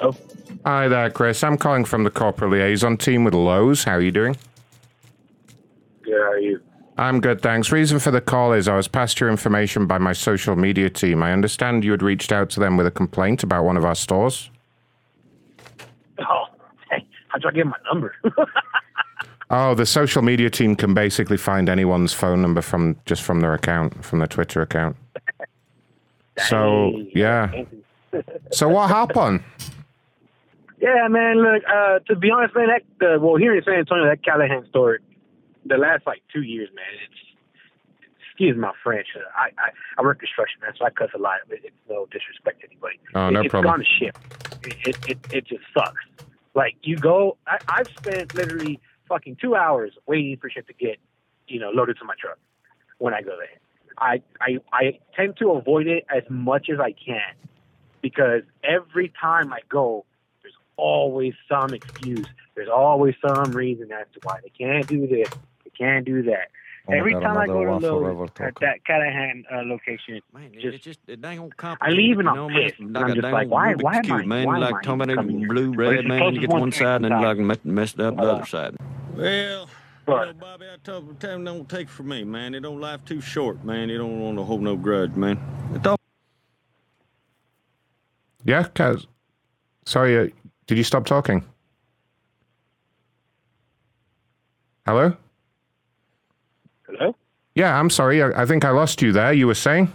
[0.00, 0.14] Oh.
[0.64, 1.42] Hi there, Chris.
[1.42, 3.84] I'm calling from the corporate liaison team with Lowe's.
[3.84, 4.36] How are you doing?
[6.02, 6.60] Good, how are you?
[6.98, 7.70] I'm good, thanks.
[7.70, 11.22] Reason for the call is I was passed your information by my social media team.
[11.22, 13.94] I understand you had reached out to them with a complaint about one of our
[13.94, 14.50] stores.
[16.18, 16.44] Oh,
[16.90, 18.14] hey, how'd y'all get my number?
[19.50, 23.54] Oh, the social media team can basically find anyone's phone number from just from their
[23.54, 24.96] account, from their Twitter account.
[26.48, 27.50] So yeah.
[28.52, 29.42] So what happened?
[30.80, 31.42] yeah, man.
[31.42, 34.66] Look, uh, to be honest, man, that uh, well, here in San Antonio, that Callahan
[34.68, 34.98] store,
[35.68, 37.20] the last like two years, man, it's
[38.30, 39.08] excuse my French.
[39.16, 41.38] Uh, I, I I work construction, man, so I cuss a lot.
[41.50, 42.98] It, it's no disrespect to anybody.
[43.14, 43.72] Oh, It- no it's problem.
[43.72, 44.16] gone to shit.
[44.64, 46.00] It, it it it just sucks.
[46.54, 50.98] Like you go, I, I've spent literally fucking two hours waiting for shit to get,
[51.46, 52.38] you know, loaded to my truck
[52.98, 53.58] when I go there.
[53.98, 57.34] I I I tend to avoid it as much as I can
[58.00, 60.04] because every time I go,
[60.42, 62.26] there's always some excuse.
[62.54, 65.28] There's always some reason as to why they can't do this,
[65.78, 66.48] they can't do that.
[66.90, 70.20] Oh every God, time I go to Lowe's at that Callahan uh, location,
[70.54, 72.62] just, It's just it ain't gonna I leave it, and you I'm know, man.
[72.62, 72.74] pissed.
[72.74, 74.46] It's And like I'm just like, old why- Rubik's why am I- man.
[74.46, 75.48] why am like I talking coming here?
[75.48, 76.34] blue, But red, it's man.
[76.34, 78.76] You get one one side and then like me- messed up the other side.
[79.14, 79.68] Well,
[80.06, 82.54] But- you know, Bobby, I told tell him don't take it from me, man.
[82.54, 83.90] It don't life too short, man.
[83.90, 85.38] You don't want to hold no grudge, man.
[85.74, 86.00] It don't
[88.44, 89.06] Yeah, Kaz.
[89.84, 90.28] Sorry, uh,
[90.66, 91.44] did you stop talking?
[94.86, 95.14] Hello?
[97.58, 98.22] Yeah, I'm sorry.
[98.22, 99.32] I, I think I lost you there.
[99.32, 99.92] You were saying?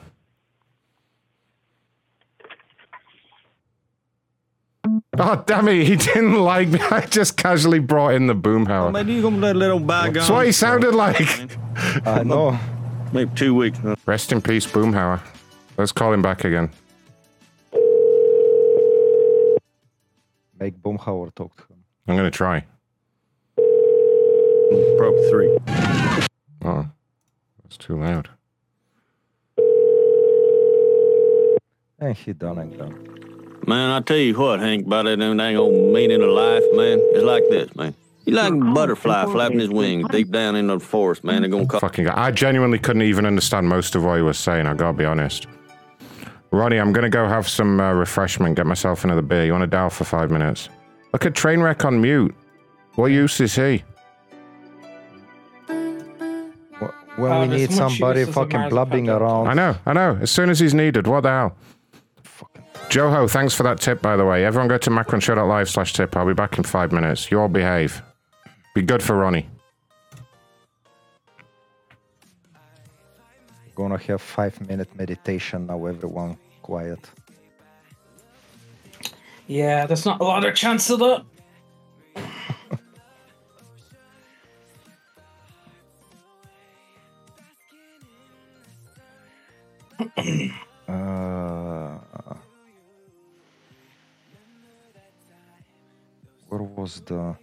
[5.18, 5.88] Oh, damn it.
[5.88, 6.82] He didn't like me.
[6.82, 8.92] I just casually brought in the boomhauer.
[8.92, 10.16] Man, you gonna let little bygones.
[10.16, 11.26] That's what he sounded like.
[12.06, 12.60] I know.
[13.14, 13.80] Maybe two weeks.
[14.06, 15.22] Rest in peace, Boomhauer.
[15.78, 16.70] Let's call him back again.
[20.60, 21.84] Make Boomhauer talk to him.
[22.10, 22.66] I'm going to try.
[24.98, 25.58] Broke three.
[26.66, 26.90] Oh,
[27.74, 28.30] that's too loud.
[32.00, 33.62] And he done and done.
[33.66, 37.00] Man, I tell you what, Hank, about that dang old meaning of life, man.
[37.14, 37.96] It's like this, man.
[38.26, 41.42] You like a butterfly flapping his wings deep down in the forest, man.
[41.42, 41.80] They're gonna come.
[41.80, 44.68] Fucking, I genuinely couldn't even understand most of what he was saying.
[44.68, 45.48] I gotta be honest.
[46.52, 49.46] Ronnie, I'm gonna go have some uh, refreshment, get myself another beer.
[49.46, 50.70] You want to dial for five minutes?
[51.12, 52.36] Look at Trainwreck on mute.
[52.96, 53.84] What use is he?
[57.16, 59.48] When Uh, we need somebody use as a fucking Mars blubbing around.
[59.48, 60.18] I know, I know.
[60.22, 61.06] As soon as he's needed.
[61.08, 61.56] What the hell?
[62.90, 64.46] Joho, thanks for that tip, by the way.
[64.46, 66.16] Everyone go to macronshow.live slash tip.
[66.18, 67.30] I'll be back in five minutes.
[67.32, 68.02] You all behave.
[68.76, 69.48] Be good for Ronnie.
[73.76, 77.00] Gonna have five minute meditation now, everyone quiet.
[79.48, 81.24] Yeah, there's not a lot of chance of that.
[90.86, 91.98] Uh,
[96.50, 97.36] where was the,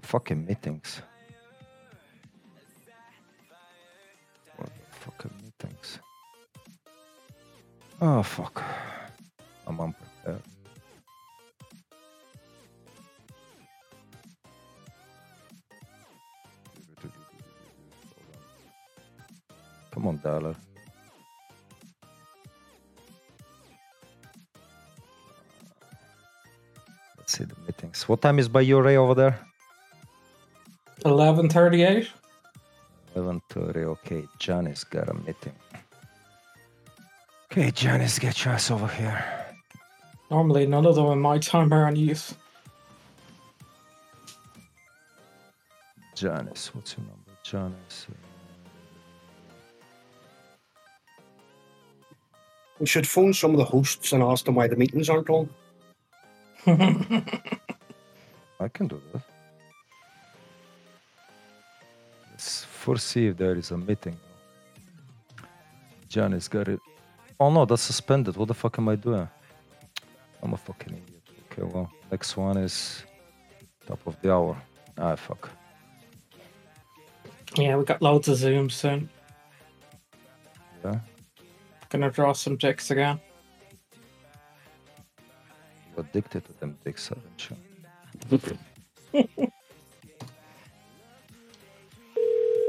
[0.00, 1.02] the fucking meetings?
[4.56, 6.00] What the fucking meetings?
[8.00, 8.60] Oh fuck!
[9.68, 10.42] I'm unprepared.
[19.92, 20.56] Come on, Dollar.
[27.32, 28.06] Let's see the meetings.
[28.10, 29.38] What time is by your Ray over there?
[31.06, 32.10] Eleven thirty-eight.
[33.16, 33.76] 11.30.
[33.84, 35.54] Okay, Johnny's got a meeting.
[37.50, 39.24] Okay, Johnny's get your ass over here.
[40.30, 42.34] Normally, none of them in my time are on use.
[46.14, 47.32] Johnny's, what's your number?
[47.42, 48.06] Johnny's.
[48.10, 48.14] uh,
[52.78, 55.48] We should phone some of the hosts and ask them why the meetings aren't on.
[56.66, 57.22] I
[58.72, 59.22] can do that.
[62.30, 64.16] Let's foresee if there is a meeting.
[66.08, 66.80] Johnny's got it.
[67.40, 68.36] Oh no, that's suspended.
[68.36, 69.28] What the fuck am I doing?
[70.42, 71.22] I'm a fucking idiot.
[71.52, 73.04] Okay, well, next one is
[73.86, 74.56] top of the hour.
[74.98, 75.50] Ah, fuck.
[77.56, 79.08] Yeah, we got loads of zooms soon.
[80.84, 81.00] Yeah.
[81.90, 83.20] Gonna draw some dicks again.
[85.94, 87.56] You're addicted to them dicks, aren't you?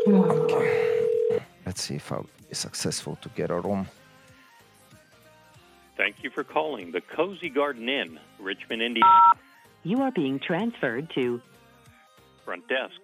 [0.07, 1.43] okay.
[1.65, 3.87] Let's see if I'll be successful to get a room.
[5.95, 9.09] Thank you for calling the Cozy Garden Inn, Richmond, Indiana.
[9.83, 11.41] You are being transferred to
[12.45, 12.99] Front desk.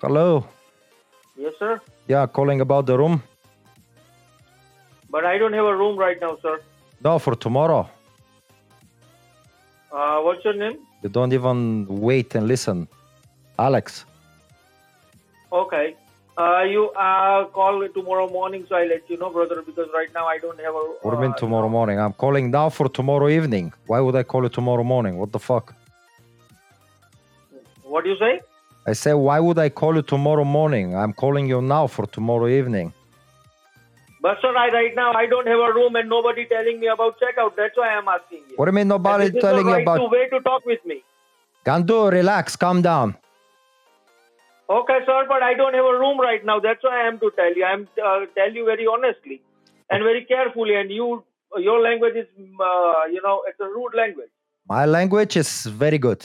[0.00, 0.44] Hello.
[1.36, 1.80] Yes, sir.
[2.08, 3.22] Yeah, calling about the room.
[5.10, 6.60] But I don't have a room right now, sir.
[7.02, 7.88] No, for tomorrow.
[9.92, 10.78] Uh, what's your name?
[11.02, 12.88] You don't even wait and listen.
[13.58, 14.04] Alex.
[15.52, 15.94] Okay.
[16.36, 20.26] Uh, you uh, call tomorrow morning, so I'll let you know, brother, because right now
[20.26, 20.84] I don't have a.
[21.02, 22.00] What do you mean uh, tomorrow morning?
[22.00, 23.72] I'm calling now for tomorrow evening.
[23.86, 25.16] Why would I call you tomorrow morning?
[25.16, 25.74] What the fuck?
[27.84, 28.40] What do you say?
[28.86, 30.94] I say, why would I call you tomorrow morning?
[30.94, 32.92] I'm calling you now for tomorrow evening.
[34.20, 37.18] But sir, I, right now I don't have a room and nobody telling me about
[37.20, 37.56] checkout.
[37.56, 38.56] That's why I'm asking you.
[38.56, 39.98] What do you mean nobody telling the you right about?
[39.98, 41.02] to way to talk with me.
[41.64, 43.16] Gandu, relax, calm down.
[44.68, 46.58] Okay, sir, but I don't have a room right now.
[46.58, 47.64] That's why I am to tell you.
[47.64, 49.42] I'm uh, tell you very honestly
[49.90, 50.74] and very carefully.
[50.74, 51.22] And you,
[51.58, 54.30] your language is, uh, you know, it's a rude language.
[54.66, 56.24] My language is very good.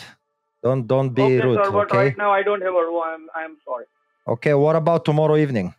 [0.64, 1.98] Don't don't be okay, rude, sir, but okay?
[1.98, 3.02] right now I don't have a room.
[3.06, 3.86] I'm, I'm sorry.
[4.28, 5.74] Okay, what about tomorrow evening?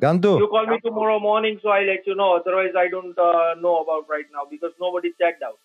[0.00, 2.36] Gandu, You call me tomorrow morning, so I'll let you know.
[2.36, 5.58] Otherwise, I don't uh, know about right now because nobody checked out.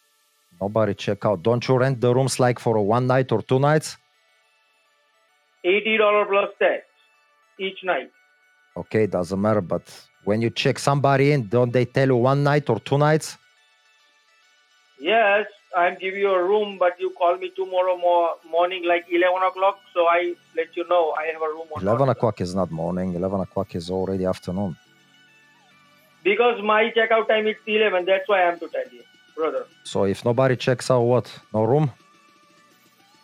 [0.62, 1.42] nobody check out.
[1.44, 3.98] Don't you rent the rooms like for one night or two nights?
[5.64, 6.84] Eighty dollar plus tax
[7.60, 8.12] each night.
[8.78, 9.62] Okay, doesn't matter.
[9.62, 9.84] But
[10.26, 13.38] when you check somebody in, don't they tell you one night or two nights?
[15.00, 15.46] Yes,
[15.78, 19.80] I'm give you a room, but you call me tomorrow mo- morning like eleven o'clock,
[19.94, 21.82] so I let you know I have a room on.
[21.82, 23.14] 11 o'clock is not morning.
[23.14, 24.76] 11 o'clock is already afternoon.
[26.24, 28.06] Because my checkout time is eleven.
[28.06, 29.04] That's why I am to tell you,
[29.36, 29.66] brother.
[29.84, 31.32] So if nobody checks out, what?
[31.54, 31.91] No room?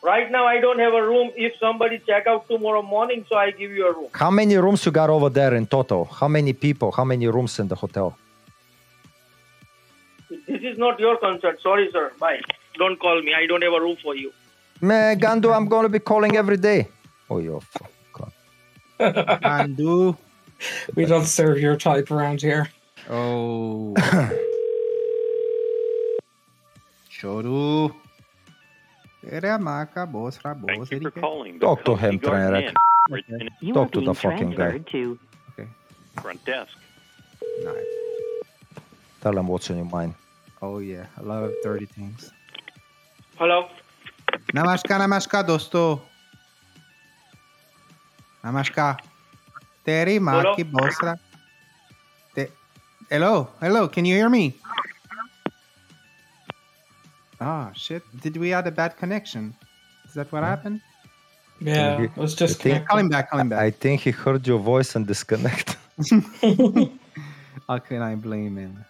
[0.03, 1.31] Right now I don't have a room.
[1.35, 4.09] If somebody check out tomorrow morning, so I give you a room.
[4.13, 6.05] How many rooms you got over there in total?
[6.05, 6.91] How many people?
[6.91, 8.15] How many rooms in the hotel?
[10.55, 11.61] This is not your concert.
[11.61, 12.13] Sorry, sir.
[12.17, 12.39] Bye.
[12.77, 13.33] Don't call me.
[13.33, 14.31] I don't have a room for you.
[14.79, 16.87] Man, Gandu, I'm gonna be calling every day.
[17.29, 17.91] Oh, you're fuck.
[18.99, 20.17] Gandu.
[20.95, 22.69] We don't serve your type around here.
[23.09, 23.93] Oh.
[27.11, 27.93] Choru.
[29.29, 31.59] Era maca, boss, rabos, Thank you for calling.
[31.59, 32.67] Talk to uh, him, Garden Treyarch.
[32.69, 32.75] Inn,
[33.09, 34.55] Richmond You Talk to the fucking guy.
[34.55, 35.19] transferred to
[36.21, 36.77] front desk.
[37.63, 37.75] Nice.
[39.19, 40.13] Tell him what's on your mind.
[40.65, 42.33] Oh yeah, I love dirty things.
[43.37, 43.69] Hello.
[44.49, 46.01] Namaskar, namaskar, dosto.
[48.43, 48.97] Namaskar.
[49.85, 51.13] Teri maki bosra.
[53.11, 53.87] Hello, hello.
[53.87, 54.57] Can you hear me?
[57.39, 58.01] Ah, shit.
[58.23, 59.53] Did we add a bad connection?
[60.07, 60.81] Is that what happened?
[61.61, 63.29] Yeah, it was just think, call him back.
[63.29, 63.59] Call him back.
[63.59, 65.77] I think he heard your voice and disconnect.
[67.69, 68.83] How can I blame him?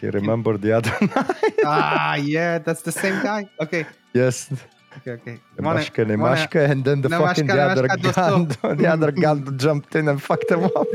[0.00, 1.54] He remembered the other night.
[1.64, 4.50] ah yeah that's the same guy okay yes.
[4.98, 9.58] okay okay Nemashka, Wanna- and then the fucking the other Nemashka, gun, the other gun
[9.58, 10.86] jumped in and fucked him up.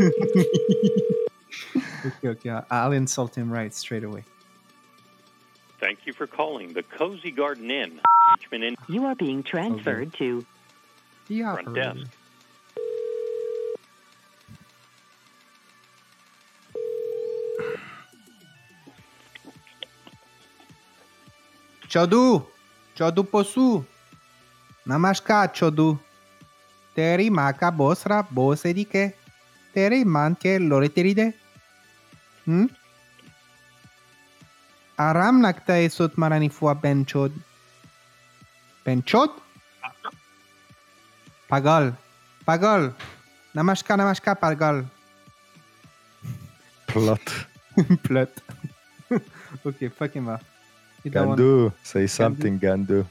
[2.05, 4.23] okay okay I'll insult him right straight away
[5.79, 7.99] Thank you for calling the Cozy Garden Inn,
[8.87, 10.45] You are being transferred to
[11.27, 12.07] the front desk.
[21.93, 22.21] चौदू
[22.95, 23.63] चौदू पोसू
[24.87, 25.87] नमस्कार चौदू
[26.95, 29.07] तेरी माँ का बोसरा बोसेरी के
[29.75, 31.25] तेरी मान के लोरे तेरी दे
[32.47, 32.67] हम्म
[34.97, 37.39] आराम लगता है सुत मारानी फुआ बेंचोद
[38.85, 39.37] बेंचोद
[41.49, 41.93] पागल
[42.47, 42.91] पागल
[43.55, 44.85] नमस्कार नमस्कार पागल
[46.87, 47.29] Plot.
[48.03, 48.41] Plot.
[49.65, 50.52] okay, fuck him off.
[51.03, 53.05] You don't Gandu, say something, Gandu.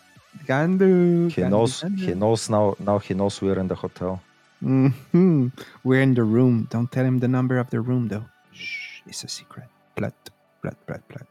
[0.46, 1.30] Gandu.
[1.30, 1.82] He Gandu, knows.
[1.82, 1.98] Gandu.
[2.06, 2.74] He knows now.
[2.78, 4.20] Now he knows we're in the hotel.
[4.60, 5.48] hmm
[5.84, 6.66] We're in the room.
[6.70, 8.24] Don't tell him the number of the room, though.
[8.52, 9.66] Shh, it's a secret.
[9.94, 10.14] Blood,
[10.62, 11.26] blood, blood, blood.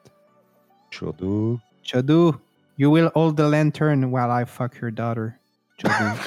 [0.91, 1.59] Chodu.
[1.83, 2.39] Chodu,
[2.77, 5.39] you will hold the lantern while I fuck your daughter.
[5.79, 6.17] Chodu.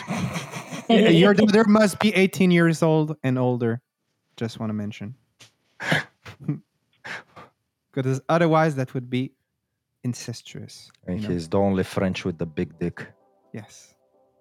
[0.91, 3.81] Your daughter must be 18 years old and older.
[4.37, 5.15] Just want to mention.
[7.93, 9.33] Because otherwise, that would be
[10.05, 10.91] incestuous.
[11.07, 11.35] And you know?
[11.35, 13.07] he's the only French with the big dick.
[13.53, 13.95] Yes.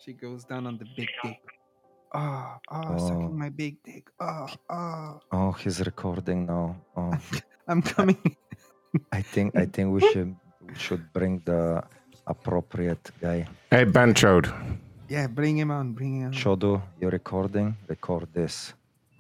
[0.04, 1.40] She goes down on the big dick.
[2.14, 3.08] Ah, ah, oh, oh, Oh.
[3.08, 4.06] sucking my big dick.
[4.20, 5.20] Oh, oh.
[5.32, 6.76] Oh, he's recording now.
[6.96, 7.14] Oh,
[7.68, 8.22] I'm coming.
[9.12, 9.56] I think.
[9.56, 10.36] I think we should.
[10.62, 11.82] We should bring the
[12.28, 13.48] appropriate guy.
[13.72, 14.52] Hey, Banchode.
[15.10, 15.94] Yeah, bring him on.
[15.94, 16.34] Bring him on.
[16.34, 17.76] Shodu, you're recording.
[17.88, 18.74] Record this.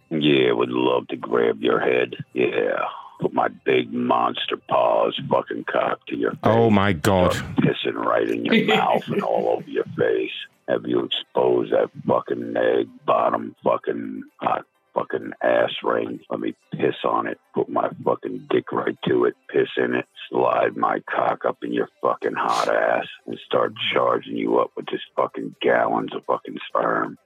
[0.09, 2.15] Yeah, would love to grab your head.
[2.33, 2.85] Yeah.
[3.19, 6.39] Put my big monster paws fucking cock to your face.
[6.43, 7.31] Oh my god.
[7.57, 10.31] Piss it sitting right in your mouth and all over your face.
[10.67, 16.21] Have you exposed that fucking egg bottom fucking hot fucking ass ring?
[16.29, 17.39] Let me piss on it.
[17.53, 19.35] Put my fucking dick right to it.
[19.49, 20.05] Piss in it.
[20.29, 24.87] Slide my cock up in your fucking hot ass and start charging you up with
[24.87, 27.17] just fucking gallons of fucking sperm.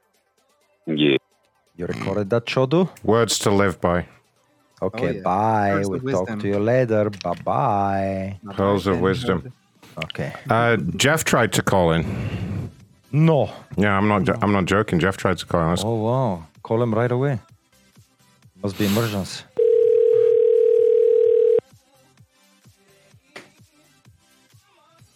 [0.88, 1.18] Yeah.
[1.76, 2.90] You recorded that, Chodu?
[3.04, 4.08] Words to live by.
[4.82, 5.22] Okay, yeah.
[5.22, 5.84] bye.
[5.86, 7.10] We'll of talk to you later.
[7.10, 8.40] Bye bye.
[8.54, 9.52] Pearls of wisdom.
[10.04, 10.32] Okay.
[10.50, 12.06] Uh, Jeff tried to call in.
[13.12, 13.50] No.
[13.76, 14.24] Yeah, I'm not.
[14.24, 15.00] jo- I'm not joking.
[15.00, 15.70] Jeff tried to call in.
[15.70, 16.46] Let's- Oh wow.
[16.62, 17.40] Call him right away.
[18.62, 19.44] Must be emergency.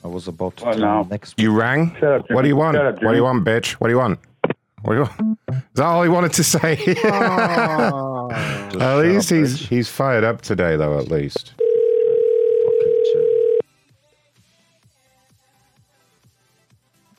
[0.03, 1.95] I was about to What tell next You rang?
[2.03, 2.75] Up, what do you want?
[2.77, 3.73] Up, what do you want, bitch?
[3.73, 4.19] What do you want?
[4.81, 5.39] What do you want?
[5.49, 6.75] Is that all he wanted to say?
[8.31, 10.97] at least he's he's fired up today, though.
[10.97, 11.53] At least.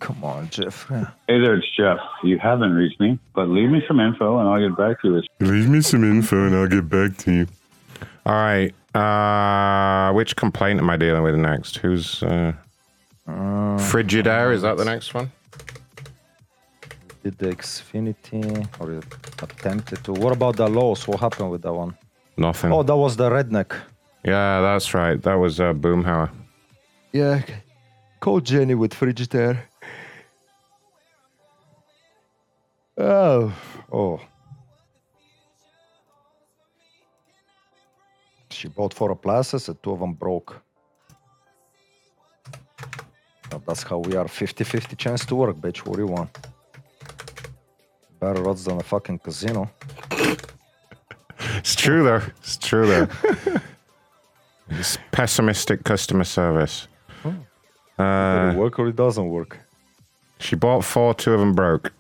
[0.03, 0.89] Come on, Jeff.
[0.89, 1.99] Hey there, it's Jeff.
[2.25, 5.23] You haven't reached me, but leave me some info and I'll get back to you.
[5.47, 7.47] Leave me some info and I'll get back to you.
[8.27, 8.75] All right.
[8.95, 11.77] Uh, which complaint am I dealing with next?
[11.79, 12.53] Who's uh,
[13.27, 14.53] Frigidaire?
[14.53, 15.31] Is that the next one?
[17.23, 19.01] Did the Xfinity or
[19.43, 20.13] attempted to?
[20.13, 21.07] What about the Lowe's?
[21.07, 21.97] What happened with that one?
[22.37, 22.73] Nothing.
[22.73, 23.73] Oh, that was the redneck.
[24.25, 25.21] Yeah, that's right.
[25.23, 26.31] That was uh, Boomhauer.
[27.13, 27.43] Yeah.
[28.19, 29.59] Call Jenny with Frigidaire.
[32.99, 33.53] Oh.
[33.93, 34.21] Oh.
[38.51, 40.61] She bought four appliances and two of them broke.
[43.51, 45.79] Now that's how we are 50 50 chance to work, bitch.
[45.87, 46.31] What do you want?
[48.23, 49.69] Better odds than a fucking casino.
[51.59, 52.23] It's true though.
[52.39, 53.09] It's true though.
[54.71, 56.87] it's pessimistic customer service.
[57.25, 57.35] Does
[57.99, 59.59] Uh, it work or it doesn't work?
[60.39, 61.15] she bought four.
[61.15, 61.93] Two of them broke.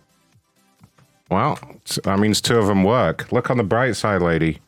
[1.29, 1.59] Well,
[2.05, 3.33] that means two of them work.
[3.33, 4.61] Look on the bright side, lady.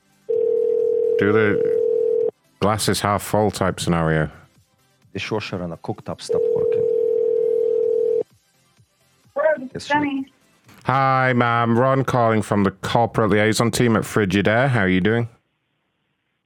[1.21, 4.27] Do the glasses half full type scenario.
[4.27, 4.33] The
[5.21, 6.81] dishwasher and a cooktop stopped working.
[9.73, 10.27] Yes, Jenny.
[10.85, 11.79] Hi, ma'am.
[11.79, 14.69] Ron calling from the corporate liaison team at Frigidaire.
[14.69, 15.29] How are you doing?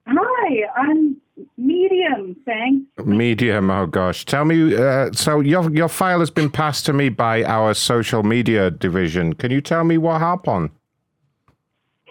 [0.06, 1.16] Hi, I'm
[1.56, 2.86] medium, thanks.
[3.05, 3.70] Medium.
[3.70, 4.24] Oh gosh.
[4.24, 4.77] Tell me.
[4.77, 9.35] Uh, so your your file has been passed to me by our social media division.
[9.35, 10.70] Can you tell me what happened?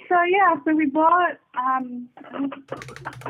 [0.09, 2.07] So yeah, so we bought um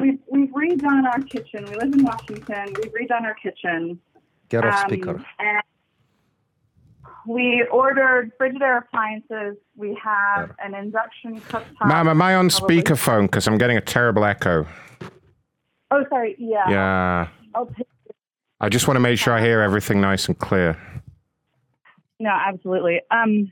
[0.02, 1.66] we've we've redone our kitchen.
[1.66, 2.74] We live in Washington.
[2.82, 4.00] We've redone our kitchen.
[4.50, 5.26] Get off Um, speaker.
[5.40, 5.62] And
[7.28, 9.58] we ordered Frigidaire appliances.
[9.76, 11.86] We have an induction cooktop.
[11.88, 13.24] Ma'am, am I on probably- speakerphone?
[13.24, 14.66] Because I'm getting a terrible echo.
[15.92, 16.36] Oh, sorry.
[16.40, 16.70] Yeah.
[16.70, 17.28] Yeah.
[18.60, 20.78] I just want to make sure I hear everything nice and clear.
[22.20, 23.02] No, absolutely.
[23.12, 23.50] Um,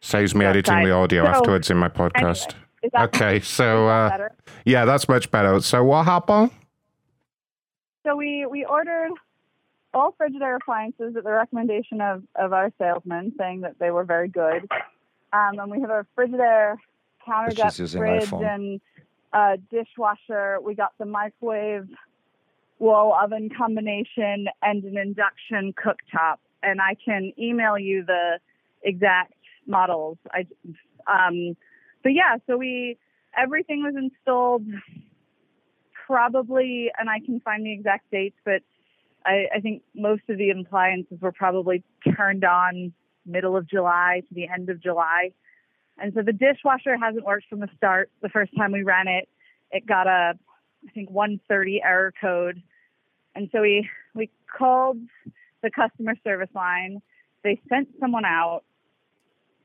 [0.00, 2.16] Saves me editing the audio So, afterwards in my podcast.
[2.16, 4.28] anyway, is that- okay, so uh,
[4.64, 5.60] yeah, that's much better.
[5.60, 6.50] So what happened?
[8.04, 9.12] So we we ordered
[9.94, 14.28] all Frigidaire appliances at the recommendation of, of our salesman, saying that they were very
[14.28, 14.70] good.
[15.32, 16.76] Um, and we have a Frigidaire
[17.24, 18.80] counter she's depth fridge and
[19.32, 20.58] a dishwasher.
[20.62, 21.88] We got the microwave
[22.78, 26.36] wall oven combination and an induction cooktop.
[26.62, 28.38] And I can email you the
[28.82, 29.34] exact
[29.66, 30.18] models.
[30.30, 30.46] I
[31.06, 31.56] um,
[32.02, 32.98] but yeah, so we
[33.36, 34.66] everything was installed
[36.06, 38.62] probably, and I can find the exact dates, but
[39.24, 41.82] I, I think most of the appliances were probably
[42.16, 42.92] turned on
[43.26, 45.30] middle of July to the end of July.
[45.98, 48.10] And so the dishwasher hasn't worked from the start.
[48.22, 49.28] The first time we ran it,
[49.70, 50.34] it got a,
[50.86, 52.62] I think 130 error code.
[53.34, 54.98] And so we, we called
[55.62, 57.00] the customer service line.
[57.44, 58.62] They sent someone out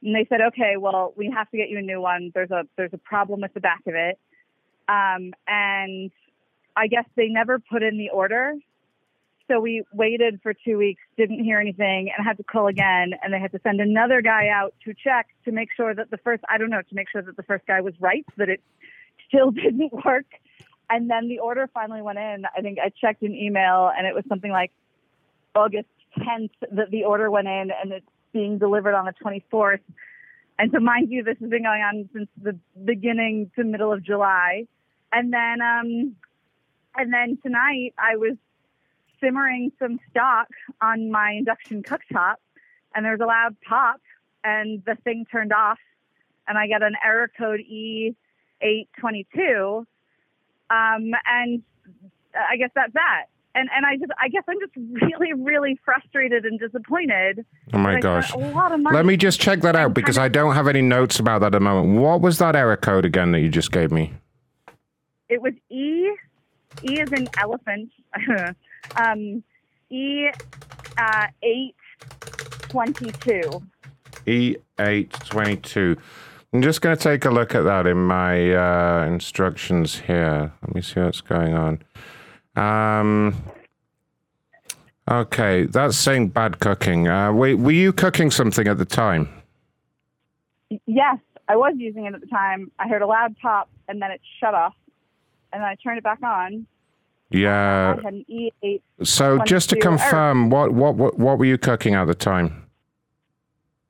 [0.03, 2.31] and they said, okay, well, we have to get you a new one.
[2.33, 4.19] There's a, there's a problem with the back of it.
[4.87, 6.11] Um, and
[6.75, 8.53] I guess they never put in the order.
[9.47, 13.13] So we waited for two weeks, didn't hear anything, and had to call again.
[13.23, 16.17] And they had to send another guy out to check to make sure that the
[16.17, 18.61] first, I don't know, to make sure that the first guy was right, that it
[19.27, 20.25] still didn't work.
[20.89, 22.43] And then the order finally went in.
[22.55, 24.71] I think I checked an email, and it was something like
[25.55, 25.87] August
[26.17, 29.79] 10th that the order went in, and it's being delivered on the 24th.
[30.59, 34.03] And so, mind you, this has been going on since the beginning to middle of
[34.03, 34.65] July.
[35.11, 36.15] And then, um,
[36.95, 38.37] and then tonight I was
[39.21, 40.47] simmering some stock
[40.81, 42.35] on my induction cooktop,
[42.95, 43.99] and there's a loud pop,
[44.43, 45.79] and the thing turned off,
[46.47, 47.61] and I got an error code
[48.61, 49.79] E822,
[50.69, 51.63] um, and
[52.35, 53.25] I guess that's that.
[53.55, 57.45] and and I just I guess I'm just really really frustrated and disappointed.
[57.73, 58.31] Oh my gosh.
[58.33, 58.95] A lot of money.
[58.95, 61.51] Let me just check that out because I don't have any notes about that at
[61.53, 61.99] the moment.
[61.99, 64.13] What was that error code again that you just gave me?
[65.29, 66.11] It was E.
[66.83, 67.91] E is an elephant.
[68.95, 69.43] um,
[69.89, 70.29] E
[70.97, 71.75] uh, eight
[72.69, 73.63] twenty two.
[74.25, 75.97] E822.
[76.53, 80.51] I'm just going to take a look at that in my uh, instructions here.
[80.61, 81.83] Let me see what's going on.
[82.55, 83.35] Um,
[85.09, 87.07] okay, that's saying bad cooking.
[87.07, 89.29] Uh, wait, were you cooking something at the time?
[90.85, 91.17] Yes,
[91.47, 92.71] I was using it at the time.
[92.79, 94.75] I heard a loud pop and then it shut off,
[95.53, 96.65] and then I turned it back on.
[97.29, 97.95] Yeah.
[97.97, 98.83] I had an E eight.
[99.03, 102.63] So just to 22 confirm, what, what what what were you cooking at the time?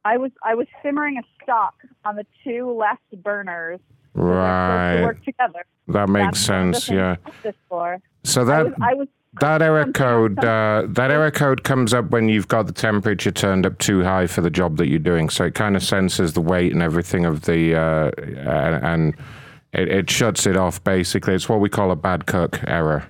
[0.05, 3.79] I was I was simmering a stock on the two left burners
[4.15, 5.03] to Right.
[5.03, 5.65] work together.
[5.89, 6.89] That makes That's sense.
[6.89, 7.17] Yeah.
[7.71, 7.97] I.
[8.23, 9.07] So I that was, I was
[9.39, 13.65] that error code uh, that error code comes up when you've got the temperature turned
[13.65, 15.29] up too high for the job that you're doing.
[15.29, 19.15] So it kind of senses the weight and everything of the uh, and, and
[19.73, 20.83] it, it shuts it off.
[20.83, 23.05] Basically, it's what we call a bad cook error.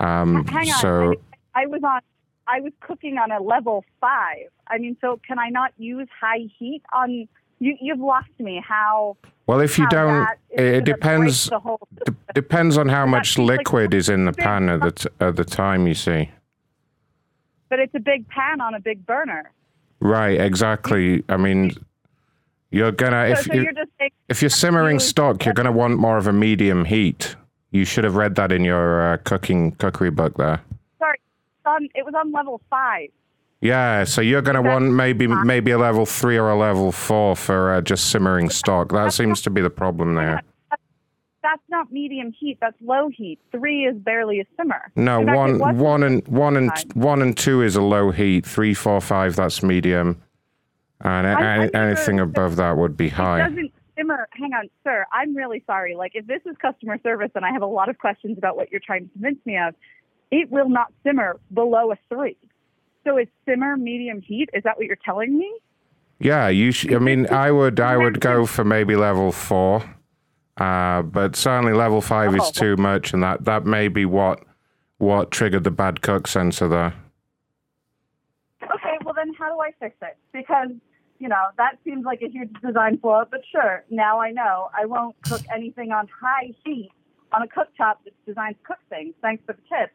[0.00, 0.80] Um, hang on.
[0.80, 1.14] so
[1.54, 2.00] I was on.
[2.46, 4.46] I was cooking on a level five.
[4.68, 7.28] I mean, so can I not use high heat on?
[7.60, 8.62] You you've lost me.
[8.66, 9.16] How?
[9.46, 11.48] well, if you don't, it, depends.
[11.48, 14.68] break the whole d- depends on how much seems like liquid is in the pan
[14.68, 15.86] at the t- at the time.
[15.86, 16.30] You see.
[17.68, 19.50] But it's a big pan on a big burner.
[20.00, 21.24] Right, exactly.
[21.28, 21.72] I mean,
[22.70, 25.72] you're gonna So, if so you, you're just saying if you're simmering stock, you're gonna
[25.72, 27.34] want more of a medium heat.
[27.70, 30.60] You should have read that in your uh, cooking cookery book there.
[30.98, 31.18] sorry.
[31.66, 33.08] On, it was on level five.
[33.60, 37.74] Yeah, so you're gonna want maybe maybe a level three or a level four for
[37.74, 38.92] uh, just simmering stock.
[38.92, 40.42] That seems to be the problem there.
[41.42, 42.58] That's not medium heat.
[42.60, 43.38] That's low heat.
[43.50, 44.92] Three is barely a simmer.
[44.96, 48.46] No, fact, one one and one and one and two is a low heat.
[48.46, 50.22] Three, four, five that's medium,
[51.00, 53.48] and I- I anything above that would be It high.
[53.48, 54.28] doesn't simmer.
[54.32, 55.04] Hang on, sir.
[55.12, 55.94] I'm really sorry.
[55.96, 58.70] Like, if this is customer service and I have a lot of questions about what
[58.70, 59.74] you're trying to convince me of,
[60.30, 62.36] it will not simmer below a three.
[63.04, 64.50] So it's simmer medium heat.
[64.52, 65.52] Is that what you're telling me?
[66.20, 66.72] Yeah, you.
[66.72, 67.78] Sh- I mean, I would.
[67.80, 69.82] I would go for maybe level four,
[70.56, 72.50] uh, but certainly level five is Oh.
[72.50, 74.42] too much, and that that may be what
[74.98, 76.92] what triggered the bad cook sensor there.
[78.64, 80.16] Okay, well then how do I fix it?
[80.32, 80.70] Because
[81.18, 83.24] you know that seems like a huge design flaw.
[83.30, 86.90] But sure, now I know I won't cook anything on high heat
[87.32, 89.14] on a cooktop that's designed to cook things.
[89.20, 89.90] Thanks for the tip.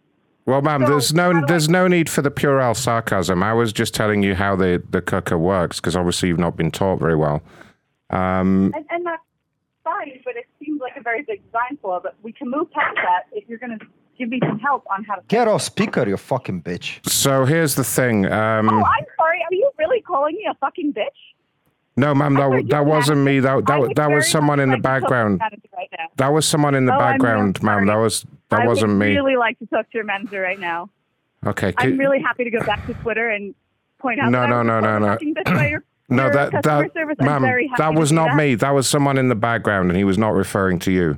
[0.46, 3.42] Well, ma'am, So, there's no there's no need for the puerile sarcasm.
[3.42, 6.72] I was just telling you how the the cooker works because obviously you've not been
[6.72, 7.42] taught very well.
[8.10, 9.24] Um, And, and that's
[9.84, 12.00] fine, but it seems like a very big design flaw.
[12.02, 13.86] But we can move past that if you're going to
[14.18, 15.22] give me some help on how to.
[15.28, 17.08] Get off speaker, you fucking bitch.
[17.10, 18.26] so here's the thing.
[18.26, 19.40] Um, Oh, I'm sorry.
[19.42, 21.08] Are you really calling me a fucking bitch?
[21.96, 23.40] no, ma'am, that that wasn't me.
[23.40, 25.42] That I that that was someone in the like to talk to your background.
[25.78, 25.90] Right.
[26.18, 27.86] That was someone in the Oh, I'm really background, ma'am.
[27.88, 29.16] That was that I wasn't would me.
[29.16, 30.90] really like to talk to your manager right now.
[31.46, 31.74] Okay.
[31.78, 33.54] I'm could- really happy to go back to Twitter and
[34.00, 34.32] point out.
[34.32, 35.08] No, that I no, no, no, no.
[35.08, 36.64] fucking bitch by your- No, that that
[36.94, 37.18] service.
[37.20, 38.36] I'm very ma'am, that was not that.
[38.38, 38.56] me.
[38.56, 41.18] That was someone in the background, and he was not referring to you.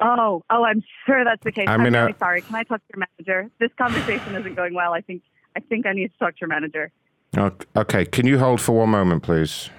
[0.00, 1.66] Oh, oh, I'm sure that's the case.
[1.68, 2.42] I I'm mean, uh, really sorry.
[2.42, 3.50] Can I talk to your manager?
[3.58, 4.92] This conversation isn't going well.
[4.94, 5.22] I think
[5.56, 6.90] I think I need to talk to your manager.
[7.36, 9.70] Ok- Okay, can you hold for one moment, please?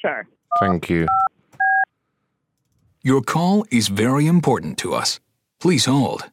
[0.00, 0.26] Sure.
[0.60, 1.06] Thank you.
[3.02, 5.20] Your call is very important to us.
[5.60, 6.30] Please hold.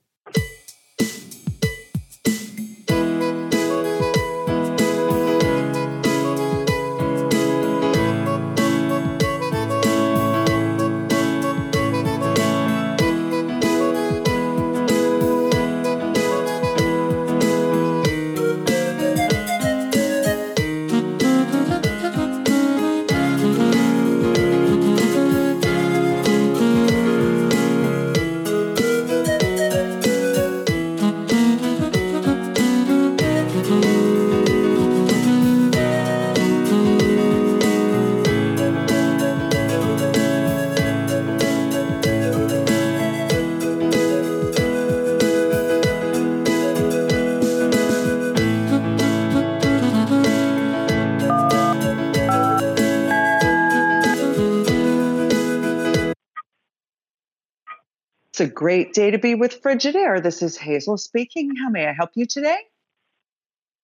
[58.41, 60.21] A great day to be with Frigidaire.
[60.21, 61.55] This is Hazel speaking.
[61.55, 62.57] How may I help you today?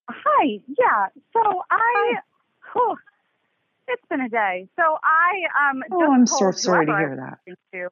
[0.10, 0.60] Hi.
[0.68, 1.08] Yeah.
[1.32, 2.16] So I.
[2.76, 2.98] Oh,
[3.88, 4.68] it's been a day.
[4.76, 5.84] So I um.
[5.92, 7.54] Oh, just I'm so sorry to hear that.
[7.74, 7.86] to,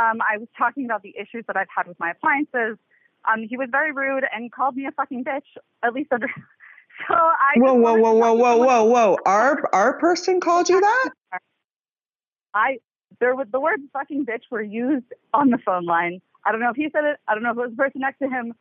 [0.00, 2.78] Um, I was talking about the issues that I've had with my appliances.
[3.30, 5.46] Um, he was very rude and called me a fucking bitch.
[5.82, 6.28] At least under.
[7.08, 7.54] So I.
[7.56, 9.16] Whoa, whoa, whoa, whoa, whoa, whoa, whoa!
[9.24, 11.10] Our our person called you that?
[12.54, 12.78] I
[13.22, 16.20] there was the word fucking bitch were used on the phone line.
[16.44, 17.20] I don't know if he said it.
[17.28, 18.52] I don't know if it was the person next to him,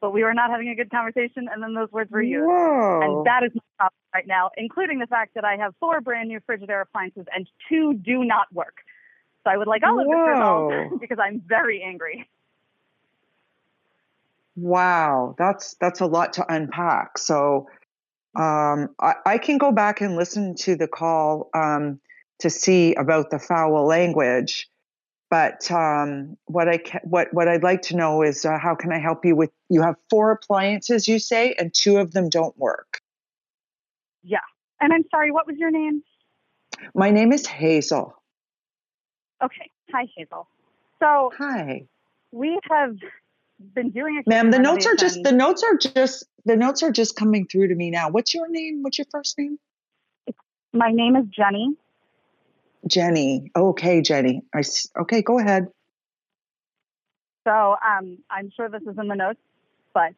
[0.00, 2.46] but we were not having a good conversation, and then those words were used.
[2.46, 3.00] Whoa.
[3.02, 6.30] And that is my problem right now, including the fact that I have four brand
[6.30, 8.78] new Frigidaire appliances and two do not work.
[9.44, 12.26] So I would like all of this resolved because I'm very angry.
[14.56, 17.18] Wow, that's that's a lot to unpack.
[17.18, 17.68] So
[18.34, 22.00] um, I, I can go back and listen to the call um,
[22.40, 24.68] to see about the foul language.
[25.30, 28.92] But um, what I ca- what what I'd like to know is uh, how can
[28.92, 29.50] I help you with?
[29.68, 33.00] You have four appliances, you say, and two of them don't work.
[34.24, 34.38] Yeah.
[34.80, 36.02] And I'm sorry, what was your name?
[36.94, 38.14] My name is Hazel.
[39.42, 39.70] Okay.
[39.92, 40.48] Hi, Hazel.
[41.00, 41.86] So hi.
[42.32, 42.96] We have
[43.74, 46.90] been doing a Ma'am, the notes are just the notes are just the notes are
[46.90, 48.10] just coming through to me now.
[48.10, 48.82] What's your name?
[48.82, 49.58] What's your first name?
[50.72, 51.76] My name is Jenny.
[52.86, 53.50] Jenny.
[53.54, 54.42] Okay, Jenny.
[54.54, 54.62] I
[55.02, 55.22] okay.
[55.22, 55.68] Go ahead.
[57.46, 59.40] So um, I'm sure this is in the notes,
[59.94, 60.12] but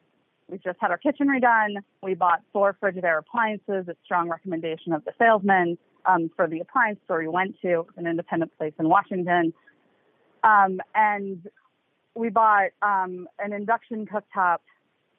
[0.49, 1.77] we just had our kitchen redone.
[2.01, 6.99] We bought four Frigidaire appliances at strong recommendation of the salesman um, for the appliance
[7.05, 9.53] store we went to, an independent place in Washington.
[10.43, 11.47] Um, and
[12.15, 14.57] we bought um, an induction cooktop,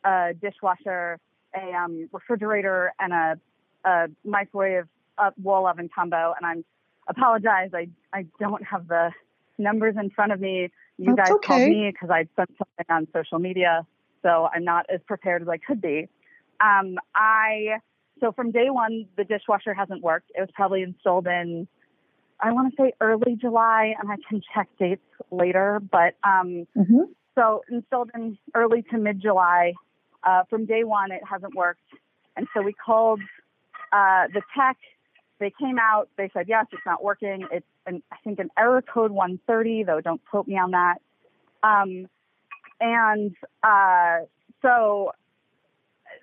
[0.04, 1.18] a dishwasher,
[1.54, 3.40] a um, refrigerator, and a,
[3.84, 4.86] a microwave
[5.18, 6.34] uh, wall oven combo.
[6.36, 6.64] And I'm
[7.08, 9.10] apologize, I I don't have the
[9.58, 10.70] numbers in front of me.
[10.98, 13.86] You That's guys called me because I sent something on social media,
[14.22, 16.08] so I'm not as prepared as I could be.
[16.60, 17.78] Um, I
[18.20, 20.30] so from day one, the dishwasher hasn't worked.
[20.36, 21.66] It was probably installed in
[22.40, 25.80] I want to say early July, and I can check dates later.
[25.80, 26.66] But um,
[27.34, 29.72] so installed in early to mid July.
[30.22, 31.82] Uh, from day one, it hasn't worked,
[32.36, 33.20] and so we called
[33.92, 34.76] uh, the tech.
[35.44, 36.08] They came out.
[36.16, 37.46] They said yes, it's not working.
[37.52, 40.00] It's an, I think an error code 130, though.
[40.00, 41.02] Don't quote me on that.
[41.62, 42.08] Um,
[42.80, 44.24] and uh,
[44.62, 45.12] so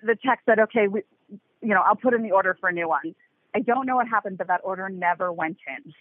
[0.02, 2.88] the tech said, okay, we, you know, I'll put in the order for a new
[2.88, 3.14] one.
[3.54, 5.92] I don't know what happened, but that order never went in.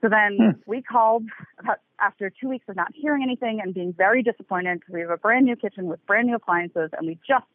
[0.00, 1.24] So then we called
[1.58, 5.10] about after two weeks of not hearing anything and being very disappointed because we have
[5.10, 7.46] a brand new kitchen with brand new appliances and we just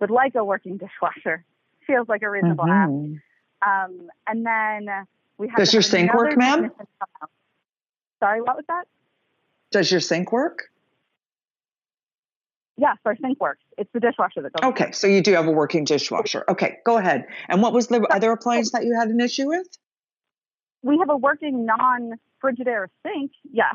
[0.00, 1.44] would like a working dishwasher.
[1.86, 3.20] Feels like a reasonable ask.
[3.66, 4.88] Um, and then
[5.38, 6.62] we had Does your sink work, ma'am?
[6.62, 7.30] technician come out.
[8.20, 8.84] Sorry, what was that?
[9.70, 10.64] Does your sink work?
[12.76, 13.62] Yes, our sink works.
[13.78, 14.72] It's the dishwasher that doesn't.
[14.74, 16.44] Okay, so you do have a working dishwasher.
[16.48, 17.26] Okay, go ahead.
[17.48, 19.66] And what was the other appliance that you had an issue with?
[20.82, 23.30] We have a working non-Frigidaire sink.
[23.52, 23.74] Yes.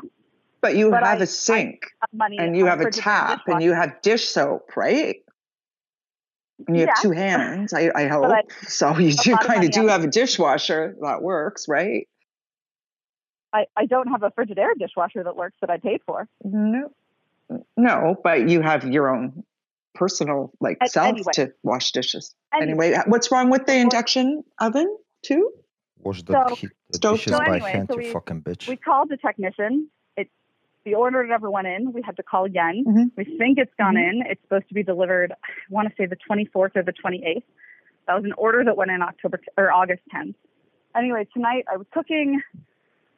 [0.60, 3.62] But you But have I- a sink have and you have a Frigidaire tap and
[3.62, 5.16] you have dish soap, right?
[6.66, 8.24] And you have two hands, I, I hope.
[8.26, 12.06] I- so you do kind of do have a dishwasher that works, right?
[13.52, 16.28] I, I don't have a Frigidaire dishwasher that works that I paid for.
[16.44, 16.92] No,
[17.76, 19.42] no, but you have your own
[19.94, 21.32] personal like An- self anyway.
[21.34, 22.34] to wash dishes.
[22.54, 22.88] Anyway.
[22.88, 25.50] Anyway, what's wrong with the induction oven too?
[25.98, 28.68] Wash the, So- heat, the dishes So by anyway, hand, so you fucking bitch.
[28.68, 29.88] We called the technician.
[30.84, 31.92] The order never went in.
[31.92, 32.84] We had to call again.
[32.86, 33.02] Mm-hmm.
[33.16, 34.22] We think it's gone in.
[34.28, 35.32] It's supposed to be delivered.
[35.32, 35.36] I
[35.68, 37.42] want to say the 24th or the 28th.
[38.06, 40.34] That was an order that went in October t- or August 10th.
[40.96, 42.40] Anyway, tonight I was cooking.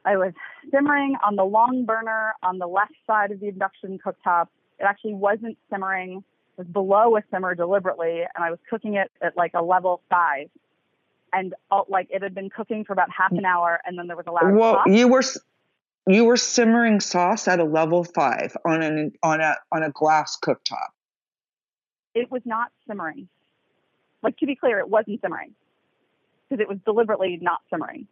[0.04, 0.32] I was
[0.72, 4.48] simmering on the long burner on the left side of the induction cooktop.
[4.80, 6.24] It actually wasn't simmering.
[6.58, 10.02] It was below a simmer deliberately, and I was cooking it at like a level
[10.10, 10.48] five.
[11.32, 14.16] And uh, like it had been cooking for about half an hour, and then there
[14.16, 14.88] was a loud Well, pop.
[14.88, 15.22] you were
[16.06, 20.36] you were simmering sauce at a level five on an on a on a glass
[20.42, 20.88] cooktop.
[22.14, 23.28] it was not simmering.
[24.22, 25.54] Like to be clear, it wasn't simmering
[26.48, 28.06] because it was deliberately not simmering.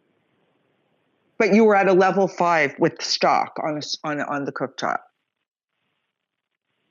[1.37, 4.51] But you were at a level five with stock on a on a- on the
[4.51, 4.99] cooktop.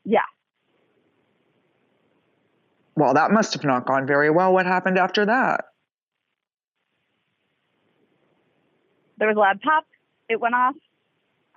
[0.05, 0.23] Yeah,
[2.97, 4.53] Well, that must have not gone very well.
[4.53, 5.65] What happened after that?
[9.19, 9.85] there was a loud pop.
[10.29, 10.75] It went off.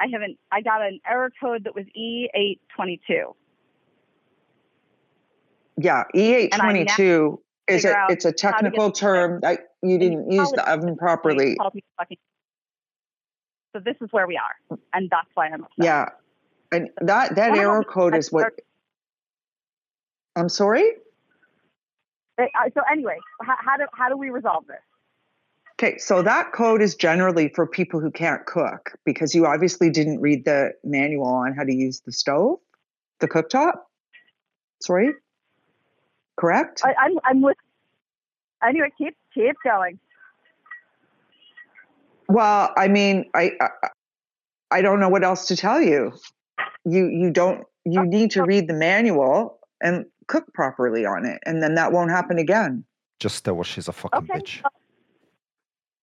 [0.04, 0.38] I haven't.
[0.52, 3.34] I got an error code that was E eight twenty two.
[5.78, 7.40] Yeah, E eight twenty two
[7.70, 10.98] is a it's a how to get technical term that you didn't use the oven
[10.98, 11.56] properly.
[11.56, 12.18] Called me fucking.
[13.74, 15.70] So this is where we are, and that's why I'm upset.
[15.78, 16.10] Yeah,
[16.74, 18.54] and that that error code is what.
[20.36, 20.84] I'm sorry.
[22.40, 24.82] So anyway, how, how do how do we resolve this?
[25.80, 30.22] Okay, so that code is generally for people who can't cook because you obviously didn't
[30.22, 32.60] read the manual on how to use the stove.
[33.20, 33.74] the cooktop.
[34.82, 35.14] Sorry.
[36.38, 36.82] Correct.
[36.84, 37.58] I, I'm I'm with.
[38.68, 40.00] Anyway, keep keep going.
[42.28, 43.70] Well, I mean, I, I
[44.72, 46.14] I don't know what else to tell you.
[46.86, 51.40] You you don't you oh, need to read the manual and cook properly on it,
[51.46, 52.84] and then that won't happen again.
[53.20, 54.64] Just tell her she's a fucking bitch.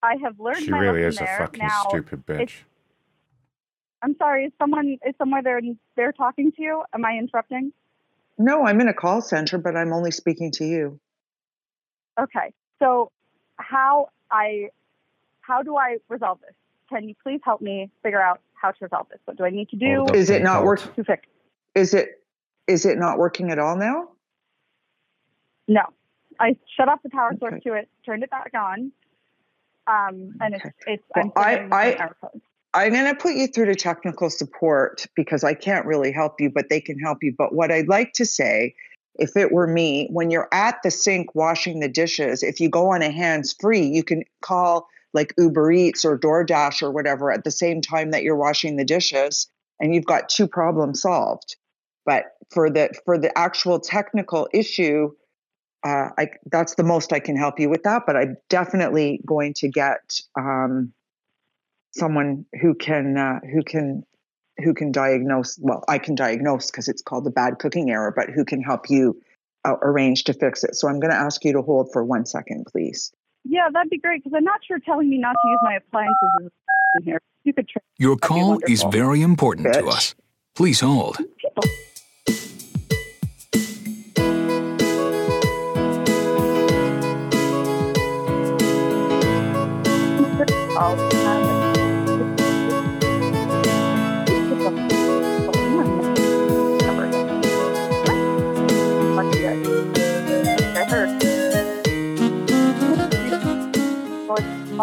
[0.03, 1.39] I have learned She my really lesson is a there.
[1.39, 2.53] fucking now, stupid bitch.
[4.03, 4.47] I'm sorry.
[4.47, 5.61] Is someone is somewhere there
[5.97, 6.83] they're talking to you?
[6.95, 7.73] Am I interrupting?
[8.39, 10.99] No, I'm in a call center, but I'm only speaking to you.
[12.19, 12.53] Okay.
[12.79, 13.11] So
[13.57, 14.71] how I
[15.43, 16.55] how do I resolve this?
[16.89, 19.21] Can you please help me figure out how to resolve this?
[19.27, 20.07] What do I need to do?
[20.15, 20.93] Is it not working?
[20.95, 21.27] to fix?
[21.75, 22.23] Is it
[22.67, 24.09] is it not working at all now?
[25.69, 25.83] No.
[26.39, 28.93] I shut off the power source to it, turned it back on.
[29.87, 32.11] Um, and it's it's I'm Well, I- I-.
[32.73, 36.51] I'm going to put you through to technical support because I can't really help you,
[36.51, 37.35] but they can help you.
[37.37, 38.75] But what I'd like to say,
[39.17, 42.91] if it were me, when you're at the sink washing the dishes, if you go
[42.93, 47.43] on a hands free, you can call like Uber Eats or DoorDash or whatever at
[47.43, 49.49] the same time that you're washing the dishes,
[49.81, 51.57] and you've got two problems solved.
[52.07, 55.11] But for the for the actual technical issue,
[55.85, 58.03] uh, I, that's the most I can help you with that.
[58.07, 60.21] But I'm definitely going to get.
[60.39, 60.93] Um,
[61.93, 64.05] someone who can uh, who can
[64.63, 68.29] who can diagnose well i can diagnose because it's called the bad cooking error but
[68.31, 69.21] who can help you
[69.65, 72.27] uh, arrange to fix it so i'm going to ask you to hold for one
[72.27, 73.13] second please
[73.45, 76.51] Yeah, that'd be great because I'm not sure telling me not to use my appliances
[76.97, 77.21] in here.
[77.45, 77.81] You could try.
[77.97, 80.15] Your call is very important to us.
[80.55, 81.17] Please hold.
[81.57, 81.65] all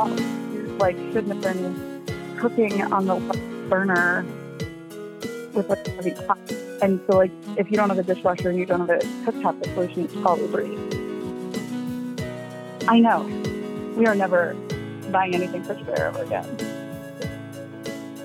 [0.06, 3.15] Like shouldn't have been cooking on the
[3.69, 4.26] burner
[5.53, 6.38] with a heavy pot.
[6.82, 9.64] And so, like, if you don't have a dishwasher and you don't have a cooktop,
[9.64, 10.95] the solution is to call Uber Eats.
[12.88, 13.24] I know.
[13.98, 14.56] We are never
[15.11, 16.45] buying anything for today ever again.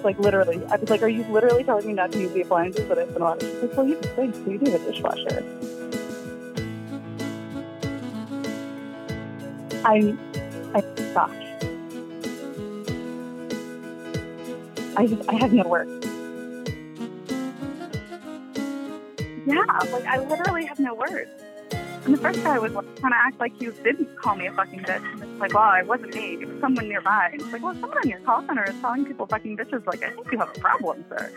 [0.04, 2.86] Like literally, I was like, "Are you literally telling me not to use the appliances
[2.88, 4.82] that I spent a lot of?" She's like, "Well, you think, so you do have
[4.82, 5.44] a dishwasher."
[9.84, 10.18] I'm,
[10.74, 11.41] I'm shocked.
[14.96, 16.06] I just, I have no words.
[19.46, 21.30] Yeah, like I literally have no words.
[22.04, 24.52] And the first guy was like trying to act like he didn't call me a
[24.52, 25.12] fucking bitch.
[25.12, 26.34] And it's like, well, it wasn't me.
[26.34, 27.30] It was someone nearby.
[27.32, 29.86] And it's like, well, someone in your call center is calling people fucking bitches.
[29.86, 31.32] Like, I think you have a problem, sir.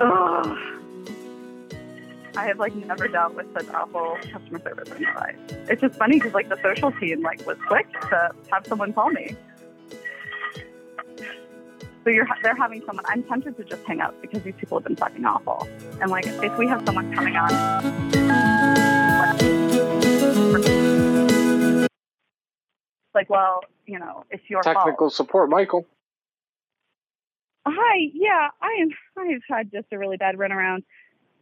[0.00, 0.58] Ugh.
[2.36, 5.36] I have like never dealt with such awful customer service in my life.
[5.68, 9.10] It's just funny because like the social team like was quick to have someone call
[9.10, 9.36] me.
[12.08, 13.04] So you're they're having someone.
[13.06, 15.68] I'm tempted to just hang up because these people have been fucking awful.
[16.00, 17.50] And like if we have someone coming on,
[23.14, 24.74] like well, you know, it's your fault.
[24.74, 25.84] Technical support, Michael.
[27.66, 28.88] Hi, yeah, I am.
[29.18, 30.84] I've had just a really bad runaround.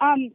[0.01, 0.33] Um,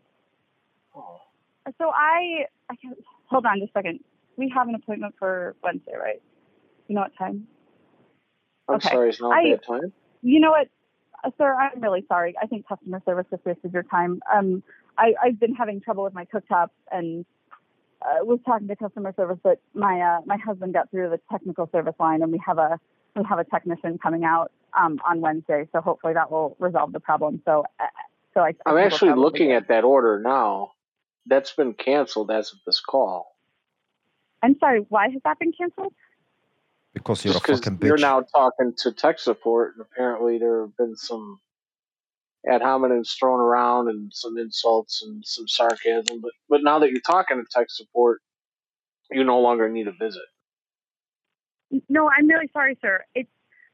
[0.94, 2.94] so I, I can
[3.26, 4.00] hold on just a second.
[4.38, 6.22] We have an appointment for Wednesday, right?
[6.88, 7.48] You know what time?
[8.70, 8.92] I'm Okay.
[8.92, 9.94] sorry, it's not I- a bad time.
[10.22, 10.68] You know what,
[11.24, 11.56] uh, sir?
[11.56, 12.36] I'm really sorry.
[12.42, 14.22] I think customer service just wasted your time.
[14.34, 14.64] Um,
[14.98, 17.26] I, I've been having trouble with my cooktop and
[18.02, 21.70] uh, was talking to customer service, but my uh, my husband got through the technical
[21.72, 22.80] service line, and we have a
[23.16, 25.68] we have a technician coming out um, on Wednesday.
[25.72, 27.42] So hopefully that will resolve the problem.
[27.46, 27.86] So uh,
[28.34, 28.54] so I.
[28.66, 30.72] I I'm actually looking at that order now.
[31.28, 33.36] That's been canceled as of this call.
[34.42, 34.84] I'm sorry.
[34.90, 35.94] Why has that been canceled?
[36.94, 40.62] Because you're Just a 'cause fucking you're now talking to tech support, and apparently there
[40.62, 41.40] have been some
[42.48, 46.20] ad hominems thrown around and some insults and some sarcasm.
[46.22, 48.22] But but now that you're talking to tech support,
[49.10, 50.24] you no longer need a visit.
[51.88, 53.06] No, I'm really sorry, sir.
[53.16, 53.32] It's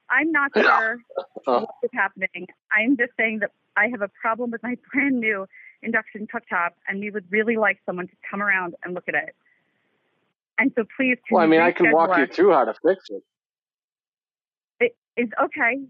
[0.09, 0.99] I'm not sure
[1.47, 1.61] Oh.
[1.61, 2.47] what is happening.
[2.71, 5.47] I'm just saying that I have a problem with my brand new
[5.81, 9.35] induction cooktop, and we would really like someone to come around and look at it.
[10.57, 13.23] And so, please, Well, I mean, I can walk you through how to fix it.
[14.79, 15.81] It is okay.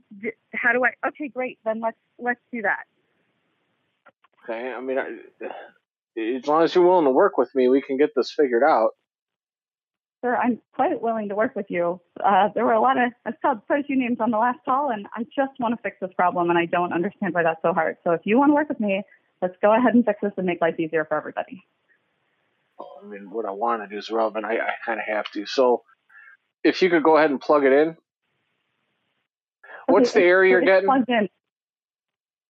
[0.53, 1.07] How do I?
[1.07, 1.59] Okay, great.
[1.63, 2.83] Then let's let's do that.
[4.43, 5.17] Okay, I mean, I,
[6.37, 8.91] as long as you're willing to work with me, we can get this figured out.
[10.21, 12.01] Sir, I'm quite willing to work with you.
[12.23, 14.57] Uh, there were a lot of, I saw quite a few names on the last
[14.65, 17.61] call, and I just want to fix this problem, and I don't understand why that's
[17.61, 17.97] so hard.
[18.03, 19.03] So if you want to work with me,
[19.43, 21.63] let's go ahead and fix this and make life easier for everybody.
[22.79, 24.45] I mean, what I want to do is relevant.
[24.45, 25.45] I, I kind of have to.
[25.45, 25.83] So,
[26.63, 27.97] if you could go ahead and plug it in.
[29.87, 30.87] What's Okay, the error you're getting?
[30.87, 31.29] plugged in.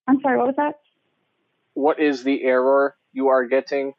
[0.07, 0.75] I'm sorry, what was that?
[1.75, 3.93] What is the error you are getting?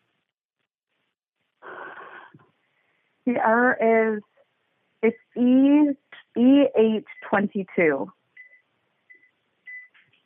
[3.26, 4.22] The error is
[5.02, 5.92] it's E
[6.40, 8.10] E eight twenty two.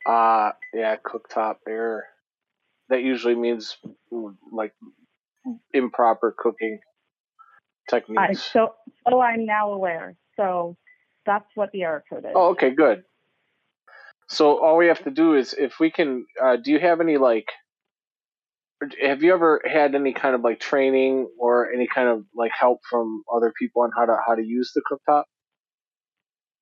[0.05, 2.05] Uh, yeah, cooktop error.
[2.89, 3.77] That usually means
[4.51, 4.73] like
[5.73, 6.79] improper cooking
[7.89, 8.41] I techniques.
[8.51, 8.73] so
[9.05, 10.15] oh I'm now aware.
[10.37, 10.77] So
[11.25, 12.31] that's what the error code is.
[12.35, 13.03] Oh, okay, good.
[14.29, 16.25] So all we have to do is if we can.
[16.41, 17.47] Uh, do you have any like?
[19.01, 22.79] Have you ever had any kind of like training or any kind of like help
[22.89, 25.23] from other people on how to how to use the cooktop?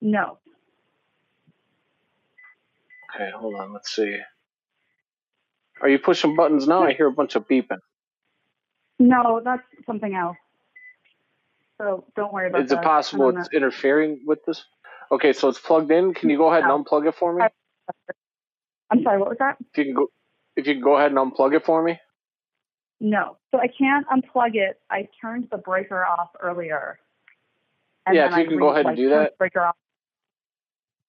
[0.01, 0.37] No.
[3.13, 3.73] Okay, hold on.
[3.73, 4.17] Let's see.
[5.81, 6.83] Are you pushing buttons now?
[6.83, 7.79] I hear a bunch of beeping.
[9.01, 10.37] No, that's something else.
[11.79, 12.79] So don't worry about Is that.
[12.79, 14.63] it possible it's not- interfering with this?
[15.11, 16.13] Okay, so it's plugged in.
[16.13, 17.43] Can you go ahead and unplug it for me?
[18.91, 19.57] I'm sorry, what was that?
[19.71, 20.07] If you can go,
[20.55, 21.99] if you can go ahead and unplug it for me.
[22.99, 23.37] No.
[23.49, 24.79] So I can't unplug it.
[24.91, 26.99] I turned the breaker off earlier.
[28.05, 29.37] And Yeah, if you I can go ahead and do that.
[29.39, 29.75] Breaker off.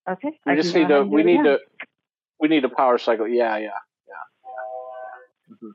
[0.09, 0.31] Okay.
[0.47, 0.94] We I just need to.
[0.94, 1.44] ahead and do We need again.
[1.59, 1.59] to.
[2.40, 3.28] We need a power cycle.
[3.28, 3.70] Yeah, yeah,
[4.09, 5.55] yeah.
[5.55, 5.73] Mhm.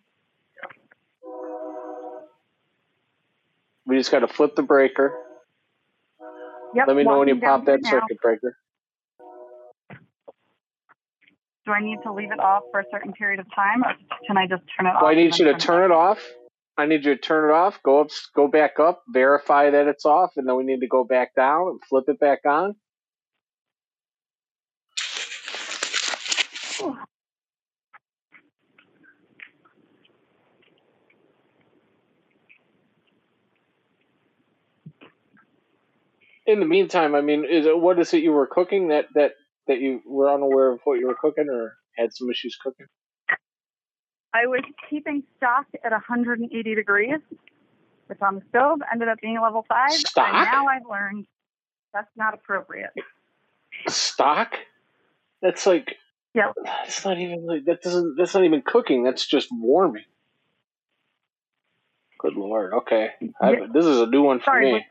[3.87, 5.13] We just got to flip the breaker.
[6.75, 7.89] Yep, Let me know when you pop that now.
[7.89, 8.57] circuit breaker.
[11.65, 13.93] Do I need to leave it off for a certain period of time, or
[14.25, 15.03] can I just turn it off?
[15.03, 16.25] I need you to turn it turn it off.
[16.77, 17.81] I need you to turn it off.
[17.83, 21.03] Go up, go back up, verify that it's off, and then we need to go
[21.03, 22.75] back down and flip it back on.
[36.47, 39.33] In the meantime, I mean, is it what is it you were cooking that that
[39.67, 42.87] that you were unaware of what you were cooking or had some issues cooking?
[44.33, 47.19] I was keeping stock at 180 degrees,
[48.07, 49.91] which on the stove ended up being a level five.
[49.91, 50.27] Stock?
[50.33, 51.25] And now I've learned
[51.93, 52.91] that's not appropriate.
[53.87, 54.53] Stock?
[55.41, 55.95] That's like
[56.33, 56.51] yeah.
[56.63, 59.03] That's not even like that doesn't that's not even cooking.
[59.03, 60.05] That's just warming.
[62.19, 62.73] Good lord.
[62.73, 63.09] Okay,
[63.41, 64.85] I, this is a new one for Sorry, me.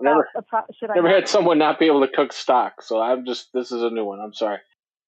[0.00, 2.82] Never, pro- should I never had someone not be able to cook stock.
[2.82, 4.20] So I'm just this is a new one.
[4.20, 4.58] I'm sorry.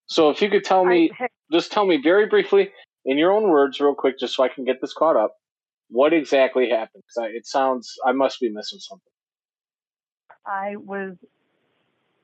[0.05, 1.11] So if you could tell me,
[1.51, 2.71] just tell me very briefly
[3.05, 5.35] in your own words, real quick, just so I can get this caught up.
[5.89, 7.03] What exactly happened?
[7.07, 9.11] Because it sounds I must be missing something.
[10.45, 11.15] I was.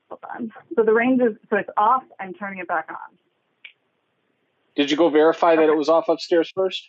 [0.08, 0.52] Hold on.
[0.76, 2.02] So the range is so it's off.
[2.18, 3.18] I'm turning it back on.
[4.76, 6.82] Did you go verify that it was off upstairs first?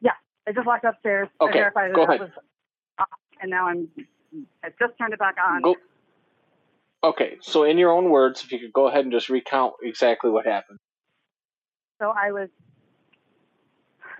[0.00, 0.12] Yeah,
[0.46, 1.28] I just walked upstairs.
[1.40, 2.20] Okay, I verified go that ahead.
[2.20, 2.30] it was
[2.98, 3.08] off,
[3.40, 3.88] and now I'm.
[4.62, 5.62] I just turned it back on.
[5.62, 5.76] Go.
[7.02, 10.30] Okay, so in your own words, if you could go ahead and just recount exactly
[10.30, 10.78] what happened.
[12.00, 12.48] So I was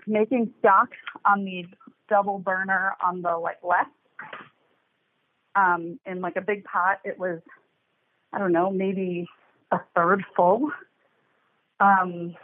[0.07, 0.89] making stock
[1.25, 1.65] on the
[2.09, 3.91] double burner on the like left.
[5.55, 7.39] Um, in like a big pot, it was,
[8.31, 9.27] I don't know, maybe
[9.71, 10.71] a third full.
[11.79, 12.35] Um,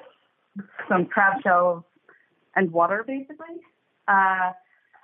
[0.90, 1.84] some crab shells
[2.56, 3.62] and water, basically.
[4.08, 4.52] Uh,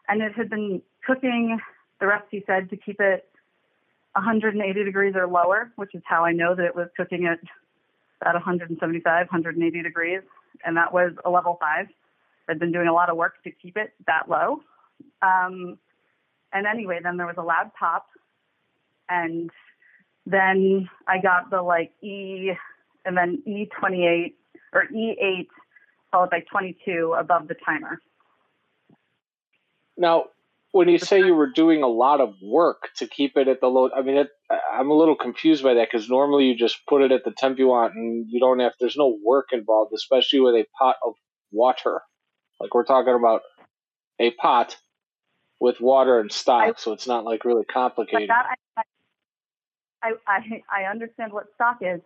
[0.08, 1.60] and it had been cooking.
[2.02, 3.30] The recipe said to keep it
[4.14, 7.40] 180 degrees or lower, which is how I know that it was cooking at
[8.26, 10.22] at 175, 180 degrees,
[10.66, 11.88] and that was a level five.
[12.50, 14.62] I'd been doing a lot of work to keep it that low.
[15.22, 15.78] Um,
[16.52, 18.08] and anyway, then there was a loud pop,
[19.08, 19.50] and
[20.26, 22.52] then I got the like E,
[23.06, 24.34] and then E28
[24.74, 25.48] or E8
[26.12, 28.00] followed by 22 above the timer.
[29.98, 30.26] Now,
[30.72, 33.68] when you say you were doing a lot of work to keep it at the
[33.68, 34.30] low, I mean, it,
[34.74, 37.60] I'm a little confused by that because normally you just put it at the temp
[37.60, 41.14] you want and you don't have, there's no work involved, especially with a pot of
[41.52, 42.02] water.
[42.60, 43.42] Like we're talking about
[44.20, 44.78] a pot
[45.60, 48.30] with water and stock, so it's not like really complicated.
[48.30, 48.84] that I,
[50.04, 52.00] I, I, I understand what stock is.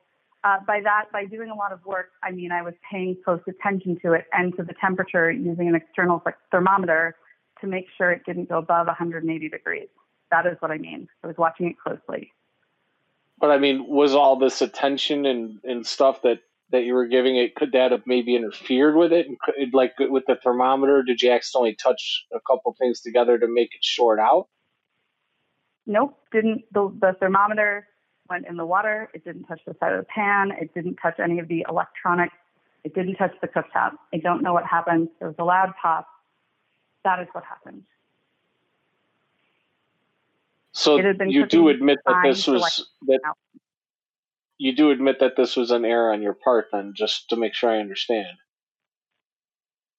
[0.44, 3.42] Uh, by that, by doing a lot of work, I mean I was paying close
[3.48, 7.16] attention to it and to the temperature using an external like thermometer
[7.62, 9.88] to make sure it didn't go above 180 degrees.
[10.32, 11.08] That is what I mean.
[11.24, 12.32] I was watching it closely.
[13.40, 16.40] But I mean, was all this attention and, and stuff that,
[16.72, 19.28] that you were giving it, could that have maybe interfered with it?
[19.28, 23.48] And could, like with the thermometer, did you accidentally touch a couple things together to
[23.48, 24.48] make it short out?
[25.86, 26.64] Nope, didn't.
[26.72, 27.88] The, the thermometer
[28.30, 29.10] went in the water.
[29.14, 30.52] It didn't touch the side of the pan.
[30.60, 32.34] It didn't touch any of the electronics.
[32.84, 33.94] It didn't touch the cooktop.
[34.14, 35.10] I don't know what happened.
[35.20, 36.08] There was a loud pop.
[37.06, 37.84] That is what happened.
[40.74, 43.20] So It had been you do admit that this was that
[44.58, 47.54] you do admit that this was an error on your part, then, just to make
[47.54, 48.38] sure I understand.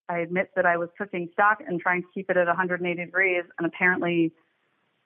[0.09, 3.45] I admit that I was cooking stock and trying to keep it at 180 degrees,
[3.59, 4.33] and apparently,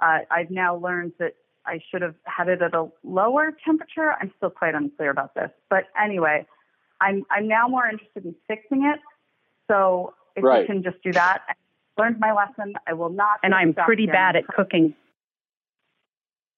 [0.00, 1.34] uh, I've now learned that
[1.66, 4.14] I should have had it at a lower temperature.
[4.20, 6.46] I'm still quite unclear about this, but anyway,
[7.00, 9.00] I'm I'm now more interested in fixing it.
[9.68, 10.62] So if Right.
[10.62, 11.56] you can just do that,
[12.00, 12.74] learned my lesson.
[12.86, 13.38] I will not.
[13.42, 14.94] And I'm pretty bad at cooking.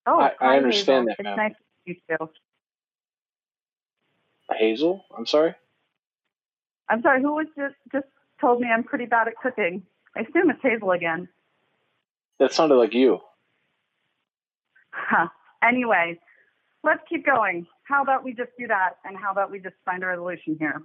[0.07, 1.25] Oh, I- I understand Hazel.
[1.25, 2.31] that, It's nice to meet you too.
[4.57, 5.55] Hazel, I'm sorry.
[6.89, 7.23] I'm sorry.
[7.23, 8.07] Who was just just
[8.41, 9.83] told me I'm pretty bad at cooking?
[10.17, 11.29] I assume it's Hazel again.
[12.39, 13.21] That sounded like you.
[14.91, 15.29] Huh.
[15.63, 16.19] Anyway,
[16.83, 17.67] let's keep going.
[17.85, 20.83] How about we just do that, and how about we just find a resolution here?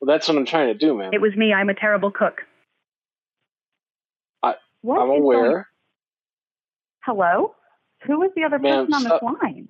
[0.00, 1.14] Well, that's what I'm trying to do, man.
[1.14, 1.52] It was me.
[1.52, 2.42] I'm a terrible cook.
[4.42, 5.50] I, What I'm aware.
[5.52, 5.64] going-
[7.04, 7.54] Hello?
[8.06, 9.68] Who is the other Ma'am, person on stop- this line?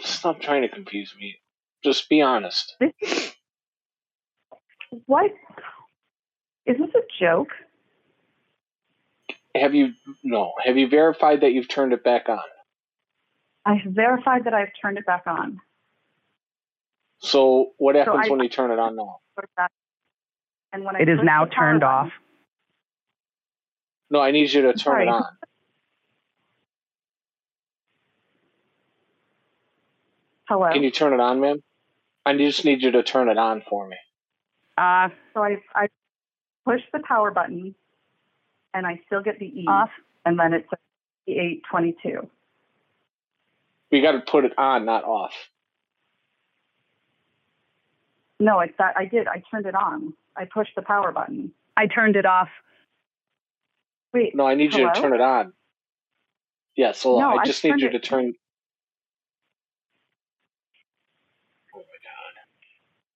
[0.00, 1.36] Stop trying to confuse me.
[1.82, 2.76] Just be honest.
[2.78, 3.34] This,
[5.06, 5.32] What?
[6.66, 7.48] Is this a joke?
[9.54, 9.92] Have you
[10.22, 10.52] no?
[10.64, 12.38] Have you verified that you've turned it back on?
[13.64, 15.58] I have verified that I've turned it back on.
[17.20, 19.20] So what So happens I- when you turn it on now?
[20.72, 22.12] And when I It is now turned button- off.
[24.10, 25.06] No, I need you to turn Sorry.
[25.06, 25.38] it on.
[30.48, 30.72] Hello.
[30.72, 31.62] Can you turn it on, ma'am?
[32.24, 33.96] I just need you to turn it on for me.
[34.76, 35.88] Uh, so I I
[36.64, 37.74] push the power button,
[38.74, 39.90] and I still get the E Off.
[40.24, 40.68] and then it's
[41.26, 42.30] eight twenty two.
[43.90, 45.32] We got to put it on, not off.
[48.40, 49.26] No, it's that I did.
[49.26, 50.14] I turned it on.
[50.36, 51.52] I pushed the power button.
[51.76, 52.48] I turned it off.
[54.14, 54.34] Wait.
[54.34, 55.52] No, I need you to turn it on.
[56.76, 57.30] Yes, hold on.
[57.32, 58.32] No, I I just need turned you it- to turn.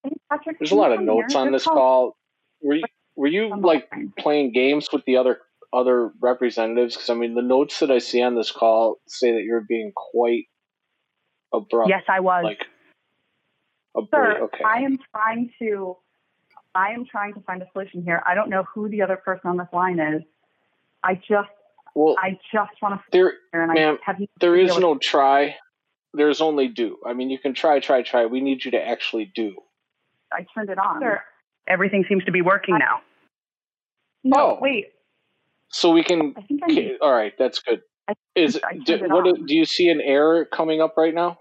[0.04, 1.40] Hey, Patrick, There's a lot of notes here?
[1.40, 2.16] on This this call.
[2.60, 2.84] Were you,
[3.16, 3.88] were you like
[4.18, 5.38] playing games with the other
[5.72, 6.96] other representatives?
[6.96, 9.92] Because I mean, the notes that I see on this call say that you're being
[9.94, 10.44] quite
[11.52, 11.88] abrupt.
[11.88, 12.42] Yes, I was.
[12.44, 12.64] Like
[13.97, 14.55] Sir, abrupt.
[14.55, 14.64] Okay.
[14.64, 15.97] I am trying to
[16.74, 18.23] I am trying to find a solution here.
[18.27, 20.23] I don't know who the other person on this line is.
[21.05, 21.51] I just
[21.94, 24.81] Well, I just want to there, and ma'am, I have no there idea is what-
[24.81, 25.56] no try.
[26.14, 26.98] There's only do.
[27.06, 28.27] I mean, you can try, try, try.
[28.27, 29.56] We need you to actually do.
[30.31, 31.01] I turned it on.
[31.01, 31.23] Sir,
[31.66, 33.01] everything seems to be working now.
[34.24, 34.59] No, Oh.
[34.60, 34.93] wait.
[35.69, 36.35] So we can.
[36.36, 37.82] I think I okay, need- all right, that's good.
[38.35, 39.27] Is I do, it what?
[39.27, 39.47] on.
[39.47, 41.39] Do you see an error coming up right now?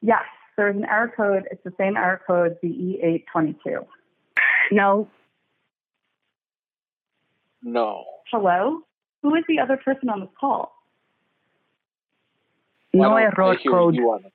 [0.00, 0.24] Yes,
[0.56, 1.44] there's an error code.
[1.50, 3.84] It's the same error code, the E822.
[4.72, 5.08] No.
[7.62, 8.04] No.
[8.30, 8.80] Hello?
[9.22, 10.72] Who is the other person on this call?
[12.92, 13.94] No Why don't error code.
[13.96, 14.32] you on it?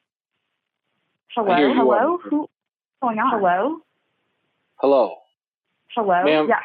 [1.36, 1.74] Hello?
[1.74, 2.14] Hello?
[2.14, 2.40] on- Who?
[2.41, 2.52] What's
[3.02, 3.30] going on?
[3.40, 3.80] Hello?
[4.78, 5.16] Hello.
[5.96, 6.24] Hello?
[6.24, 6.46] Ma'am.
[6.50, 6.64] Yes.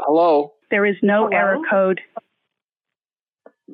[0.00, 0.52] Hello.
[0.70, 1.36] There is no Hello?
[1.36, 2.00] error code.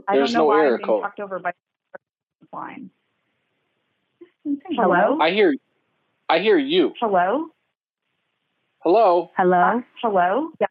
[0.09, 1.03] I There's don't know no why error I'm being code.
[1.03, 1.53] talked over by
[1.93, 2.91] the line.
[4.77, 5.19] Hello?
[5.21, 5.55] I hear.
[6.29, 6.93] I hear you.
[7.01, 7.49] Hello?
[8.81, 9.31] Hello.
[9.37, 9.57] Hello?
[9.57, 10.51] Uh, hello?
[10.61, 10.67] Yeah.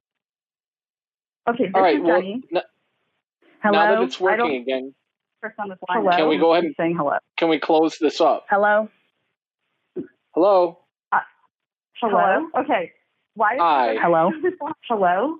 [1.49, 1.95] Okay, this All right.
[1.97, 2.41] is Well, n-
[3.61, 3.79] Hello?
[3.83, 4.95] now that it's I don't- working again,
[5.41, 6.17] Person on this line.
[6.17, 7.17] Can we go ahead and saying hello?
[7.37, 8.45] can we close this up?
[8.49, 8.87] Hello?
[10.33, 10.79] Hello.
[11.11, 11.19] Uh,
[12.01, 12.17] hello?
[12.17, 12.49] hello.
[12.63, 12.91] Okay.
[13.35, 13.95] Why is Hi.
[13.95, 14.31] Hello?
[14.87, 15.39] Hello?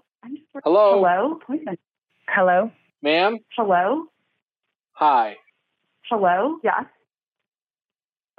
[0.64, 0.90] Hello.
[1.00, 1.34] Hello?
[1.42, 1.80] Appointment.
[2.28, 2.72] Hello?
[3.02, 3.38] Ma'am.
[3.56, 4.06] Hello?
[4.94, 5.38] Hi.
[6.10, 6.60] Hello?
[6.64, 6.86] Yes.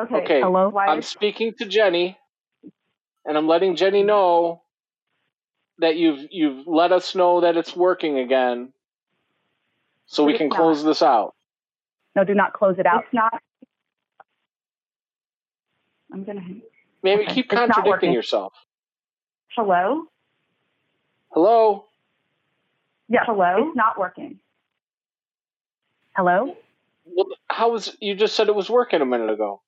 [0.00, 0.16] Okay.
[0.16, 0.40] Okay.
[0.40, 0.68] Hello?
[0.70, 2.18] Why I'm is- speaking to Jenny,
[3.24, 4.62] and I'm letting Jenny know
[5.78, 8.72] that you've you've let us know that it's working again,
[10.06, 11.34] so we can it's close this out.
[12.16, 13.04] No, do not close it out.
[13.04, 13.40] It's not.
[16.12, 16.42] I'm gonna.
[17.02, 17.34] Maybe Okay.
[17.34, 18.52] keep contradicting yourself.
[19.56, 20.04] Hello?
[21.32, 21.84] Hello.
[23.08, 23.24] Yes.
[23.26, 23.68] Hello?
[23.68, 24.38] It's not working.
[26.16, 26.56] Hello?
[27.04, 29.60] Well, how was you just said it was working a minute ago?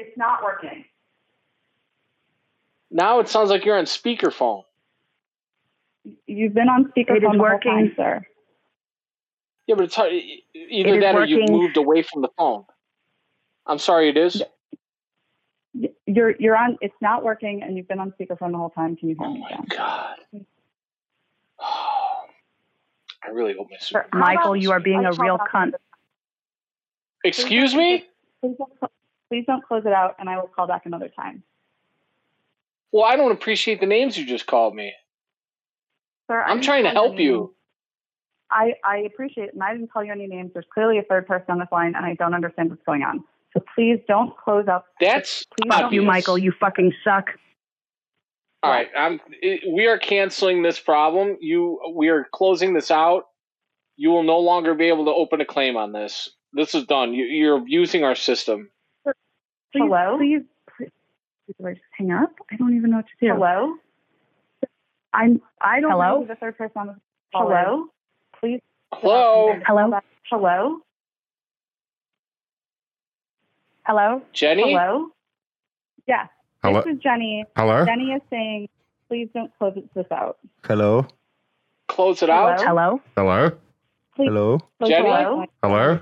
[0.00, 0.84] It's not working.
[2.90, 4.62] Now it sounds like you're on speakerphone.
[6.26, 7.72] You've been on speakerphone It is the whole working.
[7.72, 8.26] time, sir.
[9.66, 10.10] Yeah, but it's hard.
[10.12, 12.64] Either It is that or you've moved away from the phone.
[13.66, 14.42] I'm sorry, it is.
[16.06, 16.78] You're you're on.
[16.80, 18.96] It's not working, and you've been on speakerphone the whole time.
[18.96, 19.66] Can you hear oh me again?
[19.68, 20.16] God.
[23.22, 24.04] I really hope my Sure.
[24.06, 24.16] super.
[24.18, 25.74] Michael, you are being I a call real cunt.
[27.22, 28.06] Excuse me?
[29.30, 31.42] Please don't, cl- please don't close it out, and I will call back another time.
[32.92, 34.92] Well, I don't appreciate the names you just called me.
[36.28, 37.54] Sir, I I'm trying to help you.
[38.50, 40.50] I, I appreciate it, and I didn't call you any names.
[40.52, 43.22] There's clearly a third person on this line, and I don't understand what's going on.
[43.52, 44.86] So please don't close up.
[45.00, 45.92] That's please Fuck don't.
[45.92, 46.38] you, Michael.
[46.38, 47.30] You fucking suck.
[48.62, 49.20] All right, I'm.
[49.40, 51.36] It, we are canceling this problem.
[51.40, 53.24] You, we are closing this out.
[53.96, 56.30] You will no longer be able to open a claim on this.
[56.52, 57.14] This is done.
[57.14, 58.70] You, you're abusing our system.
[59.72, 60.16] Please, Hello?
[60.18, 60.42] Please,
[60.76, 60.90] please,
[61.60, 62.32] do I just hang up?
[62.50, 63.32] I don't even know what to do.
[63.32, 63.74] Hello?
[65.12, 66.04] I'm, I don't Hello?
[66.14, 66.96] know who the third person on this
[67.32, 67.56] call is.
[67.56, 67.84] Hello?
[68.40, 68.60] Please.
[68.92, 69.54] Hello?
[69.66, 70.00] Hello?
[70.30, 70.80] Hello?
[73.86, 74.22] Hello?
[74.32, 74.72] Jenny?
[74.72, 75.08] Hello?
[76.06, 76.26] Yeah.
[76.62, 76.82] Hello?
[76.82, 77.44] This is Jenny.
[77.56, 77.84] Hello?
[77.84, 78.68] Jenny is saying,
[79.08, 80.38] please don't close this out.
[80.64, 81.06] Hello?
[81.88, 82.60] Close it out.
[82.60, 83.00] Hello?
[83.16, 83.50] Hello?
[84.16, 84.58] Please Hello?
[84.78, 85.08] close Jenny?
[85.08, 85.48] it out.
[85.62, 86.00] Hello?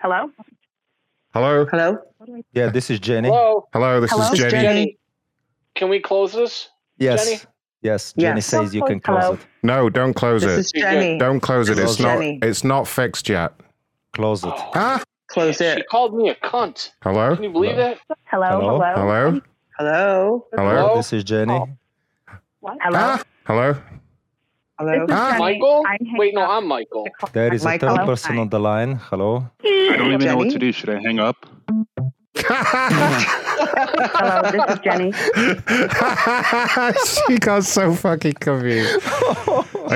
[0.00, 0.30] Hello?
[1.36, 1.66] Hello?
[1.66, 1.98] Hello?
[2.54, 3.28] Yeah, this is Jenny.
[3.28, 3.68] Hello?
[3.74, 4.32] Hello, this Hello?
[4.32, 4.50] is Jenny.
[4.52, 4.98] Jenny.
[5.74, 6.70] Can we close this?
[6.96, 7.26] Yes.
[7.26, 7.40] Jenny?
[7.82, 8.46] Yes, Jenny Yes.
[8.46, 9.34] says you can close Hello?
[9.34, 9.40] it.
[9.62, 10.46] No, don't close it.
[10.46, 10.76] This it.
[10.78, 11.18] is Jenny.
[11.18, 11.74] Don't close it.
[11.74, 12.38] This It's is not Jenny.
[12.42, 13.52] it's not fixed yet.
[14.14, 14.52] Close it.
[14.74, 14.98] Huh?
[15.28, 15.76] Close it.
[15.76, 16.92] She called me a cunt.
[17.02, 17.34] Hello?
[17.34, 17.98] Can you believe that?
[18.24, 18.46] Hello?
[18.60, 18.80] Hello?
[18.94, 19.40] Hello?
[19.76, 20.46] Hello?
[20.56, 20.96] Hello?
[20.96, 21.60] This is Jenny.
[22.60, 22.78] What?
[22.80, 22.98] Hello?
[22.98, 23.18] Huh?
[23.44, 23.76] Hello?
[24.78, 25.06] Hello?
[25.06, 25.36] This is Ah.
[25.38, 25.82] Michael?
[25.88, 26.42] I'm Wait, no.
[26.50, 27.08] I'm Michael.
[27.32, 28.96] There is a third person on the line.
[28.96, 29.48] Hello?
[29.64, 30.70] I don't even know what to do.
[30.72, 31.46] Should I hang up?
[34.08, 35.12] Hello, this is Jenny.
[37.26, 39.00] she got so fucking confused.
[39.02, 39.06] Do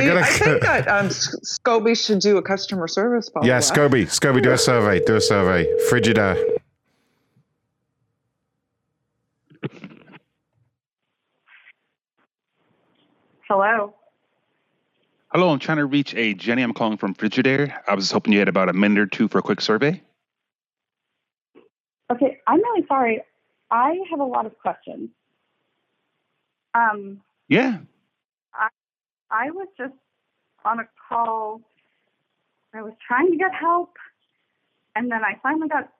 [0.00, 4.06] you- I think that um, S- Scobie should do a customer service follow Yeah, Scobie,
[4.06, 5.00] Scobie, do a survey.
[5.04, 5.66] Do a survey.
[5.90, 6.38] Frigidaire.
[13.48, 13.94] Hello?
[15.32, 16.62] Hello, I'm trying to reach a Jenny.
[16.62, 17.72] I'm calling from Frigidaire.
[17.86, 20.02] I was hoping you had about a minute or two for a quick survey.
[22.10, 23.22] Okay, I'm really sorry.
[23.70, 25.10] I have a lot of questions.
[26.74, 27.78] Um, Yeah.
[28.54, 28.68] I
[29.30, 29.94] I was just
[30.64, 31.60] on a call.
[32.74, 33.96] I was trying to get help,
[34.96, 35.92] and then I finally got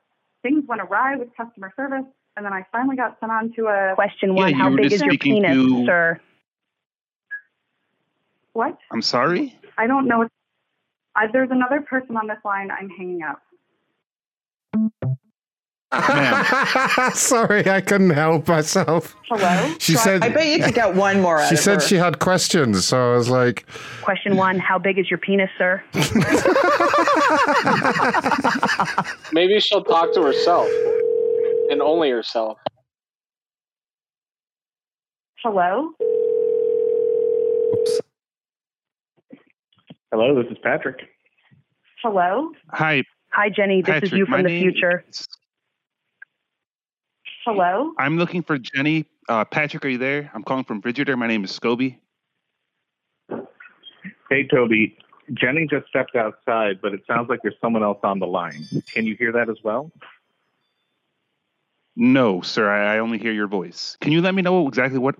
[0.42, 2.04] things went awry with customer service,
[2.36, 4.92] and then I finally got sent on to a Question Yeah, one you How big
[4.92, 6.20] is your speaking penis, to- sir?
[8.52, 8.76] What?
[8.92, 9.56] I'm sorry.
[9.78, 10.28] I don't know.
[11.16, 12.70] I, there's another person on this line.
[12.70, 13.40] I'm hanging up.
[17.14, 19.16] Sorry, I couldn't help myself.
[19.28, 19.74] Hello?
[19.80, 21.80] She So said I bet you could get one more out She of said her.
[21.80, 23.66] she had questions, so I was like,
[24.02, 25.82] Question one How big is your penis, sir?
[29.32, 30.68] Maybe she'll talk to herself
[31.70, 32.58] and only herself.
[35.42, 35.90] Hello?
[40.12, 41.08] Hello, this is Patrick.
[42.02, 42.50] Hello?
[42.70, 43.80] Hi, Hi, Jenny.
[43.80, 45.04] This is you from the name future.
[47.44, 47.92] Hello?
[47.96, 49.06] I'm looking for Jenny.
[49.28, 50.30] Uh, Patrick, are you there?
[50.34, 51.16] I'm calling from Frigidaire.
[51.16, 51.98] My name is Scobie.
[54.28, 54.96] Hey, Toby.
[55.32, 58.66] Jenny just stepped outside, but it sounds like there's someone else on the line.
[58.92, 59.92] Can you hear that as well?
[61.94, 62.68] No, sir.
[62.68, 63.96] I, I only hear your voice.
[64.00, 65.14] Can you let me know exactly what?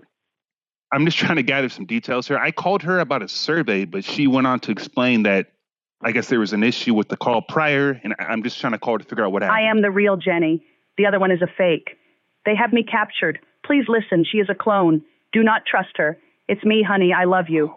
[0.91, 2.37] I'm just trying to gather some details here.
[2.37, 5.51] I called her about a survey, but she went on to explain that
[6.03, 8.73] I guess there was an issue with the call prior, and I- I'm just trying
[8.73, 9.57] to call to figure out what happened.
[9.65, 10.63] I am the real Jenny.
[10.97, 11.97] The other one is a fake.
[12.45, 13.39] They have me captured.
[13.65, 14.25] Please listen.
[14.29, 15.03] She is a clone.
[15.31, 16.17] Do not trust her.
[16.47, 17.13] It's me, honey.
[17.13, 17.75] I love you.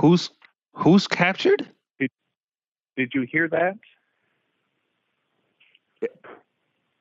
[0.00, 0.30] Who's
[0.74, 1.68] who's captured?
[1.98, 2.10] Did,
[2.96, 3.74] did you hear that?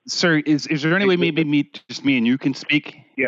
[0.07, 2.97] Sir, is is there any way maybe me just me and you can speak?
[3.15, 3.27] Yeah.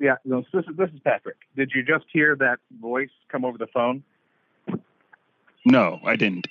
[0.00, 1.36] Yeah, no, this is this is Patrick.
[1.56, 4.02] Did you just hear that voice come over the phone?
[5.66, 6.46] No, I didn't.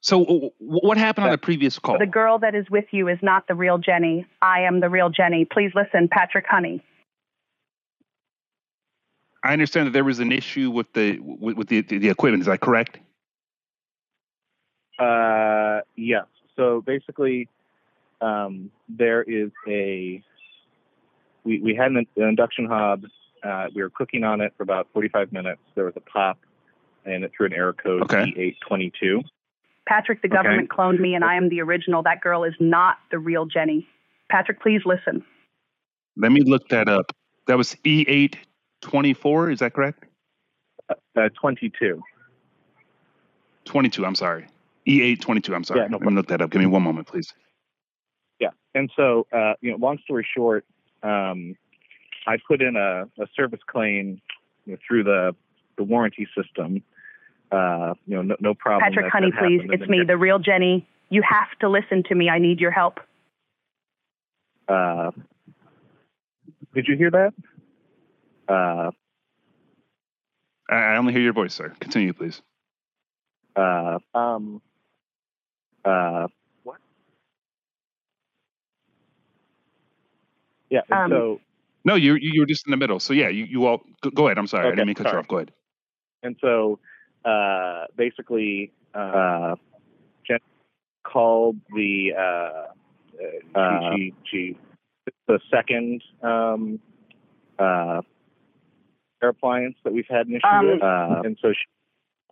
[0.00, 1.98] So w- w- what happened on the previous call?
[1.98, 4.26] The girl that is with you is not the real Jenny.
[4.40, 5.44] I am the real Jenny.
[5.44, 6.82] Please listen, Patrick Honey.
[9.44, 12.40] I understand that there was an issue with the with, with the, the equipment.
[12.40, 12.98] Is that correct?
[14.98, 16.24] Uh, yes.
[16.56, 17.48] So basically,
[18.22, 20.22] um, there is a
[21.44, 23.04] we we had an, an induction hob.
[23.42, 25.60] Uh, we were cooking on it for about 45 minutes.
[25.74, 26.38] There was a pop,
[27.04, 29.22] and it threw an error code E822.
[29.88, 30.36] Patrick, the Okay.
[30.36, 32.04] government cloned me and I am the original.
[32.04, 33.88] That girl is not the real Jenny.
[34.30, 35.24] Patrick, please listen.
[36.16, 37.12] Let me look that up.
[37.48, 38.36] That was E eight
[38.80, 39.50] twenty four.
[39.50, 40.04] Is that correct?
[41.16, 42.00] Uh, 22.
[43.64, 44.06] Twenty two.
[44.06, 44.46] I'm sorry.
[44.86, 45.54] E eight twenty two.
[45.54, 45.80] I'm sorry.
[45.80, 46.50] Yeah, no Let me look that up.
[46.50, 47.32] Give me one moment, please.
[48.38, 48.50] Yeah.
[48.74, 50.64] And so, uh, you know, long story short,
[51.02, 51.56] um,
[52.26, 54.20] I put in a, a service claim
[54.66, 55.34] you know, through the,
[55.76, 56.82] the warranty system.
[57.50, 58.82] Uh, you know, no, no problem.
[58.92, 59.60] Patrick that- Honey, that please.
[59.72, 60.86] It's me, the real Jenny.
[61.10, 62.30] You have to listen to me.
[62.30, 63.00] I need your help.
[64.68, 65.10] Uh,
[66.74, 67.34] did you hear that?
[68.48, 68.90] Uh,
[70.70, 71.74] I I only hear your voice, sir.
[71.80, 72.40] Continue, please.
[73.56, 74.62] uh, um,
[75.84, 76.28] uh,
[80.72, 81.40] Yeah, Um, so
[81.84, 82.98] No, you you you were just in the middle.
[82.98, 84.38] So yeah, you, you all go, go ahead.
[84.38, 85.28] I'm sorry, I Okay, didn't mean to cut you off.
[85.28, 85.52] Go ahead.
[86.22, 86.78] and so
[87.26, 89.54] uh, basically, uh,
[90.26, 90.38] Jen
[91.04, 94.56] called the uh, uh, she, she
[95.04, 96.80] she the second um,
[97.58, 98.00] uh,
[99.22, 101.66] air appliance that we've had an issue Um, with, uh, and so she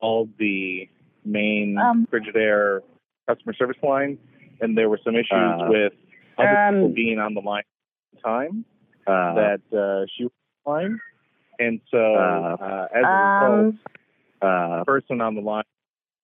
[0.00, 0.88] called the
[1.26, 2.80] main Um, Frigidaire
[3.28, 4.16] customer service line,
[4.62, 5.92] and there were some issues Uh, with
[6.38, 7.64] other um, people being on the line
[8.12, 8.64] at the time
[9.06, 10.32] that uh, she was
[10.66, 11.00] on the line.
[11.58, 13.78] And so, uh, as a result, Um,
[14.42, 15.64] uh, the person on the line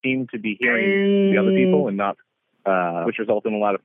[0.02, 2.16] seemed to be hearing the other people and not,
[2.64, 3.82] uh, which resulted in a lot of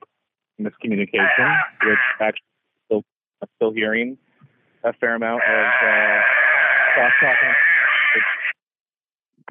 [0.60, 2.42] miscommunication, which actually
[2.86, 3.04] still,
[3.42, 4.16] I'm still hearing
[4.84, 6.20] a fair amount of uh,
[6.94, 7.54] cross talking.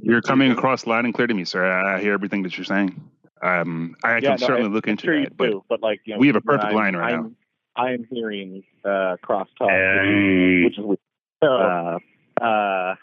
[0.03, 1.63] You're coming across loud and clear to me, sir.
[1.63, 2.99] I, I hear everything that you're saying.
[3.43, 5.81] Um, I Yeah, can no, certainly I'm look into sure you that, but do, but
[5.83, 7.31] like you know, we have a perfect I'm- line right I'm, now.
[7.75, 10.99] I am hearing uh, cross talk, which is, weird.
[11.43, 11.97] So, uh,
[12.41, 12.95] uh,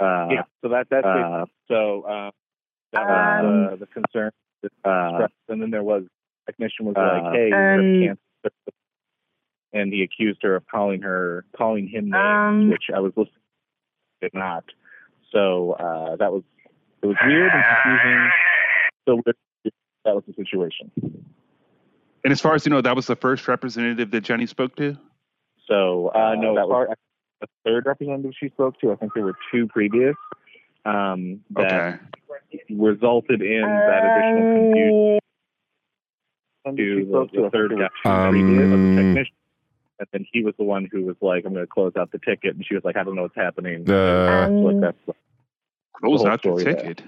[0.00, 1.48] yeah, so that that's it.
[1.68, 2.30] So uh,
[2.92, 4.30] that was Um, uh, the concern.
[4.84, 6.04] Uh, and then there was
[6.46, 8.00] technician was like, "Hey, you're um,
[8.42, 8.54] cancer,"
[9.74, 13.34] and he accused her of calling her calling him names, Um, which I was listening
[14.22, 14.64] to, did not.
[15.32, 16.42] So uh, that was
[17.02, 18.30] it was weird and confusing.
[19.06, 19.20] So
[20.04, 20.90] that was the situation.
[22.24, 24.96] And as far as you know, that was the first representative that Jenny spoke to.
[25.68, 26.88] So uh, no, that was
[27.40, 28.92] the third representative she spoke to.
[28.92, 30.16] I think there were two previous
[30.86, 32.00] um, that
[32.70, 35.18] resulted in that additional confusion.
[36.66, 39.34] To the, the third guy Um, the technician,
[39.98, 42.18] and then he was the one who was like, "I'm going to close out the
[42.18, 45.14] ticket," and she was like, "I don't know what's happening." Uh, So, like, that's the
[45.92, 46.74] Close whole out the story there.
[46.76, 47.02] ticket.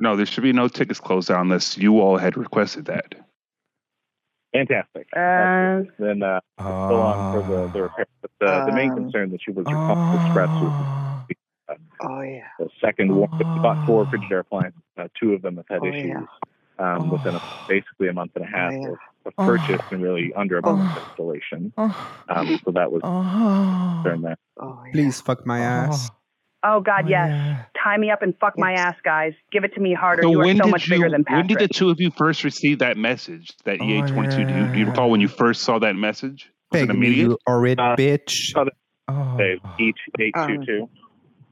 [0.00, 3.14] No, there should be no tickets closed out unless you all had requested that.
[4.52, 5.06] Fantastic.
[5.14, 8.06] Uh, then uh, go on for the, the repair.
[8.22, 11.26] But the, the main Um, concern that she was calling to express was
[11.68, 12.40] uh, Oh yeah.
[12.58, 13.30] the second one.
[13.38, 14.80] We bought four Frigidaire appliances.
[14.98, 16.16] Uh, two of them have had Oh, issues
[16.80, 16.94] yeah.
[16.96, 18.88] um, within a, basically a month and a half yeah.
[18.88, 21.72] of, of purchase and really under a month of installation.
[21.76, 24.36] Um, so that was concern there.
[24.92, 26.10] Please fuck my ass.
[26.64, 27.66] Oh God, yes.
[27.82, 29.32] Tie me up and fuck my ass, guys.
[29.52, 30.22] Give it to me harder.
[30.22, 30.96] So you are when so did much you?
[30.96, 31.48] bigger than Patrick.
[31.48, 33.52] when did the two of you first receive that message?
[33.64, 34.44] That EA twenty two.
[34.44, 36.50] Do you do you recall when you first saw that message?
[36.72, 37.24] Was it Beg me, immediate?
[37.30, 38.52] you horrid Uh, bitch.
[39.78, 40.90] Each eight two two.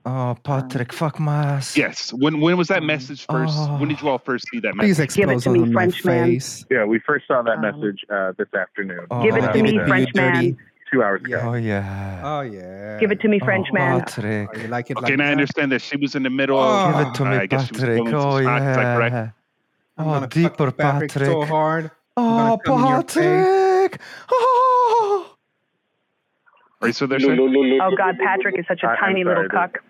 [0.07, 1.77] Oh, Patrick, fuck my ass.
[1.77, 2.12] Yes.
[2.12, 3.59] When when was that message first?
[3.78, 5.19] When did you all first see that Please message?
[5.19, 6.65] expose on my face.
[6.70, 9.07] Yeah, we first saw that message uh, this afternoon.
[9.23, 10.57] Give it Uh, to me, uh, French man.
[10.92, 11.41] Two hours ago.
[11.44, 12.20] Oh yeah.
[12.25, 12.99] Oh yeah.
[12.99, 14.00] Give it to me, French oh, man.
[14.00, 14.49] Patrick.
[14.55, 16.58] Oh, you like it Okay, like now I understand that she was in the middle.
[16.58, 16.62] Oh.
[16.62, 18.00] of, Give it to me, I guess she was Patrick.
[18.15, 19.15] Oh shock, is that correct?
[19.15, 19.31] yeah.
[19.99, 21.26] I'm Oh, deeper, Patrick Patrick.
[21.26, 21.91] so hard.
[22.17, 23.15] Oh, gonna come in your face.
[23.91, 24.00] Patrick.
[24.31, 25.34] Oh.
[26.81, 27.34] Are you still there, Lou, sir?
[27.34, 27.81] Lou, Lou, Lou.
[27.83, 29.83] Oh God, Patrick is such a I- I'm tiny little sorry, cuck.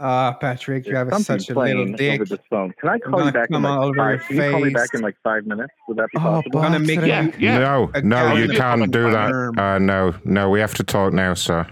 [0.00, 2.20] Ah, Patrick, you have such a little dick.
[2.20, 2.72] over this phone.
[2.80, 4.28] Can I call you back in come all like five?
[4.28, 5.72] Can you call me back in like five minutes?
[5.88, 6.60] Would that be Oh, possible?
[6.60, 7.40] I'm gonna make Patrick.
[7.40, 7.48] you.
[7.48, 7.58] Yeah,
[7.94, 8.00] yeah.
[8.02, 9.32] No, no, you can't do that.
[9.58, 11.66] Uh, no, no, we have to talk now, sir.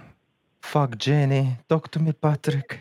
[0.61, 1.57] Fuck Jenny.
[1.69, 2.81] Talk to me, Patrick.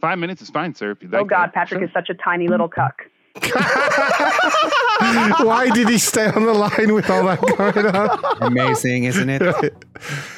[0.00, 0.92] Five minutes is fine, sir.
[0.92, 1.54] If you'd like Oh God, that.
[1.54, 3.02] Patrick is such a tiny little cuck.
[5.40, 8.18] Why did he stay on the line with all that going on?
[8.40, 9.42] Amazing, isn't it?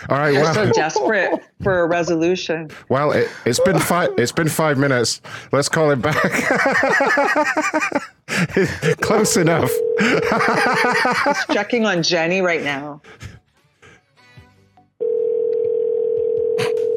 [0.08, 2.70] all right, You're so desperate for a resolution.
[2.88, 4.10] well, it, it's been five.
[4.18, 5.20] It's been five minutes.
[5.52, 6.16] Let's call it back.
[9.00, 9.70] Close enough.
[9.98, 13.00] Just checking on Jenny right now.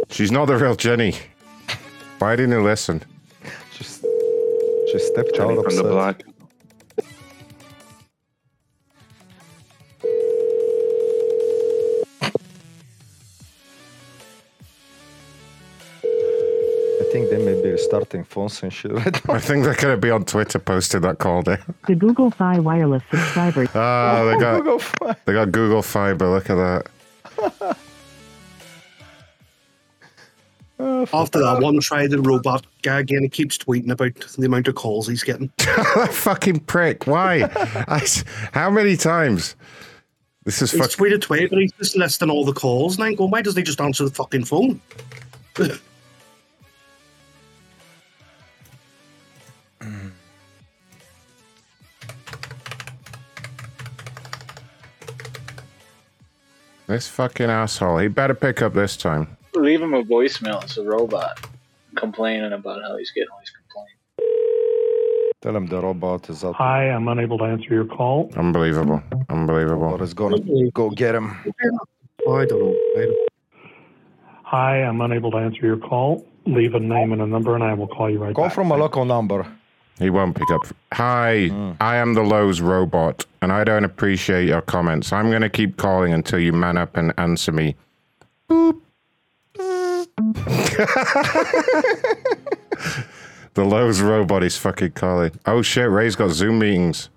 [0.10, 1.16] She's not the real Jenny.
[2.20, 3.02] Why didn't you listen?
[4.94, 6.24] Just, just stepped Johnny out from the upset.
[6.24, 6.24] block.
[16.04, 19.36] I think they may be restarting phones and shit right now.
[19.36, 21.64] I think they're going to be on Twitter posting that call there.
[21.88, 23.68] The Google Fi wireless subscriber.
[23.74, 26.28] Oh, ah, they got Google Fi- they got Google Fiber.
[26.28, 27.78] Look at that.
[30.86, 33.24] Oh, After that, one, try the robot guy again.
[33.24, 35.48] He keeps tweeting about the amount of calls he's getting.
[36.10, 37.08] Fucking prick!
[37.08, 37.50] Why?
[37.88, 38.06] I,
[38.52, 39.56] how many times?
[40.44, 42.96] This is he's tweeted twice, but he's just listing all the calls.
[42.96, 44.82] And I'm going, why does he just answer the fucking phone?
[56.88, 58.00] this fucking asshole.
[58.00, 59.38] He better pick up this time.
[59.56, 60.64] Leave him a voicemail.
[60.64, 61.48] It's a robot
[61.96, 63.94] complaining about how he's getting all these complaints.
[65.42, 66.56] Tell him the robot is up.
[66.56, 68.32] Hi, I'm unable to answer your call.
[68.36, 69.04] Unbelievable.
[69.30, 69.84] Unbelievable.
[69.86, 70.38] Robot is gonna
[70.74, 71.32] go get him.
[71.32, 72.76] I don't know.
[72.98, 73.30] I don't-
[74.46, 76.26] Hi, I'm unable to answer your call.
[76.46, 78.54] Leave a name and a number, and I will call you right Call back.
[78.54, 79.46] from a local number.
[80.00, 80.62] He won't pick up.
[80.94, 81.72] Hi, hmm.
[81.80, 85.12] I am the Lowe's robot, and I don't appreciate your comments.
[85.14, 87.76] I'm going to keep calling until you man up and answer me.
[93.54, 95.32] The Lowe's robot is fucking calling.
[95.46, 97.10] Oh shit, Ray's got Zoom meetings.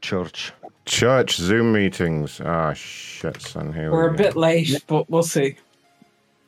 [0.00, 0.52] Church.
[0.84, 2.40] Church Zoom meetings.
[2.44, 3.72] Ah, shit, son.
[3.72, 4.24] Here We're we a go.
[4.24, 5.56] bit late, but we'll see.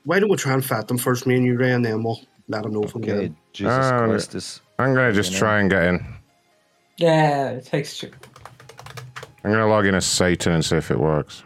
[0.04, 2.20] Why don't we try and fat them first, me and you, Ray, and then we'll
[2.48, 3.36] let them know if we can get Okay, them.
[3.52, 4.60] Jesus Ah, Christ is.
[4.78, 6.06] I'm going to just try and get in.
[6.96, 8.10] Yeah, it takes two.
[9.44, 11.42] I'm going to log in as Satan and see if it works.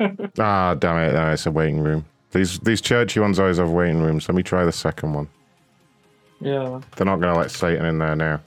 [0.38, 1.12] ah, damn it.
[1.14, 2.04] No, it's a waiting room.
[2.36, 4.28] These these churchy ones always have waiting rooms.
[4.28, 5.26] Let me try the second one.
[6.38, 6.82] Yeah.
[6.94, 8.42] They're not going to let Satan in there now.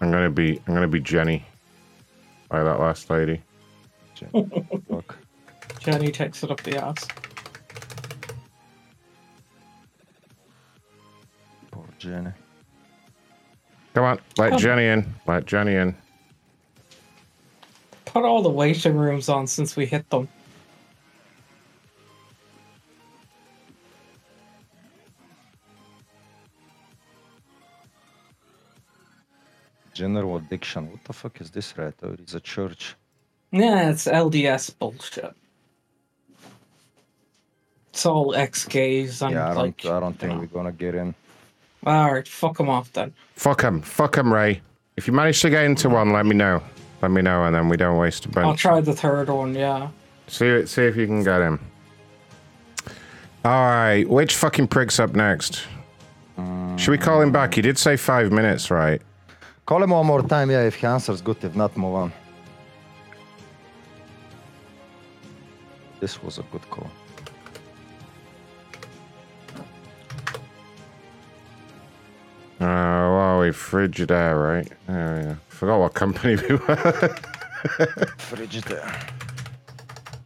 [0.00, 1.44] I'm going to be I'm going to be Jenny
[2.48, 3.42] by that last lady.
[4.88, 5.18] Fuck.
[5.80, 7.06] Jenny takes it up the ass.
[11.70, 12.30] Poor Jenny.
[13.92, 14.58] Come on, let Come.
[14.58, 15.14] Jenny in.
[15.26, 15.94] Let Jenny in.
[18.06, 20.28] Put all the waiting rooms on since we hit them.
[29.94, 30.90] General addiction.
[30.90, 32.12] What the fuck is this right there?
[32.14, 32.96] It's a church.
[33.50, 35.34] Yeah, it's LDS bullshit.
[37.90, 39.86] It's all ex gays and Yeah, I don't.
[39.86, 41.14] I don't think we're uh, gonna get in.
[41.86, 43.12] Alright, fuck them off then.
[43.34, 43.82] Fuck him.
[43.82, 44.62] Fuck him, Ray.
[44.96, 46.62] If you manage to get into one, let me know.
[47.02, 48.46] Let me know, and then we don't waste a bunch.
[48.46, 49.88] I'll try the third one, yeah.
[50.28, 51.58] See, see if you can get him.
[53.44, 55.62] All right, which fucking prick's up next?
[56.38, 57.54] Um, Should we call him back?
[57.54, 59.02] He did say five minutes, right?
[59.72, 60.50] Call him one more time.
[60.50, 61.42] Yeah, if he answers, good.
[61.42, 62.12] If not, move on.
[65.98, 66.90] This was a good call.
[72.60, 74.68] Oh, wow, we Frigidaire, right?
[74.90, 75.34] Oh, yeah.
[75.48, 76.76] Forgot what company we were.
[78.28, 79.10] Frigidaire.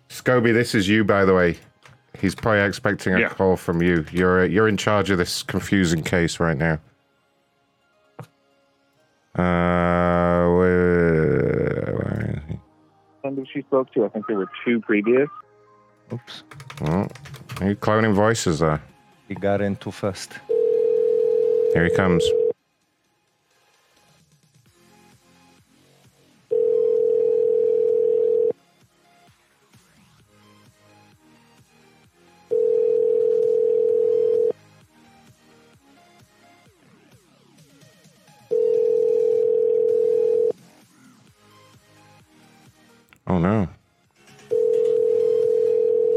[0.09, 1.57] Scobie, this is you, by the way.
[2.19, 3.29] He's probably expecting a Yeah.
[3.29, 4.05] call from you.
[4.11, 6.81] You're uh, you're in charge of this confusing case right now.
[9.37, 12.59] Uh, where, where is he?
[13.23, 14.05] Who she spoke to?
[14.07, 15.29] I think there were two previous.
[16.13, 16.43] Oops.
[16.83, 17.07] Oh,
[17.61, 18.83] are you cloning voices there?
[19.29, 20.39] He got in too fast.
[21.75, 22.25] Here he comes.
[43.37, 43.69] Oh no.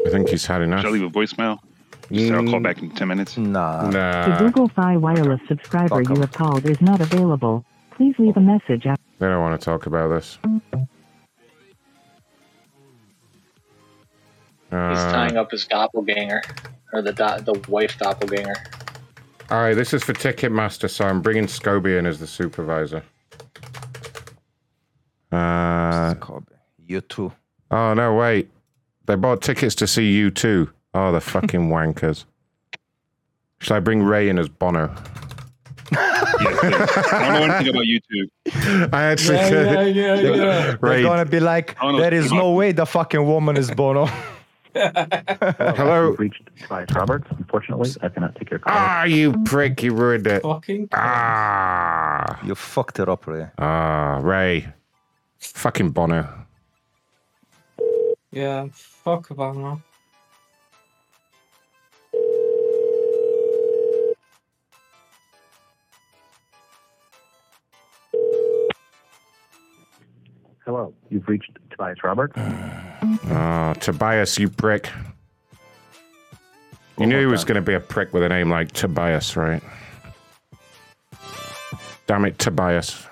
[0.08, 0.80] I think he's had enough.
[0.82, 1.60] Shall I leave a voicemail?
[2.10, 3.38] Just, I'll call back in 10 minutes.
[3.38, 3.90] Nah.
[3.92, 7.66] The Google Fi wireless subscriber you have called is not available.
[7.92, 9.04] Please leave a message after.
[9.20, 10.40] They don't want to talk about this.
[10.46, 10.62] He's
[14.72, 16.42] Uh, tying up his doppelganger,
[16.94, 18.56] or the do- the wife doppelganger.
[19.52, 23.04] all right, this is for Ticketmaster, so I'm bringing Scobie in as the supervisor.
[25.32, 26.16] Uh,
[26.90, 27.32] You too.
[27.72, 28.50] oh no, wait!
[29.06, 30.70] They bought tickets to see you too.
[30.94, 32.26] Oh, the fucking wankers!
[33.60, 34.94] Should I bring Ray in as Bono?
[35.92, 38.94] I don't know anything about U2.
[38.94, 39.96] I actually Yeah, could.
[39.96, 40.76] yeah, yeah, yeah.
[40.82, 44.06] Ray, They're gonna be like, there is no way the fucking woman is Bono.
[44.76, 46.16] hello.
[46.20, 47.28] Reached Tobias Roberts.
[47.38, 48.74] Unfortunately, I cannot take your call.
[48.76, 49.82] Ah, you prick!
[49.84, 50.42] You ruined it.
[50.44, 50.90] Fucking.
[50.94, 53.48] Ah, You fucked it up, Ray.
[53.58, 54.68] ah, Ray,
[55.40, 56.28] fucking Bono.
[58.32, 59.82] Yeah, fuck Obama.
[70.64, 72.32] Hello, you've reached Tobias Robert.
[72.38, 74.92] Oh, Tobias, you prick.
[77.00, 79.64] You knew he was going to be a prick with a name like Tobias, right?
[82.06, 83.09] Damn it, Tobias.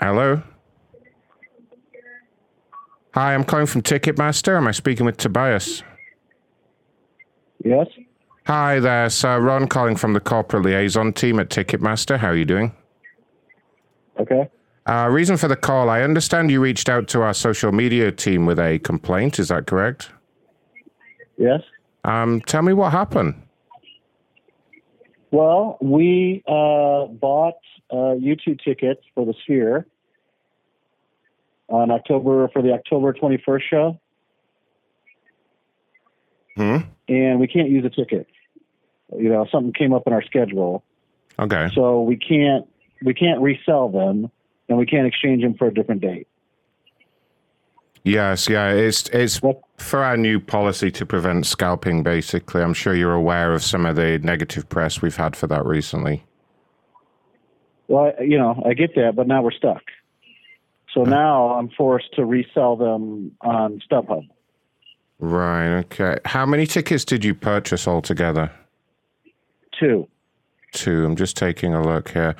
[0.00, 0.42] Hello?
[3.14, 4.56] Hi, I'm calling from Ticketmaster.
[4.56, 5.82] Am I speaking with Tobias?
[7.64, 7.86] Yes.
[8.46, 9.40] Hi there, sir.
[9.40, 12.18] Ron calling from the corporate liaison team at Ticketmaster.
[12.18, 12.72] How are you doing?
[14.20, 14.48] Okay.
[14.86, 15.90] Uh, reason for the call.
[15.90, 19.40] I understand you reached out to our social media team with a complaint.
[19.40, 20.10] Is that correct?
[21.36, 21.62] Yes.
[22.04, 23.34] Um, tell me what happened.
[25.36, 29.86] Well, we uh, bought uh, U2 tickets for the Sphere
[31.68, 34.00] on October for the October 21st show,
[36.56, 36.76] Hmm.
[37.06, 38.26] and we can't use a ticket.
[39.14, 40.82] You know, something came up in our schedule,
[41.38, 41.68] Okay.
[41.74, 42.66] so we can't
[43.04, 44.30] we can't resell them,
[44.70, 46.28] and we can't exchange them for a different date.
[48.06, 49.40] Yes, yeah, it's it's
[49.78, 52.04] for our new policy to prevent scalping.
[52.04, 55.66] Basically, I'm sure you're aware of some of the negative press we've had for that
[55.66, 56.22] recently.
[57.88, 59.82] Well, you know, I get that, but now we're stuck.
[60.94, 61.06] So uh.
[61.06, 64.28] now I'm forced to resell them on StubHub.
[65.18, 65.78] Right.
[65.78, 66.18] Okay.
[66.26, 68.52] How many tickets did you purchase altogether?
[69.80, 70.06] Two.
[70.70, 71.04] Two.
[71.04, 72.36] I'm just taking a look here.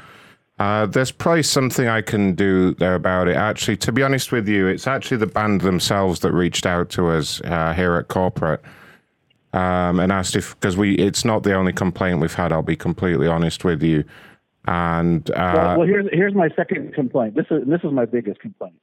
[0.58, 3.36] Uh, there's probably something I can do there about it.
[3.36, 7.08] Actually, to be honest with you, it's actually the band themselves that reached out to
[7.08, 8.62] us uh, here at corporate
[9.52, 12.52] um, and asked if because we it's not the only complaint we've had.
[12.52, 14.04] I'll be completely honest with you.
[14.66, 17.34] And uh, well, well, here's here's my second complaint.
[17.34, 18.80] This is this is my biggest complaint.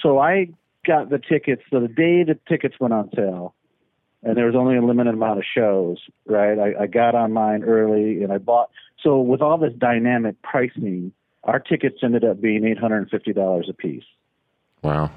[0.00, 0.48] So I
[0.86, 1.62] got the tickets.
[1.70, 3.54] So the day the tickets went on sale,
[4.24, 5.98] and there was only a limited amount of shows.
[6.26, 8.70] Right, I, I got on mine early, and I bought.
[9.02, 11.12] So with all this dynamic pricing,
[11.44, 14.04] our tickets ended up being eight hundred and fifty dollars a piece.
[14.82, 15.10] wow.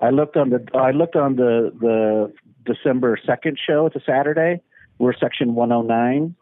[0.00, 2.32] I looked on the I looked on the the
[2.64, 3.86] December second show.
[3.86, 4.60] It's a Saturday.
[4.98, 6.34] We're section one hundred nine.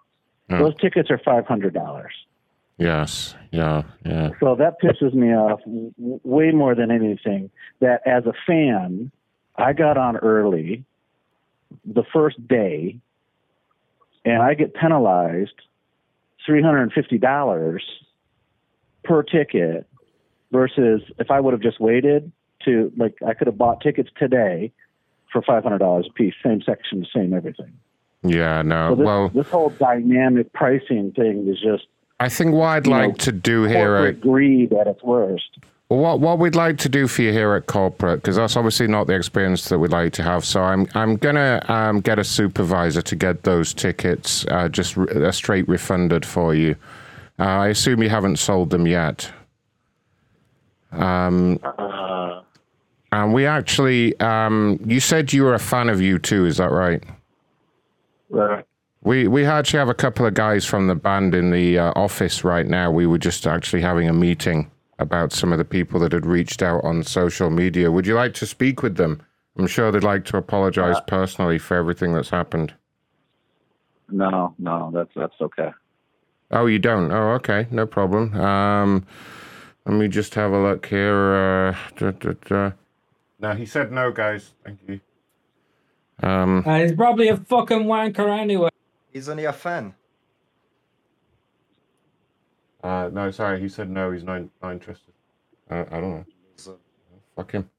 [0.50, 0.58] Hmm.
[0.58, 2.12] Those tickets are five hundred dollars.
[2.78, 3.34] Yes.
[3.52, 3.84] Yeah.
[4.04, 4.30] Yeah.
[4.40, 7.50] So that pisses me off way more than anything.
[7.80, 9.10] That as a fan,
[9.56, 10.84] I got on early
[11.84, 12.98] the first day,
[14.24, 15.60] and I get penalized
[16.44, 17.84] three hundred and fifty dollars
[19.04, 19.86] per ticket
[20.52, 22.32] versus if I would have just waited
[22.64, 24.72] to like I could have bought tickets today
[25.32, 27.72] for five hundred dollars a piece, same section, same everything.
[28.22, 28.62] Yeah.
[28.62, 28.90] No.
[28.90, 31.86] So this, well, this whole dynamic pricing thing is just
[32.18, 35.02] I think what I'd you know, like to do here corporate at greed at its
[35.02, 35.58] worst.
[35.88, 38.88] Well, what what we'd like to do for you here at corporate, because that's obviously
[38.88, 40.44] not the experience that we'd like to have.
[40.44, 45.26] So I'm I'm gonna um, get a supervisor to get those tickets uh, just re-
[45.26, 46.74] uh, straight refunded for you.
[47.38, 49.30] Uh, I assume you haven't sold them yet.
[50.90, 51.60] Um,
[53.12, 56.46] and we actually, um, you said you were a fan of U2.
[56.46, 57.02] Is that right?
[58.30, 58.64] Right.
[59.02, 62.42] We we actually have a couple of guys from the band in the uh, office
[62.42, 62.90] right now.
[62.90, 64.68] We were just actually having a meeting
[64.98, 67.90] about some of the people that had reached out on social media.
[67.90, 69.20] Would you like to speak with them?
[69.58, 72.74] I'm sure they'd like to apologize personally for everything that's happened.
[74.10, 75.70] No, no, that's that's okay.
[76.50, 77.10] Oh, you don't?
[77.10, 78.34] Oh, okay, no problem.
[78.38, 79.06] Um,
[79.84, 81.34] let me just have a look here.
[81.34, 82.72] Uh, da, da, da.
[83.40, 84.52] No, he said no, guys.
[84.64, 85.00] Thank you.
[86.22, 88.70] Um, Uh, he's probably a fucking wanker anyway.
[89.12, 89.94] He's only a fan.
[92.82, 94.12] Uh, no, sorry, he said no.
[94.12, 95.12] He's not, not interested.
[95.70, 96.24] Uh, I don't know.
[97.36, 97.70] Fuck him.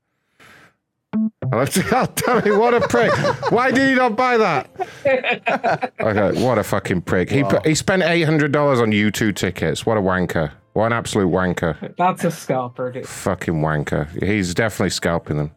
[1.51, 3.11] I'll have to- oh, tell me what a prick.
[3.51, 4.69] Why did he not buy that?
[5.99, 7.29] Okay, what a fucking prick.
[7.29, 9.85] He put, he spent eight hundred dollars on U two tickets.
[9.85, 10.51] What a wanker.
[10.73, 11.95] What an absolute wanker.
[11.97, 13.07] That's a scalper, dude.
[13.07, 14.07] Fucking wanker.
[14.23, 15.51] He's definitely scalping them.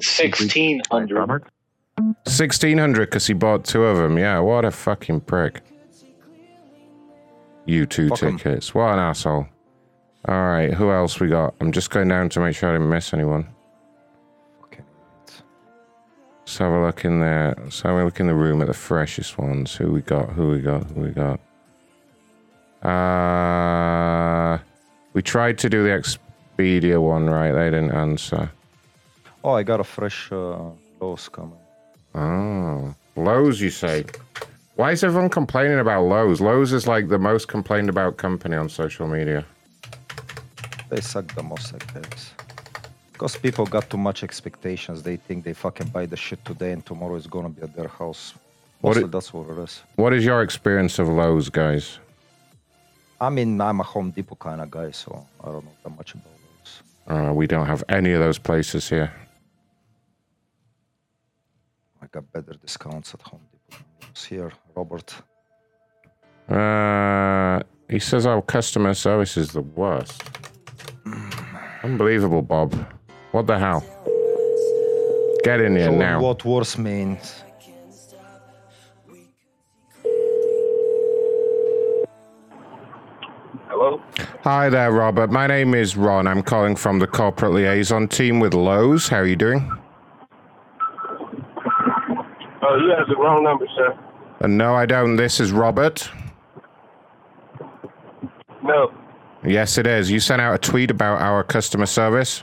[0.00, 1.44] Sixteen hundred.
[2.26, 4.18] Sixteen hundred because he bought two of them.
[4.18, 5.60] Yeah, what a fucking prick.
[7.66, 8.38] U two Fuck 'em.
[8.38, 8.74] tickets.
[8.74, 9.46] What an asshole.
[10.28, 11.54] All right, who else we got?
[11.60, 13.46] I'm just going down to make sure I didn't miss anyone.
[14.64, 14.82] Okay.
[16.40, 17.54] Let's have a look in there.
[17.62, 19.74] Let's have a look in the room at the freshest ones.
[19.76, 20.30] Who we got?
[20.30, 20.84] Who we got?
[20.90, 21.38] Who we got?
[22.84, 24.58] Uh,
[25.12, 27.52] we tried to do the Expedia one, right?
[27.52, 28.50] They didn't answer.
[29.44, 30.58] Oh, I got a fresh uh,
[31.00, 31.58] Lowe's coming.
[32.14, 34.04] Oh, Lowe's, you say?
[34.76, 36.40] Why is everyone complaining about Lowe's?
[36.40, 39.44] Lowe's is like the most complained about company on social media.
[40.90, 42.32] They suck the most, I guess.
[43.12, 45.02] Because people got too much expectations.
[45.02, 47.88] They think they fucking buy the shit today and tomorrow is gonna be at their
[47.88, 48.34] house.
[48.82, 49.82] What it- that's what it is.
[49.96, 51.98] What is your experience of Lowe's, guys?
[53.18, 56.12] I mean, I'm a Home Depot kind of guy, so I don't know that much
[56.12, 56.82] about Lowe's.
[57.30, 59.10] Uh, we don't have any of those places here.
[62.02, 63.55] I got better discounts at Home Depot.
[64.28, 65.14] Than Here, Robert.
[66.48, 70.22] Uh, he says our customer service is the worst.
[71.82, 72.74] Unbelievable, Bob.
[73.32, 73.84] What the hell?
[75.44, 76.20] Get in here Show 'em now.
[76.20, 77.42] what worse means.
[83.68, 84.00] Hello?
[84.16, 84.36] Hello?
[84.42, 85.30] Hi there, Robert.
[85.30, 86.26] My name is Ron.
[86.26, 89.08] I'm calling from the corporate liaison team with Lowe's.
[89.08, 89.70] How are you doing?
[92.62, 93.98] Oh, you have the wrong number, sir.
[94.40, 95.16] Uh, no, I don't.
[95.16, 96.10] This is Robert.
[98.62, 98.92] No.
[99.44, 100.10] Yes, it is.
[100.10, 102.42] You sent out a tweet about our customer service.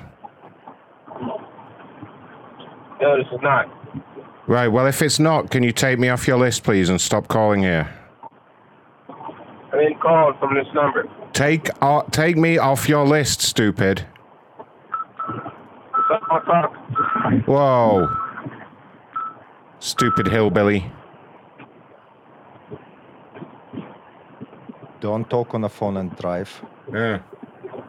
[3.02, 3.68] No, this is not.
[4.48, 4.68] Right.
[4.68, 7.62] Well, if it's not, can you take me off your list, please, and stop calling
[7.62, 7.94] here?
[9.74, 11.06] I didn't call from this number.
[11.34, 14.06] Take uh, take me off your list, stupid.
[16.06, 16.76] Stop my talk.
[17.48, 18.08] Whoa.
[19.80, 20.92] Stupid hillbilly.
[25.03, 26.49] Don't talk on the phone and drive.
[26.90, 27.19] Yeah.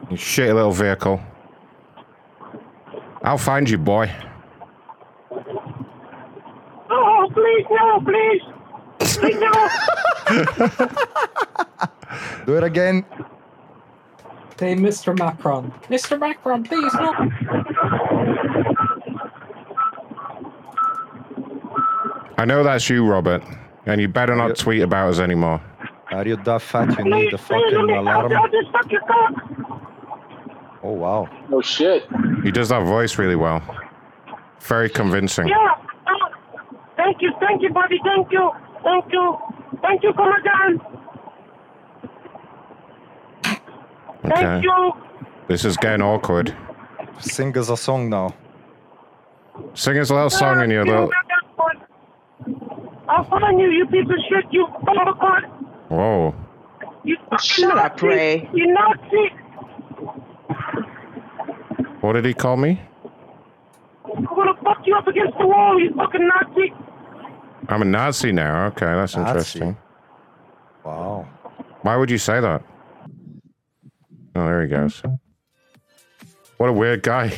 [0.09, 1.21] You shitty little vehicle.
[3.23, 4.11] I'll find you, boy.
[6.89, 8.41] Oh, please, no, please.
[8.99, 9.69] Please, no.
[12.45, 13.05] Do it again.
[14.59, 15.17] Hey, Mr.
[15.17, 15.71] Macron.
[15.83, 16.19] Mr.
[16.19, 17.13] Macron, please, no.
[22.37, 23.41] I know that's you, Robert.
[23.85, 25.61] And you better not tweet about us anymore.
[26.11, 28.31] Are you that fat you need the fucking alarm?
[28.51, 29.33] just suck your cock.
[30.83, 31.29] Oh wow.
[31.51, 32.05] Oh shit.
[32.43, 33.61] He does that voice really well.
[34.59, 35.47] Very convincing.
[35.47, 35.55] Yeah.
[36.07, 36.11] uh,
[36.95, 37.99] Thank you, thank you, buddy.
[38.03, 38.51] Thank you.
[38.83, 39.37] Thank you.
[39.81, 40.81] Thank you, Commandant.
[44.25, 44.33] Okay.
[44.35, 44.91] Thank you.
[45.47, 46.55] This is getting awkward.
[47.19, 48.33] Sing us a song now.
[49.73, 51.09] Sing us a little song in your little.
[53.07, 55.54] I'll find you, you piece of shit, you motherfucker.
[55.89, 56.35] Whoa.
[57.03, 58.07] You fucking Shut up, Nazi.
[58.07, 58.49] Ray.
[58.53, 59.29] You Nazi.
[62.01, 62.81] What did he call me?
[64.17, 66.73] I'm gonna fuck you up against the wall, you fucking Nazi.
[67.69, 68.67] I'm a Nazi now.
[68.67, 69.29] Okay, that's Nazi.
[69.29, 69.77] interesting.
[70.83, 71.27] Wow.
[71.81, 72.63] Why would you say that?
[74.35, 75.01] Oh, there he goes.
[76.57, 77.33] What a weird guy.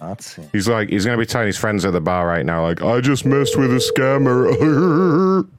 [0.00, 0.48] Nazi.
[0.52, 3.00] He's like, he's gonna be telling his friends at the bar right now, like, I
[3.00, 5.46] just messed with a scammer.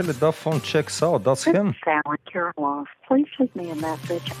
[0.00, 1.24] actually, that phone checks out.
[1.24, 1.74] That's him.
[1.84, 2.86] Sally Kirilov.
[3.06, 4.32] Please leave me a message.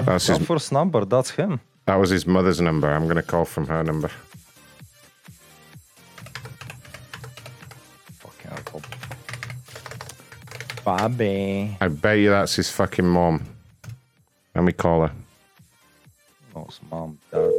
[0.00, 1.60] That's his That first number, that's him.
[1.86, 2.88] That was his mother's number.
[2.90, 4.10] I'm gonna call from her number.
[8.18, 8.82] Fucking hell.
[10.84, 11.76] Bobby.
[11.80, 13.44] I bet you that's his fucking mom.
[14.54, 15.12] Let me call her.
[16.54, 17.49] No, it's mom, dad.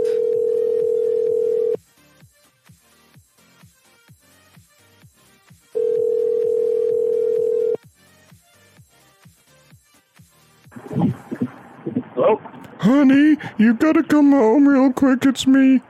[13.61, 15.23] You gotta come home real quick.
[15.25, 15.81] It's me.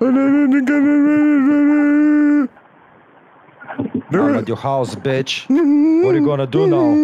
[0.00, 0.18] I'm
[4.34, 5.48] at your house, bitch.
[6.04, 6.94] What are you gonna do now?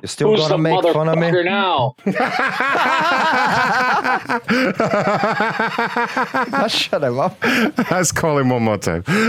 [0.00, 1.28] You're still Who's gonna the make fun of me?
[1.28, 1.96] motherfucker now?
[6.68, 7.36] Shut him up.
[7.90, 9.02] Let's call him one more time.
[9.06, 9.24] that's,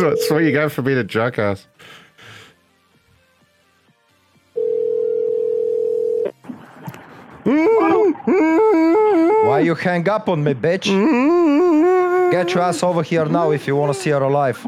[0.00, 1.66] what, that's what you get for being a jackass.
[9.48, 10.86] Why you hang up on me, bitch?
[12.30, 14.58] Get your ass over here now if you wanna see her alive.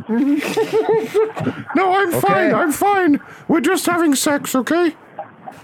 [1.75, 2.21] No, I'm Okay.
[2.21, 2.55] fine.
[2.55, 3.21] I'm fine.
[3.49, 4.95] We're just having sex, okay?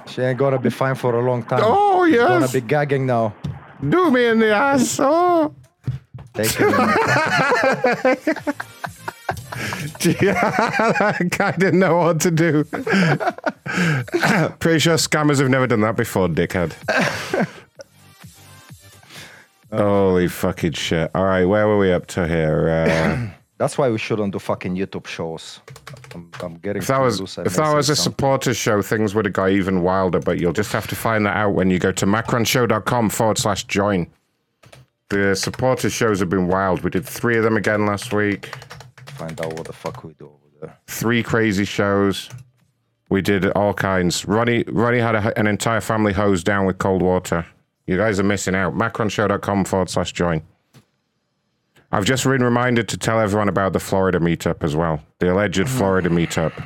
[0.06, 1.60] She ain't gonna be fine for a long time.
[1.62, 2.28] Oh, She's yes.
[2.28, 3.34] gonna be gagging now.
[3.88, 4.98] Do me in the ass.
[5.00, 5.54] Oh.
[6.34, 8.18] Take it.
[9.98, 12.62] Guy didn't know what to do.
[12.64, 12.88] Pretty
[14.78, 16.72] sure scammers have never done that before, dickhead.
[19.72, 21.10] Holy fucking shit.
[21.14, 22.68] All right, where were we up to here?
[22.68, 25.60] Uh, That's why we shouldn't do fucking YouTube shows.
[26.14, 28.12] I'm, I'm getting if that was if that was a something.
[28.12, 30.18] supporters show, things would have got even wilder.
[30.18, 33.62] But you'll just have to find that out when you go to macronshow.com forward slash
[33.64, 34.08] join.
[35.10, 36.82] The supporter shows have been wild.
[36.82, 38.52] We did three of them again last week.
[39.16, 40.78] Find out what the fuck we do over there.
[40.86, 42.30] Three crazy shows.
[43.08, 44.26] We did all kinds.
[44.26, 47.44] Ronnie Ronnie had a, an entire family hosed down with cold water.
[47.86, 48.74] You guys are missing out.
[48.74, 50.42] Macronshow.com forward slash join.
[51.90, 55.00] I've just been reminded to tell everyone about the Florida meetup as well.
[55.18, 56.64] The alleged Florida meetup.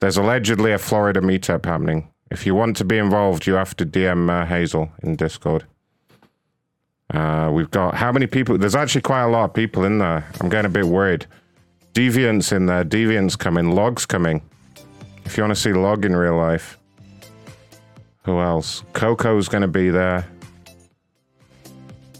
[0.00, 2.08] There's allegedly a Florida meetup happening.
[2.32, 5.66] If you want to be involved, you have to DM uh, Hazel in Discord.
[7.12, 8.58] Uh, we've got how many people?
[8.58, 10.28] There's actually quite a lot of people in there.
[10.40, 11.26] I'm getting a bit worried.
[11.92, 12.84] Deviant's in there.
[12.84, 13.72] Deviant's coming.
[13.72, 14.42] Log's coming.
[15.24, 16.78] If you want to see Log in real life.
[18.24, 18.82] Who else?
[18.92, 20.26] Coco's going to be there.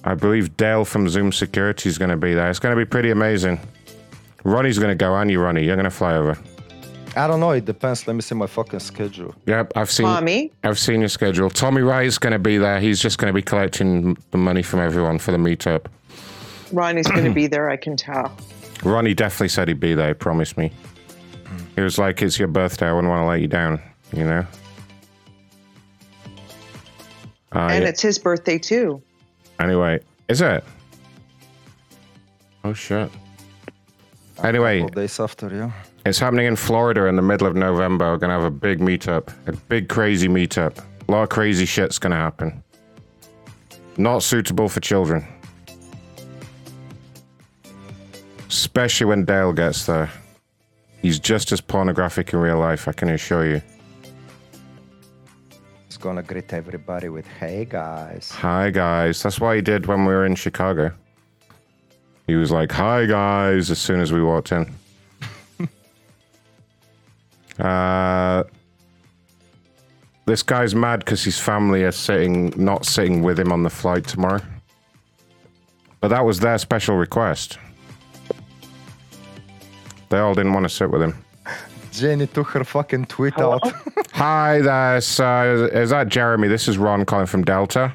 [0.05, 2.49] I believe Dale from Zoom Security is going to be there.
[2.49, 3.61] It's going to be pretty amazing.
[4.45, 5.65] Ronnie's going to go, aren't you, Ronnie?
[5.65, 6.39] You're going to fly over.
[7.17, 7.51] I don't know.
[7.51, 8.07] It depends.
[8.07, 9.35] Let me see my fucking schedule.
[9.47, 10.07] Yep, I've seen.
[10.07, 10.53] Tommy?
[10.63, 11.51] I've seen your schedule.
[11.51, 12.81] Tommy Wright's going to be there.
[12.81, 15.87] He's just going to be collecting the money from everyone for the meetup.
[16.73, 18.35] Ronnie's going to be there, I can tell.
[18.83, 20.09] Ronnie definitely said he'd be there.
[20.09, 20.73] He promised me.
[21.77, 22.89] He was like, "It's your birthday.
[22.89, 23.81] I wouldn't want to let you down."
[24.13, 24.47] You know.
[27.53, 29.03] Uh, and it's his birthday too.
[29.59, 30.65] Anyway, is it?
[32.65, 33.11] Oh shit.
[34.43, 35.71] Anyway, days after, yeah.
[36.07, 38.13] it's happening in Florida in the middle of November.
[38.13, 40.79] We're gonna have a big meetup, a big crazy meetup.
[41.09, 42.63] A lot of crazy shit's gonna happen.
[43.99, 45.27] Not suitable for children,
[48.51, 50.11] especially when Dale gets there.
[51.01, 53.63] He's just as pornographic in real life, I can assure you.
[55.87, 59.23] He's gonna greet everybody with "Hey guys." Hi guys.
[59.23, 60.93] That's what he did when we were in Chicago.
[62.27, 64.67] He was like, "Hi guys," as soon as we walked in.
[67.59, 68.43] uh,
[70.27, 74.07] this guy's mad because his family are sitting, not sitting with him on the flight
[74.07, 74.43] tomorrow.
[76.01, 77.59] But that was their special request.
[80.11, 81.25] They all didn't want to sit with him.
[81.93, 83.61] Jenny took her fucking tweet out.
[84.13, 85.69] Hi there, sir.
[85.73, 86.49] Is that Jeremy?
[86.49, 87.95] This is Ron calling from Delta.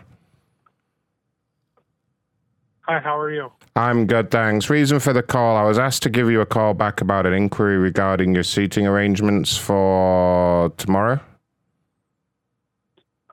[2.82, 3.52] Hi, how are you?
[3.76, 4.70] I'm good, thanks.
[4.70, 7.34] Reason for the call I was asked to give you a call back about an
[7.34, 11.20] inquiry regarding your seating arrangements for tomorrow.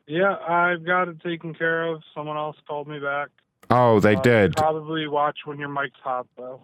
[0.08, 2.02] Yeah, I've got it taken care of.
[2.14, 3.28] Someone else called me back.
[3.70, 4.56] Oh, they Uh, did.
[4.56, 6.60] Probably watch when your mic's hot, though.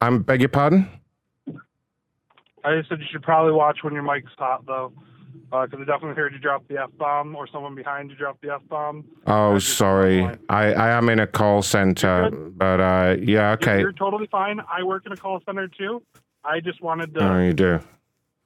[0.00, 0.88] I'm beg your pardon?
[2.64, 4.92] I just said you should probably watch when your mic's hot, though,
[5.50, 8.54] because I definitely heard you drop the f bomb, or someone behind you drop the
[8.54, 9.04] f bomb.
[9.26, 10.24] Oh, sorry.
[10.48, 13.80] I, I am in a call center, but uh, yeah, okay.
[13.80, 14.60] You're totally fine.
[14.60, 16.02] I work in a call center too.
[16.44, 17.80] I just wanted to Oh, you do.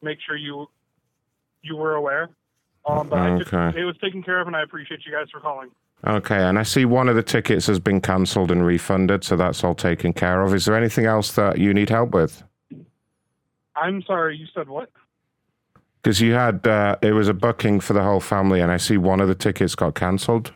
[0.02, 0.66] make sure you
[1.62, 2.30] you were aware.
[2.86, 3.80] Um, but I just, Okay.
[3.80, 5.70] it was taken care of, and I appreciate you guys for calling.
[6.06, 9.62] Okay, and I see one of the tickets has been cancelled and refunded, so that's
[9.64, 10.54] all taken care of.
[10.54, 12.44] Is there anything else that you need help with?
[13.80, 14.36] I'm sorry.
[14.36, 14.90] You said what?
[16.02, 18.96] Because you had, uh, it was a booking for the whole family, and I see
[18.96, 20.52] one of the tickets got cancelled.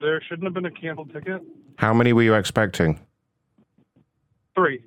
[0.00, 1.42] There shouldn't have been a canceled ticket.
[1.76, 3.00] How many were you expecting?
[4.54, 4.82] Three.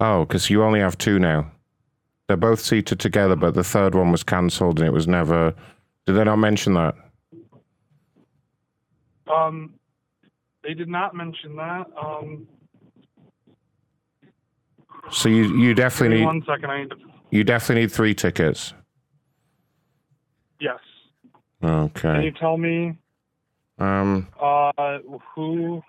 [0.00, 1.50] Oh, because you only have two now.
[2.26, 5.54] They're both seated together, but the third one was cancelled and it was never.
[6.06, 6.94] Did they not mention that?
[9.32, 9.74] Um,
[10.64, 11.86] they did not mention that.
[12.00, 12.48] Um,
[15.10, 16.70] So you you definitely need one second.
[16.70, 16.96] I need to.
[17.30, 18.74] you definitely need three tickets.
[20.60, 20.78] Yes.
[21.62, 22.00] Okay.
[22.12, 22.98] Can you tell me
[23.78, 24.26] Um.
[24.40, 24.98] uh,
[25.34, 25.82] who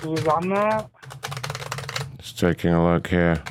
[0.00, 0.90] who was on that?
[2.18, 3.42] Just taking a look here.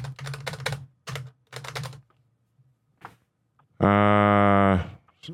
[3.79, 4.83] Uh.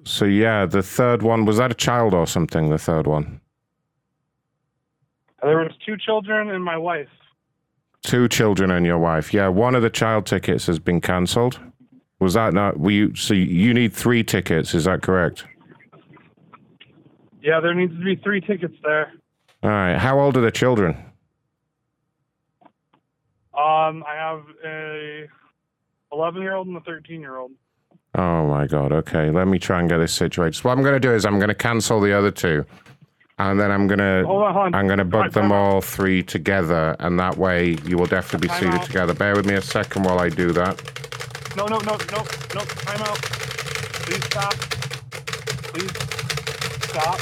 [0.05, 2.69] So yeah, the third one was that a child or something?
[2.69, 3.40] The third one.
[5.41, 7.07] There was two children and my wife.
[8.03, 9.33] Two children and your wife.
[9.33, 11.59] Yeah, one of the child tickets has been cancelled.
[12.19, 12.79] Was that not?
[12.79, 13.15] Were you?
[13.15, 14.73] So you need three tickets?
[14.75, 15.45] Is that correct?
[17.41, 19.11] Yeah, there needs to be three tickets there.
[19.63, 19.97] All right.
[19.97, 20.95] How old are the children?
[23.53, 25.27] Um, I have a
[26.11, 27.51] 11 year old and a 13 year old.
[28.15, 28.91] Oh my god.
[28.91, 30.55] Okay, let me try and get this situated.
[30.55, 32.65] So what I'm going to do is I'm going to cancel the other two,
[33.49, 34.75] and then I'm going to Hold on, hold on.
[34.75, 38.49] I'm to book Time them all three together, and that way you will definitely be
[38.49, 38.85] Time seated out.
[38.85, 39.13] together.
[39.13, 40.79] Bear with me a second while I do that.
[41.57, 42.61] No, no, no, no, no.
[42.61, 43.17] Time out.
[43.17, 44.53] Please stop.
[45.73, 45.91] Please
[46.87, 47.19] stop.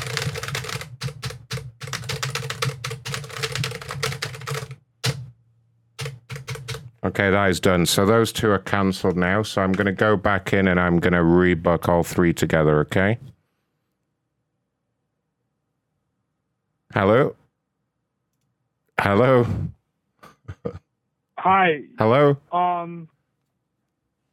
[7.01, 7.85] Okay, that is done.
[7.85, 9.41] So those two are cancelled now.
[9.41, 12.79] So I'm going to go back in and I'm going to rebook all three together.
[12.81, 13.17] Okay.
[16.99, 17.33] Hello.
[18.99, 19.47] Hello.
[21.37, 21.83] Hi.
[21.97, 22.35] Hello.
[22.51, 23.07] Um.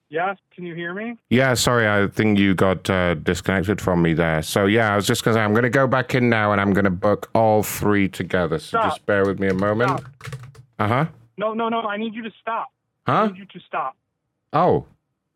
[0.08, 0.36] Yes.
[0.52, 1.16] Can you hear me?
[1.30, 4.42] Yeah, sorry, I think you got uh, disconnected from me there.
[4.42, 6.72] So yeah, I was just gonna say I'm gonna go back in now and I'm
[6.72, 8.58] gonna book all three together.
[8.58, 8.84] So Stop.
[8.90, 10.00] just bear with me a moment.
[10.80, 11.06] Uh huh.
[11.38, 11.82] No, no, no.
[11.82, 12.72] I need you to stop.
[13.06, 13.26] I Huh?
[13.28, 13.96] need you to stop.
[14.52, 14.86] Oh,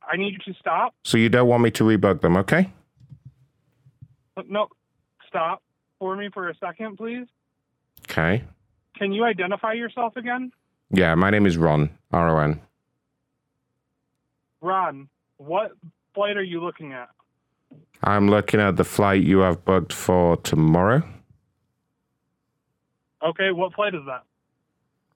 [0.03, 0.97] I need you to stop.
[1.05, 2.37] so you don't want me to rebook them?
[2.39, 2.73] Okay.
[4.49, 4.67] no,
[5.29, 5.63] stop
[6.01, 7.29] for me for a second, please.
[8.11, 8.43] Okay.
[8.97, 10.51] Can you identify yourself again?
[10.91, 11.91] Yeah, my name is Ron.
[12.11, 12.61] R O N.
[14.61, 15.73] Ron, what
[16.15, 17.09] flight are you looking at?
[18.03, 21.03] I'm looking at the flight you have booked for tomorrow.
[23.25, 24.25] Okay, what flight is that?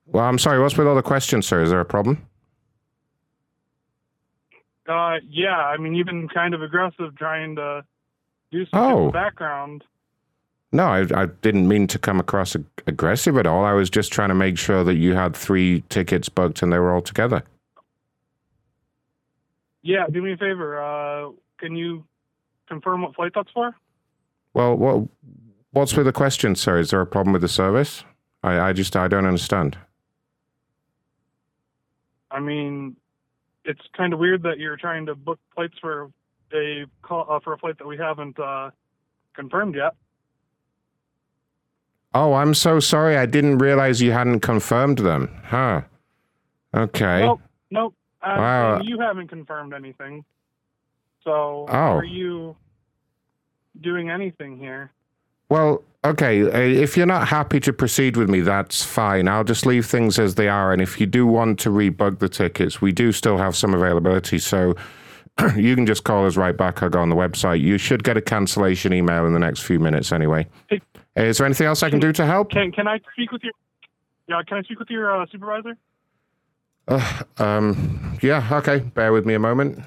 [0.06, 0.60] Well, I'm sorry.
[0.60, 1.62] What's with all the questions, sir?
[1.62, 2.26] Is there a problem?
[4.86, 7.84] Uh, yeah, I mean, you've been kind of aggressive trying to
[8.52, 9.10] do some Oh.
[9.10, 9.82] background.
[10.74, 13.64] No, I, I didn't mean to come across ag- aggressive at all.
[13.64, 16.80] I was just trying to make sure that you had three tickets booked and they
[16.80, 17.44] were all together.
[19.82, 20.82] Yeah, do me a favor.
[20.82, 22.04] Uh, can you
[22.66, 23.76] confirm what flight that's for?
[24.52, 25.08] Well, what
[25.70, 26.80] what's with the question, sir?
[26.80, 28.02] Is there a problem with the service?
[28.42, 29.78] I, I just I don't understand.
[32.32, 32.96] I mean,
[33.64, 36.10] it's kind of weird that you're trying to book flights for
[36.52, 38.70] a call uh, for a flight that we haven't uh,
[39.34, 39.94] confirmed yet.
[42.14, 43.16] Oh, I'm so sorry.
[43.16, 45.28] I didn't realize you hadn't confirmed them.
[45.44, 45.82] Huh.
[46.74, 47.22] Okay.
[47.22, 47.94] Nope, nope.
[48.22, 48.80] Uh, Wow.
[48.82, 50.24] you haven't confirmed anything.
[51.24, 51.98] So Oh.
[51.98, 52.56] are you
[53.80, 54.90] doing anything here?
[55.48, 56.42] Well, okay.
[56.42, 59.28] uh, If you're not happy to proceed with me, that's fine.
[59.28, 60.72] I'll just leave things as they are.
[60.72, 64.38] And if you do want to rebook the tickets, we do still have some availability.
[64.38, 64.74] So
[65.56, 67.60] you can just call us right back or go on the website.
[67.60, 70.46] You should get a cancellation email in the next few minutes anyway.
[70.68, 70.80] Hey.
[71.16, 72.50] Is there anything else I can do to help?
[72.50, 73.52] Can can I speak with your
[74.26, 74.42] yeah?
[74.46, 75.76] Can I speak with your uh, supervisor?
[76.86, 78.80] Uh, um, yeah, okay.
[78.80, 79.82] Bear with me a moment.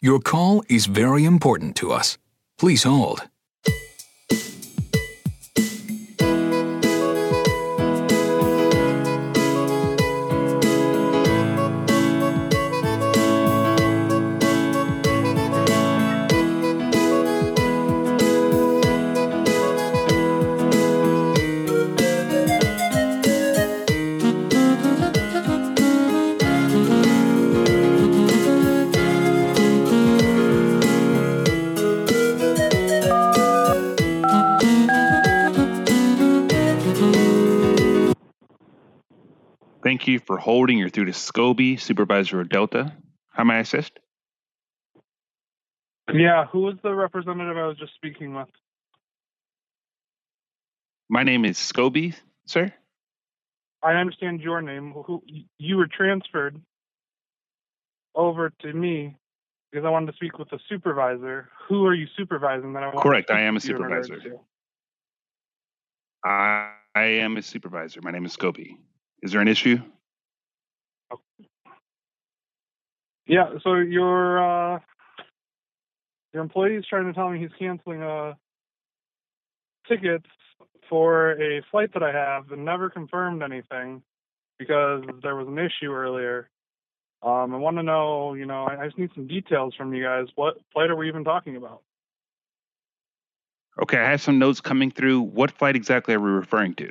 [0.00, 2.18] Your call is very important to us.
[2.58, 3.28] Please hold.
[39.92, 40.78] Thank you for holding.
[40.78, 42.96] You're through to Scobie, Supervisor of Delta.
[43.28, 43.98] How may I assist?
[46.10, 46.46] Yeah.
[46.46, 48.48] Who was the representative I was just speaking with?
[51.10, 52.14] My name is Scobie,
[52.46, 52.72] sir.
[53.82, 54.94] I understand your name.
[55.06, 55.22] Who
[55.58, 56.58] you were transferred
[58.14, 59.18] over to me
[59.70, 61.50] because I wanted to speak with the supervisor.
[61.68, 62.72] Who are you supervising?
[62.72, 64.36] That I Correct, I am a with you in regards supervisor.
[66.24, 68.00] I, I am a supervisor.
[68.00, 68.78] My name is Scobie.
[69.22, 69.78] Is there an issue?
[73.26, 73.50] Yeah.
[73.62, 74.80] So your uh,
[76.32, 78.34] your employee is trying to tell me he's canceling uh
[79.88, 80.26] tickets
[80.88, 84.02] for a flight that I have and never confirmed anything
[84.58, 86.48] because there was an issue earlier.
[87.22, 90.02] Um, I want to know, you know, I, I just need some details from you
[90.02, 90.26] guys.
[90.34, 91.82] What flight are we even talking about?
[93.80, 95.22] Okay, I have some notes coming through.
[95.22, 96.90] What flight exactly are we referring to?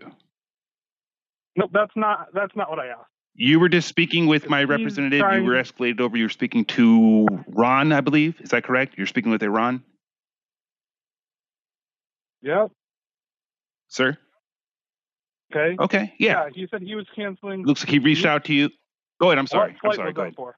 [1.56, 3.10] No, that's not that's not what I asked.
[3.34, 5.26] You were just speaking with my representative.
[5.34, 6.18] You were escalated over.
[6.18, 8.40] You were speaking to Ron, I believe.
[8.42, 8.96] Is that correct?
[8.98, 9.84] You're speaking with a Ron,
[12.42, 12.72] Yep.
[13.88, 14.18] sir?
[15.54, 15.76] Okay.
[15.82, 16.50] Okay, yeah.
[16.54, 17.66] He said he was canceling.
[17.66, 18.70] Looks like he reached out to you.
[19.20, 19.38] Go ahead.
[19.38, 19.76] I'm sorry.
[19.84, 20.14] I'm sorry.
[20.14, 20.36] Go ahead.
[20.36, 20.56] for?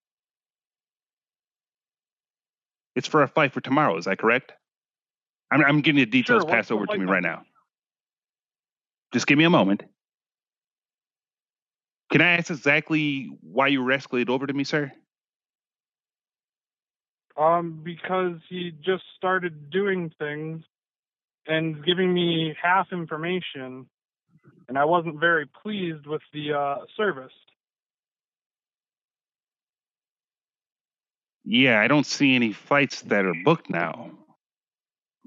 [2.96, 3.98] It's for a flight for tomorrow.
[3.98, 4.52] Is that correct?
[5.52, 7.44] I'm, I'm getting the details Sure, passed over to me right now.
[9.14, 9.84] Just give me a moment.
[12.14, 14.92] Can I ask exactly why you were escalated over to me, sir?
[17.36, 20.64] Um, because he just started doing things
[21.48, 23.88] and giving me half information,
[24.70, 27.34] and I wasn't very pleased with the uh, service.
[31.44, 34.12] Yeah, I don't see any flights that are booked now.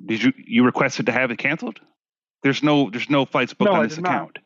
[0.06, 1.80] Did you you requested to have it canceled?
[2.44, 4.38] There's no there's no flights booked No, on I this did not.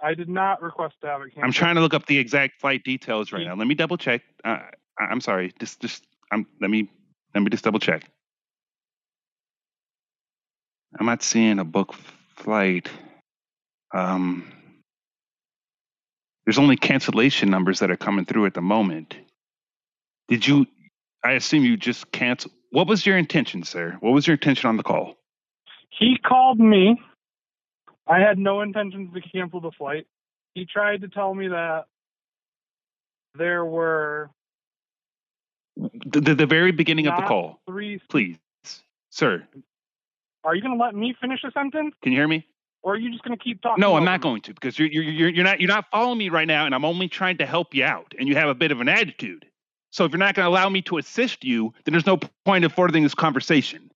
[0.00, 0.10] Account.
[0.10, 1.44] I did not request to have it canceled.
[1.44, 3.54] I'm trying to look up the exact flight details right now.
[3.54, 4.22] Let me double check.
[4.44, 4.58] Uh,
[4.98, 5.52] I- I'm sorry.
[5.60, 6.90] Just just I'm let me
[7.34, 8.04] let me just double check.
[10.98, 11.94] I'm not seeing a book
[12.36, 12.88] flight.
[13.94, 14.50] Um,
[16.44, 19.16] there's only cancellation numbers that are coming through at the moment.
[20.28, 20.66] Did you?
[21.24, 22.52] I assume you just cancel.
[22.70, 23.96] What was your intention, sir?
[24.00, 25.16] What was your intention on the call?
[25.90, 27.00] He called me.
[28.06, 30.06] I had no intentions to cancel the flight.
[30.54, 31.86] He tried to tell me that
[33.34, 34.30] there were
[35.76, 38.00] The, the, the very beginning of the call, Three.
[38.08, 38.36] please,
[39.10, 39.46] sir.
[40.44, 42.46] Are you going to let me finish a sentence, Can you hear me?
[42.82, 43.80] or are you just going to keep talking?
[43.80, 44.22] No, I'm not me?
[44.22, 46.74] going to because you're, you're you're you're not you're not following me right now, and
[46.74, 49.44] I'm only trying to help you out, and you have a bit of an attitude.
[49.90, 52.64] So if you're not going to allow me to assist you, then there's no point
[52.64, 53.90] of furthering this conversation.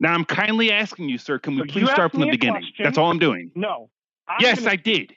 [0.00, 2.62] Now I'm kindly asking you, sir, can we So please start from the beginning?
[2.62, 2.82] question.
[2.84, 3.50] That's all I'm doing.
[3.54, 3.90] No.
[4.28, 5.14] I'm yes, gonna- I did.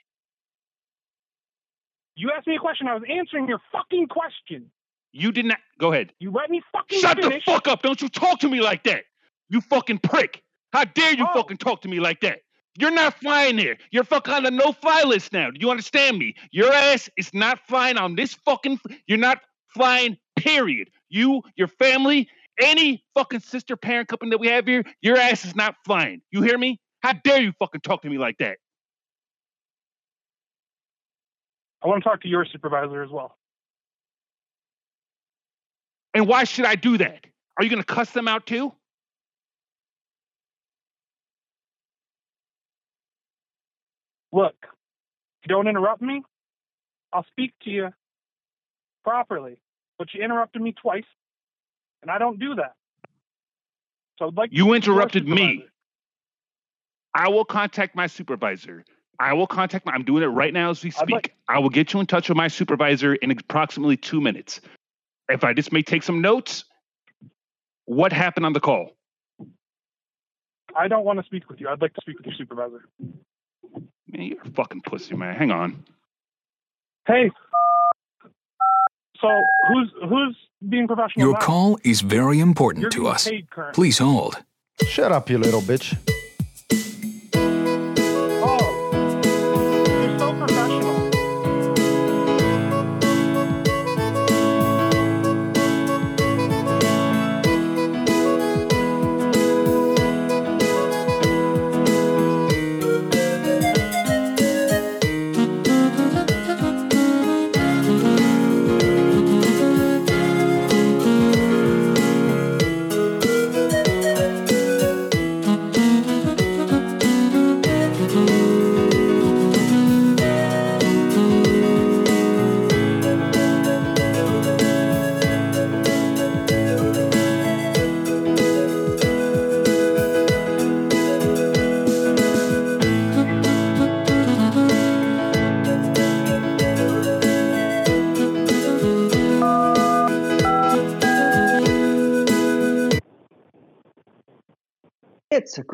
[2.16, 2.88] You asked me a question.
[2.88, 4.70] I was answering your fucking question.
[5.12, 5.58] You did not.
[5.78, 6.12] Go ahead.
[6.18, 7.44] You let me fucking Shut finish.
[7.44, 7.82] the fuck up!
[7.82, 9.04] Don't you talk to me like that!
[9.48, 10.42] You fucking prick!
[10.72, 11.32] How dare you Oh.
[11.32, 12.40] fucking talk to me like that?
[12.78, 13.78] You're not flying there.
[13.90, 15.50] You're fucking on the no-fly list now.
[15.50, 16.34] Do you understand me?
[16.52, 18.78] Your ass is not flying on this fucking.
[19.06, 20.18] You're not flying.
[20.36, 20.90] Period.
[21.08, 22.28] You, your family,
[22.60, 26.20] any fucking sister parent company that we have here, your ass is not flying.
[26.30, 26.80] You hear me?
[27.02, 28.58] How dare you fucking talk to me like that?
[31.82, 33.36] I want to talk to your supervisor as well.
[36.14, 37.26] And why should I do that?
[37.56, 38.72] Are you gonna cuss them out too?
[44.32, 44.54] Look,
[45.42, 46.22] you don't interrupt me,
[47.12, 47.88] I'll speak to you
[49.04, 49.58] properly.
[49.98, 51.04] But you interrupted me twice,
[52.02, 52.74] and I don't do that.
[54.18, 55.64] So I'd like You interrupted me.
[57.14, 58.84] I will contact my supervisor.
[59.20, 61.10] I will contact my, I'm doing it right now as we speak.
[61.10, 64.60] like- I will get you in touch with my supervisor in approximately two minutes.
[65.28, 66.64] If I just may take some notes,
[67.86, 68.92] what happened on the call?
[70.76, 71.68] I don't want to speak with you.
[71.68, 72.84] I'd like to speak with your supervisor.
[73.00, 75.34] Man, you're a fucking pussy, man.
[75.34, 75.84] Hang on.
[77.06, 77.30] Hey.
[79.20, 79.28] So
[79.68, 81.38] who's who's being professional Your now?
[81.38, 83.28] call is very important You're to us.
[83.72, 84.42] Please hold.
[84.86, 85.96] Shut up, you little bitch.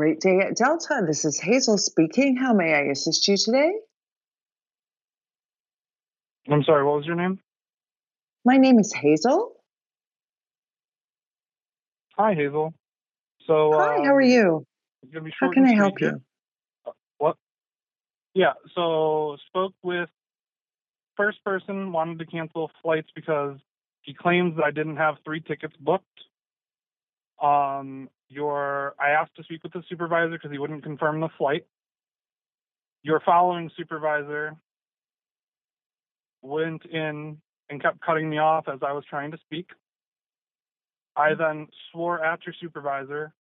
[0.04, 1.00] Great day at Delta.
[1.06, 2.36] This is Hazel speaking.
[2.36, 3.72] How may I assist you today?
[6.46, 6.84] I'm sorry.
[6.84, 7.40] What was your name?
[8.44, 9.54] My name is Hazel.
[12.18, 12.74] Hi, Hazel.
[13.46, 14.66] So Hi, um, how are you?
[15.10, 16.20] gonna be How can I help you?
[17.16, 17.36] What?
[18.34, 18.52] Yeah.
[18.74, 20.10] So spoke with
[21.16, 23.56] first person wanted to cancel flights because
[24.02, 26.04] he claims that I didn't have three tickets booked.
[27.42, 31.66] Um, your I asked to speak with the supervisor because he wouldn't confirm the flight.
[33.02, 34.56] Your following supervisor
[36.42, 37.38] went in
[37.70, 39.68] and kept cutting me off as I was trying to speak.
[41.16, 43.32] I then swore at your supervisor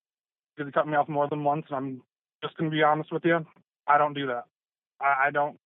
[0.54, 2.02] because he cut me off more than once, and I'm
[2.42, 3.44] just going to be honest with you.
[3.86, 4.44] I don't do that.
[5.00, 5.58] I, I don't.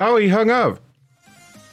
[0.00, 0.80] Oh, he hung up.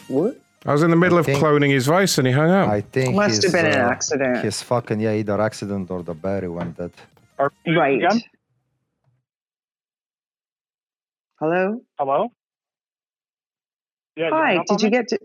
[0.08, 0.40] What?
[0.66, 2.68] I was in the middle of cloning his voice and he hung up.
[2.68, 4.44] I think Must have his, been an uh, accident.
[4.44, 6.92] His fucking yeah, either accident or the battery went dead.
[7.66, 8.02] Right.
[11.40, 11.80] Hello?
[11.98, 12.28] Hello?
[14.18, 14.26] Yeah.
[14.26, 14.98] you hung Hi, up on did you me?
[14.98, 15.20] get to?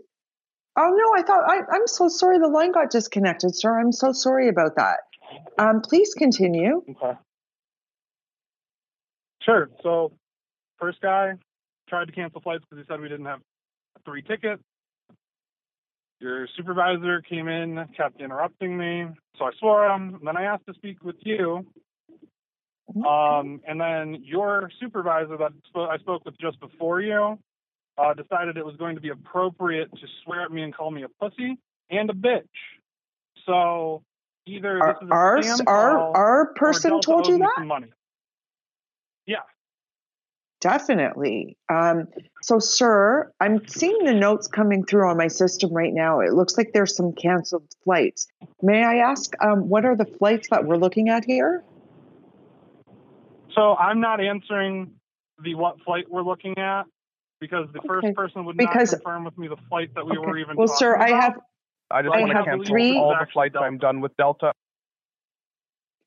[0.76, 2.38] Oh no, I thought I, I'm so sorry.
[2.38, 3.78] The line got disconnected, sir.
[3.78, 5.00] I'm so sorry about that.
[5.58, 6.82] Um, please continue.
[6.88, 7.18] Okay.
[9.42, 9.68] Sure.
[9.82, 10.12] So,
[10.78, 11.34] first guy
[11.88, 13.40] tried to cancel flights because he said we didn't have
[14.04, 14.62] three tickets.
[16.24, 19.04] Your supervisor came in, kept interrupting me,
[19.38, 20.20] so I swore at him.
[20.24, 21.66] Then I asked to speak with you.
[22.96, 27.38] Um, and then your supervisor that I spoke with just before you
[27.98, 31.02] uh, decided it was going to be appropriate to swear at me and call me
[31.02, 31.58] a pussy
[31.90, 32.48] and a bitch.
[33.44, 34.02] So
[34.46, 34.80] either
[35.10, 37.66] Our this is a our our, our person told you that.
[37.66, 37.92] money.
[39.26, 39.40] Yeah.
[40.65, 41.59] Definitely.
[41.68, 42.09] Um,
[42.41, 46.20] so, sir, I'm seeing the notes coming through on my system right now.
[46.20, 48.26] It looks like there's some canceled flights.
[48.62, 51.62] May I ask, um, what are the flights that we're looking at here?
[53.55, 54.93] So I'm not answering
[55.43, 56.84] the what flight we're looking at.
[57.41, 60.39] because the first person would Because- not confirm with me the flight that we were
[60.39, 61.39] even Well, talking sir, I have
[61.91, 64.51] I just I want to have cancel three- all the flights I'm done with Delta.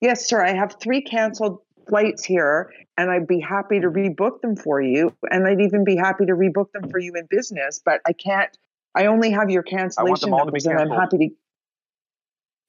[0.02, 0.44] yes, sir.
[0.44, 5.16] I have three canceled flights here, and I'd be happy to rebook them for you,
[5.30, 7.82] and I'd even be happy to rebook them for you in business.
[7.84, 8.56] But I can't.
[8.96, 11.30] I only have your cancellation all to numbers, and I'm happy to.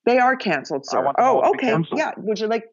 [0.04, 1.02] They are canceled, sir.
[1.02, 1.74] want Oh, okay.
[1.94, 2.12] Yeah.
[2.16, 2.64] Would you like?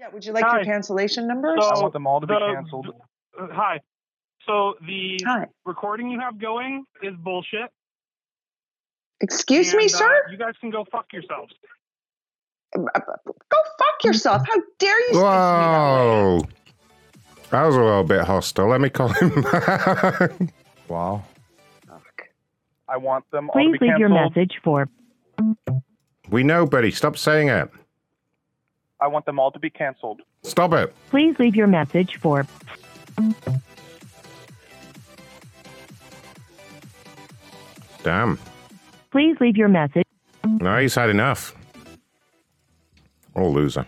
[0.00, 0.08] Yeah.
[0.12, 0.56] Would you like Hi.
[0.56, 1.60] your cancellation numbers?
[1.62, 2.88] I want them all to be canceled.
[3.38, 3.80] Uh, hi.
[4.46, 5.46] So the Hi.
[5.66, 7.70] recording you have going is bullshit.
[9.20, 10.22] Excuse me, uh, sir.
[10.30, 11.52] you guys can go fuck yourselves.
[12.84, 14.42] Go fuck yourself.
[14.46, 15.20] How dare you?
[15.20, 16.42] Whoa.
[17.50, 18.68] That was a little bit hostile.
[18.68, 20.30] Let me call him back.
[20.88, 21.22] Wow.
[22.88, 23.80] I want them all to be canceled.
[23.80, 24.88] Please leave your message for
[26.30, 26.90] We know, buddy.
[26.90, 27.70] Stop saying it.
[29.00, 30.22] I want them all to be canceled.
[30.42, 30.94] Stop it.
[31.10, 32.46] please leave your message for
[38.02, 38.38] Damn.
[39.10, 40.06] please leave your message
[40.44, 41.54] No, he's had enough.
[43.38, 43.86] Oh, loser.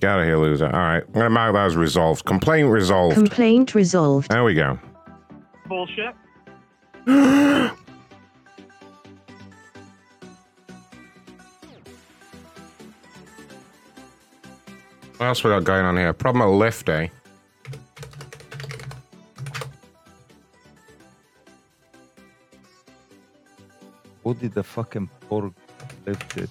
[0.00, 0.66] Get out of here, loser.
[0.66, 1.04] All right.
[1.06, 2.24] I'm going to mark that as resolved.
[2.24, 3.14] Complaint resolved.
[3.14, 4.28] Complaint resolved.
[4.30, 4.80] There we go.
[5.68, 6.12] Bullshit.
[15.18, 16.12] What else we got going on here?
[16.12, 17.06] Problem at lift, eh?
[24.24, 25.52] Who did the fucking pork
[26.04, 26.50] lift it?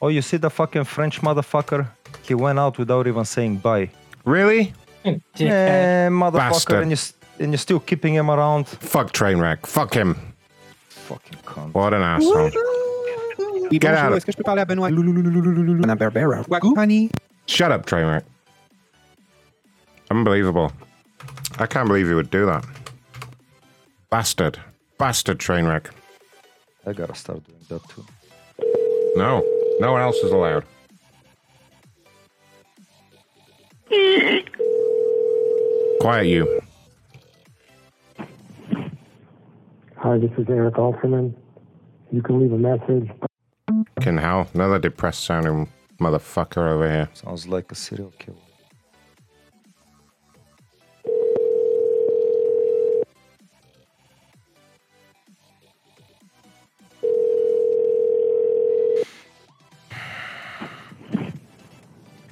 [0.00, 1.88] Oh, you see the fucking French motherfucker?
[2.22, 3.90] He went out without even saying bye.
[4.24, 4.72] Really?
[5.36, 6.82] Yeah, motherfucker, Bastard.
[6.82, 8.66] and you s- and you're still keeping him around.
[8.68, 9.66] Fuck Trainwreck.
[9.66, 10.16] Fuck him.
[10.88, 11.72] Fucking cunt.
[11.74, 12.50] What an asshole.
[13.70, 14.90] Oui, Get bonjour, out of Est-ce que je peux parler à Benoît?
[14.90, 16.44] Madame Berbera.
[16.76, 17.10] Honey.
[17.46, 18.22] Shut up, Trainwreck.
[20.10, 20.72] Unbelievable.
[21.58, 22.64] I can't believe you would do that.
[24.10, 24.58] Bastard.
[24.98, 25.86] Bastard Trainwreck.
[26.86, 28.04] I gotta start doing that too.
[29.16, 29.44] No.
[29.80, 30.64] No one else is allowed.
[36.00, 36.60] Quiet you.
[39.96, 41.34] Hi, this is Eric Alterman.
[42.10, 43.10] You can leave a message.
[44.00, 44.48] Can hell.
[44.54, 45.68] Another depressed sounding
[46.00, 47.08] motherfucker over here.
[47.14, 48.36] Sounds like a serial killer.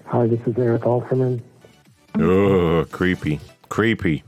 [0.08, 1.42] Hi, this is Eric Alterman.
[2.14, 3.40] Ugh, creepy.
[3.68, 4.22] Creepy.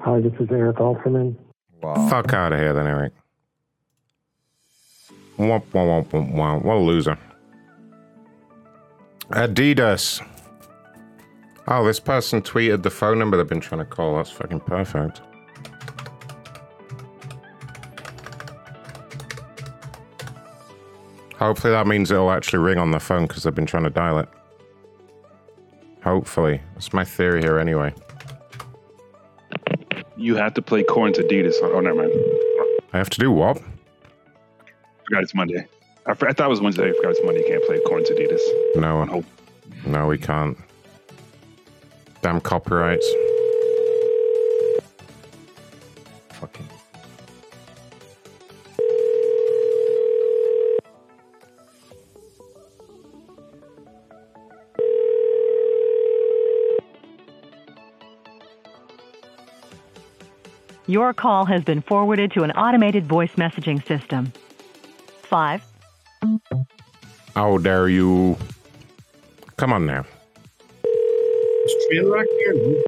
[0.00, 1.34] Hi, this is Eric Alterman.
[1.80, 3.14] Fuck out of here then, Eric.
[5.38, 6.62] Womp, womp, womp, womp, womp.
[6.62, 7.18] What a loser.
[9.32, 10.26] Adidas.
[11.66, 14.16] Oh, this person tweeted the phone number they've been trying to call.
[14.16, 15.22] That's fucking perfect.
[21.38, 24.18] Hopefully that means it'll actually ring on the phone because they've been trying to dial
[24.18, 24.28] it.
[26.04, 26.60] Hopefully.
[26.74, 27.94] That's my theory here anyway.
[30.16, 31.54] You have to play Korn's Adidas.
[31.62, 32.12] Oh, never mind.
[32.92, 33.56] I have to do what?
[35.06, 35.66] Forgot it's Monday.
[36.06, 36.90] I, I thought it was Wednesday.
[36.90, 37.40] I forgot it's Monday.
[37.40, 38.40] You can't play Korn's Adidas.
[38.76, 39.24] No.
[39.86, 40.56] No, we can't.
[42.22, 43.08] Damn copyrights.
[46.30, 46.66] Fucking.
[60.86, 64.32] Your call has been forwarded to an automated voice messaging system.
[65.22, 65.62] Five.
[67.34, 68.36] How dare you?
[69.56, 70.04] Come on now.
[70.84, 72.84] Is Trainwreck here?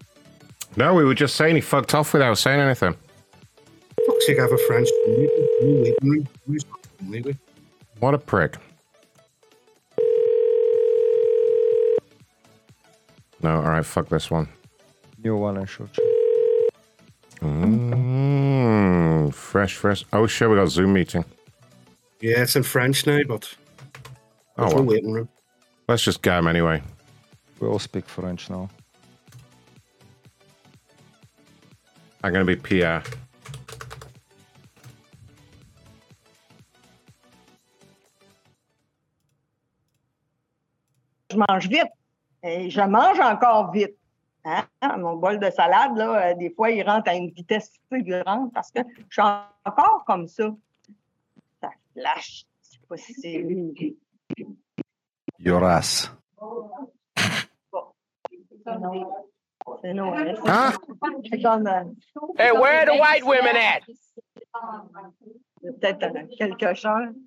[0.76, 2.94] No, we were just saying he fucked off without saying anything.
[4.06, 5.48] Fuck's sake, have a French meeting.
[5.62, 6.28] You waiting room.
[6.46, 6.64] Who's
[7.06, 7.38] anyway?
[8.00, 8.56] What a prick.
[13.42, 14.48] No, alright, fuck this one.
[15.22, 15.96] New one and short.
[17.40, 20.04] Mmm, fresh, fresh.
[20.12, 21.24] Oh shit, we got a Zoom meeting.
[22.20, 23.54] Yeah, it's in French now, but
[24.56, 24.84] Oh well.
[24.84, 25.28] waiting room.
[25.88, 26.80] Let's just get him anyway.
[27.60, 28.68] We all speak French now.
[32.22, 33.02] I'm gonna be Pierre.
[41.30, 41.88] Je mange vite.
[42.42, 43.96] Et je mange encore vite.
[44.44, 44.66] Hein?
[44.98, 48.70] Mon bol de salade, là, euh, des fois, il rentre à une vitesse fulgurante parce
[48.70, 49.22] que je suis
[49.64, 50.54] encore comme ça.
[51.60, 52.44] Ça flash.
[52.60, 53.42] Sais pas si c'est.
[55.38, 56.08] Your ass.
[59.82, 60.36] C'est Noël.
[60.46, 60.72] Hein?
[61.30, 61.66] C'est comme.
[61.66, 61.82] euh,
[62.38, 63.80] Hey, where are the white women at?
[65.62, 66.72] il y a Peut-être euh, quelqu'un.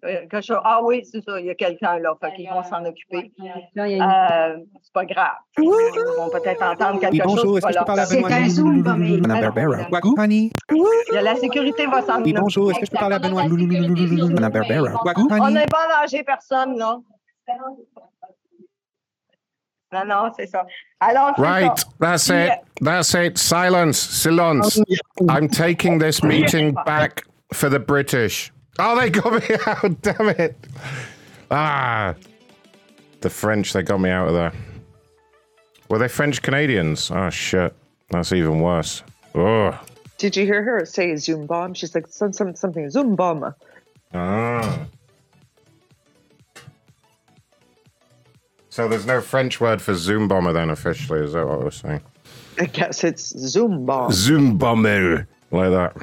[0.05, 0.59] euh, quelque chose.
[0.63, 2.13] Ah oui, c'est ça, il y a quelqu'un là.
[2.21, 3.31] Fait qu'ils vont s'en occuper.
[3.39, 5.31] Euh, c'est pas grave.
[5.57, 7.35] Ils vont peut-être entendre quelque Oui, chose.
[7.35, 9.89] bonjour, est-ce que je parler à Benoît mais- Madame Berbera.
[9.89, 10.51] Wagou, honey.
[11.11, 15.01] La sécurité va s'en Oui, bonjour, est-ce que je peux parler à Benoît Madame Berbera.
[15.03, 16.99] Wagou, On n'est pas danger personne, là.
[19.93, 20.65] Non, non, c'est ça.
[20.99, 21.85] Alors, c'est Right, ça.
[21.99, 22.51] that's Puis, it.
[22.81, 23.37] That's it.
[23.37, 23.97] Silence.
[23.97, 24.79] Silence.
[25.29, 28.51] I'm taking this meeting back for the British.
[28.79, 30.01] Oh, they got me out.
[30.01, 30.55] Damn it.
[31.49, 32.15] Ah.
[33.21, 34.51] The French, they got me out of there.
[35.89, 37.09] Were they French Canadians?
[37.09, 37.73] Oh, shit.
[38.09, 39.03] That's even worse.
[39.35, 39.79] Oh.
[40.17, 41.73] Did you hear her say Zoom bomb?
[41.73, 43.53] She's like some, some something Zoom bomb.
[44.13, 44.79] Ah.
[48.77, 51.99] So there's no French word for Zoom bomber then officially, is that what we're saying?
[52.59, 54.11] I guess it's Zoom bomb.
[54.11, 55.27] Zoom bomber.
[55.49, 55.95] Like that.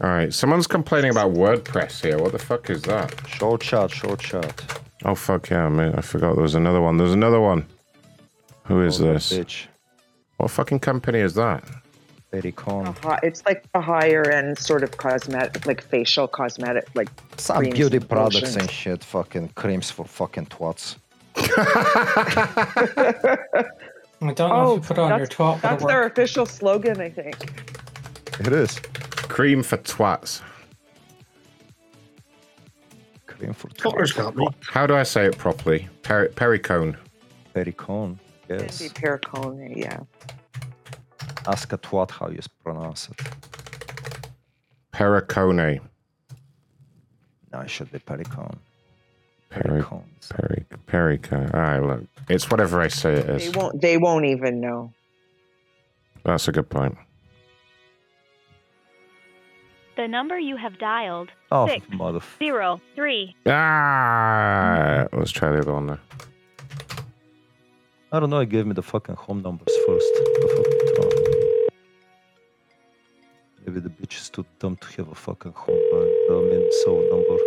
[0.00, 2.18] All right, someone's complaining about WordPress here.
[2.18, 3.14] What the fuck is that?
[3.28, 4.80] Short chat, short chat.
[5.04, 5.94] Oh fuck yeah, man!
[5.94, 6.96] I forgot there was another one.
[6.96, 7.64] There's another one.
[8.64, 9.32] Who is Oh, this?
[9.32, 9.66] bitch.
[10.38, 11.62] What fucking company is that?
[12.32, 12.96] Pericon.
[13.04, 17.98] Uh, It's like a higher end sort of cosmetic, like facial cosmetic, like Some beauty
[17.98, 19.04] and products and shit.
[19.04, 20.96] Fucking creams for fucking twats.
[21.36, 23.32] I
[24.20, 25.60] don't know if you oh, put it on your twat.
[25.60, 26.18] that's their worked.
[26.18, 27.52] official slogan, I think.
[28.40, 28.78] It is.
[29.28, 30.40] Cream for twats.
[33.26, 34.46] Cream for Fuckers got me.
[34.62, 35.88] How do I say it properly?
[36.02, 36.96] Per- pericone.
[37.54, 38.18] Pericone.
[38.48, 38.82] Maybe Yes.
[38.92, 40.00] Pericone, yeah.
[41.46, 43.20] Ask a twat how you pronounce it.
[44.92, 45.80] Pericone.
[47.52, 48.56] No, it should be pericone.
[49.54, 49.84] Peri-
[50.28, 51.54] peri- pericone.
[51.54, 52.02] All right, look.
[52.28, 53.52] It's whatever I say it is.
[53.52, 53.80] They won't.
[53.80, 54.92] They won't even know.
[56.24, 56.96] That's a good point.
[59.96, 65.72] The number you have dialed Oh, six mother- zero three Ah, let's try the other
[65.72, 66.00] one there.
[68.10, 68.40] I don't know.
[68.40, 70.06] It gave me the fucking home numbers first.
[70.14, 71.04] The fuck?
[71.04, 71.68] oh.
[73.64, 77.38] Maybe the bitch is too dumb to have a fucking home I mean, so number.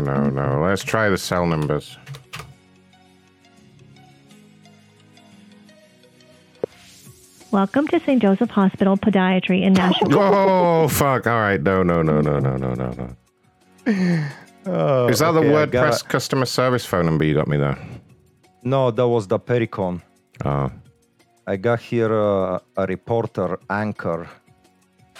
[0.00, 0.62] no, no.
[0.62, 1.96] Let's try the cell numbers.
[7.50, 8.22] Welcome to St.
[8.22, 10.16] Joseph Hospital Podiatry in Nashville.
[10.16, 11.26] Oh, fuck.
[11.26, 11.60] All right.
[11.60, 14.28] No, no, no, no, no, no, no, no.
[14.66, 17.76] Oh, Is that the okay, got WordPress customer service phone number you got me there?
[18.62, 20.00] No, that was the Pericon.
[20.44, 20.70] Oh.
[21.46, 24.28] I got here uh, a reporter anchor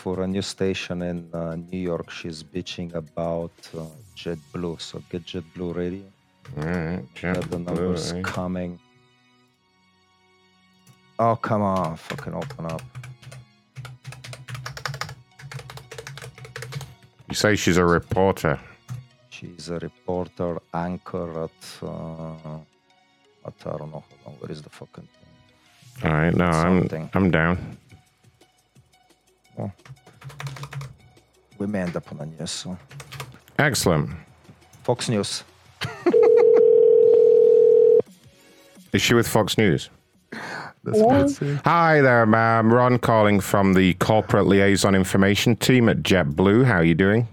[0.03, 2.09] for a new station in uh, New York.
[2.11, 3.85] She's bitching about uh,
[4.17, 4.81] JetBlue.
[4.81, 6.05] So get JetBlue ready.
[6.57, 8.23] All right, Got the numbers eh?
[8.23, 8.81] coming.
[11.19, 11.97] Oh come on!
[11.97, 12.83] Fucking open up.
[17.29, 18.59] You say she's a reporter.
[19.29, 24.03] She's a reporter anchor at uh, at I don't know.
[24.09, 25.09] Hold on, where is the fucking
[26.05, 27.57] All right, no, I'm I'm down.
[31.59, 32.51] We may end up on a news.
[32.51, 32.79] So.
[33.59, 34.11] Excellent.
[34.83, 35.45] Fox News.
[38.93, 39.91] Is she with Fox News?
[40.83, 41.61] That's what it says.
[41.65, 42.73] Hi there, ma'am.
[42.73, 46.65] Ron calling from the corporate liaison information team at JetBlue.
[46.65, 47.29] How are you doing?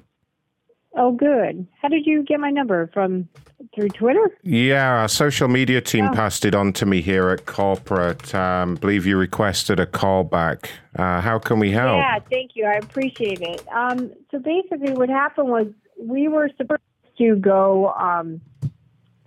[0.95, 1.67] Oh, good.
[1.81, 3.29] How did you get my number from
[3.77, 4.31] through Twitter?
[4.41, 6.13] Yeah, our social media team Oh.
[6.13, 8.33] passed it on to me here at corporate.
[8.33, 10.71] Um, believe you requested a call back.
[10.95, 11.97] Uh, how can we help?
[11.99, 12.65] Yeah, thank you.
[12.65, 13.63] I appreciate it.
[13.71, 15.67] Um, so basically, what happened was
[16.01, 16.81] we were supposed
[17.19, 18.41] to go um,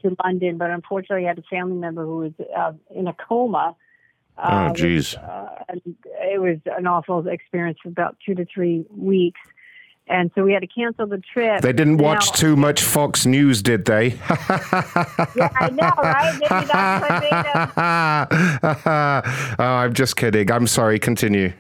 [0.03, 3.77] to London, but unfortunately, I had a family member who was uh, in a coma.
[4.37, 5.17] Oh, Uh, jeez.
[5.17, 5.65] uh,
[6.23, 9.41] it was an awful experience for about two to three weeks.
[10.11, 11.63] And so we had to cancel the trip.
[11.63, 14.09] They didn't watch Now- too much Fox News, did they?
[15.37, 16.37] yeah, I know, right?
[16.41, 17.71] Maybe that's what made them
[19.59, 20.51] oh, I'm just kidding.
[20.51, 20.99] I'm sorry.
[20.99, 21.53] Continue.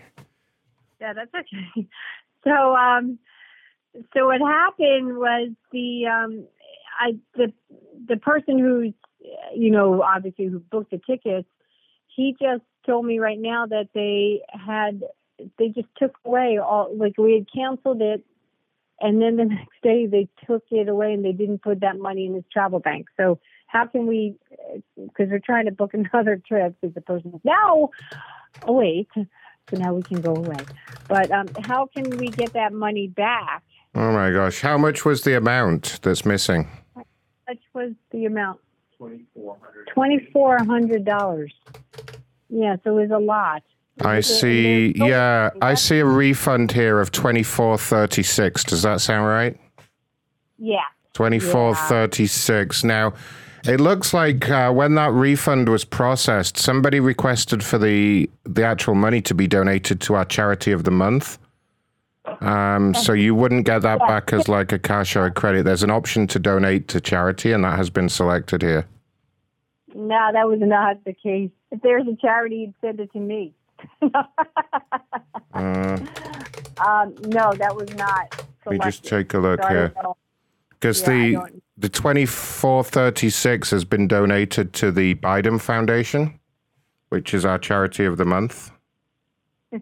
[1.01, 1.87] Yeah, that's okay.
[2.43, 3.19] So, um,
[4.15, 6.47] so what happened was the um,
[6.99, 7.53] I the
[8.09, 8.95] the person who's
[9.55, 11.47] you know, obviously who booked the tickets,
[12.17, 15.03] he just told me right now that they had
[15.59, 18.25] they just took away all like we had canceled it
[19.01, 22.27] and then the next day they took it away and they didn't put that money
[22.27, 23.07] in his travel bank.
[23.17, 24.37] So how can we
[24.97, 27.33] because we're trying to book another trip because the person.
[27.33, 27.91] Says no
[28.67, 29.09] oh wait.
[29.15, 30.65] So now we can go away.
[31.09, 33.63] But um how can we get that money back?
[33.95, 34.61] Oh my gosh.
[34.61, 36.69] How much was the amount that's missing?
[36.95, 37.05] How
[37.49, 38.61] much was the amount?
[39.95, 41.55] Twenty-four hundred dollars.
[42.49, 43.63] Yeah so it was a lot
[44.01, 44.93] I see.
[44.97, 48.65] Yeah, I see a refund here of twenty four thirty six.
[48.65, 49.59] Does that sound right?
[50.59, 50.81] yeah
[51.13, 52.85] Twenty four thirty six.
[52.85, 53.15] Now,
[53.65, 58.95] it looks like uh, when that refund was processed, somebody requested for the the actual
[58.95, 61.39] money to be donated to our charity of the month.
[62.41, 65.65] Um, so you wouldn't get that back as like a cash or a credit.
[65.65, 68.87] There's an option to donate to charity, and that has been selected here.
[69.95, 71.51] No, that was not the case.
[71.73, 73.53] If there's a charity, you'd send it to me.
[75.53, 75.99] Uh,
[76.79, 78.47] um, no, that was not.
[78.67, 79.93] let me just take a look here.
[80.71, 86.39] Because Yeah, the the twenty four thirty six has been donated to the Biden Foundation,
[87.09, 88.71] which is our charity of the month.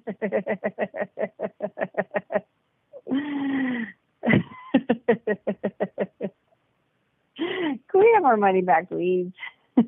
[7.38, 9.30] Can we have our money back, please?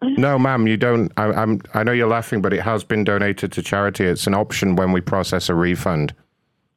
[0.00, 1.10] No, ma'am, you don't.
[1.16, 1.60] I, I'm.
[1.74, 4.04] I know you're laughing, but it has been donated to charity.
[4.04, 6.14] It's an option when we process a refund.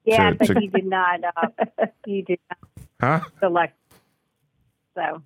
[0.06, 1.20] Yeah, To- but to- he did not.
[1.38, 2.58] Uh, he did not
[3.00, 3.30] Huh?
[3.40, 3.78] select.
[4.96, 5.22] So,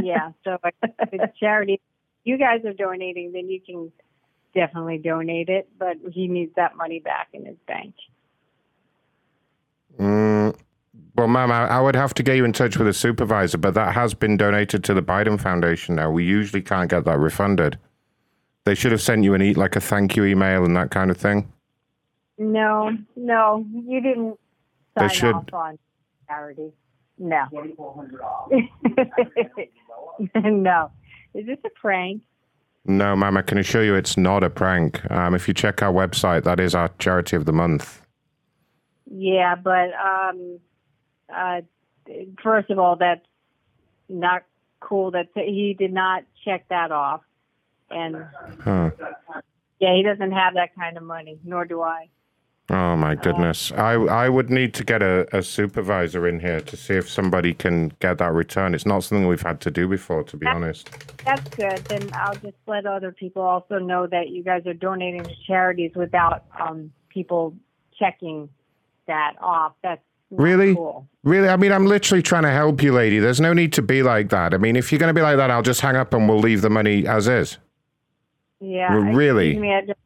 [0.00, 0.30] yeah.
[0.44, 0.74] So if
[1.12, 1.80] it's charity.
[2.24, 3.90] You guys are donating, then you can
[4.54, 5.68] definitely donate it.
[5.76, 7.94] But he needs that money back in his bank.
[9.98, 10.54] Mm,
[11.16, 13.74] well, ma'am, I, I would have to get you in touch with a supervisor, but
[13.74, 15.96] that has been donated to the Biden Foundation.
[15.96, 17.78] Now we usually can't get that refunded.
[18.64, 21.10] They should have sent you an e- like a thank you email and that kind
[21.10, 21.52] of thing.
[22.38, 24.38] No, no, you didn't
[24.96, 25.78] They should- off on
[26.28, 26.72] charity.
[27.18, 27.44] No.
[30.34, 30.90] no.
[31.34, 32.22] Is this a prank?
[32.84, 35.08] No, ma'am, I can assure you it's not a prank.
[35.10, 38.02] Um, if you check our website, that is our charity of the month.
[39.10, 40.58] Yeah, but um,
[41.34, 41.60] uh,
[42.42, 43.24] first of all, that's
[44.08, 44.44] not
[44.80, 45.10] cool.
[45.10, 47.22] That he did not check that off,
[47.90, 48.26] and
[48.60, 48.90] Huh.
[49.78, 51.38] yeah, he doesn't have that kind of money.
[51.44, 52.08] Nor do I.
[52.70, 53.72] Oh my goodness.
[53.72, 57.52] I I would need to get a, a supervisor in here to see if somebody
[57.52, 58.74] can get that return.
[58.74, 60.88] It's not something we've had to do before, to be honest.
[61.24, 61.78] That's good.
[61.88, 65.92] Then I'll just let other people also know that you guys are donating to charities
[65.94, 67.54] without um, people
[67.98, 68.48] checking
[69.06, 69.74] that off.
[69.82, 70.02] That's
[70.38, 70.74] Really?
[70.74, 71.08] cool.
[71.24, 71.48] Really?
[71.48, 73.18] I mean, I'm literally trying to help you, lady.
[73.18, 74.54] There's no need to be like that.
[74.54, 76.38] I mean, if you're going to be like that, I'll just hang up and we'll
[76.38, 77.58] leave the money as is.
[78.60, 78.94] Yeah.
[78.94, 79.56] Well, really?
[79.56, 79.98] me, I just-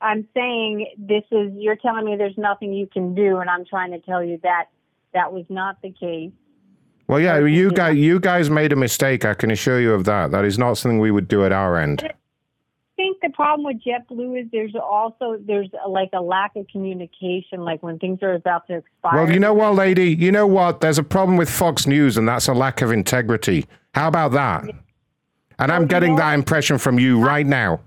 [0.00, 3.90] I'm saying this is, you're telling me there's nothing you can do, and I'm trying
[3.90, 4.66] to tell you that
[5.12, 6.30] that was not the case.
[7.08, 9.24] Well, yeah, you guys, you guys made a mistake.
[9.24, 10.30] I can assure you of that.
[10.30, 12.08] That is not something we would do at our end.
[12.98, 16.66] I think the problem with JetBlue is there's also, there's a, like a lack of
[16.66, 19.22] communication, like when things are about to expire.
[19.22, 20.12] Well, you know what, lady?
[20.12, 20.80] You know what?
[20.80, 23.66] There's a problem with Fox News, and that's a lack of integrity.
[23.94, 24.64] How about that?
[25.60, 27.80] And I'm getting that impression from you right now.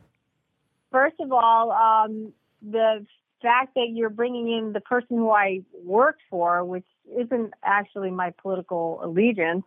[0.93, 2.31] First of all, um,
[2.61, 3.05] the
[3.41, 6.85] fact that you're bringing in the person who I worked for, which
[7.17, 9.65] isn't actually my political allegiance,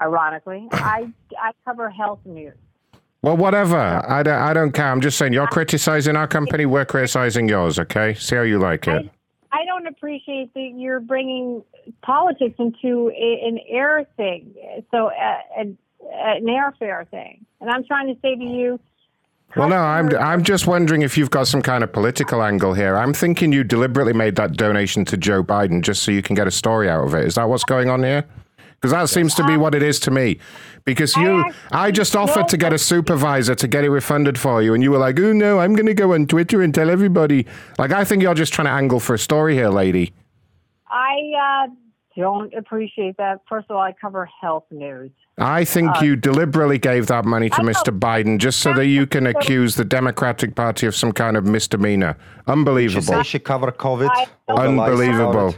[0.00, 2.54] ironically, I I cover health news.
[3.24, 3.78] Well, whatever.
[3.78, 4.92] I don't, I don't care.
[4.92, 8.12] I'm just saying, you're criticizing our company, we're criticizing yours, okay?
[8.12, 9.10] See how you like it.
[9.50, 11.64] I don't appreciate that you're bringing
[12.02, 14.54] politics into a, an air thing,
[14.90, 18.78] so uh, an, an airfare thing, and I'm trying to say to you.
[19.56, 22.94] Well, no, I'm, I'm just wondering if you've got some kind of political angle here.
[22.94, 26.46] I'm thinking you deliberately made that donation to Joe Biden just so you can get
[26.46, 27.24] a story out of it.
[27.24, 28.26] Is that what's going on here?
[28.84, 30.36] Because that seems to be what it is to me.
[30.84, 34.74] Because you, I just offered to get a supervisor to get it refunded for you,
[34.74, 37.46] and you were like, "Oh no, I'm going to go on Twitter and tell everybody."
[37.78, 40.12] Like, I think you're just trying to angle for a story here, lady.
[40.90, 41.74] I uh,
[42.14, 43.40] don't appreciate that.
[43.48, 45.12] First of all, I cover health news.
[45.38, 47.98] I think Uh, you deliberately gave that money to Mr.
[47.98, 52.18] Biden just so that you can accuse the Democratic Party of some kind of misdemeanor.
[52.46, 53.00] Unbelievable.
[53.00, 54.10] She say she cover COVID.
[54.46, 55.54] all the Unbelievable.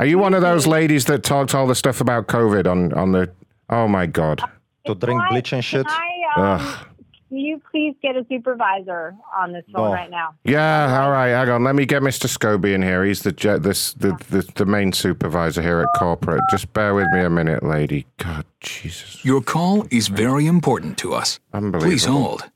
[0.00, 0.02] It.
[0.02, 3.12] Are you one of those ladies that talked all the stuff about COVID on, on
[3.12, 3.30] the?
[3.68, 4.40] Oh my God.
[4.86, 5.86] To drink bleach and shit.
[5.88, 6.86] I, um, Ugh.
[7.28, 9.92] Can you please get a supervisor on this phone Oh.
[9.92, 10.34] right now?
[10.42, 11.28] Yeah, all right.
[11.28, 11.62] Hang on.
[11.62, 12.26] Let me get Mr.
[12.26, 13.04] Scobie in here.
[13.04, 16.40] He's the jet, this the, the the main supervisor here at corporate.
[16.50, 18.06] Just bear with me a minute, lady.
[18.16, 19.24] God, Jesus.
[19.24, 21.38] Your call is very important to us.
[21.52, 21.88] Unbelievable.
[21.88, 22.50] Please hold.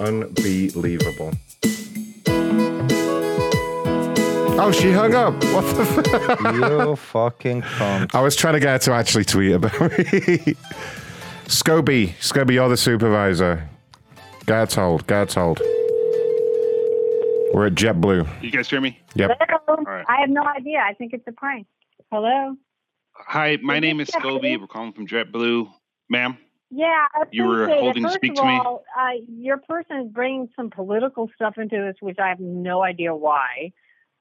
[0.00, 1.34] Unbelievable.
[4.58, 5.34] Oh, she hung up.
[5.54, 6.54] What the fuck?
[6.54, 8.14] You fucking cunt.
[8.14, 10.54] I was trying to get her to actually tweet about me.
[11.46, 13.68] Scobie, Scobie, you're the supervisor.
[14.46, 15.58] Guards hold, guards hold.
[17.52, 18.42] We're at JetBlue.
[18.42, 18.98] You guys hear me?
[19.14, 19.38] Yep.
[19.40, 19.82] Hello?
[19.84, 20.04] right.
[20.08, 20.78] I have no idea.
[20.78, 21.66] I think it's a prank.
[22.10, 22.56] Hello?
[23.12, 24.58] Hi, my name is Yeah, Scobie.
[24.60, 25.68] We're calling from JetBlue.
[26.10, 26.36] Ma'am,
[26.70, 28.08] Yeah, I You were holding it.
[28.08, 28.56] to speak of to me?
[28.58, 33.14] uh, your person is bringing some political stuff into this, which I have no idea
[33.14, 33.72] why.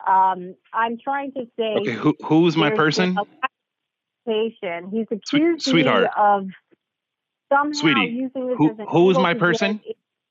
[0.08, 1.75] Um, I'm trying to say.
[1.77, 3.16] okay, who, who's my person?
[3.16, 3.25] been a
[4.27, 4.90] accusation.
[4.92, 6.03] He's accused sweetheart.
[6.03, 6.48] me of
[7.51, 9.82] somehow Sweetie, using this who- as an who is my person?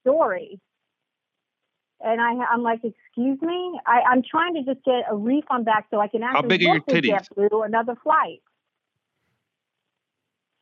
[0.02, 0.60] story.
[2.00, 3.80] And I, I'm like, excuse me.
[3.86, 6.64] I, I'm trying to just get a refund back so I can actually big are
[6.72, 7.26] your book with titties?
[7.38, 8.42] JetBlue another flight.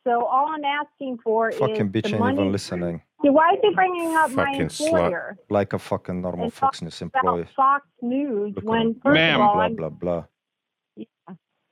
[0.06, 2.36] So all I'm asking for Fucking is bitch the ain't money.
[2.38, 3.02] even listening.
[3.22, 4.84] See, why is he bringing up my Fucking slut.
[4.84, 7.46] employer Like a fucking normal and Fox talking News about employee.
[7.54, 8.94] Fox News Look at when him.
[9.02, 9.40] first Ma'am.
[9.40, 10.24] of all, Blah, I'm blah, blah.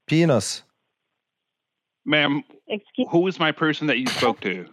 [0.06, 0.62] Penis.
[2.04, 3.08] Ma'am, excuse.
[3.10, 4.66] who is my person that you spoke to?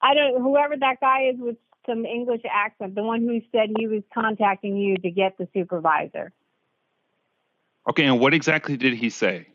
[0.00, 0.40] I don't.
[0.40, 1.56] Whoever that guy is with
[1.86, 6.32] some English accent, the one who said he was contacting you to get the supervisor.
[7.88, 9.48] Okay, and what exactly did he say?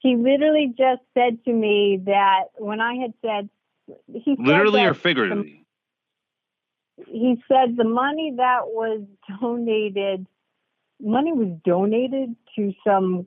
[0.00, 3.48] He literally just said to me that when I had said,
[4.12, 5.66] he Literally or figuratively?
[7.06, 9.02] he said the money that was
[9.40, 10.26] donated,
[11.00, 13.26] money was donated to some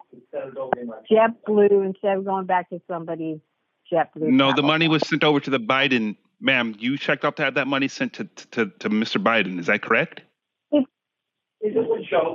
[1.11, 3.39] JetBlue instead of going back to somebody's
[3.91, 4.29] JetBlue.
[4.29, 6.15] No, the money was sent over to the Biden.
[6.41, 9.21] Ma'am, you checked up to have that money sent to, to, to Mr.
[9.21, 9.59] Biden.
[9.59, 10.21] Is that correct?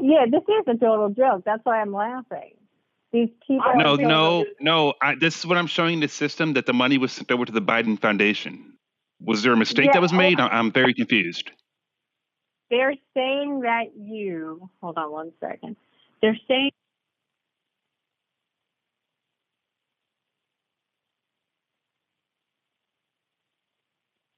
[0.03, 1.43] Yeah, this is a total joke.
[1.47, 2.53] That's why I'm laughing.
[3.15, 3.65] These people.
[3.77, 4.95] No, no, no.
[5.01, 7.53] I, this is what I'm showing the system that the money was sent over to
[7.53, 8.73] the Biden Foundation.
[9.21, 10.41] Was there a mistake Yeah, that was made?
[10.41, 11.49] I- I'm very confused.
[12.71, 14.69] They're saying that you.
[14.83, 15.77] Hold on one second.
[16.23, 16.73] They're saying.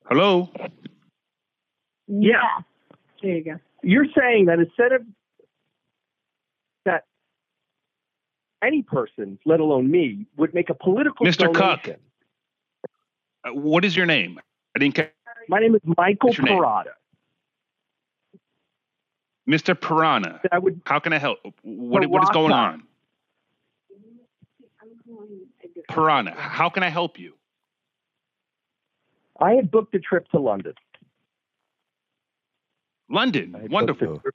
[0.04, 0.50] Hello?
[2.08, 2.40] Yeah.
[3.22, 3.56] There you go.
[3.82, 5.02] You're saying that instead of
[6.84, 7.04] that
[8.62, 11.52] any person, let alone me, would make a political Mr.
[11.52, 11.84] Cuck.
[11.84, 12.00] donation.
[13.44, 14.40] Uh, what is your name?
[14.74, 15.12] I didn't catch.
[15.48, 16.40] My name is Michael What's?
[16.40, 16.92] Parada.
[19.48, 19.80] Mr.
[19.80, 20.40] Piranha.
[20.50, 21.38] I would, How can I help?
[21.62, 22.72] What, what is going Parata.
[22.72, 22.82] on?
[25.88, 26.32] Piranha.
[26.36, 27.34] How can I help you?
[29.40, 30.74] I had booked a trip to London.
[33.08, 33.54] London.
[33.54, 34.14] I Wonderful.
[34.16, 34.34] a trip-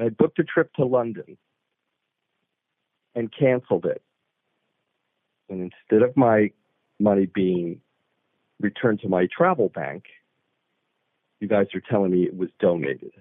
[0.00, 1.36] I booked a trip to London
[3.14, 4.02] and canceled it.
[5.48, 6.50] And instead of my
[6.98, 7.80] money being
[8.60, 10.04] returned to my travel bank,
[11.40, 13.12] you guys are telling me it was donated.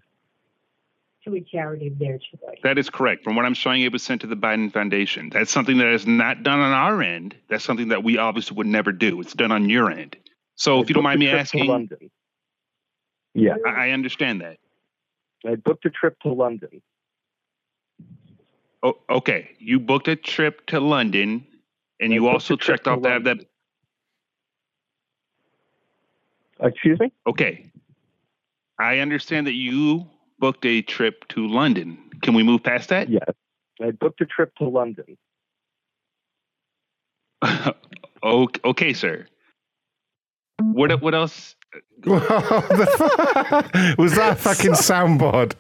[1.25, 2.58] To a charity of their choice.
[2.64, 3.24] That is correct.
[3.24, 5.30] From what I'm showing, it was sent to the Biden Foundation.
[5.30, 7.35] That's something that is not done on our end.
[7.48, 9.19] That's something that we obviously would never do.
[9.22, 10.16] It's done on your end.
[10.56, 12.11] So, I if you don't mind me trip to asking, London.
[13.33, 14.58] Yeah, I, I understand that.
[15.45, 16.82] I booked a trip to London.
[18.84, 21.45] Oh, okay, you booked a trip to London,
[22.00, 23.38] and I you also checked to off to have that.
[26.60, 27.11] Excuse me?
[27.28, 27.72] Okay,
[28.80, 30.08] I understand that you
[30.40, 31.98] booked a trip to London.
[32.22, 33.10] Can we move past that?
[33.10, 33.30] Yes.
[33.82, 35.18] I booked a trip to London.
[38.24, 39.28] okay, okay, sir.
[40.60, 41.56] What what else?
[42.06, 45.53] Was that a fucking soundboard?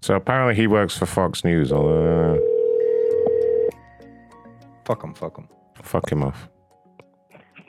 [0.00, 1.72] So apparently he works for Fox News.
[1.72, 2.38] Although, uh,
[4.84, 5.48] Fuck him, fuck him.
[5.82, 6.48] fuck him off.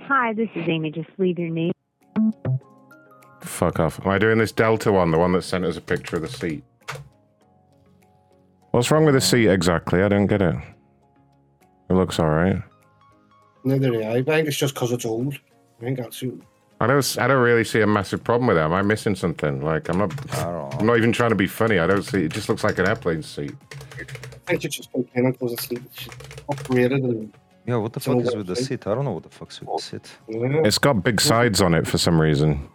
[0.08, 0.90] Hi, this is Amy.
[0.90, 1.74] Just leave your name.
[3.42, 4.00] Fuck off.
[4.00, 6.30] Am I doing this Delta one, the one that sent us a picture of the
[6.30, 6.64] seat?
[8.72, 10.02] What's wrong with the seat exactly?
[10.02, 10.56] I don't get it.
[11.90, 12.62] It looks alright.
[13.66, 14.16] Neither do I.
[14.16, 15.34] I think it's just because it's old.
[15.82, 16.36] I think that's it.
[16.80, 17.18] I don't.
[17.20, 18.62] I don't really see a massive problem with it.
[18.62, 19.62] Am I missing something?
[19.62, 20.40] Like I'm not.
[20.80, 21.80] I'm not even trying to be funny.
[21.80, 22.26] I don't see.
[22.26, 23.56] It just looks like an airplane seat.
[24.00, 25.76] I think she just kind of goes to
[26.50, 27.34] upgraded and
[27.68, 28.88] Yeah, what the fuck is with the seat?
[28.88, 30.18] I don't know what the fuck's with the seat.
[30.66, 32.70] It's got big sides on it for some reason.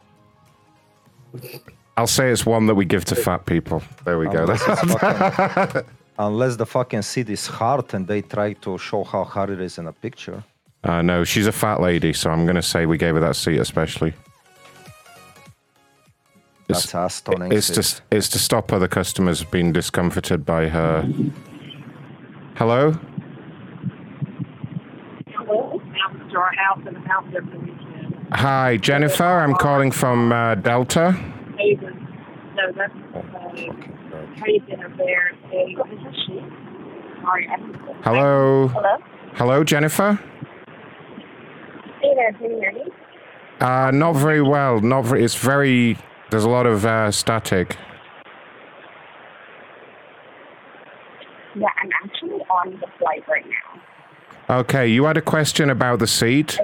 [1.96, 3.82] I'll say it's one that we give to fat people.
[4.04, 4.42] There we go.
[4.42, 5.82] Unless, it's fucking-
[6.18, 9.78] unless the fucking seat is hard and they try to show how hard it is
[9.78, 10.44] in a picture.
[10.84, 13.36] Uh, no, she's a fat lady, so I'm going to say we gave her that
[13.36, 14.12] seat especially.
[16.68, 18.02] That's a stunning It's seat.
[18.10, 21.02] to, it's to stop other customers being discomforted by her.
[22.56, 22.92] Hello?
[25.36, 25.80] Hello?
[26.04, 28.28] Out to our house and out there for the weekend.
[28.32, 29.24] Hi, Jennifer.
[29.24, 31.12] I'm calling from uh, Delta.
[31.58, 32.08] Haven.
[32.56, 35.32] No, that's uh, Haven there.
[35.50, 36.42] Hey, what is shit?
[37.22, 38.68] Sorry, I'm Hello?
[38.68, 38.96] Hello?
[39.34, 40.18] Hello, Jennifer?
[42.00, 42.84] Hey there, can you hear me?
[43.60, 44.80] Uh, not very well.
[44.80, 45.96] Not very, it's very.
[46.30, 47.76] There's a lot of uh, static.
[51.54, 53.71] Yeah, I'm actually on the flight right now.
[54.50, 56.58] Okay, you had a question about the seat.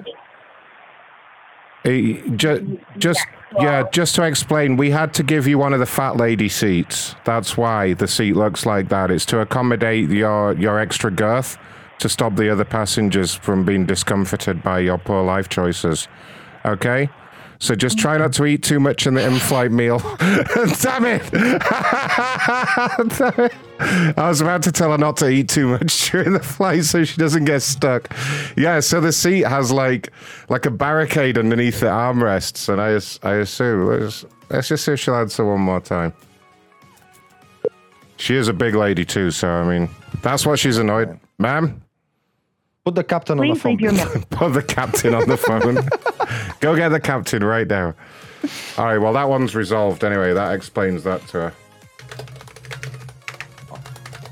[1.84, 2.62] Eh, just,
[2.98, 3.20] just
[3.60, 7.14] yeah, just to explain, we had to give you one of the fat lady seats.
[7.24, 9.10] That's why the seat looks like that.
[9.10, 11.56] It's to accommodate your your extra girth,
[12.00, 16.08] to stop the other passengers from being discomforted by your poor life choices.
[16.64, 17.08] Okay.
[17.60, 19.98] So just try not to eat too much in the in-flight meal.
[20.18, 21.22] Damn it!
[23.18, 23.54] Damn it!
[23.80, 27.04] I was about to tell her not to eat too much during the flight so
[27.04, 28.12] she doesn't get stuck.
[28.56, 30.12] Yeah, so the seat has like
[30.48, 32.90] like a barricade underneath the armrests, and I
[33.28, 36.12] I assume let's, let's just see if she'll answer one more time.
[38.16, 39.88] She is a big lady too, so I mean
[40.22, 41.82] that's why she's annoyed, ma'am.
[42.88, 44.30] Put the captain Please leave your message.
[44.30, 45.74] Put the captain on the phone.
[46.60, 47.94] Go get the captain right now.
[48.78, 50.32] All right, well, that one's resolved anyway.
[50.32, 51.54] That explains that to her.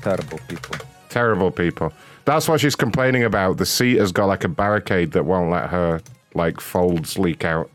[0.01, 0.75] Terrible people.
[1.09, 1.93] Terrible people.
[2.25, 3.57] That's what she's complaining about.
[3.57, 6.01] The seat has got like a barricade that won't let her,
[6.33, 7.69] like, folds leak out.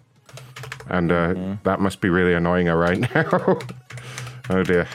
[0.88, 3.56] And uh, that must be really annoying her right now.
[4.50, 4.88] oh dear.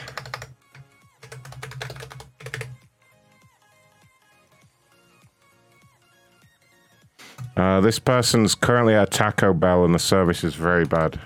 [7.58, 11.18] Uh, this person's currently at Taco Bell and the service is very bad.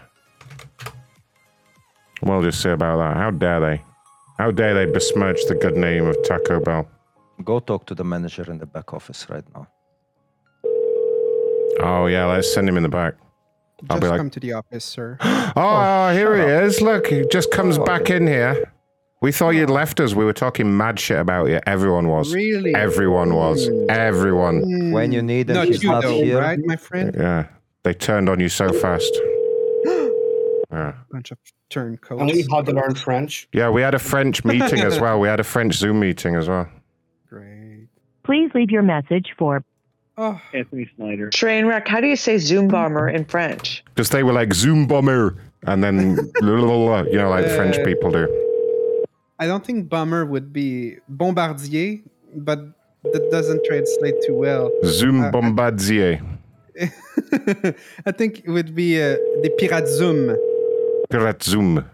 [2.22, 3.18] We'll just see about that.
[3.18, 3.82] How dare they?
[4.38, 6.88] How dare they besmirch the good name of Taco Bell?
[7.44, 9.66] Go talk to the manager in the back office right now.
[11.80, 13.14] Oh yeah, let's send him in the back.
[13.90, 15.18] I'll Just be like, come to the office, sir.
[15.20, 16.80] oh, here he is.
[16.80, 18.72] Look, he just comes back in here.
[19.23, 19.75] We thought you'd oh.
[19.75, 20.15] left us.
[20.15, 21.60] We were talking mad shit about you.
[21.65, 22.34] Everyone was.
[22.34, 22.75] Really?
[22.75, 23.70] Everyone was.
[23.89, 24.62] Everyone.
[24.62, 24.91] Hmm.
[24.91, 26.41] When you need him, Not he's you, not though, here.
[26.41, 27.15] right, my friend?
[27.17, 27.47] Yeah.
[27.84, 29.17] They turned on you so fast.
[30.73, 30.94] Yeah.
[31.10, 32.23] Bunch of turncoats.
[32.23, 33.47] And we had to learn French.
[33.52, 35.20] Yeah, we had a French meeting as well.
[35.20, 36.67] We had a French Zoom meeting as well.
[37.28, 37.89] Great.
[38.23, 39.62] Please leave your message for
[40.17, 40.41] Oh.
[40.55, 41.28] Anthony Snyder.
[41.28, 43.84] Trainwreck, how do you say Zoom bomber in French?
[43.94, 48.51] Because they were like Zoom bomber, and then you know, like French people do.
[49.42, 51.98] I don't think bomber would be bombardier,
[52.46, 52.60] but
[53.12, 54.70] that doesn't translate too well.
[54.84, 56.20] Zoom Uh, bombardier,
[58.06, 60.36] I think it would be uh, the pirate zoom.
[61.10, 61.84] pirate Zoom,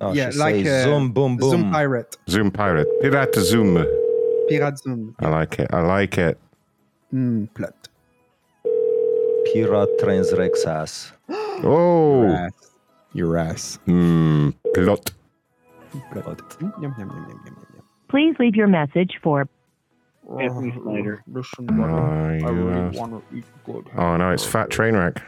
[0.00, 1.50] No, yeah, like uh, zoom, boom, boom.
[1.50, 2.16] Zoom pirate.
[2.30, 3.84] Zoom pirate, pirate Zoom.
[4.48, 5.16] Pirate zoom.
[5.18, 5.68] I like it.
[5.74, 6.38] I like it.
[7.12, 7.74] Mm, plot.
[9.52, 11.12] Pirate Trainwreck's ass.
[11.64, 12.48] Oh,
[13.12, 13.78] Your ass.
[13.88, 15.10] mm, plot.
[16.12, 16.40] Plot.
[16.60, 17.82] Yum, yum, yum, yum, yum, yum.
[18.08, 19.48] please leave your message for
[20.40, 21.22] Anthony Snyder.
[21.30, 23.88] Listen, Oh, ah, I really want to eat good.
[23.96, 25.18] oh no, it's Fat Trainwreck.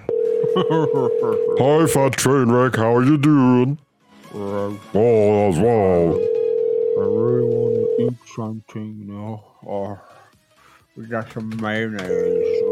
[0.56, 2.76] Hi, Fat Trainwreck.
[2.76, 3.78] How are you doing?
[4.34, 4.70] Oh,
[5.50, 6.14] that's wow.
[6.96, 9.44] I really want to eat something, you know.
[9.66, 9.98] Oh,
[10.96, 12.62] we got some mayonnaise.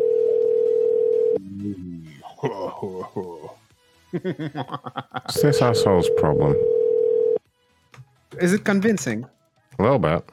[4.14, 6.54] It's this asshole's problem.
[8.40, 9.24] Is it convincing?
[9.78, 10.24] A little bit.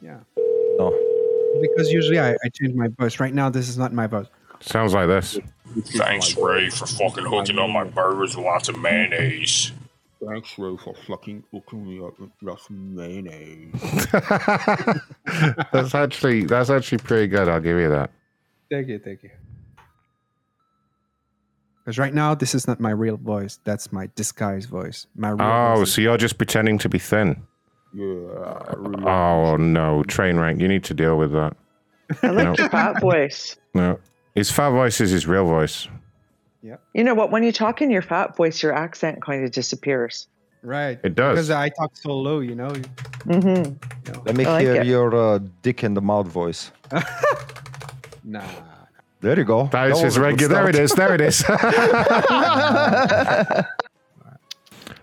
[0.00, 0.18] Yeah.
[0.78, 0.90] No.
[1.60, 3.20] Because usually I, I change my voice.
[3.20, 4.26] Right now, this is not my voice.
[4.60, 5.38] Sounds like this.
[5.80, 9.72] Thanks, Ray, for fucking hooking up my burgers with lots of mayonnaise.
[10.24, 13.72] Thanks, Ray, for fucking hooking me up with lots of mayonnaise.
[15.72, 17.48] that's actually that's actually pretty good.
[17.48, 18.10] I'll give you that.
[18.70, 19.30] Thank you, thank you.
[21.84, 23.58] Because right now, this is not my real voice.
[23.64, 25.06] That's my disguise voice.
[25.16, 25.92] My real Oh, voice.
[25.94, 27.42] so you're just pretending to be thin.
[27.92, 28.04] Yeah.
[28.76, 29.04] Really.
[29.04, 30.60] Oh no, Trainwreck.
[30.60, 31.56] You need to deal with that.
[32.22, 32.54] I like No.
[32.56, 33.56] your fat voice.
[33.74, 33.98] No,
[34.34, 35.88] his fat voice is his real voice.
[36.62, 36.76] Yeah.
[36.94, 37.30] You know what?
[37.32, 40.28] When you talk in your fat voice, your accent kind of disappears.
[40.62, 41.00] Right.
[41.02, 41.34] It does.
[41.34, 42.70] Because I talk so low, you know.
[43.26, 44.22] Mm-hmm.
[44.24, 44.86] Let me I like hear it.
[44.86, 46.70] your uh, dick in the mouth voice.
[48.24, 48.42] Nah.
[49.22, 49.68] There you go.
[49.68, 50.54] That is his regular.
[50.54, 50.92] There it is.
[50.92, 51.44] There it is.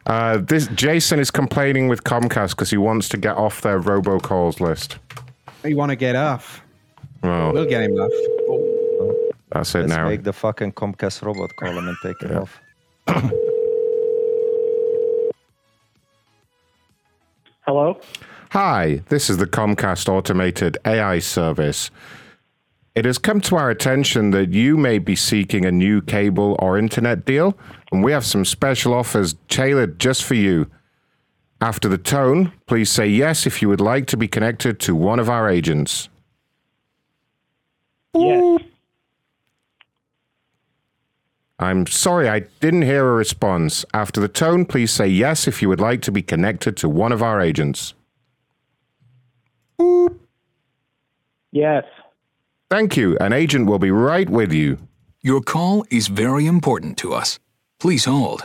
[0.06, 4.60] uh, this Jason is complaining with Comcast because he wants to get off their robocalls
[4.60, 4.98] list.
[5.64, 6.62] You want to get off?
[7.24, 8.12] Well, We'll get him off.
[9.52, 10.10] that's it Let's now.
[10.10, 12.60] make the fucking Comcast robot call him and take it off.
[17.62, 18.00] Hello?
[18.52, 21.92] Hi, this is the Comcast Automated AI Service.
[22.96, 26.78] It has come to our attention that you may be seeking a new cable or
[26.78, 27.58] internet deal,
[27.92, 30.70] and we have some special offers tailored just for you.
[31.62, 35.20] After the tone, please say yes if you would like to be connected to one
[35.20, 36.10] of our agents.
[38.16, 38.62] Yes.
[41.60, 43.84] I'm sorry, I didn't hear a response.
[43.94, 47.12] After the tone, please say yes if you would like to be connected to one
[47.12, 47.94] of our agents.
[51.52, 51.84] Yes.
[52.70, 53.18] Thank you.
[53.18, 54.78] An agent will be right with you.
[55.24, 57.40] Your call is very important to us.
[57.80, 58.44] Please hold.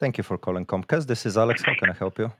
[0.00, 1.06] Thank you for calling Comcast.
[1.06, 1.62] This is Alex.
[1.62, 2.32] How can I help you?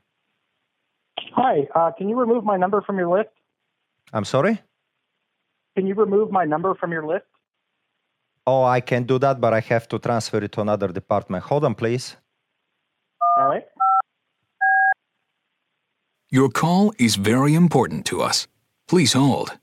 [1.35, 3.31] Hi, uh, can you remove my number from your list?
[4.13, 4.61] I'm sorry?
[5.77, 7.27] Can you remove my number from your list?
[8.47, 11.45] Oh, I can do that, but I have to transfer it to another department.
[11.45, 12.17] Hold on, please.
[13.37, 13.65] All right.
[16.31, 18.47] Your call is very important to us.
[18.87, 19.59] Please hold.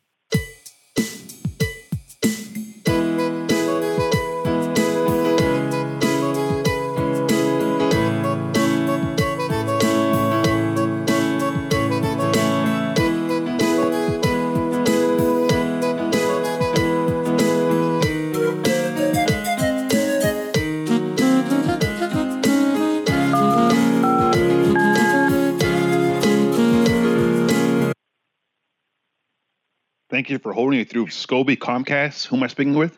[30.16, 32.28] Thank you for holding it through Scobie Comcast.
[32.28, 32.98] Who am I speaking with?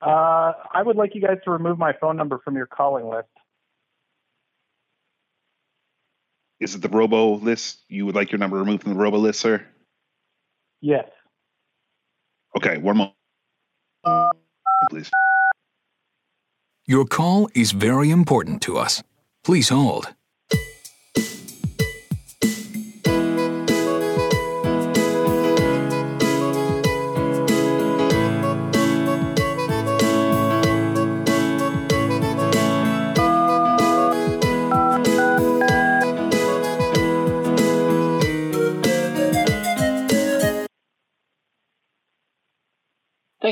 [0.00, 3.28] Uh, I would like you guys to remove my phone number from your calling list.
[6.58, 7.82] Is it the Robo list?
[7.90, 9.62] You would like your number removed from the Robo list, sir?
[10.80, 11.04] Yes.
[12.56, 13.14] Okay, one moment,
[14.88, 15.10] please.
[16.86, 19.02] Your call is very important to us.
[19.42, 20.14] Please hold.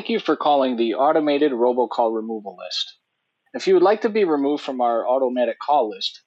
[0.02, 2.96] Thank you for calling the automated robocall removal list.
[3.54, 6.22] If you would like to be removed from our automatic call list,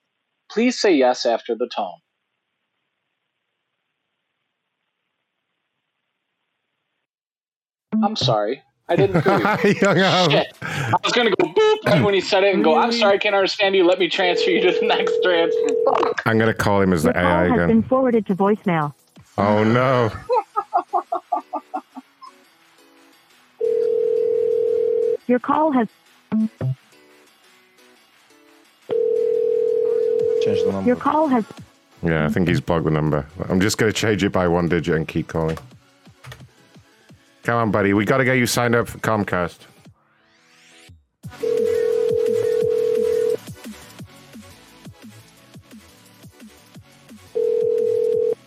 [0.50, 1.98] please say yes after the tone.
[8.02, 8.64] I'm sorry.
[8.88, 9.46] I didn't hear you.
[9.62, 10.32] He hung up.
[10.32, 10.54] Shit.
[10.62, 13.16] I was going to go boop right when he said it and go, I'm sorry,
[13.16, 13.86] I can't understand you.
[13.86, 15.76] Let me transfer you to the next transfer.
[15.84, 16.22] Fuck.
[16.26, 17.68] I'm going to call him as the Your call AI has again.
[17.68, 18.94] been forwarded to voicemail.
[19.38, 20.14] Oh no.
[25.28, 25.88] Your call has
[30.44, 30.88] Change the number.
[30.88, 31.46] your call has
[32.04, 33.26] Yeah, I think he's blocked the number.
[33.50, 35.58] I'm just going to change it by one digit and keep calling.
[37.44, 37.94] Come on, buddy.
[37.94, 39.58] We got to get you signed up for Comcast.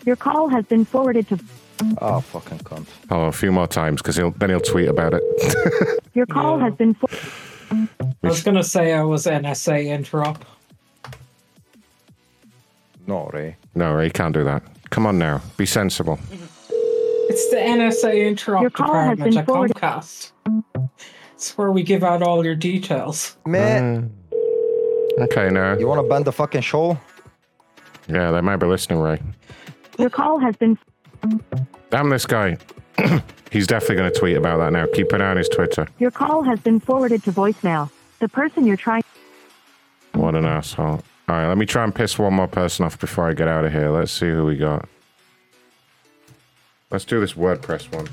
[0.09, 1.37] your call has been forwarded to
[2.01, 2.87] Oh, fucking cunt.
[3.09, 5.23] Oh, a few more times because he'll then he'll tweet about it.
[6.13, 7.09] your call has been for-
[7.71, 10.45] I was gonna say I was NSA interrupt.
[13.07, 13.55] No, Ray.
[13.75, 14.61] no, he can't do that.
[14.89, 16.19] Come on now, be sensible.
[17.29, 20.31] It's the NSA interrupt Your call has been at forwarded- Comcast.
[21.33, 23.37] It's where we give out all your details.
[23.45, 25.23] Man, mm.
[25.23, 25.77] Okay, now.
[25.77, 26.97] you want to ban the fucking show?
[28.07, 29.21] Yeah, they might be listening, Ray.
[29.97, 30.77] Your call has been.
[31.89, 32.57] Damn this guy.
[33.51, 34.85] He's definitely going to tweet about that now.
[34.93, 35.87] Keep an eye on his Twitter.
[35.97, 37.89] Your call has been forwarded to voicemail.
[38.19, 39.03] The person you're trying.
[40.13, 41.01] What an asshole.
[41.29, 43.65] All right, let me try and piss one more person off before I get out
[43.65, 43.89] of here.
[43.89, 44.87] Let's see who we got.
[46.91, 48.07] Let's do this WordPress one.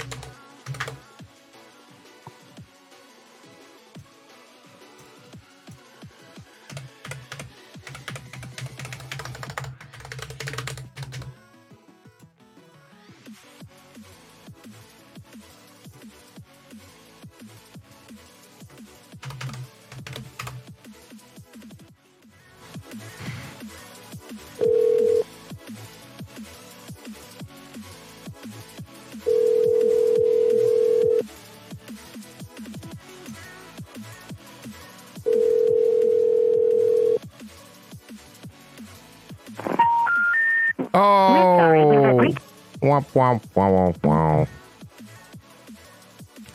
[43.26, 44.48] Womp womp womp womp womp.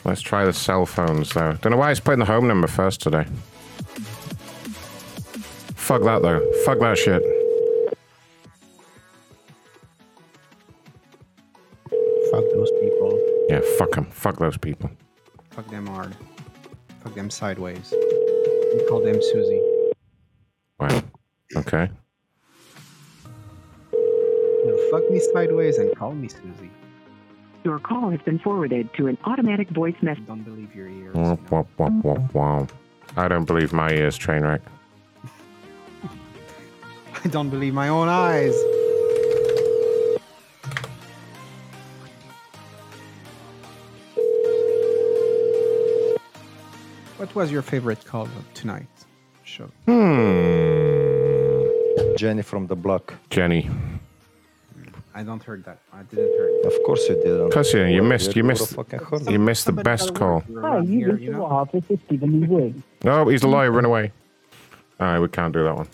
[0.06, 1.52] Let's try the cell phones though.
[1.60, 3.26] Don't know why it's putting the home number first today.
[5.76, 6.40] Fuck that though.
[6.64, 7.22] Fuck that shit.
[12.30, 13.46] Fuck those people.
[13.50, 14.06] Yeah, fuck them.
[14.06, 14.90] Fuck those people.
[15.50, 16.16] Fuck them hard.
[17.02, 17.92] Fuck them sideways.
[17.92, 19.71] We call them Susie.
[26.22, 26.70] Me Susie.
[27.64, 30.26] Your call has been forwarded to an automatic voice message.
[30.26, 31.14] Don't believe your ears.
[31.14, 32.70] Womp womp womp womp womp.
[33.16, 34.62] I don't believe my ears, train Trainwreck.
[37.24, 38.54] I don't believe my own eyes.
[47.18, 48.88] What was your favorite call of tonight?
[49.44, 49.70] Show.
[49.86, 50.02] Hmm.
[52.16, 53.14] Jenny from the block.
[53.30, 53.68] Jenny.
[55.14, 55.78] I don't heard that.
[55.92, 56.66] I didn't hear it.
[56.66, 57.50] Of course you didn't.
[57.50, 58.76] Cause yeah, you missed you missed
[59.28, 60.42] you missed the best call.
[60.60, 62.82] Hi, you reached the office of Stephen Lee Wood.
[63.04, 64.12] No, he's a liar, run away.
[65.00, 65.88] Alright, we can't do that one.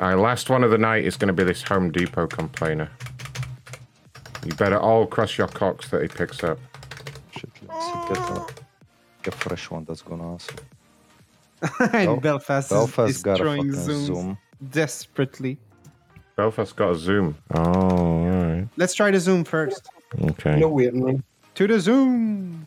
[0.00, 2.90] Alright, last one of the night is gonna be this Home Depot complainer.
[4.44, 6.58] You better all cross your cocks that he picks up.
[7.32, 8.46] Shit, let's get a,
[9.22, 10.54] get a fresh one that's gonna answer.
[11.80, 14.38] and Bel- Belfast, Belfast is got a destroying Zoom
[14.70, 15.18] Zooms
[16.48, 16.56] Zoom.
[16.56, 16.66] desperately.
[16.66, 17.36] Belfast got a zoom.
[17.54, 18.68] Oh, alright.
[18.76, 19.88] Let's try the Zoom first.
[20.22, 20.58] Okay.
[20.58, 21.22] No waiting room.
[21.54, 22.66] To the Zoom.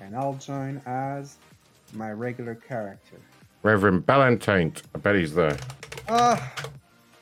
[0.00, 1.36] And I'll join as
[1.94, 3.16] my regular character.
[3.62, 4.82] Reverend Ballantaint.
[4.94, 5.56] I bet he's there.
[6.08, 6.36] Uh,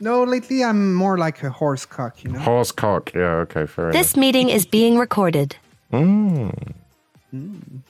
[0.00, 2.38] no, lately I'm more like a horse cock, you know?
[2.38, 3.12] Horse cock.
[3.14, 3.94] Yeah, okay, fair enough.
[3.94, 5.56] This meeting is being recorded.
[5.92, 6.52] enough.
[7.34, 7.82] Mm.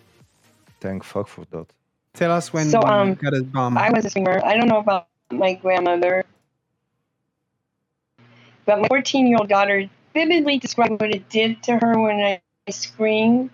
[0.80, 1.66] Thank fuck for that.
[2.14, 3.76] Tell us when So, um, got a bomb.
[3.76, 4.40] I was a singer.
[4.44, 6.24] I don't know about my grandmother,
[8.66, 12.40] but my 14 year old daughter vividly described what it did to her when I
[12.70, 13.50] screamed.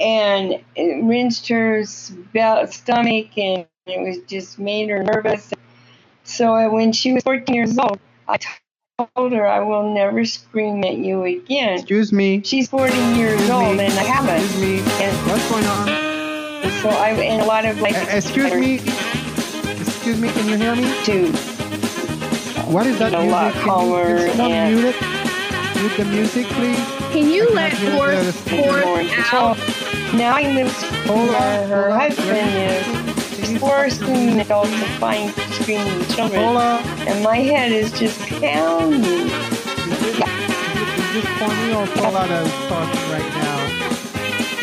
[0.00, 5.52] And it rinsed her stomach and it was just made her nervous.
[6.24, 7.98] So when she was 14 years old,
[8.28, 8.38] I
[9.16, 11.74] told her I will never scream at you again.
[11.80, 12.42] Excuse me.
[12.44, 13.84] She's 40 years Excuse old me.
[13.86, 14.44] and I haven't.
[14.44, 14.92] Excuse me.
[15.02, 15.88] And What's going on?
[16.82, 18.74] so I and a lot of like Uh, excuse me.
[19.80, 20.84] Excuse me, can you hear me?
[21.04, 21.32] to
[22.68, 23.32] What is that a music?
[23.32, 24.96] lot Can you- calmer can someone and- mute it?
[25.80, 26.78] Mute the music, please.
[27.12, 29.56] Can you let Forth forth out?
[30.14, 30.72] Now I live
[31.06, 32.00] Hold where on, her hold on.
[32.00, 32.50] husband
[33.54, 36.42] is forcing adults to find screaming children.
[36.44, 36.82] Hold on.
[37.08, 39.28] And my head is just pounding.
[39.30, 40.18] Is
[41.14, 43.58] this for me or Paula that is talking right now?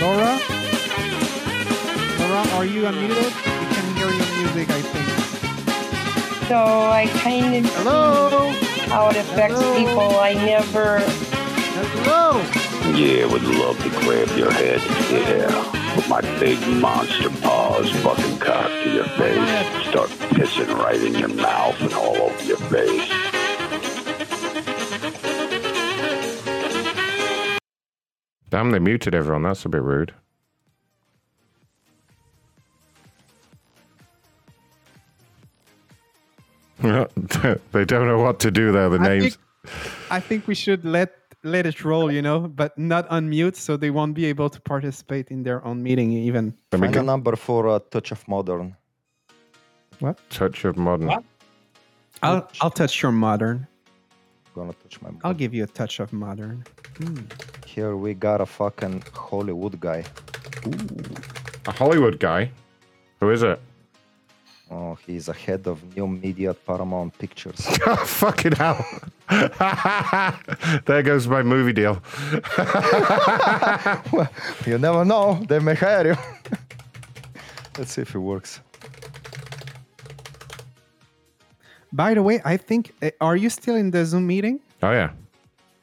[0.02, 0.40] Laura?
[2.20, 3.34] Laura, are you unmuted?
[3.60, 5.35] We can hear your music, I think.
[6.48, 8.30] So I kind of Hello?
[8.30, 9.78] see how it affects Hello?
[9.78, 10.20] people.
[10.20, 11.00] I never.
[12.04, 12.40] Hello?
[12.96, 14.80] Yeah, would love to grab your head.
[15.10, 15.96] Yeah.
[15.96, 19.88] Put my big monster paws fucking cock to your face.
[19.90, 23.10] Start pissing right in your mouth and all over your face.
[28.50, 29.44] Damn, they muted everyone.
[29.44, 30.14] That's a bit rude.
[37.72, 38.90] they don't know what to do there.
[38.90, 39.24] The I names.
[39.24, 39.38] think,
[40.12, 41.14] I think we should let
[41.44, 45.30] let it roll, you know, but not unmute so they won't be able to participate
[45.30, 46.54] in their own meeting even.
[46.72, 48.76] Find a number for uh, Touch of Modern.
[50.00, 50.20] What?
[50.30, 51.24] Touch of modern.
[52.24, 53.68] I'll I'll touch your modern.
[54.54, 55.10] gonna touch my.
[55.24, 56.64] I'll give you a touch of modern.
[56.98, 57.20] Hmm.
[57.66, 60.04] Here we got a fucking Hollywood guy.
[61.68, 62.52] A Hollywood guy?
[63.20, 63.60] Who is it?
[64.78, 67.66] Oh, he's a head of new media at Paramount Pictures.
[67.88, 68.86] oh, fucking hell.
[70.86, 72.02] there goes my movie deal.
[74.66, 75.42] you never know.
[75.48, 76.16] They may hire you.
[77.78, 78.60] Let's see if it works.
[81.94, 84.60] By the way, I think uh, are you still in the Zoom meeting?
[84.84, 85.12] Oh, yeah.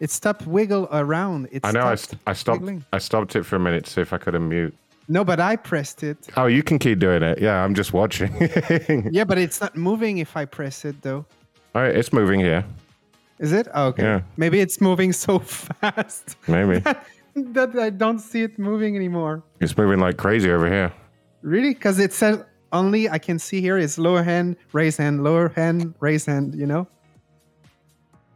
[0.00, 1.48] It stopped wiggle around.
[1.50, 1.86] It I know.
[1.86, 2.60] I, stopped st- I stopped.
[2.60, 2.84] wiggling.
[2.92, 4.74] I stopped it for a minute to see if I could unmute.
[5.12, 6.16] No, but I pressed it.
[6.38, 7.38] Oh, you can keep doing it.
[7.38, 8.32] Yeah, I'm just watching.
[9.12, 11.26] Yeah, but it's not moving if I press it though.
[11.74, 12.64] All right, it's moving here.
[13.38, 13.68] Is it?
[13.74, 14.02] Oh, okay.
[14.04, 14.20] Yeah.
[14.38, 15.38] Maybe it's moving so
[15.80, 16.78] fast Maybe
[17.36, 19.42] that I don't see it moving anymore.
[19.60, 20.90] it's moving like crazy over here.
[21.42, 21.74] Really?
[21.74, 22.42] Because it says
[22.72, 26.54] only I can see here is lower hand, raise hand, lower hand, raise hand.
[26.54, 26.86] You know,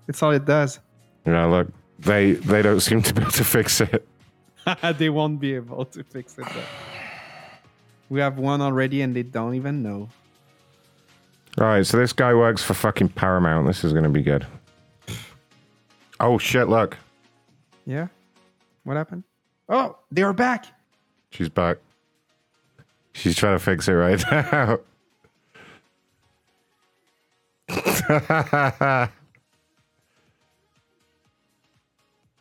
[0.08, 0.78] it's all it does.
[1.24, 1.68] Yeah, look,
[2.00, 4.06] they they don't seem to be able to fix it.
[4.98, 6.46] they won't be able to fix it.
[6.46, 6.62] Though.
[8.08, 10.08] We have one already, and they don't even know.
[11.58, 13.66] All right, so this guy works for fucking Paramount.
[13.66, 14.46] This is going to be good.
[16.20, 16.68] Oh shit!
[16.68, 16.96] Look,
[17.84, 18.08] Yeah.
[18.84, 19.24] What happened?
[19.68, 20.66] Oh, they are back.
[21.30, 21.78] she's back.
[23.12, 24.78] She's trying to fix it right now.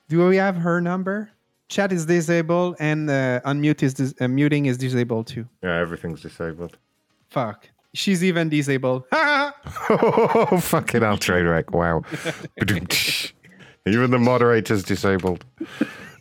[0.07, 1.31] Do we have her number?
[1.67, 5.47] Chat is disabled and uh, unmute is dis- uh, muting is disabled too.
[5.63, 6.77] yeah, everything's disabled.
[7.29, 7.69] Fuck.
[7.93, 9.05] She's even disabled.
[9.11, 11.71] oh, fucking hell, Trainwreck.
[11.71, 12.03] Wow.
[13.87, 15.45] Even the moderator's disabled.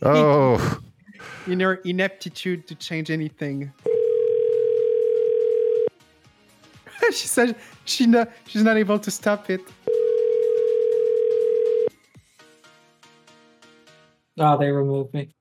[0.01, 0.79] Oh,
[1.47, 3.71] In her ineptitude to change anything.
[7.11, 9.61] she said she not, she's not able to stop it.
[14.39, 15.33] Ah, they removed me.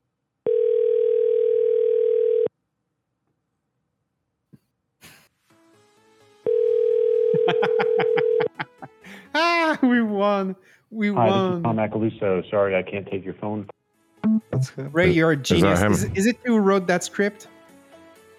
[9.34, 10.56] ah, we won.
[10.90, 11.56] We Hi, this won.
[11.56, 12.50] is Tom Macaluso.
[12.50, 13.68] Sorry, I can't take your phone.
[14.76, 15.80] Ray, you're a that genius.
[15.80, 15.92] him?
[15.92, 17.48] Is, is it you who wrote that script?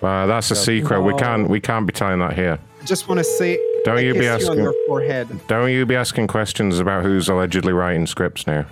[0.02, 1.02] uh, that's a secret.
[1.02, 2.60] We can't we can't be telling that here.
[2.82, 5.28] I just want to say, Don't I you be kiss on asking- your forehead.
[5.48, 8.66] Don't you be asking questions about who's allegedly writing scripts now.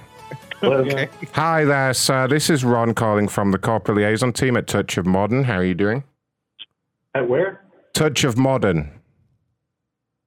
[0.74, 1.10] Okay.
[1.34, 2.26] Hi there, sir.
[2.30, 5.44] This is Ron calling from the corporate liaison team at Touch of Modern.
[5.44, 6.06] How are you doing?
[7.14, 7.66] At where?
[7.94, 8.90] Touch of Modern.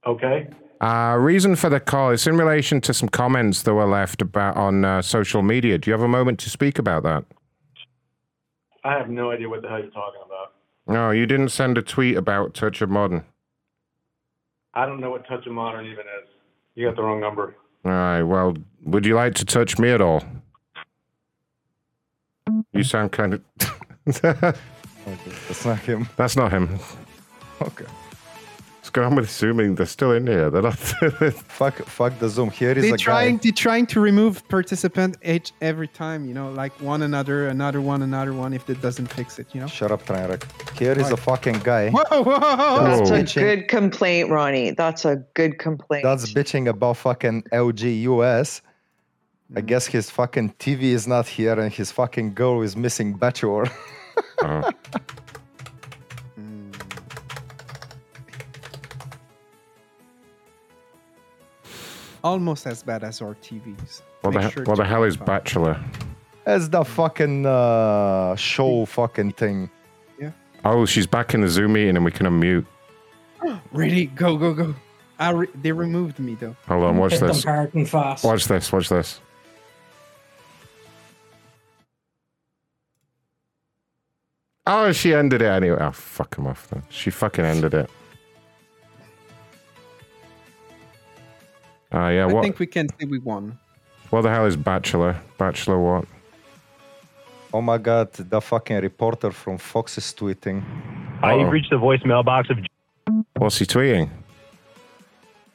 [0.06, 0.48] Okay.
[0.82, 4.58] Uh, reason for the call is in relation to some comments that were left about
[4.58, 5.78] on uh, social media.
[5.78, 7.24] Do you have a moment to speak about that?
[8.84, 10.52] I have no idea what the hell you're talking about.
[10.86, 13.24] No, you didn't send a tweet about Touch of Modern.
[14.74, 16.28] I don't know what Touch of Modern even is.
[16.74, 17.56] You got the wrong number.
[17.86, 18.22] All right.
[18.22, 20.24] Well, would you like to touch me at all?
[22.72, 23.42] You sound kind of.
[24.06, 26.08] That's not him.
[26.16, 26.80] That's not him.
[27.62, 27.84] Okay.
[28.96, 29.04] What's
[29.38, 30.48] going on with They're still in here.
[30.48, 30.78] They're not.
[30.78, 32.48] fuck, fuck the Zoom.
[32.48, 33.40] Here is They're a trying, guy.
[33.42, 38.00] they're trying to remove participant H every time, you know, like one another, another one,
[38.00, 39.66] another one, if it doesn't fix it, you know?
[39.66, 40.44] Shut up, Trainwreck.
[40.78, 41.90] Here is a fucking guy.
[41.90, 43.04] Whoa, whoa, whoa.
[43.04, 44.70] That's a good complaint, Ronnie.
[44.70, 46.02] That's a good complaint.
[46.02, 48.62] That's bitching about fucking LG US.
[49.54, 49.66] I Mm.
[49.66, 53.66] guess his fucking TV is not here and his fucking girl is missing bachelor.
[54.42, 54.70] Uh-huh.
[62.26, 64.02] Almost as bad as our TVs.
[64.22, 65.16] What the, sure what the hell is.
[65.16, 65.80] Bachelor?
[66.44, 69.70] It's the fucking uh, show fucking thing.
[70.18, 70.32] Yeah.
[70.64, 72.66] Oh, she's back in the Zoom meeting and we can unmute.
[73.72, 74.06] Ready?
[74.06, 74.74] Go, go, go.
[75.20, 76.56] I re- they removed me though.
[76.66, 77.44] Hold on, watch Hit them this.
[77.44, 78.24] hard and fast.
[78.24, 79.20] Watch this, watch this.
[84.66, 85.78] Oh, she ended it anyway.
[85.80, 86.82] Oh, fuck him off then.
[86.90, 87.88] She fucking ended it.
[91.92, 93.58] Ah, yeah, I what, think we can say we won.
[94.10, 95.16] what the hell is Bachelor?
[95.38, 96.04] Bachelor what?
[97.54, 100.62] Oh my god, the fucking reporter from Fox is tweeting.
[101.20, 101.40] Hi, Uh-oh.
[101.40, 102.58] you've reached the voicemail box of.
[103.36, 104.10] What's he tweeting?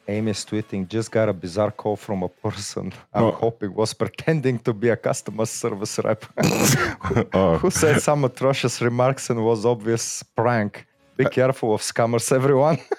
[0.07, 3.31] Amy is tweeting, just got a bizarre call from a person I'm Oh.
[3.31, 6.25] hoping was pretending to be a customer service rep.
[7.33, 7.57] Oh.
[7.57, 10.85] Who said some atrocious remarks and was obvious prank.
[11.17, 12.79] Be careful of scammers, everyone.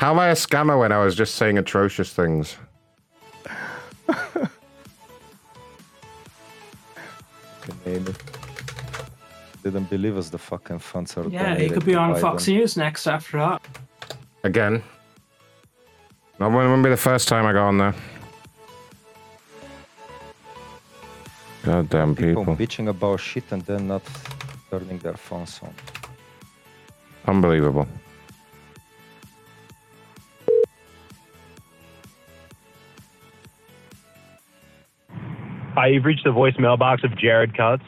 [0.00, 2.56] How am I a scammer when I was just saying atrocious things?
[4.06, 4.48] Fucking
[7.84, 8.14] Amy.
[9.62, 12.20] Didn't believe us the fucking funds are Yeah, he could be on Biden.
[12.22, 13.60] Fox News next after that.
[14.42, 14.82] Again.
[16.38, 17.94] That wouldn't be the first time I got on there.
[21.62, 22.56] Goddamn People people.
[22.56, 24.02] bitching about shit and then not
[24.70, 25.74] turning their phones on.
[27.26, 27.86] Unbelievable.
[35.80, 37.82] Hi, you've reached the voicemail box of Jared Cutts.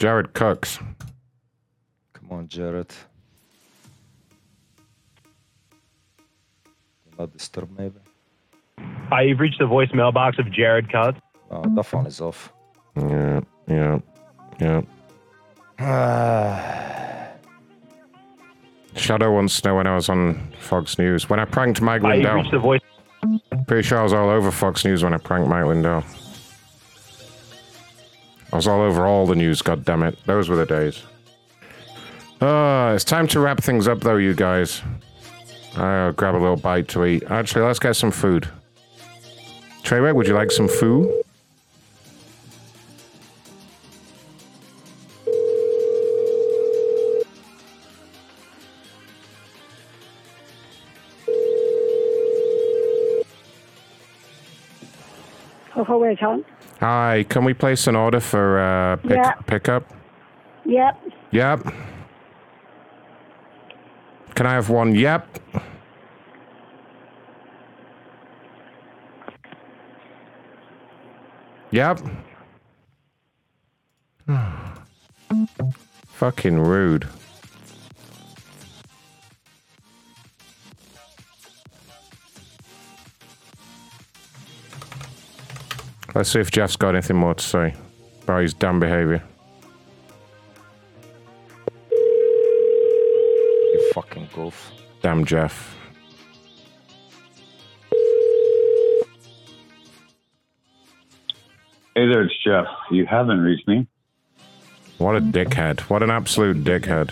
[0.00, 0.80] Jared Cooks.
[2.12, 2.88] Come on, Jared.
[7.04, 8.00] Do Not disturb, maybe.
[9.10, 11.20] Hi, you've reached the voicemail box of Jared Cutts.
[11.52, 12.52] Oh, the phone is off.
[12.96, 14.00] Yeah, yeah,
[14.58, 14.80] yeah.
[18.96, 21.30] Shadow wants to know when I was on Fox News.
[21.30, 22.42] When I pranked Mike Hi, you've Lindell.
[22.42, 22.80] reached the voice.
[23.68, 26.02] Pretty sure I was all over Fox News when I pranked Mike Lindell.
[28.52, 30.18] I was all over all the news, God damn it!
[30.26, 31.02] Those were the days.
[32.40, 34.82] Uh, it's time to wrap things up, though, you guys.
[35.76, 37.22] I'll grab a little bite to eat.
[37.30, 38.48] Actually, let's get some food.
[39.82, 41.22] Treyway, would you like some food?
[56.12, 56.44] Wait, Tom.
[56.82, 59.34] Hi, can we place an order for uh, pick, Yeah.
[59.46, 59.84] pickup?
[60.64, 61.00] Yep.
[61.30, 61.72] Yep.
[64.34, 64.92] Can I have one?
[64.96, 65.38] Yep.
[71.70, 72.00] Yep.
[76.08, 77.06] Fucking rude.
[86.14, 87.74] Let's see if Jeff's got anything more to say
[88.22, 89.22] about his damn behavior.
[93.72, 94.72] You fucking goof.
[95.00, 95.74] Damn Jeff.
[101.94, 102.66] Hey there, it's Jeff.
[102.90, 103.86] You haven't reached me.
[104.98, 105.80] What a dickhead.
[105.80, 107.10] What an absolute dickhead.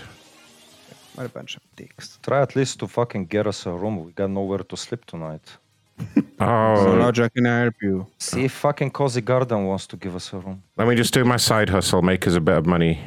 [1.15, 2.19] What a bunch of dicks.
[2.21, 4.05] Try at least to fucking get us a room.
[4.05, 5.57] We got nowhere to sleep tonight.
[6.43, 6.75] Oh.
[6.75, 8.07] So Roger, can I help you?
[8.17, 10.63] See if fucking Cozy Garden wants to give us a room.
[10.75, 12.99] Let me just do my side hustle, make us a bit of money.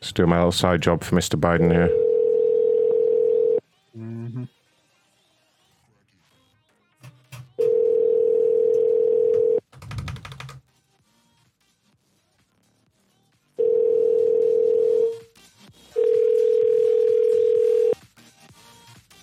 [0.00, 1.38] Just do my little side job for Mr.
[1.38, 1.88] Biden here.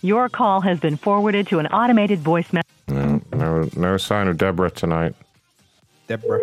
[0.06, 2.70] Your call has been forwarded to an automated voice message.
[2.90, 5.16] No, no, no sign of Deborah tonight.
[6.06, 6.42] Deborah.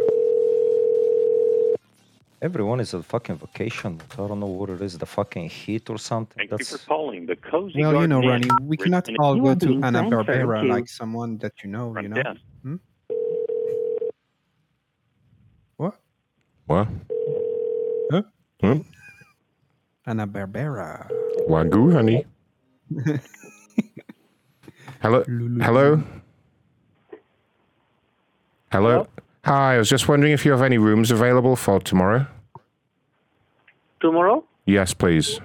[2.42, 4.00] Everyone is on fucking vacation.
[4.14, 6.38] I don't know what it is, the fucking heat or something.
[6.38, 9.36] Thank That's you for calling the Cozy Well, you know, Ronnie, we cannot Written- all
[9.36, 12.20] go to Anna Barbera like someone that you know, you know?
[12.20, 12.40] desk.
[12.64, 12.76] Hmm?
[16.66, 16.88] What?
[18.10, 18.22] Huh?
[18.60, 18.78] Hmm?
[20.04, 21.08] Anna Barbera.
[21.48, 22.24] Wagyu, honey
[25.02, 26.02] hello, hello,
[28.70, 29.06] hello.
[29.44, 32.26] Hi, I was just wondering if you have any rooms available for tomorrow.
[34.00, 34.44] Tomorrow?
[34.66, 35.40] Yes, please.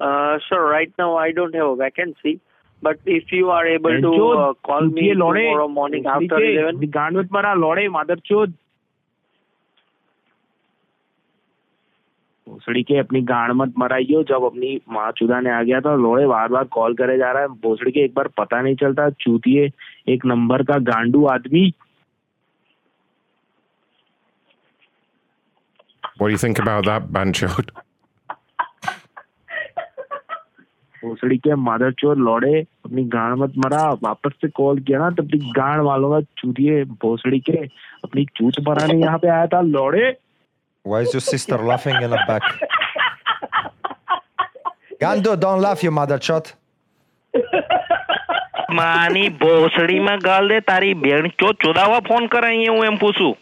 [0.00, 0.38] Uh.
[0.52, 2.40] Right now, I don't have a vacancy.
[2.82, 6.90] But if you are able to uh, call me tomorrow morning after 11.
[6.90, 7.90] Gone with Mara Lode,
[12.54, 16.26] भोसड़ी के अपनी गांड मत मराइयो जब अपनी माँ चुदा ने आ गया था लोड़े
[16.26, 19.70] बार बार कॉल करे जा रहा है। भोसड़ी के एक बार पता नहीं चलता चूतिए
[20.14, 21.72] एक नंबर का गांडू आदमी।
[26.18, 27.70] What do you think about that, Banchod?
[31.02, 35.22] भोसड़ी के मदर चोर लौड़े अपनी गांड मत मरा वापस से कॉल किया ना तो
[35.22, 37.64] अपनी गांड वालों का चूतिए भोसड़ी के
[38.04, 40.10] अपनी चूत मराने यहाँ पे आया था लौड़े।
[40.83, 42.41] Why is your sister laughing in the back?
[44.99, 46.55] Gando, don't laugh, you mother chot.
[48.77, 53.35] માની ભોસડીમાં ગાલ દે તારી બેન ચો ચોદાવા ફોન કરાય હું એમ પૂછું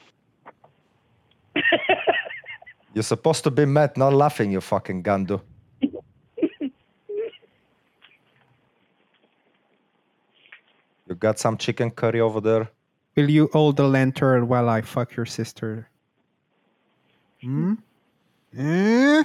[2.95, 5.35] You're supposed to be mad, not laughing, you fucking Gando.
[11.07, 12.65] You got some chicken curry over there?
[13.15, 15.69] Will you hold the lantern while I fuck your sister?
[17.42, 17.74] Hmm?
[18.56, 19.24] Eh?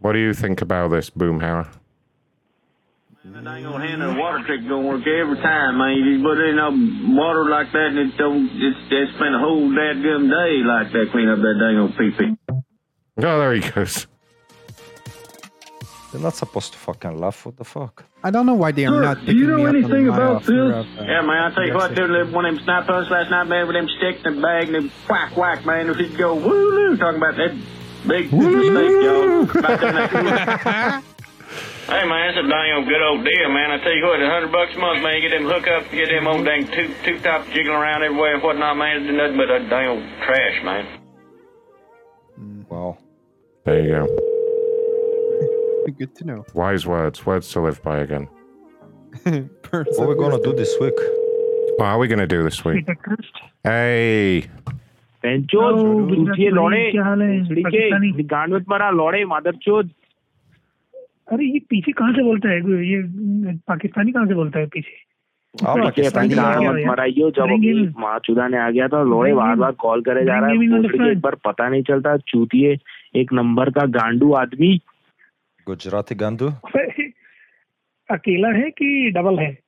[0.00, 1.68] What do you think about this, Boomhauer?
[3.34, 5.96] I ain't gonna hand her water electric gonna work every time, man.
[5.96, 6.70] You just put it in a
[7.20, 11.10] water like that and it don't, it's, they spend a whole dadgum day like that
[11.12, 12.36] clean up that dang old pee-pee.
[13.18, 14.06] Oh, there he goes.
[16.16, 17.44] They're not supposed to fucking laugh.
[17.44, 18.02] What the fuck?
[18.24, 20.44] I don't know why they are Sir, not do picking you know me anything about
[20.44, 20.48] this?
[20.48, 22.24] of, uh, Yeah, man, I tell you what, yesterday.
[22.24, 24.74] dude, one of them snipe us last night, man, with them sticks and bag and
[24.76, 25.90] them whack whack, man.
[25.90, 27.52] If he'd go woo talking about that
[28.08, 31.02] big mistake, y'all.
[31.86, 33.70] Hey man, it's a damn good old deal, man.
[33.70, 35.20] I tell you what, a hundred bucks a month, man.
[35.20, 38.34] You get them hookups, you get them old dang two two tops jiggling around everywhere
[38.34, 39.02] and whatnot, man.
[39.02, 40.86] It's nothing but a damn old trash, man.
[42.70, 42.96] Wow.
[43.64, 44.35] There you go.
[45.86, 46.44] Good to know.
[46.54, 47.24] Wise words.
[47.24, 48.28] Words to live by again.
[49.70, 50.98] What are we gonna do this week?
[51.78, 52.88] What are we going to do this week?
[53.64, 54.48] Hey.
[55.22, 55.76] बेंचोद
[56.14, 59.90] चूतिए लौड़े के गांड में मरा लौड़े मादरचोद
[61.32, 62.58] अरे ये पीछे कहाँ से बोलता है
[62.88, 63.00] ये
[63.68, 65.04] पाकिस्तानी कहाँ से बोलता है पीछे
[65.54, 65.98] मत
[67.40, 71.10] अपनी माँ चुदा ने आ गया था लौड़े बार बार कॉल करे जा रहा है
[71.10, 72.76] एक बार पता नहीं चलता चूतिए
[73.20, 74.72] एक नंबर का गांडू आदमी
[75.66, 76.48] गुजराती गांडू।
[78.10, 79.58] अकेला है कि डबल है?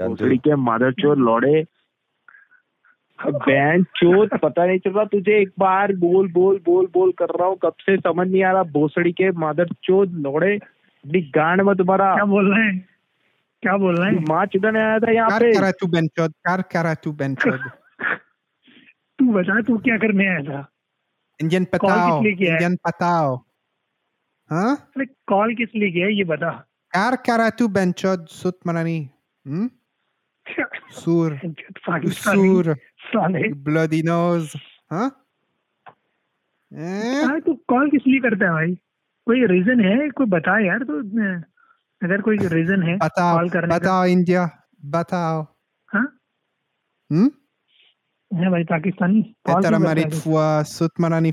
[0.00, 1.64] भोसड़ी के मादरचोद लौड़े।
[3.20, 7.48] बैन चोत पता नहीं चल रहा तुझे एक बार बोल बोल बोल बोल कर रहा
[7.48, 11.74] हूँ कब से समझ नहीं आ रहा भोसड़ी के मादर चोद लौड़े। अपनी गांड में
[11.76, 12.88] तुम्हारा क्या बोल रहे हैं?
[13.62, 14.24] क्या बोल रहे हैं?
[14.28, 17.60] माँ चुदा ने आया था यहाँ पे। करा तू बेंचोद कार करा तू बेंचोद
[19.18, 20.68] तू बता तू क्या करने आया था?
[21.40, 23.45] इंजन पताओ किया इंजन पताओ।
[24.50, 24.76] हाँ?
[25.28, 26.50] कॉल किस लिए किया ये बता।
[26.92, 28.98] कार करा तू बेंचोद सुत मनानी
[29.46, 29.68] हम्म?
[30.92, 31.38] सूर।
[32.12, 32.74] सूर
[33.68, 34.56] bloody nose
[34.90, 35.08] हाँ?
[37.46, 38.74] तू कॉल किस लिए करता है भाई?
[39.26, 40.08] कोई रीजन है?
[40.10, 40.98] कोई बता यार तो
[42.02, 44.48] अगर कोई रीजन है बताओ कॉल करने बताओ इंडिया
[44.84, 45.42] बताओ।
[45.88, 46.06] हाँ?
[47.10, 47.30] हम्म?
[48.30, 51.30] है भाई पाकिस्तानी। तेरा क्यों करता मरीद है फुआ सुत मनानी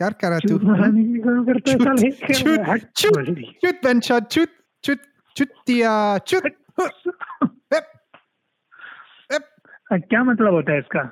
[0.00, 0.58] फुआ कार करा तू
[2.96, 4.48] चूत चुत चुत
[4.84, 4.98] चुत
[5.36, 6.42] चुतिया चुत
[9.92, 11.02] क्या मतलब होता है इसका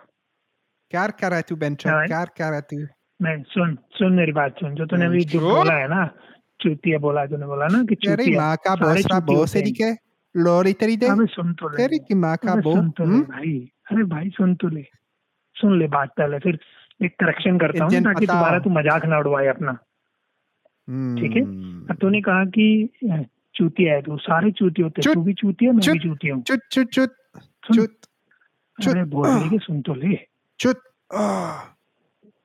[0.93, 2.77] कार करा तू बेंचोद हाँ। कार करा तू
[3.23, 6.07] नहीं सुन सुन मेरी बात सुन जो तूने अभी बोला है ना
[6.61, 9.93] चुतिया बोला तूने बोला ना कि तेरी चूतिया माँ का सारे बोसरा बोसे। दिखे
[10.37, 13.19] लोरी तेरी दे अबे सुन तो ले तेरी की माँ का बो सुन तो ले?
[13.19, 14.83] भाई अरे भाई सुन तो ले
[15.55, 16.59] सुन ले बात पहले फिर
[17.05, 19.73] एक करेक्शन करता हूँ ताकि। दोबारा तू मज़ाक ना उड़वाए अपना।
[21.19, 21.43] ठीक है?
[21.91, 22.67] अब तूने कहा कि
[23.57, 26.43] चूतिया है तू सारे चूती होते हैं। तू भी चूती है मैं भी चूती हूँ।
[26.43, 27.13] चुत चुत चुत
[27.67, 27.87] सुन।
[28.79, 30.17] अरे सुन तो ले।
[30.61, 30.83] चुत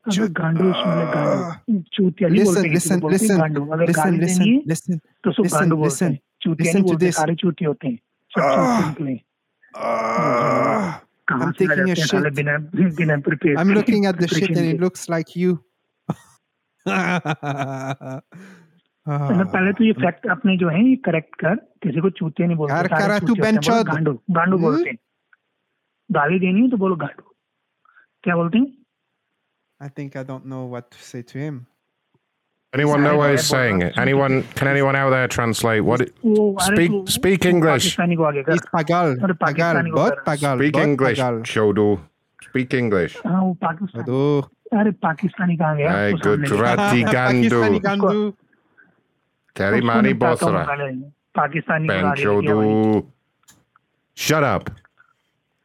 [0.06, 5.44] गांडू सुन गांडू चूतिया नहीं बोलते हैं listen, गांडू। अगर गाली देनी है तो सब
[5.54, 7.96] गांडू बोलते हैं। चूतिया नहीं बोलते सारे चूती होते हैं।
[8.32, 9.16] सब चूती निकले।
[9.74, 11.02] कहाँ
[11.33, 12.37] I'm से आ taking a जाते हैं साले shit.
[12.37, 12.55] बिना
[13.01, 15.59] बिना prepare I'm looking at the shit and it looks like you.
[19.07, 22.57] पहले पहले तो ये फैक्ट अपने जो है ये करेक्ट कर किसी को चूतिया नहीं
[22.57, 24.67] बोलते यार सारे करा तू चूतिया होते हैं। बोलो बेंचोद। गांडू गांडू हम्म?
[24.67, 24.99] बोलते हैं
[26.11, 27.25] गाली देनी है तो बोलो गांडू
[28.25, 28.67] क्या बोलते हैं
[29.81, 31.55] I think I don't know what to say to him.
[32.73, 33.83] Anyone know what he's saying?
[34.03, 34.37] Anyone?
[34.61, 36.01] Can anyone out there translate what?
[36.01, 37.85] It, वो अरे speak तू- speak तू English.
[37.85, 40.87] पाकिस्तानी को आगे कर He's pagal, अरे pagal, पाकिस्तानी को बहुत कर pagal, Speak बहुत
[40.87, 41.39] English, pagal.
[41.53, 41.87] Shodo.
[42.47, 43.17] Speak English.
[43.27, 47.81] हाँ वो पाकिस्तानी अरे पाकिस्तानी कहाँ गया Hey, उसको सामने Gujarati ले। Gandu.
[47.87, 48.33] Gandu.
[49.57, 50.67] Terry उसको Mani निपटाता हूँ Bosra.
[50.67, 50.91] पहले।
[51.41, 53.07] पाकिस्तानी को Ben आगे लेके आओ। Shodo.
[54.17, 54.71] Shut up.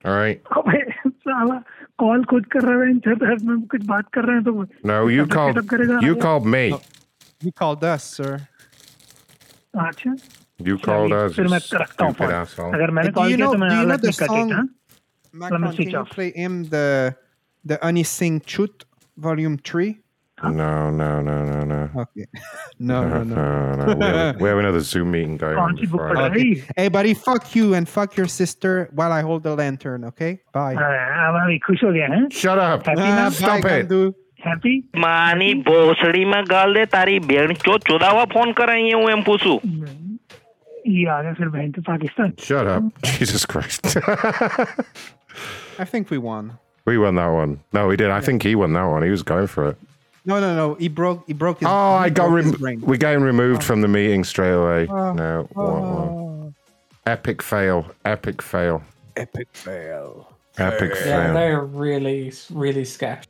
[0.06, 0.42] All right.
[0.58, 1.58] अबे साला
[2.00, 4.52] कॉल खुद कर रहा है इन छत है में कुछ बात कर रहे हैं तो
[4.92, 5.68] No, you Setup called.
[5.69, 6.64] करेगा You आगे। called me.
[7.44, 8.34] You called us, sir.
[9.88, 10.16] अच्छा
[10.68, 11.36] You called us.
[11.36, 12.74] फिर मैं you रखता हूँ Stupid फोन asshole.
[12.76, 13.53] अगर मैंने Do कॉल you किया know?
[13.53, 14.50] तो मैं Do you know अलग the नहीं song?
[14.50, 14.68] कटेगा
[15.34, 16.10] Let me Macron, switch can you off.
[16.16, 16.86] play him the
[17.66, 18.86] the Honey Sing Chut
[19.18, 19.90] Volume Three?
[20.43, 21.91] No, no, no, no, no.
[21.97, 22.27] Okay.
[22.79, 23.77] No, no, no.
[23.77, 24.35] no, no.
[24.41, 25.77] We, have, another Zoom meeting going on
[26.77, 30.41] Hey, buddy, fuck you and fuck your sister while I hold the lantern, okay?
[30.53, 30.75] Bye.
[30.75, 32.87] Uh, Shut up.
[32.87, 33.89] Happy uh, Stop bye, it.
[33.89, 34.15] Gandu.
[34.47, 34.73] Happy
[35.03, 39.61] માની ભોસડીમાં ગાલ દે તારી બેન ચો ચોદાવા phone કરાઈ હું એમ પૂછું
[40.85, 42.33] Yeah, going to Pakistan.
[42.47, 42.83] Shut up.
[43.11, 43.87] Jesus Christ.
[45.83, 46.51] I think we won.
[46.89, 47.53] We won that one.
[47.77, 48.11] No, we did.
[48.17, 49.03] I think he won that one.
[49.03, 49.79] He was going for it.
[50.27, 50.75] No, no, no.
[50.75, 51.27] He broke.
[51.27, 51.69] He broke his.
[51.69, 53.67] Oh, I got broke his rem- we're getting removed oh.
[53.67, 54.86] from the meeting straight away.
[54.89, 55.12] Oh.
[55.12, 55.49] no.
[55.53, 55.83] what- what?
[55.83, 56.55] Oh.
[57.07, 57.86] Epic fail.
[58.05, 58.83] Epic fail.
[59.17, 60.33] Epic fail.
[60.57, 61.35] Epic Yeah, fail.
[61.35, 63.27] they're really, really sketch.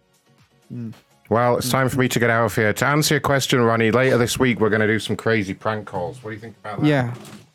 [0.68, 0.90] Hmm.
[1.30, 2.72] Well, it's time for me to get out of here.
[2.72, 5.86] To answer your question, Ronnie, later this week we're going to do some crazy prank
[5.86, 6.22] calls.
[6.22, 6.86] What do you think about that?
[6.86, 7.14] Yeah.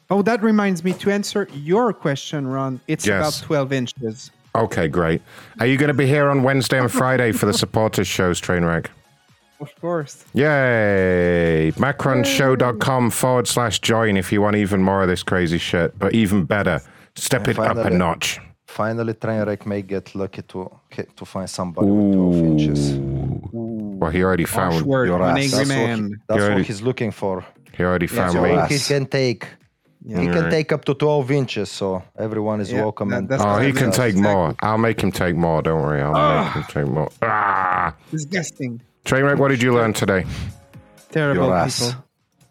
[0.09, 2.81] Oh, that reminds me to answer your question, Ron.
[2.87, 3.39] It's Yes.
[3.39, 4.31] about 12 inches.
[4.55, 5.21] Okay, great.
[5.59, 8.87] Are you going to be here on Wednesday and Friday for the supporters shows, Trainwreck?
[9.59, 10.23] Of course.
[10.33, 11.71] Yay!
[11.75, 15.97] Macronshow.com forward slash join if you want even more of this crazy shit.
[15.99, 16.79] But even better,
[17.15, 18.39] step it up a Finally- notch.
[18.67, 20.69] Finally, Trainwreck may get lucky to
[21.15, 22.93] to find somebody with 12 inches.
[23.51, 25.37] Well, he already found Ashworth, Your an ass.
[25.37, 27.43] angry That's what he- that's He already- what he's looking for.
[27.75, 28.57] He already found So me.
[28.69, 29.47] he can take.
[30.07, 30.51] He can Alright.
[30.51, 33.09] take up to 12 inches, so everyone is Yeah, welcome.
[33.09, 34.13] that- and Oh, he can Exactly.
[34.13, 34.55] take more.
[34.61, 35.61] I'll make him take more.
[35.61, 36.01] Don't worry.
[36.01, 37.09] I'll make him take more.
[37.21, 37.93] Ah!
[38.11, 38.79] Disgusting.
[39.05, 40.25] Trainwreck, what did you learn today?
[41.11, 41.87] Terrible Your ass.
[41.89, 42.05] people.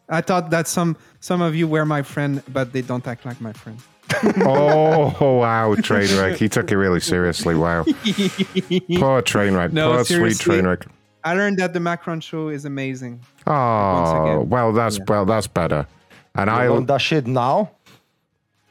[0.09, 3.41] I thought that some some of you were my friend, but they don't act like
[3.41, 3.78] my friend.
[4.47, 6.36] oh, wow, Trainwreck.
[6.36, 7.55] He took it really seriously.
[7.55, 7.85] Wow.
[7.85, 9.73] Poor Trainwreck.
[9.73, 10.57] No, Poor sweet seriously.
[10.62, 10.86] Trainwreck.
[11.25, 13.20] I learned that the Macron show is amazing.
[13.47, 15.86] Oh, well, that's well, that's better.
[16.35, 17.70] And You I learn that shit now.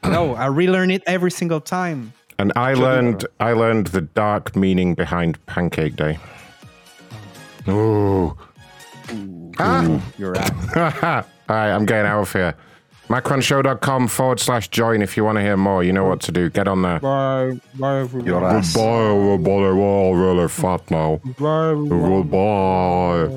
[0.02, 2.12] No, I relearn it every single time.
[2.38, 6.18] and I learned I learned the dark meaning behind Pancake Day.
[7.68, 8.36] Ooh.
[9.58, 10.02] Ah.
[10.18, 10.52] You're out.
[11.48, 12.54] All right, I'm getting out of here.
[13.08, 15.82] Macronshow.com forward slash join if you want to hear more.
[15.82, 16.50] You know what to do.
[16.50, 17.00] Get on there.
[17.00, 17.58] Bye.
[17.74, 18.42] Bye, everyone.
[18.42, 19.46] Goodbye, everybody.
[19.46, 21.18] We're all really fat now.
[21.38, 22.28] Bye, everyone.
[22.28, 23.28] Goodbye.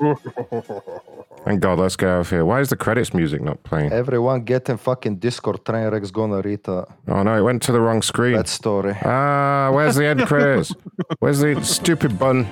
[0.00, 1.20] Goodbye.
[1.44, 2.44] Thank God, let's get out of here.
[2.44, 3.92] Why is the credits music not playing?
[3.92, 5.62] Everyone get in fucking Discord.
[5.64, 8.34] Trainwreck's gonna read uh, Oh no, it went to the wrong screen.
[8.36, 8.94] that story.
[9.04, 10.72] Ah, where's the end credits?
[11.18, 12.46] Where's the stupid button?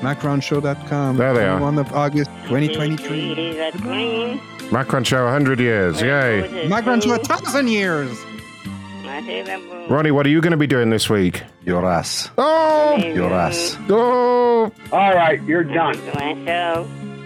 [0.00, 1.16] MacronShow.com.
[1.16, 1.58] There they are.
[1.60, 4.40] 1 of August 2023.
[4.70, 6.00] Macron Show, 100 years.
[6.02, 6.66] Yay.
[6.68, 8.10] Macron Show, a thousand years.
[9.88, 11.44] Ronnie, what are you going to be doing this week?
[11.64, 12.30] Your ass.
[12.36, 12.96] Oh!
[12.96, 13.78] Your ass.
[13.88, 14.72] Oh!
[14.90, 15.94] All right, you're done.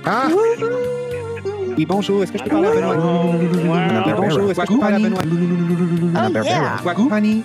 [0.05, 0.29] Ah!
[1.77, 2.23] Oui, bonjour.
[2.23, 2.97] Est-ce que je peux parler à Benoît?
[4.05, 4.51] Oui, bonjour.
[4.51, 5.23] Est-ce que je peux parler à Benoît?
[5.25, 6.79] Oh, yeah.
[6.83, 7.43] Guacamani.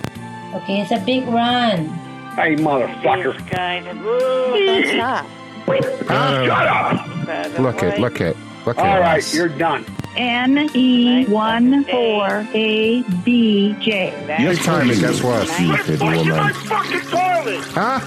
[0.56, 1.88] Okay, it's a big run.
[2.36, 3.32] Hey, motherfucker.
[3.50, 5.24] Don't stop.
[5.66, 7.58] Shut up!
[7.58, 8.36] Look it, look it.
[8.66, 9.34] Look All us.
[9.34, 9.84] you're done.
[10.16, 14.12] N E one four A B J.
[14.38, 15.50] This time it gets worse.
[15.50, 16.52] Stupid woman.
[17.76, 18.00] Ah!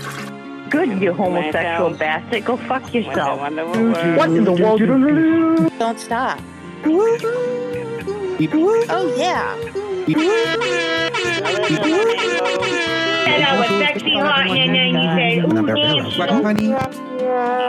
[0.70, 2.44] Good, you homosexual bastard.
[2.46, 3.40] Go fuck yourself.
[3.40, 4.80] What in the world?
[5.80, 6.40] Don't stop.
[8.90, 9.56] Oh, yeah.
[13.28, 16.18] And I was sexy hot, and then you say, ooh, Nancy.
[16.18, 16.68] Guacamani.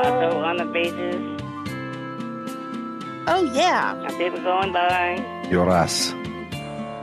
[0.05, 1.38] Also on the bases,
[3.31, 4.09] Oh, yeah.
[4.17, 5.47] people going by.
[5.51, 6.13] Your ass.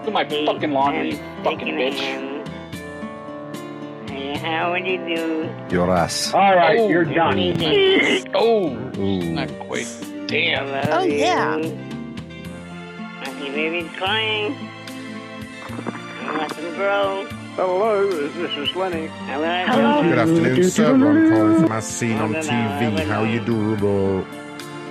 [0.04, 2.02] Do my fucking laundry, you fucking bitch.
[4.10, 5.50] Hey, how would you do?
[5.70, 6.34] Your ass.
[6.34, 6.90] All right, oh.
[6.90, 7.38] you're done.
[8.34, 9.22] Oh, Ooh.
[9.34, 9.88] not quite.
[10.26, 10.66] Damn.
[10.92, 11.58] Oh, yeah.
[13.22, 14.56] I see babies crying.
[16.22, 17.28] I let them grow.
[17.56, 19.08] Hello, this is Lenny.
[19.28, 20.02] Hello.
[20.02, 20.92] Good afternoon, sir.
[20.92, 23.06] Ron calling from as seen on TV.
[23.06, 24.26] How you do, bro?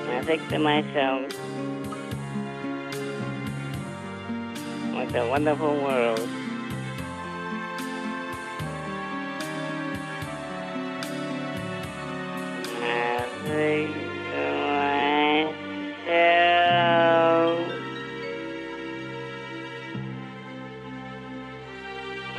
[0.08, 1.32] I think to myself,
[4.94, 6.28] what a wonderful world.
[12.80, 14.44] I think to
[16.14, 17.58] myself,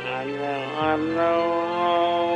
[0.02, 2.35] what a wonderful